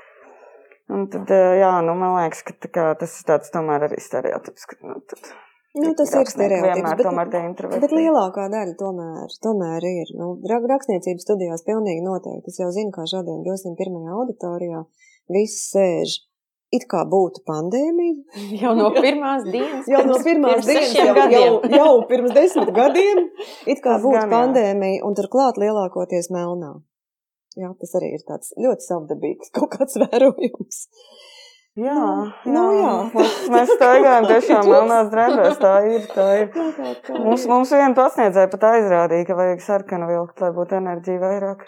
Un 0.96 1.10
tad, 1.12 1.36
jā, 1.60 1.74
nu, 1.84 1.98
man 2.00 2.16
liekas, 2.22 2.46
ka 2.48 2.56
kā, 2.70 2.88
tas 3.02 3.20
ir 3.20 3.28
tāds 3.28 3.52
tomēr 3.52 3.90
arī 3.90 4.00
stereotips. 4.00 4.70
Ka, 4.72 4.80
nu, 4.88 5.02
tad, 5.12 5.34
Nu, 5.76 5.92
tas 6.00 6.14
ir 6.16 6.30
stereotips. 6.32 6.78
Vienmēr 6.78 7.02
tomēr 7.04 7.32
bet 7.84 7.92
lielākā 7.96 8.46
daļa 8.54 8.76
tomēr, 8.80 9.34
tomēr 9.44 9.88
ir. 9.90 10.14
Nu, 10.20 10.30
ra- 10.48 10.62
rakstniecības 10.72 11.26
studijās 11.28 11.66
pilnīgi 11.68 12.06
noteikti. 12.06 12.54
Es 12.54 12.62
jau 12.62 12.70
zinu, 12.72 12.94
kā 12.96 13.04
šodien 13.12 13.44
201. 13.44 14.00
auditorijā 14.16 14.86
viss 15.36 15.68
sēž. 15.74 16.22
It 16.74 16.88
kā 16.92 17.04
būtu 17.08 17.44
pandēmija, 17.48 18.40
Jau 18.64 18.72
no 18.76 18.90
pirmās 18.96 19.46
dienas. 19.48 19.86
Jau 19.92 20.02
no 20.08 20.18
pirmās 20.24 20.66
dienas, 20.66 20.96
jau, 20.98 21.06
jau, 21.06 21.14
gadiem. 21.20 21.60
jau 21.80 21.92
pirms 22.10 22.34
desmit 22.36 22.72
gadiem, 22.76 23.22
it 23.70 23.84
kā 23.84 23.94
Tas 23.94 24.04
būtu 24.04 24.18
gan, 24.18 24.32
pandēmija, 24.34 25.04
un 25.06 25.16
turklāt 25.16 25.60
lielākoties 25.62 26.32
melnā. 26.34 26.74
Jā, 27.56 27.70
tas 27.80 27.94
arī 27.96 28.16
ir 28.18 28.26
tāds 28.28 28.52
ļoti 28.60 28.84
savdabīgs 28.90 29.54
kaut 29.56 29.72
kāds 29.78 29.96
vērojums. 30.02 30.82
Jā, 31.76 32.04
Nu, 32.48 32.62
jā. 32.72 32.92
Mēs, 33.12 33.32
mēs 33.52 33.72
staigājam 33.76 34.26
tiešām 34.30 34.68
melnās 34.70 35.10
drēbēs. 35.12 35.58
Tā 35.60 35.72
ir. 35.90 36.06
Tā 36.08 36.28
ir. 36.40 36.46
Jā, 36.56 36.68
tā, 36.78 36.92
tā 37.04 37.16
Mums, 37.20 37.44
ir. 37.44 37.50
mums 37.52 37.74
viena 37.76 37.90
pasniedzēja 37.98 38.48
pat 38.54 38.64
aizrādīja, 38.70 39.26
ka 39.28 39.36
vajag 39.36 39.64
sarkanu 39.66 40.08
vilkt, 40.08 40.40
lai 40.40 40.54
būtu 40.56 40.78
enerģija 40.78 41.20
vairāk. 41.20 41.66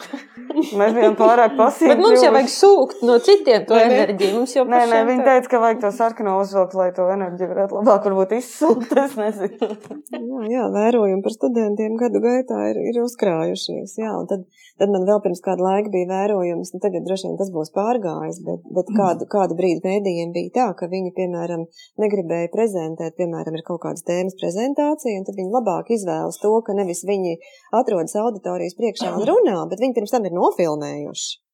Mēs 0.79 0.95
bijām 0.95 1.17
pārāk 1.19 1.57
pasīvi. 1.59 1.91
Bet 1.91 2.03
mums 2.05 2.23
jau 2.23 2.31
vajag 2.37 2.51
sūkt 2.53 3.03
no 3.09 3.17
citiem 3.25 3.65
to 3.67 3.75
ne? 3.75 3.83
enerģiju. 3.89 4.31
Mums 4.37 4.55
jau 4.55 4.63
Nē, 4.71 4.79
nē, 4.93 5.01
viņi 5.11 5.27
teica, 5.27 5.51
ka 5.51 5.61
vajag 5.65 5.83
to 5.83 5.91
sarkanu 5.99 6.37
uzvilkt, 6.39 6.77
lai 6.79 6.87
to 6.95 7.09
enerģiju 7.17 7.51
varētu 7.51 7.79
labāk 7.81 8.07
varbūt 8.07 8.37
izsūkt. 8.39 8.95
Es 9.03 9.19
nezinu. 9.19 9.71
Jā, 10.17 10.47
jā, 10.53 10.63
vērojumi 10.71 11.19
par 11.25 11.35
studentiem 11.35 11.99
gadu 11.99 12.23
gaitā 12.23 12.63
ir, 12.71 12.79
ir 12.93 13.03
uzkrājušies. 13.03 13.99
Jā, 13.99 14.15
un 14.15 14.31
tad, 14.31 14.47
tad 14.81 14.93
man 14.93 15.07
vēl 15.07 15.21
pirms 15.23 15.41
kāda 15.45 15.65
laika 15.65 15.91
bija 15.93 16.09
vērojums, 16.11 16.73
nu 16.73 16.81
tagad 16.83 17.07
droši 17.07 17.29
vien 17.29 17.39
tas 17.39 17.51
būs 17.53 17.73
pārgājis, 17.77 18.41
bet, 18.47 18.67
bet 18.77 18.91
kādu, 18.97 19.27
kādu 19.31 19.57
brīdi 19.59 19.83
mēdījiem 19.85 20.35
bija 20.35 20.53
tā, 20.59 20.67
ka 20.79 20.89
viņi, 20.91 21.13
piemēram, 21.17 21.65
negribēja 22.03 22.51
prezentēt, 22.53 23.17
piemēram, 23.19 23.57
ir 23.57 23.65
kaut 23.67 23.83
kādas 23.85 24.05
tēmas 24.07 24.37
prezentācija, 24.41 25.17
un 25.17 25.27
tad 25.27 25.39
viņi 25.39 25.55
labāk 25.57 25.91
izvēlas 25.97 26.39
to, 26.43 26.53
ka 26.67 26.77
nevis 26.77 27.05
viņi 27.07 27.39
atrodas 27.81 28.15
auditorijas 28.21 28.77
priekšā 28.79 29.15
un 29.17 29.27
runā, 29.31 29.59
bet 29.71 29.83
viņi 29.83 29.99
pirms 29.99 30.15
tam 30.15 30.29
ir 30.29 30.37
nofilmējuši 30.37 31.46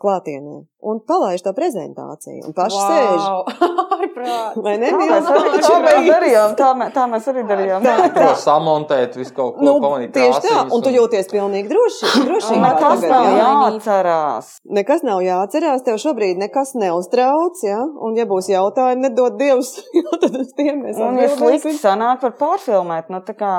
klātienē 0.00 0.62
un 0.82 0.98
palaiž 1.06 1.42
to 1.44 1.52
prezentāciju 1.54 2.46
un 2.48 2.54
paši 2.56 2.78
sēž. 2.80 3.26
Ārprāt. 4.02 4.56
Vai 4.64 4.72
ne? 4.80 4.88
Tā 4.90 4.98
mēs 5.06 5.28
arī, 5.30 5.50
tā 5.66 5.74
mēs 5.84 6.06
darījām. 6.08 6.54
Tā, 6.58 6.70
mē, 6.80 6.88
tā 6.94 7.04
mēs 7.12 7.28
arī 7.30 7.44
darījām. 7.46 7.84
Tā, 7.86 8.08
To 8.16 8.30
samontēt, 8.40 9.14
visu 9.20 9.34
kaut 9.36 9.58
ko 9.58 9.66
Nu, 9.66 9.74
pamanīt. 9.84 10.10
tieši 10.16 10.40
tā, 10.40 10.48
krāsiņas 10.48 10.74
un 10.74 10.82
tu 10.86 10.92
jūties 10.96 11.30
pilnīgi 11.30 11.70
droši. 11.70 12.10
droši 12.26 12.58
Nekas 12.62 13.04
nav 13.12 13.28
jāatcerās. 13.38 14.50
Nekas 14.80 15.04
nav 15.06 15.22
jāatcerās, 15.26 15.84
tev 15.86 16.00
šobrīd 16.02 16.40
nekas 16.42 16.74
neuztrauc, 16.82 17.62
ja? 17.66 17.78
un 17.82 18.18
ja 18.18 18.26
būs 18.30 18.50
jautājumi, 18.52 19.06
nedod 19.06 19.38
Dievs, 19.38 19.76
jo 19.94 20.18
tad 20.18 20.34
uz 20.40 20.50
tiem 20.58 20.82
mēs 20.86 20.98
Un, 20.98 21.18
ja 21.20 21.30
atbildēsim. 21.30 21.62
slikti 21.62 21.78
sanāk, 21.78 22.22
var 22.26 22.34
pārfilmēt. 22.40 23.12
Nu, 23.12 23.22
tā 23.26 23.36
kā 23.38 23.52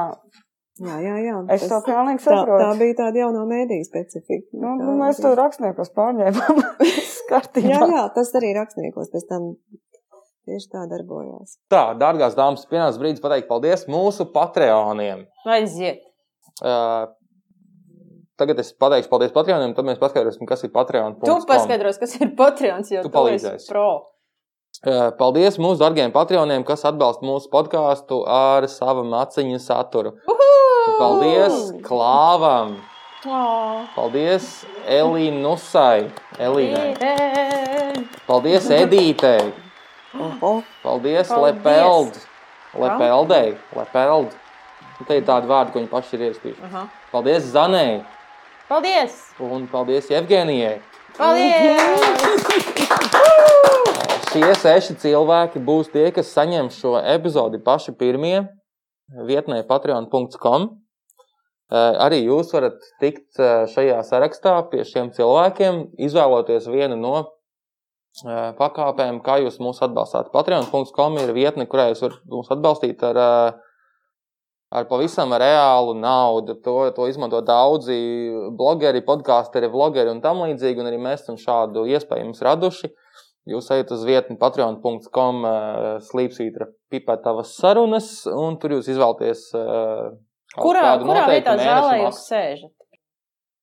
Jā, 0.82 0.96
jā, 1.06 1.16
jā. 1.22 1.34
es 1.54 1.68
to 1.70 1.78
pilnīgi 1.86 2.18
tā, 2.24 2.32
saprotu. 2.32 2.58
tā 2.64 2.70
bija 2.80 2.96
tāda 2.98 3.20
jaunā 3.22 3.44
mēdīja 3.46 3.86
specifika. 3.86 4.48
Nu, 4.58 4.72
Tā 4.80 4.88
nu, 4.88 4.96
mēs 4.98 5.20
to 5.22 5.34
rakstniekos 5.38 5.92
pārņēmām. 5.94 6.62
Jā, 7.64 7.80
jā, 7.90 8.02
tas 8.14 8.30
arī 8.38 8.52
rakstniekos 8.54 9.10
pēc 9.14 9.24
tam 9.30 9.46
tieši 10.46 10.68
tā 10.70 10.84
darbojās. 10.92 11.56
Tā, 11.72 11.84
dārgās 11.98 12.36
dāmas, 12.38 12.66
pienācis 12.70 13.00
brīdis 13.02 13.24
pateikt 13.24 13.48
paldies 13.50 13.86
mūsu 13.90 14.28
Patreoniem. 14.34 15.24
Aiziet. 15.50 16.04
Uh, 16.62 17.08
tagad 18.38 18.60
es 18.62 18.74
pateikšu 18.78 19.10
paldies 19.10 19.34
Patreoniem, 19.34 19.74
tad 19.78 19.88
mēs 19.88 20.02
paskaidrosim, 20.02 20.46
kas 20.50 20.66
ir 20.68 20.74
Patreon. 20.76 21.18
Tu 21.24 21.38
paskaidros, 21.50 21.98
kas 22.02 22.18
ir 22.20 22.34
Patreons, 22.38 22.92
jo 22.94 23.02
Tu 23.06 23.10
tu, 23.10 23.16
palīdzēsi. 23.18 23.70
pro. 23.72 23.88
Uh, 24.84 25.14
Paldies 25.16 25.56
mūsu 25.64 25.80
dārgiem 25.80 26.12
Patreoniem, 26.12 26.66
kas 26.68 26.82
atbalsta 26.84 27.24
mūsu 27.24 27.48
podkāstu 27.48 28.18
ar 28.28 28.66
savu 28.68 29.06
maciņu 29.08 29.56
saturu. 29.64 30.12
Paldies 30.98 31.72
Klāvam! 31.86 32.74
Oh. 33.24 33.86
Paldies 33.96 34.66
Elīnusai! 34.84 36.10
Elīnai! 36.36 37.00
Paldies 38.28 38.68
Edītei! 38.76 39.54
Paldies, 40.12 40.68
Paldies. 40.84 41.32
Lepeld! 41.32 42.20
Lepeldei! 42.76 43.56
Lepeld! 43.80 44.36
Nu, 45.00 45.08
Te 45.08 45.22
ir 45.22 45.24
tādi 45.32 45.48
vārdi, 45.48 45.72
ko 45.72 45.80
viņi 45.80 45.92
paši 45.96 46.20
ir 46.20 46.28
iespējuši. 46.28 46.60
Aha. 46.68 46.84
Paldies 47.16 47.48
Zanai! 47.56 48.04
Paldies! 48.68 49.16
Un 49.40 49.64
paldies 49.72 50.12
Evgenijai! 50.12 50.82
Paldies! 51.16 52.04
Šie 54.34 54.48
seši 54.58 54.96
cilvēki 54.98 55.60
būs 55.62 55.92
tie, 55.94 56.08
kas 56.10 56.32
saņems 56.34 56.80
šo 56.82 56.96
epizodi 56.98 57.60
paši 57.62 57.92
pirmie 57.94 58.40
vietnē 59.28 59.60
patreon.com. 59.70 60.64
Eh, 61.70 62.00
Arī 62.02 62.24
jūs 62.24 62.50
varat 62.56 62.80
tikt 63.04 63.38
eh, 63.38 63.68
šajā 63.70 64.00
sarakstā 64.08 64.56
pie 64.72 64.88
šiem 64.90 65.12
cilvēkiem, 65.14 65.78
izvēloties 66.08 66.66
vienu 66.66 66.98
no 66.98 67.14
eh, 67.20 68.50
pakāpēm, 68.58 69.22
kā 69.22 69.38
jūs 69.44 69.60
mūs 69.62 69.84
atbalstāt. 69.86 70.34
Patreon.com 70.34 71.22
ir 71.22 71.36
vietne, 71.38 71.70
kurā 71.70 71.92
jūs 71.92 72.02
varat 72.08 72.26
mūs 72.34 72.50
atbalstīt 72.58 73.06
ar, 73.12 73.22
ar 74.74 74.90
pavisam 74.90 75.38
reālu 75.46 75.94
naudu. 76.02 76.58
To, 76.66 76.80
to 76.98 77.06
izmanto 77.14 77.46
daudzi 77.46 78.02
blogeri, 78.58 79.06
podkāsteri, 79.06 79.70
vlogeri 79.70 80.10
un 80.10 80.26
tam 80.26 80.42
līdzīgi. 80.48 80.82
Un 80.82 80.90
arī 80.90 81.06
mēs 81.06 81.22
esam 81.22 81.38
šādu 81.38 81.86
iespēju 81.94 82.32
jums 82.32 82.46
raduši. 82.50 82.96
Jūs 83.50 83.66
ejat 83.76 83.90
uz 83.92 84.04
vietni 84.08 84.38
patreon.com, 84.40 85.42
slīpsvītra 86.06 86.70
pipētavas 86.94 87.56
sarunas, 87.60 88.12
un 88.32 88.56
tur 88.62 88.78
jūs 88.78 88.88
izvēlaties. 88.94 89.50
eh, 89.60 90.14
Kurā, 90.54 90.94
kurā 91.02 91.26
vietā 91.32 91.58
zālē 91.60 91.98
jūs 92.06 92.22
sēžat? 92.30 92.72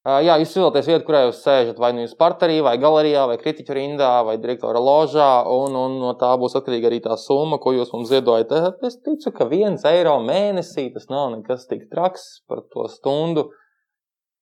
Ā, 0.01 0.19
Jā, 0.25 0.35
jūs 0.41 0.53
izvēlaties 0.57 0.87
vietu, 0.89 1.05
kurā 1.07 1.21
jūs 1.27 1.41
sēžat. 1.45 1.79
Vai 1.79 1.93
nu 1.93 2.03
jūs 2.05 2.15
parterī, 2.17 2.59
vai 2.65 2.75
galerijā, 2.81 3.27
vai 3.29 3.37
kritiķu 3.41 3.75
rindā, 3.77 4.25
vai 4.25 4.37
direktora 4.41 4.81
ložā. 4.81 5.45
Un, 5.47 5.77
un 5.77 5.99
no 6.01 6.13
tā 6.21 6.31
būs 6.41 6.57
atkarīga 6.57 6.89
arī 6.89 7.01
tā 7.05 7.17
summa, 7.21 7.59
ko 7.61 7.73
jūs 7.77 7.93
mums 7.93 8.09
ziedojat. 8.13 8.53
Eh, 8.53 8.87
Es 8.89 8.97
ticu, 9.01 9.33
ka 9.33 9.45
viens 9.49 9.85
eiro 9.85 10.19
mēnesī 10.25 10.91
tas 10.93 11.09
nav 11.13 11.31
nekas 11.37 11.67
tik 11.69 11.89
traks 11.93 12.43
par 12.49 12.65
to 12.73 12.89
stundu. 12.89 13.51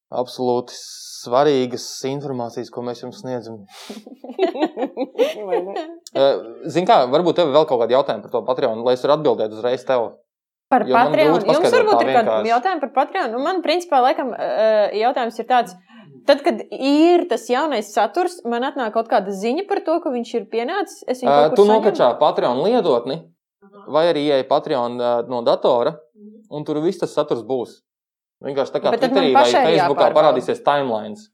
Absolūti 0.09 0.73
svarīgas 0.79 1.85
informācijas, 2.09 2.71
ko 2.73 2.81
mēs 2.87 3.03
jums 3.03 3.19
sniedzam. 3.21 3.59
Ne? 3.61 3.67
Ziniet, 6.73 6.89
kā, 6.89 6.97
varbūt 7.13 7.37
tev 7.37 7.51
ir 7.51 7.57
vēl 7.59 7.67
kaut 7.69 7.81
kādi 7.83 7.97
jautājumi 7.97 8.25
par 8.25 8.33
to 8.33 8.41
Patreon, 8.47 8.85
lai 8.87 8.95
es 8.97 9.05
varu 9.05 9.15
atbildēt 9.19 9.51
uzreiz 9.59 9.83
tev. 9.89 10.01
Par 10.73 10.85
Jo 10.89 10.97
Patreon. 10.97 11.45
Jums 11.49 11.73
varbūt 11.73 12.03
ir 12.05 12.11
kādi 12.15 12.53
jautājumi 12.53 12.83
par 12.85 12.93
Patreon. 12.97 13.31
Nu, 13.33 13.41
man, 13.45 13.63
principā, 13.65 14.01
laikam, 14.05 14.35
eh, 14.37 14.93
jautājums 15.01 15.39
ir 15.41 15.49
tāds. 15.49 15.77
Tad, 16.29 16.43
kad 16.45 16.61
ir 16.73 17.25
tas 17.29 17.47
jaunais 17.49 17.89
saturs, 17.89 18.43
man 18.45 18.67
atnāk 18.69 18.93
kaut 18.93 19.09
kāda 19.09 19.33
ziņa 19.33 19.65
par 19.69 19.81
to, 19.85 19.97
ka 20.05 20.13
viņš 20.13 20.35
ir 20.37 20.45
pienācis. 20.53 21.05
Es 21.09 21.23
viņu 21.23 21.33
Uh, 21.33 21.55
tu 21.57 21.65
nokačā 21.69 22.11
Patreon 22.21 22.61
lietotni, 22.67 23.23
vai 23.89 24.09
arī 24.13 24.29
ieej 24.29 24.45
Patreon 24.49 25.01
uh, 25.01 25.23
no 25.29 25.41
datora, 25.41 25.97
un 26.53 26.69
tur 26.69 26.83
viss 26.85 27.01
tas 27.01 27.17
saturs 27.17 27.41
būs. 27.49 27.81
Vienkārši 28.45 28.75
tā 28.75 28.81
kā 28.83 28.93
Bet 28.95 29.03
Twitterī 29.03 29.33
vai 29.35 29.49
Facebookā 29.51 30.13
parādīsies 30.15 30.63
timelines. 30.67 31.27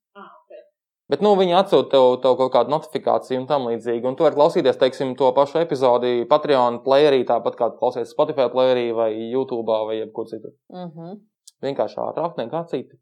Bet 1.13 1.21
nu, 1.21 1.35
viņi 1.37 1.53
atsūta 1.59 1.91
tev, 1.93 2.07
tev 2.25 2.39
kaut 2.39 2.53
kādu 2.55 2.73
notifikāciju 2.73 3.43
un 3.43 3.49
tam 3.49 3.67
līdzīgi. 3.69 4.07
Un 4.09 4.15
tu 4.17 4.25
vari 4.25 4.39
klausīties, 4.39 4.79
teiksim, 4.81 5.13
to 5.19 5.29
pašu 5.37 5.61
epizodi 5.61 6.25
Patreon 6.31 6.79
playerī, 6.87 7.21
tāpat 7.29 7.59
kā 7.59 7.69
klausies 7.77 8.15
Spotify 8.15 8.49
playerī 8.53 8.87
vai 8.97 9.11
YouTube 9.13 9.69
vai 9.69 9.99
jebkur 10.01 10.31
citur. 10.33 10.55
Mhm. 10.73 11.19
Vienkārši 11.65 12.01
ātrāk 12.09 12.41
nekā 12.41 12.65
citi. 12.73 12.97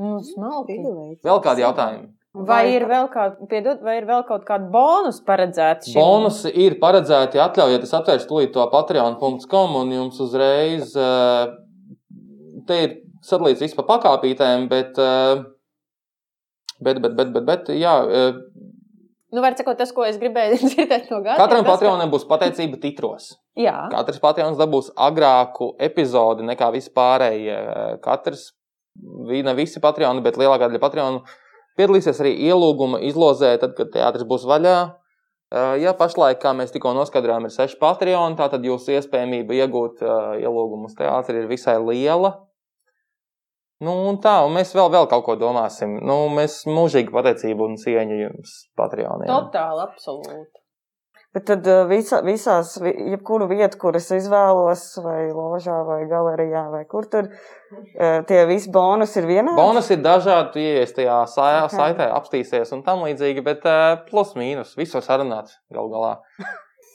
Nu, 0.00 0.16
smalki. 0.24 0.78
Vēl 1.24 1.42
kādi 1.44 1.64
jautājumi? 1.64 2.08
Vai 2.48 2.62
ir 2.74 2.84
vēl, 2.84 3.06
kā, 3.08 3.30
piedod, 3.48 3.80
vai 3.84 3.94
ir 3.96 4.08
vēl 4.08 4.26
kaut 4.28 4.42
kāda 4.44 4.68
bonus 4.72 5.22
paredzēta? 5.24 5.88
šim? 5.88 5.96
Bonusi 5.96 6.50
ir 6.52 6.76
paredzēti, 6.82 7.40
atļaujiet, 7.40 7.86
es 7.86 7.94
atvēršu 7.96 8.28
tūlīt 8.28 8.52
to 8.52 8.66
patreon.com 8.72 9.78
un 9.80 9.94
jums 9.94 10.20
uzreiz 10.20 10.92
eh, 11.00 11.54
te 12.68 12.80
ir 12.84 12.92
sadalīts 13.26 13.62
viss 13.64 13.76
pa 13.76 13.84
pakāpītēm, 13.88 14.68
bet, 14.70 14.98
eh, 14.98 15.42
bet, 16.80 17.00
bet, 17.02 17.14
bet, 17.18 17.32
bet, 17.34 17.44
bet 17.50 17.76
jā, 17.76 17.98
eh, 18.06 18.40
Nu, 19.34 19.42
var 19.42 19.56
sakot, 19.58 19.74
tas, 19.76 19.90
ko 19.92 20.04
es 20.06 20.20
gribēju 20.22 20.56
dzirdēt 20.70 21.08
no 21.10 21.18
gada. 21.18 21.34
katram 21.40 21.64
patronam 21.66 22.12
būs 22.12 22.24
pateicība 22.30 22.78
titros. 22.80 23.34
Jā, 23.58 23.88
Katrs 23.90 24.20
patrons 24.22 24.56
dabūs 24.56 24.92
agrāku 24.94 25.72
epizodi 25.82 26.46
nekā 26.46 26.70
vispārējie. 26.76 27.56
Eh, 27.56 27.96
Katrs, 28.04 28.52
ne 28.96 29.54
visi 29.58 29.82
patroni, 29.82 30.22
bet 30.24 30.38
lielākā 30.40 30.70
daļa 30.70 30.80
patronu 30.80 31.24
piedalīsies 31.76 32.22
arī 32.22 32.36
ielūguma 32.46 33.02
izlozē, 33.04 33.56
tad, 33.60 33.74
kad 33.76 33.90
teātris 33.92 34.24
būs 34.24 34.46
vaļā. 34.48 34.76
Ja 35.78 35.92
pašlaik, 35.94 36.40
kā 36.42 36.50
mēs 36.56 36.72
tikko 36.74 36.90
noskaidrojām, 36.96 37.44
ir 37.46 37.52
seši 37.54 37.76
patroni, 37.78 38.34
tad 38.38 38.64
jūsu 38.66 38.96
iespējamība 38.96 39.54
iegūt 39.60 40.00
ielūgumu 40.40 40.88
uz 40.88 40.96
teātri 40.98 41.42
ir 41.42 41.50
visai 41.50 41.76
liela. 41.78 42.32
Nu, 43.84 43.92
un 44.08 44.16
tā, 44.24 44.38
un 44.46 44.54
mēs 44.56 44.70
vēl, 44.72 44.88
vēl 44.94 45.08
kaut 45.10 45.24
ko 45.26 45.34
domāsim. 45.36 45.98
Nu, 46.00 46.22
mēs 46.32 46.62
mūžīgi 46.64 47.12
pateicību 47.12 47.66
un 47.66 47.74
cieņu 47.76 48.20
jums, 48.22 48.54
patroniem. 48.78 49.28
totāli, 49.28 49.82
absolūti. 49.84 50.62
Bet 51.36 51.44
tad 51.50 51.66
uh, 51.68 51.82
visā, 51.84 52.22
visās, 52.24 52.70
vi- 52.80 52.94
jebkuru 53.12 53.44
vietu, 53.50 53.76
kuras 53.82 54.06
izvēlos, 54.16 54.84
vai 55.04 55.26
ložā, 55.36 55.74
vai 55.84 55.98
galerijā, 56.08 56.62
vai 56.72 56.84
kur 56.88 57.04
tur, 57.12 57.28
uh, 57.28 58.22
tie 58.24 58.38
visi 58.48 58.70
bonusi 58.72 59.18
ir 59.20 59.26
vienādi. 59.28 59.58
Bonus 59.60 59.90
ir 59.92 60.00
dažādi, 60.00 60.52
tu 60.54 60.62
ieies 60.64 60.94
tajā 60.96 61.18
sa 61.28 61.50
Ok. 61.66 61.74
saitē, 61.76 62.06
apstīsies 62.16 62.72
un 62.72 62.80
tam 62.86 63.04
līdzīgi, 63.04 63.44
bet 63.44 63.68
uh, 63.68 63.98
plus 64.08 64.32
mīnus, 64.40 64.72
visu 64.80 64.96
var 64.96 65.04
sarunāt 65.10 65.52
gal 65.76 65.92
galā. 65.92 66.14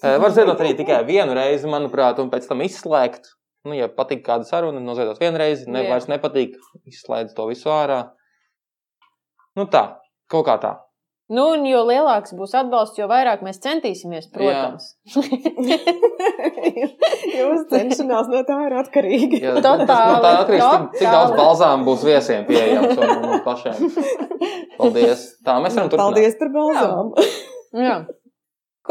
Var 0.01 0.33
ziedot 0.33 0.57
arī 0.57 0.73
tikai 0.79 1.03
vienu 1.05 1.35
reizi, 1.37 1.69
manuprāt, 1.69 2.17
un 2.17 2.31
pēc 2.33 2.47
tam 2.49 2.65
izslēgt. 2.65 3.35
Nu, 3.67 3.75
ja 3.77 3.89
patīk 3.93 4.23
kāda 4.25 4.47
saruna, 4.47 4.81
noziedot 4.81 5.19
vienu 5.21 5.37
reizi, 5.37 5.67
ne, 5.69 5.83
Jā. 5.85 5.91
vairs 5.93 6.07
nepatīk, 6.09 6.55
izslēdz 6.89 7.35
to 7.37 7.45
visu 7.51 7.69
ārā. 7.69 7.99
Nu 9.59 9.67
tā, 9.69 9.83
kaut 10.31 10.47
kā 10.47 10.55
tā. 10.61 10.79
Nu, 11.31 11.45
un 11.55 11.61
jo 11.63 11.85
lielāks 11.87 12.33
būs 12.35 12.51
atbalsts, 12.59 12.97
jo 12.99 13.05
vairāk 13.07 13.43
mēs 13.45 13.61
centīsimies, 13.63 14.25
protams. 14.33 14.89
Jūsu 17.31 17.61
cenšanās 17.71 18.27
no 18.33 18.41
tā 18.49 18.57
ir 18.65 18.75
atkarīga. 18.81 19.39
Ja, 19.39 19.53
Totāli, 19.55 19.85
tas 19.87 20.01
no 20.09 20.17
tā 20.25 20.31
atkarīgs, 20.41 20.65
cik, 20.65 20.97
cik 20.99 21.07
daudz 21.07 21.35
balzām 21.37 21.85
būs 21.87 22.03
viesiem 22.07 22.43
pieejams 22.49 22.97
un 22.97 23.05
un 23.05 23.23
mums 23.29 23.45
pašiem. 23.45 23.77
Paldies. 24.81 25.23
Tā, 25.45 25.55
mēs 25.63 25.77
varam 25.77 25.93
turpināt. 25.93 26.03
Paldies 26.03 26.35
par 26.41 26.51
balzām. 26.57 27.13
Jā. 27.79 27.95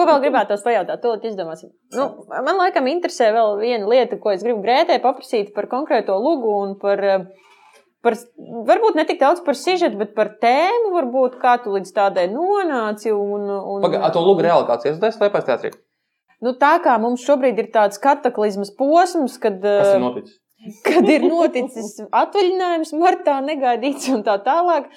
Ko 0.01 0.07
vēl 0.09 0.23
gribētu 0.23 0.57
pajautāt? 0.65 1.03
Tūlīt 1.03 1.27
izdomāsim. 1.29 1.75
Nu, 1.93 2.07
man 2.31 2.57
laikam 2.57 2.89
interesē 2.89 3.29
vēl 3.37 3.59
viena 3.61 3.89
lieta, 3.91 4.17
ko 4.23 4.33
es 4.33 4.45
gribu 4.47 4.63
Grētē 4.65 4.97
paprasīt 5.03 5.53
par 5.53 5.69
konkrēto 5.69 6.17
lugu 6.17 6.55
un 6.63 6.73
par, 6.81 7.03
eh, 7.05 7.27
par 8.01 8.17
varbūt 8.71 8.97
ne 8.97 9.05
tik 9.05 9.21
daudz 9.21 9.45
par 9.45 9.59
sižetu, 9.61 10.01
bet 10.01 10.15
par 10.17 10.33
tēmu, 10.41 10.95
varbūt 10.97 11.37
kā 11.43 11.59
tu 11.61 11.75
līdz 11.77 11.93
tādai 11.99 12.31
nonāci. 12.33 13.13
Un, 13.13 13.45
un, 13.45 13.85
Pagaid, 13.85 14.01
a, 14.01 14.13
to 14.15 14.25
lūgu 14.25 14.47
reāli 14.49 14.69
kāds 14.71 14.89
iesudēs 14.89 15.21
slēpēs 15.21 15.49
teātrī? 15.51 15.75
Nu, 16.41 16.55
tā 16.57 16.79
kā 16.81 16.97
mums 16.97 17.21
šobrīd 17.27 17.61
ir 17.61 17.69
tāds 17.75 18.01
kataklizmas 18.01 18.73
posms, 18.73 19.37
kad, 19.43 19.61
Kas 19.61 19.91
eh, 19.93 19.99
ir 19.99 20.07
noticis? 20.07 20.39
kad 20.89 21.09
ir 21.09 21.29
noticis 21.29 21.99
atvaļinājums 22.09 22.95
martā 22.97 23.37
negaidīts 23.45 24.09
un 24.15 24.25
tā 24.25 24.41
tālāk. 24.45 24.89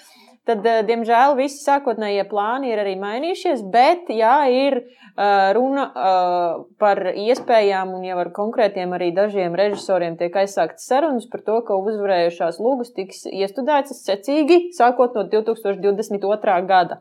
Tad, 0.44 0.66
eh, 0.68 0.82
diemžēl, 0.84 1.38
visi 1.40 1.62
sākotnējie 1.64 2.26
plāni 2.28 2.74
ir 2.74 2.82
arī 2.82 2.98
mainījušies, 3.00 3.62
bet, 3.72 4.10
jā, 4.12 4.34
ir 4.52 4.76
eh, 4.82 5.52
runa 5.56 5.86
eh, 5.88 6.58
par 6.84 7.00
iespējām, 7.14 7.94
un 7.96 8.04
jau 8.04 8.18
ar 8.20 8.30
konkrētiem 8.36 8.92
arī 8.98 9.14
dažiem 9.16 9.56
režisoriem 9.56 10.18
tiek 10.20 10.36
aizsāktas 10.42 10.90
sarunas 10.90 11.30
par 11.32 11.46
to, 11.48 11.62
ka 11.64 11.78
uzvarējušās 11.80 12.60
lūgas 12.60 12.92
tiks 12.98 13.24
iestudētas 13.32 14.04
secīgi, 14.04 14.60
sākot 14.76 15.16
no 15.16 15.24
2022. 15.32 16.58
gada. 16.68 17.00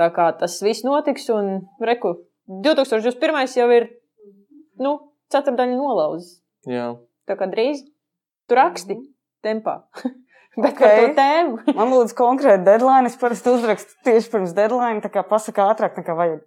Tā 0.00 0.08
kā 0.14 0.30
tas 0.40 0.56
viss 0.64 0.86
notiks, 0.86 1.28
un 1.34 1.66
reku, 1.84 2.14
2021. 2.48 3.52
jau 3.58 3.68
ir, 3.74 3.90
nu, 4.80 4.94
ceturdaļa 5.28 5.76
nolauzis. 5.76 6.38
Jā. 6.64 6.94
Tā 7.28 7.36
kā 7.36 7.50
drīz 7.52 7.84
tu 8.48 8.56
raksti 8.56 8.96
tempā. 9.44 9.82
Bet 10.58 10.74
Ok. 10.74 10.80
par 10.82 10.94
to 10.98 11.08
tēmu. 11.14 11.58
Man 11.78 11.92
lūdzu 11.94 12.16
konkrēti 12.18 12.64
deadline. 12.66 13.06
Es 13.06 13.16
parasti 13.20 13.52
uzrakstu 13.54 13.94
tieši 14.08 14.30
pirms 14.32 14.54
deadline, 14.56 15.00
tā 15.04 15.10
kā 15.14 15.22
pasaka 15.26 15.68
ātrāk 15.70 15.98
nekā 16.00 16.16
vajag. 16.18 16.40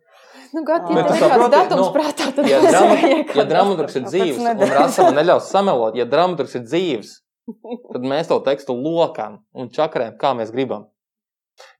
Nu, 0.51 0.65
gad, 0.67 0.83
ja 0.91 0.99
ir 0.99 1.05
kāds 1.07 1.21
saproti, 1.23 1.51
datums 1.53 1.85
nu, 1.85 1.91
prātā, 1.95 2.25
tad 2.35 2.47
Ja, 2.49 2.57
tas 2.63 2.73
drama, 2.75 2.95
vajag 2.99 3.35
ja 3.39 3.45
dramaturgs 3.47 3.95
ir 3.95 4.03
dzīves, 4.09 4.39
un. 4.43 4.63
Rasam 4.75 5.13
neļaus 5.15 5.47
samelot, 5.47 5.95
ja 5.95 6.03
dramaturgs 6.11 6.57
ir 6.59 6.65
dzīves, 6.65 7.13
tad 7.93 8.07
mēs 8.11 8.27
to 8.27 8.39
tekstu 8.43 8.75
lokām 8.75 9.38
un 9.55 9.71
čakarējam, 9.71 10.17
kā 10.19 10.33
mēs 10.35 10.51
gribam. 10.51 10.89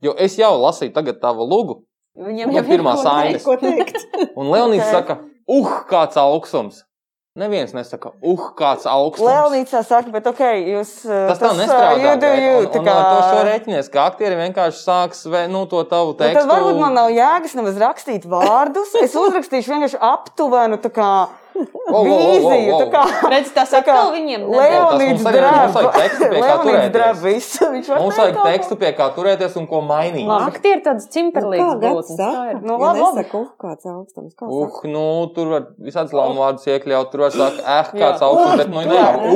Jo 0.04 0.14
es 0.16 0.38
jau 0.40 0.54
lasīju 0.62 0.94
tagad 0.96 1.20
tavu 1.20 1.44
lūgu, 1.52 1.82
Viņam 2.16 2.52
jau 2.56 2.64
ir 2.64 2.70
pirmā 2.72 2.96
saime. 3.00 3.40
un 4.36 4.50
Leonīds 4.52 4.88
Ok. 4.88 4.92
saka, 4.96 5.20
uh, 5.52 5.70
kāds 5.92 6.20
augstums. 6.20 6.82
Neviens 7.32 7.72
nesaka, 7.72 8.10
uh, 8.28 8.42
kāds 8.60 8.84
augstums. 8.92 9.24
Leonīcā 9.24 9.80
saka, 9.88 10.12
bet 10.12 10.26
ok, 10.28 10.42
jūs. 10.68 10.90
Tas 11.08 11.40
tā 11.40 11.52
uh, 11.54 11.60
nestrādā. 11.62 11.94
you 12.04 12.16
do 12.20 12.28
bet- 12.28 12.42
you, 12.44 12.56
un, 12.60 12.66
tā 12.74 12.80
un, 12.82 12.88
kā- 12.90 12.96
ar 13.00 13.06
to 13.08 13.22
šo 13.30 13.46
rēķinies, 13.48 13.90
ka 13.94 14.04
aktieri 14.10 14.36
vienkārši 14.36 14.82
sāks 14.84 15.22
nu, 15.48 15.62
to 15.72 15.80
tavu 15.88 16.12
Nu, 16.12 16.18
tekstu. 16.20 16.42
tad 16.42 16.52
varbūt 16.52 16.80
man 16.82 16.94
nav 17.00 17.08
jēgas 17.16 17.56
nemaz 17.56 17.80
rakstīt 17.80 18.28
vārdus. 18.28 18.92
Es 19.00 19.16
uzrakstīšu 19.16 19.72
vienkārši 19.72 20.02
aptuvenu 20.04 20.76
tā 20.84 20.92
kā 20.92 21.08
vīziju. 21.56 22.72
wow. 22.72 22.82
tā 22.82 22.88
kā- 22.94 23.30
Redz, 23.32 23.52
tas 23.54 23.72
tā 23.74 23.82
kā 23.86 23.96
viņiem. 24.14 24.46
Leonīds 24.48 25.22
Tas 25.22 25.24
mums 25.24 25.26
arī- 25.32 25.52
mums 25.52 25.74
vajag 25.76 25.94
tekstu, 25.98 26.30
pie 26.30 26.40
kā 26.40 26.46
Leonīds 26.46 26.64
turēties. 26.66 26.92
drab 26.96 27.16
visu. 27.26 27.66
Viņš 27.76 27.88
var 27.92 28.00
Mums 28.02 28.18
vajag 28.18 28.38
tekstu, 28.46 28.76
pie 28.82 28.92
kā 28.98 29.08
turēties 29.16 29.58
un 29.58 29.68
ko 29.68 29.82
mainīt. 29.82 30.28
Aktieri 30.48 30.78
ir 30.80 30.84
tāds 30.86 31.06
Nu, 31.08 31.12
cimperlīgs 31.16 31.80
gads 31.82 31.96
būtnes. 31.96 32.18
Saka? 32.18 32.60
Nu, 32.62 32.78
labi, 32.78 33.00
labi. 33.00 33.26
uh, 33.34 33.48
kāds 33.60 33.86
augstums. 33.86 34.34
Kā 34.36 34.46
Uh, 34.48 34.68
saka? 34.70 34.88
nu, 34.88 35.28
tur 35.36 35.48
var 35.54 35.68
visādas 35.80 36.14
lamu 36.14 36.40
vārdus 36.42 36.66
iekļaut. 36.68 37.12
Tur 37.12 37.20
var 37.26 37.32
teikt, 37.32 37.60
eh, 37.60 37.84
kāds 38.00 38.20
Jā. 38.20 38.28
augsts, 38.30 38.58
bet 38.58 38.70
nu, 38.70 38.82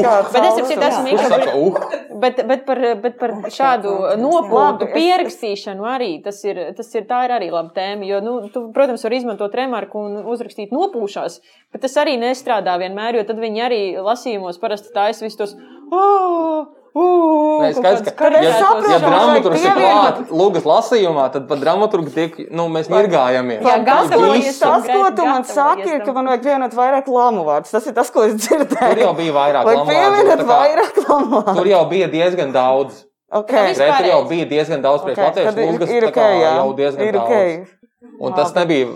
Kāds 0.05 0.31
Bet 0.33 0.43
es 0.43 0.53
augstums. 0.59 0.85
esmu 0.89 1.07
Jā. 1.09 1.27
saka, 1.29 1.57
uh, 1.57 1.73
Bet, 2.15 2.47
bet 2.47 2.65
par, 2.65 2.77
bet 2.95 3.19
par 3.19 3.29
šādu 3.51 4.15
nopūtu 4.17 4.87
pierakstīšanu 4.93 5.83
arī 5.83 6.23
tas 6.23 6.43
ir, 6.45 6.73
tas 6.77 6.95
ir, 6.95 7.03
tā 7.03 7.25
ir 7.25 7.31
arī 7.35 7.51
laba 7.51 7.71
tēma. 7.75 8.05
Jo, 8.07 8.21
nu, 8.21 8.49
tu, 8.49 8.71
protams, 8.71 9.03
var 9.03 9.11
izmantot 9.11 9.53
remarku 9.53 9.95
un 9.99 10.23
uzrakstīt 10.23 10.71
nopūšās, 10.71 11.39
bet 11.75 11.83
tas 11.83 11.99
arī 12.01 12.15
nestrādā 12.21 12.77
vienmēr, 12.79 13.19
jo 13.19 13.27
tad 13.27 13.43
viņi 13.43 13.65
arī 13.67 13.83
lasījumos 13.99 14.57
parasti 14.63 14.95
taisa 14.95 15.27
visus 15.27 15.37
tos. 15.43 15.55
Oh, 15.93 16.65
oh, 16.95 17.61
Nē, 17.61 17.67
skaidrs, 17.75 18.07
ka, 18.17 18.29
ja, 18.41 18.53
saprotu, 18.57 18.89
ja 18.89 18.99
dramaturgs 19.03 19.61
ir 19.61 19.67
vajag 19.67 19.77
klāt 19.77 20.15
pievienot- 20.15 20.31
lūgas 20.39 20.65
lasījumā, 20.71 21.25
tad 21.35 21.45
pat 21.49 21.59
dramaturgi 21.61 22.13
tiek, 22.15 22.37
nu, 22.55 22.65
mēs 22.73 22.87
mirgājamies. 22.89 23.61
Jā, 23.67 23.75
gatavojies. 23.85 24.57
Tas, 24.63 24.87
ko 24.89 25.03
tu 25.19 25.27
man 25.27 25.45
saki, 25.45 25.89
ir, 25.91 26.03
ka 26.07 26.15
man 26.15 26.31
vajag 26.31 26.45
pievienot 26.47 26.77
vairāk 26.79 27.11
lamu 27.11 27.43
vārdus. 27.45 27.73
Tas 27.75 27.85
ir 27.91 27.93
tas, 27.99 28.09
ko 28.15 28.23
es 28.25 28.33
dzirdēju. 28.39 28.93
Tur 28.95 29.03
jau 29.03 29.13
bija 29.19 29.35
vairāk 29.37 29.67
Vai 29.69 29.75
lamu 29.77 29.99
vārdu, 29.99 30.47
vairāk 30.49 31.01
lamu 31.09 31.41
vārdu? 31.41 31.57
Tur 31.59 31.71
jau 31.75 31.83
bija 31.91 32.07
diezgan 32.15 32.55
daudz. 32.55 33.03
Okay. 33.35 33.73
Re, 33.75 33.91
tur 33.99 34.07
jau 34.07 34.21
bija 34.29 34.45
diezgan 34.49 34.81
daudz 34.85 35.03
priekš 35.03 35.17
Okay, 35.19 35.27
latviešu 35.27 35.49
tad 35.51 35.57
ir- 35.59 35.71
lūgas, 35.73 35.89
ir 35.91 36.03
tā 36.07 36.11
kā 36.15 36.25
okay, 36.29 36.41
jā. 36.41 36.51
jau 36.55 36.67
diezgan 36.77 37.07
Ir 37.09 37.15
daudz. 37.17 37.25
okay. 37.27 38.15
Un 38.21 38.33
tas 38.37 38.53
nebija 38.55 38.87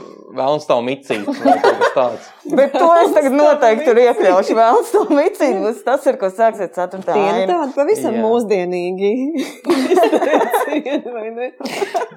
kaut 1.43 1.79
kas 1.79 1.93
tāds. 1.95 2.25
Bet 2.59 2.73
to 2.77 2.87
es 3.01 3.13
tagad 3.15 3.33
noteikti 3.33 3.85
tur 3.87 3.97
iekļaušu. 4.03 4.55
Vēl 4.59 4.79
to 4.91 5.01
micīnu 5.09 5.59
būs 5.65 5.79
tas, 5.87 6.05
ir, 6.09 6.17
ko 6.21 6.29
sāksiet 6.33 6.75
ceturtā. 6.77 7.15
Tie 7.17 7.23
ir 7.25 7.39
aina. 7.39 7.47
tādi 7.53 7.73
pavisam 7.77 8.13
Jā. 8.13 8.21
mūsdienīgi. 8.25 9.11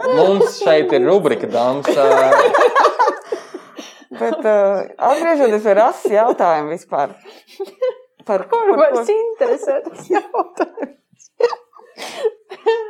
Mums 0.18 0.58
šeit 0.62 0.92
ir 0.96 1.06
rubrika, 1.08 1.48
dāmas. 1.52 1.88
Bet 4.12 4.38
uh, 4.44 4.82
atgriežoties 5.08 5.64
pie 5.64 5.74
rases 5.78 6.12
jautājumu 6.12 6.74
vispār. 6.76 7.14
Par 8.28 8.44
Kur 8.52 8.68
par 8.74 8.78
vairs 8.84 9.08
ko- 9.08 9.14
interesē 9.16 9.78
tas 9.88 10.04
jautājums? 10.12 11.24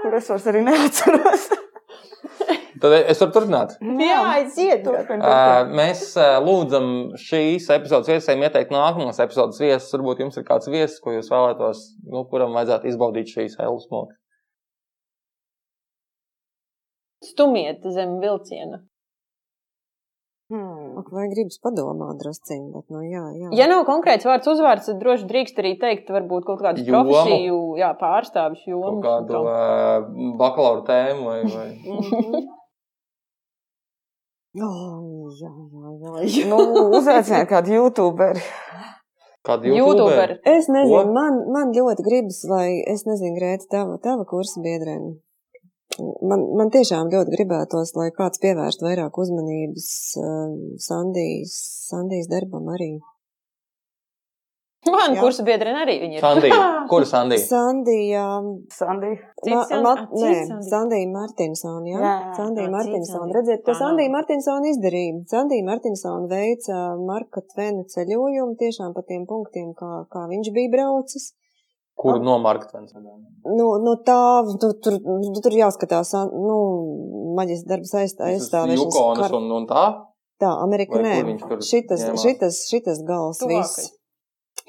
kur 0.03 0.17
es 0.19 0.27
vairs 0.35 0.47
arī 0.51 0.61
neatceros. 0.67 1.47
Tad 2.81 2.95
es 2.97 3.21
varu 3.21 3.33
turpināt. 3.35 3.75
Jā, 3.83 4.21
aiziet. 4.39 4.81
Turpin. 4.87 5.21
Mēs 5.77 6.05
ā, 6.17 6.29
lūdzam 6.41 6.87
šīs 7.21 7.67
epizodes 7.77 8.09
viesiem 8.09 8.41
ieteikt 8.47 8.73
nākamos 8.73 9.21
epizodes 9.21 9.61
viesus. 9.61 9.91
Varbūt 9.93 10.23
jums 10.25 10.39
ir 10.41 10.47
kāds 10.49 10.71
viesis, 10.73 11.01
ko 11.05 11.13
jūs 11.13 11.29
vēlētos, 11.33 11.83
nu, 12.09 12.25
kuram 12.31 12.57
vajadzētu 12.57 12.89
izbaudīt 12.95 13.35
šīs 13.35 13.59
Hellas 13.61 13.85
smokas. 13.91 14.17
Stumiet 17.23 17.85
zem 17.95 18.17
vilciena. 18.23 18.81
Hmm. 20.53 20.99
Vai 21.09 21.29
gribas 21.33 21.57
padomāt 21.65 22.19
drusciņi, 22.21 22.67
bet, 22.75 22.85
nu, 22.93 23.01
jā, 23.09 23.23
jā. 23.41 23.53
Ja 23.57 23.69
nav 23.71 23.87
konkrēts 23.89 24.27
vārds 24.29 24.51
uzvārds, 24.53 24.89
tad 24.91 24.99
droši 25.01 25.25
drīkst 25.31 25.61
arī 25.63 25.71
teikt, 25.81 26.11
varbūt 26.13 26.45
kaut 26.45 26.61
kādu 26.61 26.85
profesiju, 26.85 27.61
jā, 27.81 27.89
pārstāvis 27.97 28.61
Kaut 28.67 28.75
jomu. 28.75 29.01
kādu 29.07 29.41
ā, 29.49 29.55
bakalaura 30.37 30.85
tēmu 30.91 31.31
vai, 31.31 31.39
vai 31.49 31.69
Oh, 31.89 32.05
jā, 32.05 32.19
jā, 32.19 32.27
jā, 32.29 32.43
jā. 32.43 32.59
Nu, 36.51 36.59
uzaiciniet 36.99 37.49
kādu 37.49 37.73
youtuberi. 37.79 38.43
kādu 39.47 39.73
YouTuber. 39.75 40.37
Es 40.47 40.69
nezinu, 40.71 41.03
Ko? 41.03 41.13
man, 41.17 41.39
man 41.55 41.75
ļoti 41.75 42.05
gribas, 42.07 42.43
lai, 42.51 42.83
es 42.93 43.07
nezinu, 43.09 43.35
Grēta, 43.39 43.69
tava, 43.73 43.99
tava 44.03 44.27
kursa 44.29 44.63
biedrene. 44.65 45.17
Man, 46.25 46.45
man 46.57 46.71
tiešām 46.73 47.11
ļoti 47.13 47.35
gribētos, 47.35 47.93
lai 47.99 48.09
kāds 48.17 48.41
pievērst 48.41 48.85
vairāk 48.85 49.19
uzmanības 49.25 49.89
um, 50.23 50.55
Sandijas, 50.81 51.57
Sandijas 51.91 52.31
darbam 52.33 52.71
arī. 52.73 52.95
Man 54.83 55.13
Jā. 55.15 55.21
kursa 55.23 55.45
biedrene 55.47 55.79
arī 55.85 55.93
viņa 56.03 56.17
ir. 56.17 56.23
Sandija. 56.25 56.57
Kura 56.91 57.07
Sandija? 57.07 57.43
Sandija, 57.47 58.23
Sandi. 58.75 59.11
Cits 59.45 59.53
ma, 59.55 59.83
ma, 59.85 59.93
ah, 59.95 60.01
nē, 60.11 60.33
Sandija. 60.49 60.57
Sandija 60.73 61.11
Martinsona, 61.13 61.85
jā? 61.87 62.01
Jā, 62.03 62.15
Sandija 62.39 62.67
jā, 62.67 62.73
Martinsona. 62.73 63.05
cits 63.07 63.13
Sandija. 63.15 63.37
Redziet, 63.39 63.61
ko 63.63 63.71
Tā 63.71 63.77
nav. 63.77 63.83
Sandija 63.85 64.13
Martinsona 64.17 64.73
izdarīja. 64.73 65.21
Sandija 65.31 65.67
Martinsona 65.69 66.27
veica 66.33 66.81
Marka 66.99 67.45
Tvena 67.53 67.87
ceļojumu 67.95 68.59
tiešām 68.65 68.91
pa 68.99 69.07
tiem 69.07 69.23
punktiem, 69.31 69.71
kā, 69.79 69.93
kā 70.11 70.25
viņš 70.35 70.51
bija 70.59 70.75
braucis. 70.75 71.31
Kuru 72.03 72.19
no 72.25 72.35
Marktvens? 72.43 72.91
Nu, 72.97 73.67
nu 73.87 73.93
tā, 74.03 74.19
tu, 74.59 74.73
tur, 74.83 74.99
nu, 75.07 75.33
tur 75.45 75.55
jāskatās, 75.55 76.11
nu, 76.33 76.57
maģis 77.39 77.63
darbs 77.69 77.93
aizstā, 78.01 78.33
aizstāvēšanas. 78.33 78.81
Jukonas 78.83 79.29
kar- 79.29 79.37
un, 79.39 79.51
un 79.61 79.67
tā? 79.71 79.85
Tā, 80.43 80.51
Amerika 80.65 80.99
Vai 80.99 81.05
nē. 81.07 81.37
kur 81.39 81.53
tur 81.61 81.63
Šitas, 81.63 82.03
šitas, 82.19 82.65
šitas 82.67 83.05
gals 83.07 83.39
Tuvākais. 83.45 83.77
viss. 83.79 83.93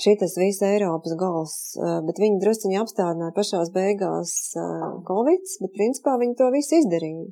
Šitas 0.01 0.33
viss 0.41 0.63
Eiropas 0.65 1.13
gals, 1.19 1.55
eh, 1.77 1.99
bet 2.07 2.21
viņi 2.21 2.41
drusciņi 2.41 2.79
apstādināja 2.81 3.35
pašās 3.35 3.69
beigās 3.75 4.33
eh, 4.57 4.85
Covid, 5.09 5.55
bet 5.61 5.75
principā 5.77 6.17
viņi 6.21 6.37
to 6.39 6.49
visu 6.55 6.79
izdarīja. 6.81 7.29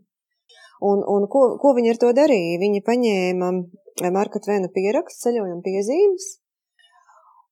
Un, 0.81 1.01
un 1.05 1.27
ko, 1.29 1.41
ko 1.61 1.73
viņi 1.77 1.93
ar 1.93 2.01
to 2.01 2.11
darīja? 2.17 2.59
Viņi 2.61 2.83
paņēma 2.85 3.49
eh, 3.57 4.11
Marka 4.13 4.41
Tvena 4.43 4.69
pierakstu, 4.73 5.27
ceļojuma 5.29 5.61
piezīmes 5.65 6.29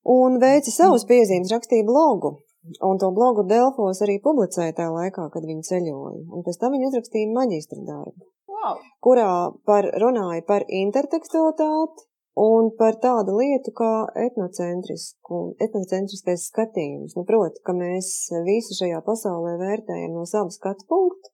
un 0.09 0.39
veica 0.41 0.71
savus 0.73 1.05
piezīmes, 1.09 1.51
rakstīja 1.53 1.85
blogu. 1.85 2.37
Un 2.85 2.99
to 3.01 3.09
blogu 3.15 3.45
Delfos 3.49 4.01
arī 4.05 4.19
publicēja 4.21 4.75
tajā 4.77 4.91
laikā, 4.93 5.29
kad 5.33 5.45
viņi 5.47 5.65
ceļoja. 5.69 6.25
Un 6.35 6.43
pēc 6.45 6.59
tam 6.61 6.75
viņi 6.75 6.89
uzrakstīja 6.91 7.31
maģistra 7.33 7.81
darbu 7.87 8.29
Wow. 8.59 8.79
kurā 8.99 9.31
par, 9.63 9.85
runāja 10.03 10.43
par 10.43 10.65
intertekstualitāti 10.67 12.08
un 12.39 12.69
par 12.79 12.95
tādu 13.03 13.35
lietu 13.39 13.71
kā 13.75 14.07
etnocentriskais 14.25 16.43
skatījums. 16.47 17.15
Nu, 17.17 17.23
proti, 17.27 17.57
ka 17.65 17.71
mēs 17.75 18.07
visu 18.47 18.71
šajā 18.79 18.99
pasaulē 19.05 19.53
vērtējam 19.59 20.11
no 20.15 20.23
sava 20.29 20.51
skatu 20.55 20.83
punkta. 20.89 21.27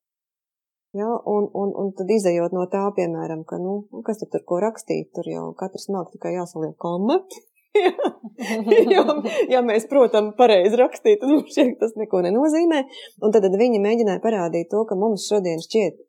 Ja, 0.95 1.11
un, 1.27 1.49
un, 1.51 1.73
un 1.75 1.91
tad 1.91 2.07
izējot 2.15 2.53
no 2.55 2.63
tā, 2.71 2.85
piemēram, 2.95 3.43
ka, 3.47 3.59
nu, 3.59 3.83
kas 4.07 4.21
tad 4.21 4.29
tur 4.31 4.43
ko 4.47 4.61
rakstīt, 4.63 5.09
tur 5.17 5.27
jau 5.27 5.49
katrs 5.59 5.89
māk 5.91 6.07
tikai 6.13 6.31
jāsaliek 6.37 6.77
koma. 6.79 7.17
ja, 8.95 9.03
ja 9.51 9.59
mēs, 9.65 9.89
protams, 9.91 10.37
pareizi 10.39 10.79
rakstīt, 10.79 11.19
tad 11.19 11.29
mums 11.33 11.51
šķiet, 11.51 11.75
tas 11.81 11.97
neko 11.99 12.21
nenozīmē. 12.23 12.79
Un 13.19 13.35
tad, 13.35 13.43
tad 13.43 13.59
viņi 13.59 13.83
mēģināja 13.83 14.23
parādīt 14.23 14.71
to, 14.71 14.85
ka 14.87 14.95
mums 14.99 15.27
šodien 15.27 15.59
šķiet, 15.65 15.99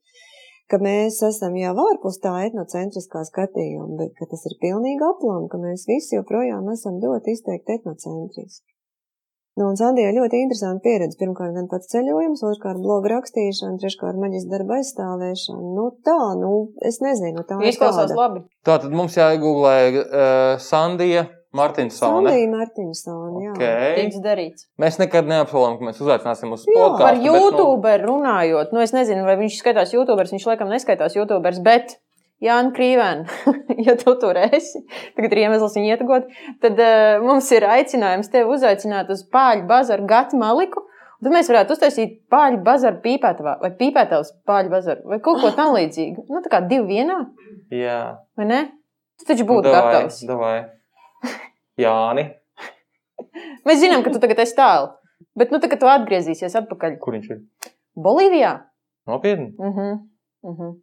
ka 0.71 0.81
mēs 0.83 1.19
esam 1.29 1.57
jau 1.59 1.75
ārpus 1.87 2.21
tā 2.23 2.35
etnocentriskā 2.49 3.25
skatījuma, 3.29 3.99
bet 4.01 4.15
ka 4.19 4.29
tas 4.31 4.47
ir 4.51 4.57
pilnīgi 4.63 5.05
aplama, 5.07 5.51
ka 5.53 5.61
mēs 5.63 5.87
visi 5.91 6.19
joprojām 6.19 6.67
esam 6.75 6.99
ļoti 7.03 7.37
izteikti 7.37 7.79
etnocentriski. 7.79 8.67
Nu, 9.57 9.71
un 9.71 9.79
Sandija 9.81 10.11
ļoti 10.13 10.43
interesanti 10.45 10.85
pieredze. 10.85 11.17
Pirmkārt, 11.17 11.55
gan 11.57 11.69
pats 11.71 11.89
ceļojums, 11.89 12.43
otrkārt, 12.45 12.77
bloga 12.85 13.15
rakstīšana, 13.15 13.79
treškārt, 13.81 14.19
maģis 14.21 14.45
darba 14.51 14.77
aizstāvēšana. 14.83 15.71
Nu, 15.79 15.87
tā, 16.05 16.19
nu, 16.37 16.51
es 16.85 17.01
nezinu, 17.01 17.41
tā 17.49 17.57
ir 17.63 17.71
Izklausās 17.71 18.13
labi. 18.19 18.45
Tātad 18.69 18.93
mums 18.93 19.17
jāiegūlē 19.17 19.79
uh, 19.95 20.05
Sandija 20.61 21.25
Martinsone. 21.57 22.31
Sandija 22.31 22.49
Martinsona, 22.53 23.43
jā. 23.43 23.53
Okay. 23.57 23.93
Tiks 23.99 24.23
darīts. 24.25 24.67
Mēs 24.83 24.99
nekad 25.01 25.29
neapsolam, 25.31 25.79
ka 25.79 25.89
mēs 25.89 26.01
uzaicināsim 26.05 26.55
uz 26.55 26.67
Jā. 26.69 26.75
podkāstu. 26.77 27.05
Par 27.05 27.21
bet, 27.87 28.03
nu, 28.05 28.09
runājot, 28.11 28.75
nu 28.77 28.83
es 28.85 28.95
nezinu, 28.97 29.27
vai 29.29 29.39
viņš 29.41 29.61
skaitās 29.63 29.95
YouTube, 29.97 30.27
viņš 30.31 30.49
laikam 30.51 30.73
neskaitās 30.73 31.17
YouTube, 31.19 31.55
bet 31.67 31.97
Jānis 32.45 32.75
Krīvēns, 32.77 33.33
ja 33.87 33.95
tu 33.97 34.13
tur 34.21 34.37
esi, 34.45 34.83
tagad 35.17 35.33
ir 35.33 35.45
iemesls 35.47 35.79
viņu 35.79 35.95
ietekot, 35.95 36.29
tad 36.65 36.83
uh, 36.85 37.17
mums 37.25 37.49
ir 37.57 37.65
aicinājums 37.65 38.29
tevi 38.33 38.53
uzaicināt 38.53 39.09
uz 39.15 39.25
Pāļu 39.33 39.65
bazaru 39.71 40.07
Gatu 40.11 40.41
Maliku. 40.41 40.85
Tad 41.17 41.33
mēs 41.33 41.49
varētu 41.49 41.73
uztaisīt 41.73 42.11
pāļu 42.31 42.59
bazaru 42.63 43.01
pīpētavā 43.01 43.55
vai 43.63 43.71
pīpētavas 43.79 44.35
pāļu 44.47 44.69
bazaru 44.69 45.09
vai 45.09 45.17
kaut 45.25 45.41
ko 45.41 45.49
tam 45.57 45.73
līdzīgu. 45.73 46.27
Nu, 46.29 46.43
tā 46.45 46.53
kā 46.53 46.61
divi 46.69 46.99
vienā, 46.99 47.17
Jā, 47.73 48.01
vai 48.39 48.47
ne? 48.47 48.59
Tu 49.17 49.27
taču 49.27 49.47
būtu 49.49 49.71
davai, 49.71 49.95
gatavs. 49.95 50.21
davai. 50.29 50.57
Jāni, 51.77 52.31
Mēs 53.67 53.83
zinām, 53.83 54.05
ka 54.05 54.13
tu 54.15 54.23
tagad 54.23 54.41
esi 54.45 54.57
tālu. 54.57 54.91
Bet, 55.37 55.53
nu, 55.53 55.61
tagad 55.63 55.81
tu 55.83 55.89
atgriezīsies 55.91 56.57
atpakaļ 56.63 56.99
kur 57.03 57.17
viņš 57.17 57.31
ir? 57.35 57.45
Bolīvijā. 58.07 58.53
Nopietni. 59.09 59.53
Uh 59.59 59.79
-huh. 59.79 59.95
Uh 60.43 60.59
-huh. 60.59 60.75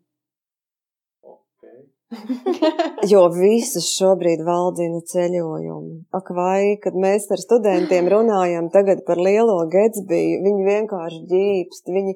Jo 3.11 3.21
visus 3.33 3.87
šobrīd 3.97 4.43
valdina 4.45 4.99
ceļojumi. 5.11 5.95
Ak, 6.13 6.29
vai, 6.29 6.77
kad 6.83 6.93
mēs 6.93 7.31
ar 7.31 7.41
studentiem 7.41 8.07
runājam 8.07 8.69
tagad 8.71 9.05
par 9.07 9.17
lielo 9.17 9.57
Getsbiju, 9.65 10.43
viņi 10.45 10.67
vienkārši 10.67 11.21
ģīpst, 11.31 11.89
viņi, 11.95 12.13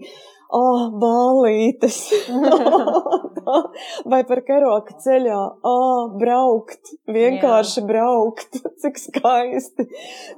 oh, 0.49 0.91
ballītes! 1.01 1.97
vai 4.11 4.21
par 4.27 4.41
karoka 4.47 4.95
ceļā, 5.03 5.39
ā, 5.65 5.75
braukt, 6.19 6.93
vienkārši 7.11 7.81
Jā. 7.81 7.85
braukt, 7.87 8.59
cik 8.83 8.99
skaisti. 9.01 9.87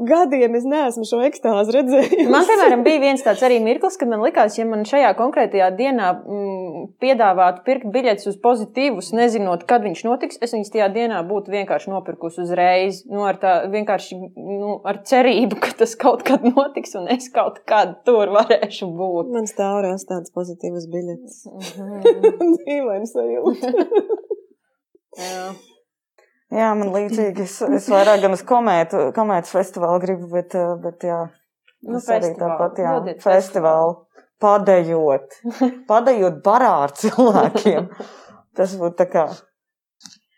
Gadiem 0.09 0.57
es 0.59 0.67
neesmu 0.69 1.07
šo 1.07 1.21
ekstāzi 1.27 1.75
redzējusi. 1.77 2.27
Man, 2.31 2.47
piemēram, 2.49 2.83
bija 2.85 3.03
viens 3.03 3.23
tāds 3.25 3.43
arī 3.45 3.59
mirklis, 3.63 3.97
kad 3.99 4.11
man 4.11 4.23
likās, 4.25 4.57
ja 4.59 4.67
man 4.69 4.85
šajā 4.87 5.11
konkrētajā 5.19 5.69
dienā 5.79 6.11
mm, 6.19 6.85
piedāvātu 7.01 7.63
pirkt 7.67 7.89
biļetes 7.93 8.29
uz 8.31 8.39
pozitīvus, 8.43 9.11
nezinot, 9.17 9.65
kad 9.69 9.85
viņš 9.85 10.05
notiks, 10.07 10.39
es 10.43 10.55
viņus 10.55 10.73
tajā 10.73 10.89
dienā 10.95 11.21
būtu 11.27 11.53
vienkārši 11.53 11.93
nopirkusi 11.93 12.43
uzreiz, 12.45 13.03
nu, 13.09 13.23
ar 13.27 13.39
tā 13.41 13.55
vienkārši, 13.71 14.19
nu, 14.35 14.77
ar 14.87 15.01
cerību, 15.07 15.59
ka 15.63 15.73
tas 15.79 15.95
kaut 15.99 16.23
kad 16.27 16.43
notiks 16.45 16.95
un 16.99 17.09
es 17.11 17.29
kaut 17.33 17.61
kad 17.69 17.99
tur 18.07 18.31
varēšu 18.35 18.89
būt. 18.95 19.31
Man 19.33 19.47
stāvrās 19.49 20.05
tāds 20.09 20.33
pozitīvs 20.35 20.87
biļetes. 20.91 21.43
Dīvaini 22.65 22.98
sajūta. 23.07 23.71
Jā. 25.19 25.47
Jā, 26.49 26.69
man 26.77 26.89
līdzīgi. 26.95 27.43
Es, 27.45 27.59
es 27.61 27.87
vairāk 27.91 28.23
gan 28.23 28.33
uz 28.33 28.41
komētu, 28.47 29.09
komētas 29.13 29.51
festivālu 29.53 29.99
gribu, 30.01 30.29
bet, 30.33 30.55
eh, 30.57 30.71
bet 30.81 31.03
jā. 31.05 31.19
Nu, 31.85 31.99
arī 31.99 32.05
festivālu. 32.05 32.39
tāpat, 32.41 32.79
jā, 32.81 32.93
Dodiet 32.97 33.21
festivālu. 33.23 33.91
Padējot. 34.41 35.35
Padējot 35.91 36.39
barā 36.45 36.71
ar 36.87 36.95
cilvēkiem. 36.97 37.89
Tas 38.57 38.73
būtu 38.79 38.97
tā 39.01 39.05
kā 39.11 39.25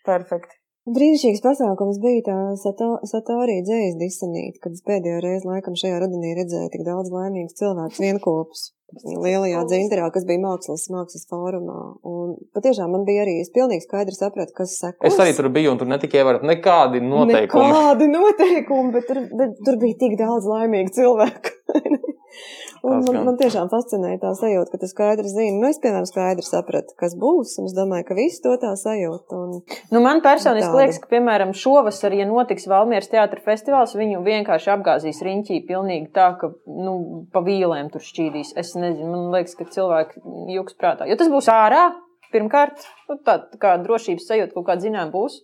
perfekti. 0.06 0.58
Brīnišķīgs 0.92 1.44
pasākums 1.46 2.00
bija 2.02 2.24
tā 2.26 2.36
Sato- 2.58 3.00
Satori 3.06 3.60
dzējas 3.68 4.00
disanīte, 4.02 4.58
kad 4.64 4.74
es 4.74 4.82
pēdējo 4.88 5.20
reizi 5.22 5.48
laikam 5.48 5.76
šajā 5.78 6.00
rudenī 6.02 6.32
redzēju 6.40 6.72
tik 6.74 6.84
daudz 6.88 7.14
laimīgus 7.14 7.54
cilvēkus 7.60 8.02
vienkopus. 8.02 8.64
Lielajā 9.00 9.62
dzinterā, 9.70 10.10
kas 10.14 10.26
bija 10.28 10.42
mākslas, 10.44 10.88
mākslas 10.92 11.28
fórumā. 11.32 11.78
Un 12.08 12.34
patiešām 12.56 12.92
man 12.92 13.06
bija 13.08 13.24
arī, 13.26 13.38
es 13.44 13.52
pilnīgi 13.56 13.86
skaidri 13.86 14.16
sapratu, 14.18 14.54
kas 14.58 14.76
sekos. 14.80 15.08
Es 15.08 15.20
arī 15.22 15.36
tur 15.38 15.48
biju, 15.54 15.74
un 15.74 15.80
tur 15.80 15.90
netika 15.90 16.20
ievērot 16.20 16.44
nekādi 16.48 17.04
noteikumi. 17.06 17.70
Nekādi 17.72 18.10
noteikumi, 18.12 18.92
bet 18.98 19.08
tur, 19.10 19.22
bet 19.40 19.56
tur 19.66 19.80
bija 19.82 20.00
tik 20.04 20.18
daudz 20.20 20.50
laimīgu 20.52 20.96
cilvēku. 21.00 21.56
Un 22.82 23.04
man, 23.06 23.18
man 23.28 23.36
tiešām 23.38 23.68
fascinēja 23.70 24.18
tā 24.24 24.32
sajūta, 24.38 24.72
ka 24.74 24.80
tu 24.82 24.88
skaidri 24.90 25.30
zini. 25.30 25.60
Nu, 25.62 25.68
es, 25.70 25.78
piemēram, 25.84 26.08
skaidri 26.10 26.46
sapratu, 26.46 26.96
kas 26.98 27.14
būs, 27.20 27.54
un 27.62 27.68
es 27.70 27.76
domāju, 27.78 28.08
ka 28.08 28.18
visi 28.18 28.42
to 28.42 28.56
tā 28.62 28.72
sajūta. 28.80 29.38
Un... 29.38 29.60
Nu, 29.94 30.02
man 30.02 30.24
personiski 30.26 30.66
Tāda. 30.66 30.80
liekas, 30.80 30.98
ka, 31.04 31.12
piemēram, 31.12 31.54
šovasar, 31.58 32.16
ja 32.18 32.26
notiks 32.26 32.66
Valmieras 32.72 33.12
teātris 33.12 33.46
festivāls, 33.46 33.94
viņu 34.00 34.24
vienkārši 34.26 34.74
apgāzīs 34.74 35.22
riņķī 35.28 35.62
pilnīgi 35.70 36.10
tā, 36.16 36.32
ka 36.42 36.50
nu, 36.66 36.96
pa 37.30 37.46
vīlēm 37.46 37.94
tur 37.94 38.02
šķīdīs. 38.02 38.56
Es 38.58 38.74
nezinu, 38.74 39.14
man 39.14 39.30
liekas, 39.38 39.54
ka 39.60 39.70
cilvēki 39.78 40.26
jūgs 40.58 40.80
prātā. 40.82 41.06
Jo 41.06 41.22
tas 41.22 41.30
būs 41.30 41.54
ārā, 41.54 41.86
pirmkārt, 42.34 42.82
nu, 43.12 43.22
tā, 43.22 43.44
kā 43.62 43.78
drošības 43.86 44.26
sajūta 44.34 44.58
kaut 44.58 44.72
kāda 44.72 44.90
zinām 44.90 45.14
būs. 45.14 45.44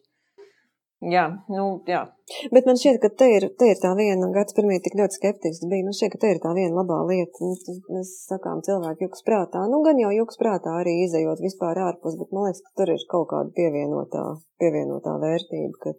Jā, 1.06 1.30
nu, 1.54 1.70
jā. 1.86 2.08
Bet 2.52 2.66
man 2.68 2.76
šķiet, 2.76 2.98
ka 3.00 3.10
te 3.20 3.28
ir, 3.38 3.46
te 3.60 3.70
ir 3.72 3.78
tā 3.80 3.94
viena, 3.96 4.28
gads 4.36 4.56
pirmie 4.56 4.82
tik 4.84 4.98
ļoti 5.00 5.16
skeptisks 5.16 5.68
bija, 5.72 5.86
man 5.88 5.96
šķiet, 5.96 6.12
ka 6.12 6.20
te 6.24 6.32
ir 6.34 6.42
tā 6.44 6.52
viena 6.58 6.76
labā 6.82 6.98
lieta. 7.08 7.40
Nu, 7.40 7.78
mēs 7.96 8.12
sakām 8.28 8.60
cilvēku 8.68 9.06
jūkas 9.06 9.24
prātā, 9.28 9.64
nu 9.72 9.80
gan 9.86 10.02
jau 10.02 10.12
jūkas 10.12 10.40
prātā 10.42 10.74
arī 10.82 10.98
izējot 11.06 11.40
vispār 11.46 11.80
ārpus, 11.86 12.18
bet 12.20 12.34
man 12.36 12.50
liekas, 12.50 12.66
ka 12.66 12.82
tur 12.82 12.92
ir 12.92 13.06
kaut 13.14 13.30
kāda 13.32 13.54
pievienotā, 13.56 14.26
pievienotā 14.60 15.14
vērtība, 15.24 15.72
ka 15.86 15.96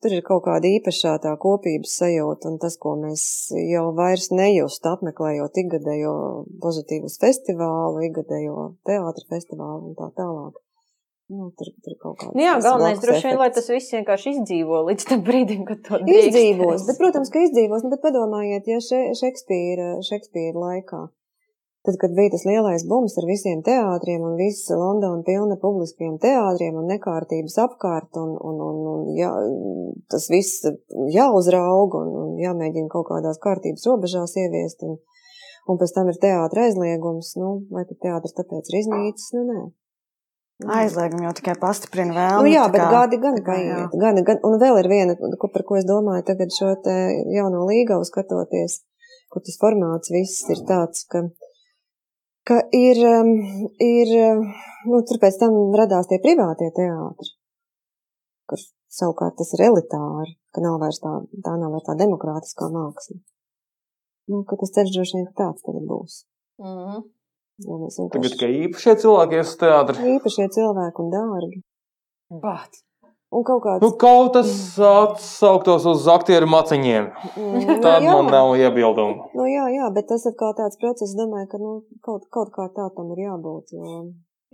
tur 0.00 0.16
ir 0.16 0.24
kaut 0.24 0.46
kāda 0.48 0.72
īpašā 0.78 1.18
tā 1.26 1.34
kopības 1.44 1.98
sajūta 2.00 2.48
un 2.54 2.56
tas, 2.64 2.80
ko 2.80 2.96
mēs 3.02 3.26
jau 3.68 3.84
vairs 4.00 4.30
nejust 4.32 4.88
apmeklējot 4.88 5.60
ikgadējo 5.66 6.16
pozitīvus 6.64 7.20
festivālu, 7.20 8.00
ikgadējo 8.08 8.70
teātra 8.88 9.28
festivālu 9.36 9.92
un 9.92 10.00
tā 10.00 10.08
tālāk. 10.16 10.56
Nu, 11.30 11.52
tur, 11.54 11.68
tur 11.84 11.94
kaut 12.02 12.16
kāds 12.18 12.34
Nu, 12.34 12.42
jā, 12.42 12.56
galvenais 12.58 12.98
droši 12.98 13.28
vien, 13.28 13.36
lai 13.38 13.52
tas 13.54 13.68
viss 13.70 13.94
vienkārši 13.94 14.32
izdzīvo 14.34 14.80
līdz 14.88 15.06
tam 15.12 15.20
brīdim, 15.28 15.62
kad 15.68 15.84
to 15.86 16.00
drīkstēs. 16.02 16.26
Izdzīvos, 16.32 16.84
bet, 16.88 16.98
protams, 16.98 17.30
ka 17.30 17.44
izdzīvos. 17.46 17.84
Nu, 17.86 17.92
bet 17.92 18.02
padomājiet, 18.02 18.66
ja 18.66 18.80
še, 18.82 19.00
Šekspīra, 19.20 19.92
Šekspīra 20.08 20.58
laikā, 20.58 21.04
tad, 21.86 22.00
kad 22.02 22.16
bija 22.18 22.34
tas 22.34 22.42
lielais 22.48 22.82
bums 22.90 23.14
ar 23.22 23.28
visiem 23.30 23.62
teātriem 23.62 24.26
un 24.26 24.34
visa 24.40 24.74
Londona 24.80 25.22
pilna 25.28 25.54
publiskiem 25.62 26.18
teātriem 26.18 26.82
un 26.82 26.90
nekārtības 26.90 27.60
apkārt 27.62 28.18
un, 28.18 28.34
un, 28.34 28.60
un, 28.66 28.82
un 28.94 29.08
jā, 29.14 29.30
tas 30.10 30.26
viss 30.34 30.66
jāuzrauga 31.14 32.02
un, 32.02 32.14
un 32.24 32.38
jāmēģina 32.42 32.90
kaut 32.90 33.06
kādās 33.12 33.38
kārtības 33.46 33.86
robežās 33.86 34.34
ieviest 34.34 34.82
un, 34.88 34.98
un 35.70 35.78
pēc 35.78 35.94
tam 35.94 36.10
ir 36.10 36.18
teātra 36.18 36.66
aizliegums, 36.66 37.36
nu, 37.38 37.60
vai 37.70 37.86
tad 37.86 38.02
teātris 38.02 38.34
tāpēc 38.34 38.72
ir 38.72 38.82
iznīcis, 38.82 39.36
nu, 39.38 39.46
nē. 39.46 39.68
Aizliegumi 40.68 41.24
jau 41.24 41.32
tikai 41.38 41.54
pastiprina 41.60 42.12
vēlmi. 42.12 42.48
Nu, 42.48 42.52
jā, 42.52 42.64
bet 42.72 42.80
kā- 42.82 42.90
gadi 42.92 43.18
gan 43.22 43.36
paiet. 43.44 43.94
Gan, 44.02 44.18
gan, 44.24 44.40
un 44.44 44.58
vēl 44.60 44.78
ir 44.82 44.88
viena, 44.92 45.14
ko, 45.16 45.48
par 45.48 45.62
ko 45.64 45.76
es 45.76 45.86
domāju 45.88 46.24
tagad 46.26 46.52
šo 46.52 46.74
te 46.84 46.96
jauno 47.32 47.64
līgavu 47.68 48.04
skatoties, 48.04 48.82
kur 49.32 49.40
tas 49.46 49.56
formāts 49.62 50.12
viss 50.12 50.42
ir 50.52 50.60
tāds, 50.68 51.06
ka, 51.08 51.22
ka 52.44 52.60
ir, 52.76 53.00
um, 53.08 53.30
ir, 53.80 54.12
um, 54.32 54.44
nu, 54.90 55.00
tur 55.08 55.18
pēc 55.22 55.38
tam 55.40 55.56
radās 55.80 56.10
tie 56.10 56.18
privātie 56.20 56.68
teātri, 56.76 57.32
kur 58.50 58.58
savukārt 58.90 59.38
tas 59.38 59.54
ir 59.56 59.64
elitāri, 59.70 60.36
ka 60.52 60.60
nav 60.60 60.80
vairs 60.82 61.00
tā, 61.00 61.14
tā 61.46 61.56
nav 61.56 61.70
vairs 61.72 61.86
tā 61.88 61.96
demokrātiskā 61.96 62.68
māksla. 62.74 63.20
Nu, 64.28 64.44
ka 64.44 64.56
tas 64.60 64.70
ceļš 64.76 64.92
droši 64.94 65.16
vien 65.16 65.32
tāds 65.38 65.62
tagad 65.64 65.88
būs. 65.88 66.24
Mhm. 66.60 67.00
Ja 67.00 67.19
mēs 67.64 67.98
Tagad 67.98 68.14
vienkārši 68.14 68.36
tikai 68.36 68.52
īpašie 68.66 68.94
cilvēki 69.02 69.40
ies 69.40 69.50
uz 69.50 69.58
teātri. 69.64 70.12
īpašie 70.16 70.46
cilvēki 70.56 71.04
un 71.04 71.10
dārgi. 71.16 71.60
Bāc. 72.44 72.80
Un 73.30 73.44
kaut 73.46 73.60
kāds. 73.62 73.84
Nu, 73.84 73.92
kaut 73.94 74.34
kas 74.34 74.54
atsauktos 74.82 75.84
uz 75.86 76.06
aktieru 76.10 76.48
maciņiem. 76.50 77.04
Mm, 77.38 77.68
Tad 77.84 78.02
jā. 78.02 78.10
man 78.10 78.26
nav 78.32 78.56
iebildumu. 78.58 79.28
Nu, 79.38 79.46
jā, 79.46 79.68
jā, 79.70 79.86
bet 79.94 80.08
tas 80.10 80.26
atkal 80.26 80.56
tāds 80.58 80.80
process, 80.80 81.14
domāju, 81.18 81.46
ka 81.52 81.60
nu, 81.62 81.76
kaut, 82.02 82.26
kaut 82.34 82.50
kā 82.56 82.66
tā 82.74 82.88
tam 82.96 83.12
ir 83.14 83.22
jābūt. 83.28 83.70
Jo... 83.76 84.00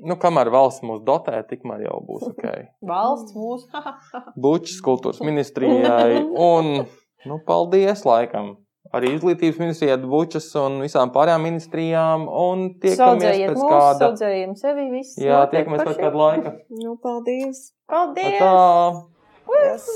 Nu, 0.05 0.19
kamēr 0.20 0.51
valsts 0.53 0.85
mūs 0.85 1.01
dotē, 1.09 1.39
tikmēr 1.49 1.87
jau 1.87 2.03
būs 2.05 2.28
ok. 2.35 2.45
Valsts 2.93 3.33
mūsu. 3.33 3.85
Bučs 4.45 4.77
kultūras 4.85 5.24
ministrijai 5.24 6.20
un, 6.37 6.85
nu, 7.24 7.41
paldies 7.49 8.05
laikam. 8.05 8.59
Arī 8.97 9.12
izglītības 9.16 9.60
ministrijai, 9.60 9.98
Bučas 10.09 10.48
un 10.60 10.81
visām 10.85 11.12
pārējām 11.14 11.44
ministrijām. 11.48 12.27
Un 12.31 12.66
tiekamies 12.81 13.02
Saudzējiet 13.02 13.52
pēc 13.52 13.60
mūsu, 13.60 13.70
kāda. 13.74 14.01
saudzējiem 14.06 14.56
sevi 14.62 14.89
visu. 14.94 15.20
Jā, 15.27 15.43
tiekamies 15.52 15.85
pēc 15.85 16.01
kāda 16.01 16.23
laika. 16.23 16.55
Nu, 16.81 16.97
paldies! 17.02 17.62
Paldies! 17.90 18.40
Tā. 18.40 19.06
Yes. 19.66 19.89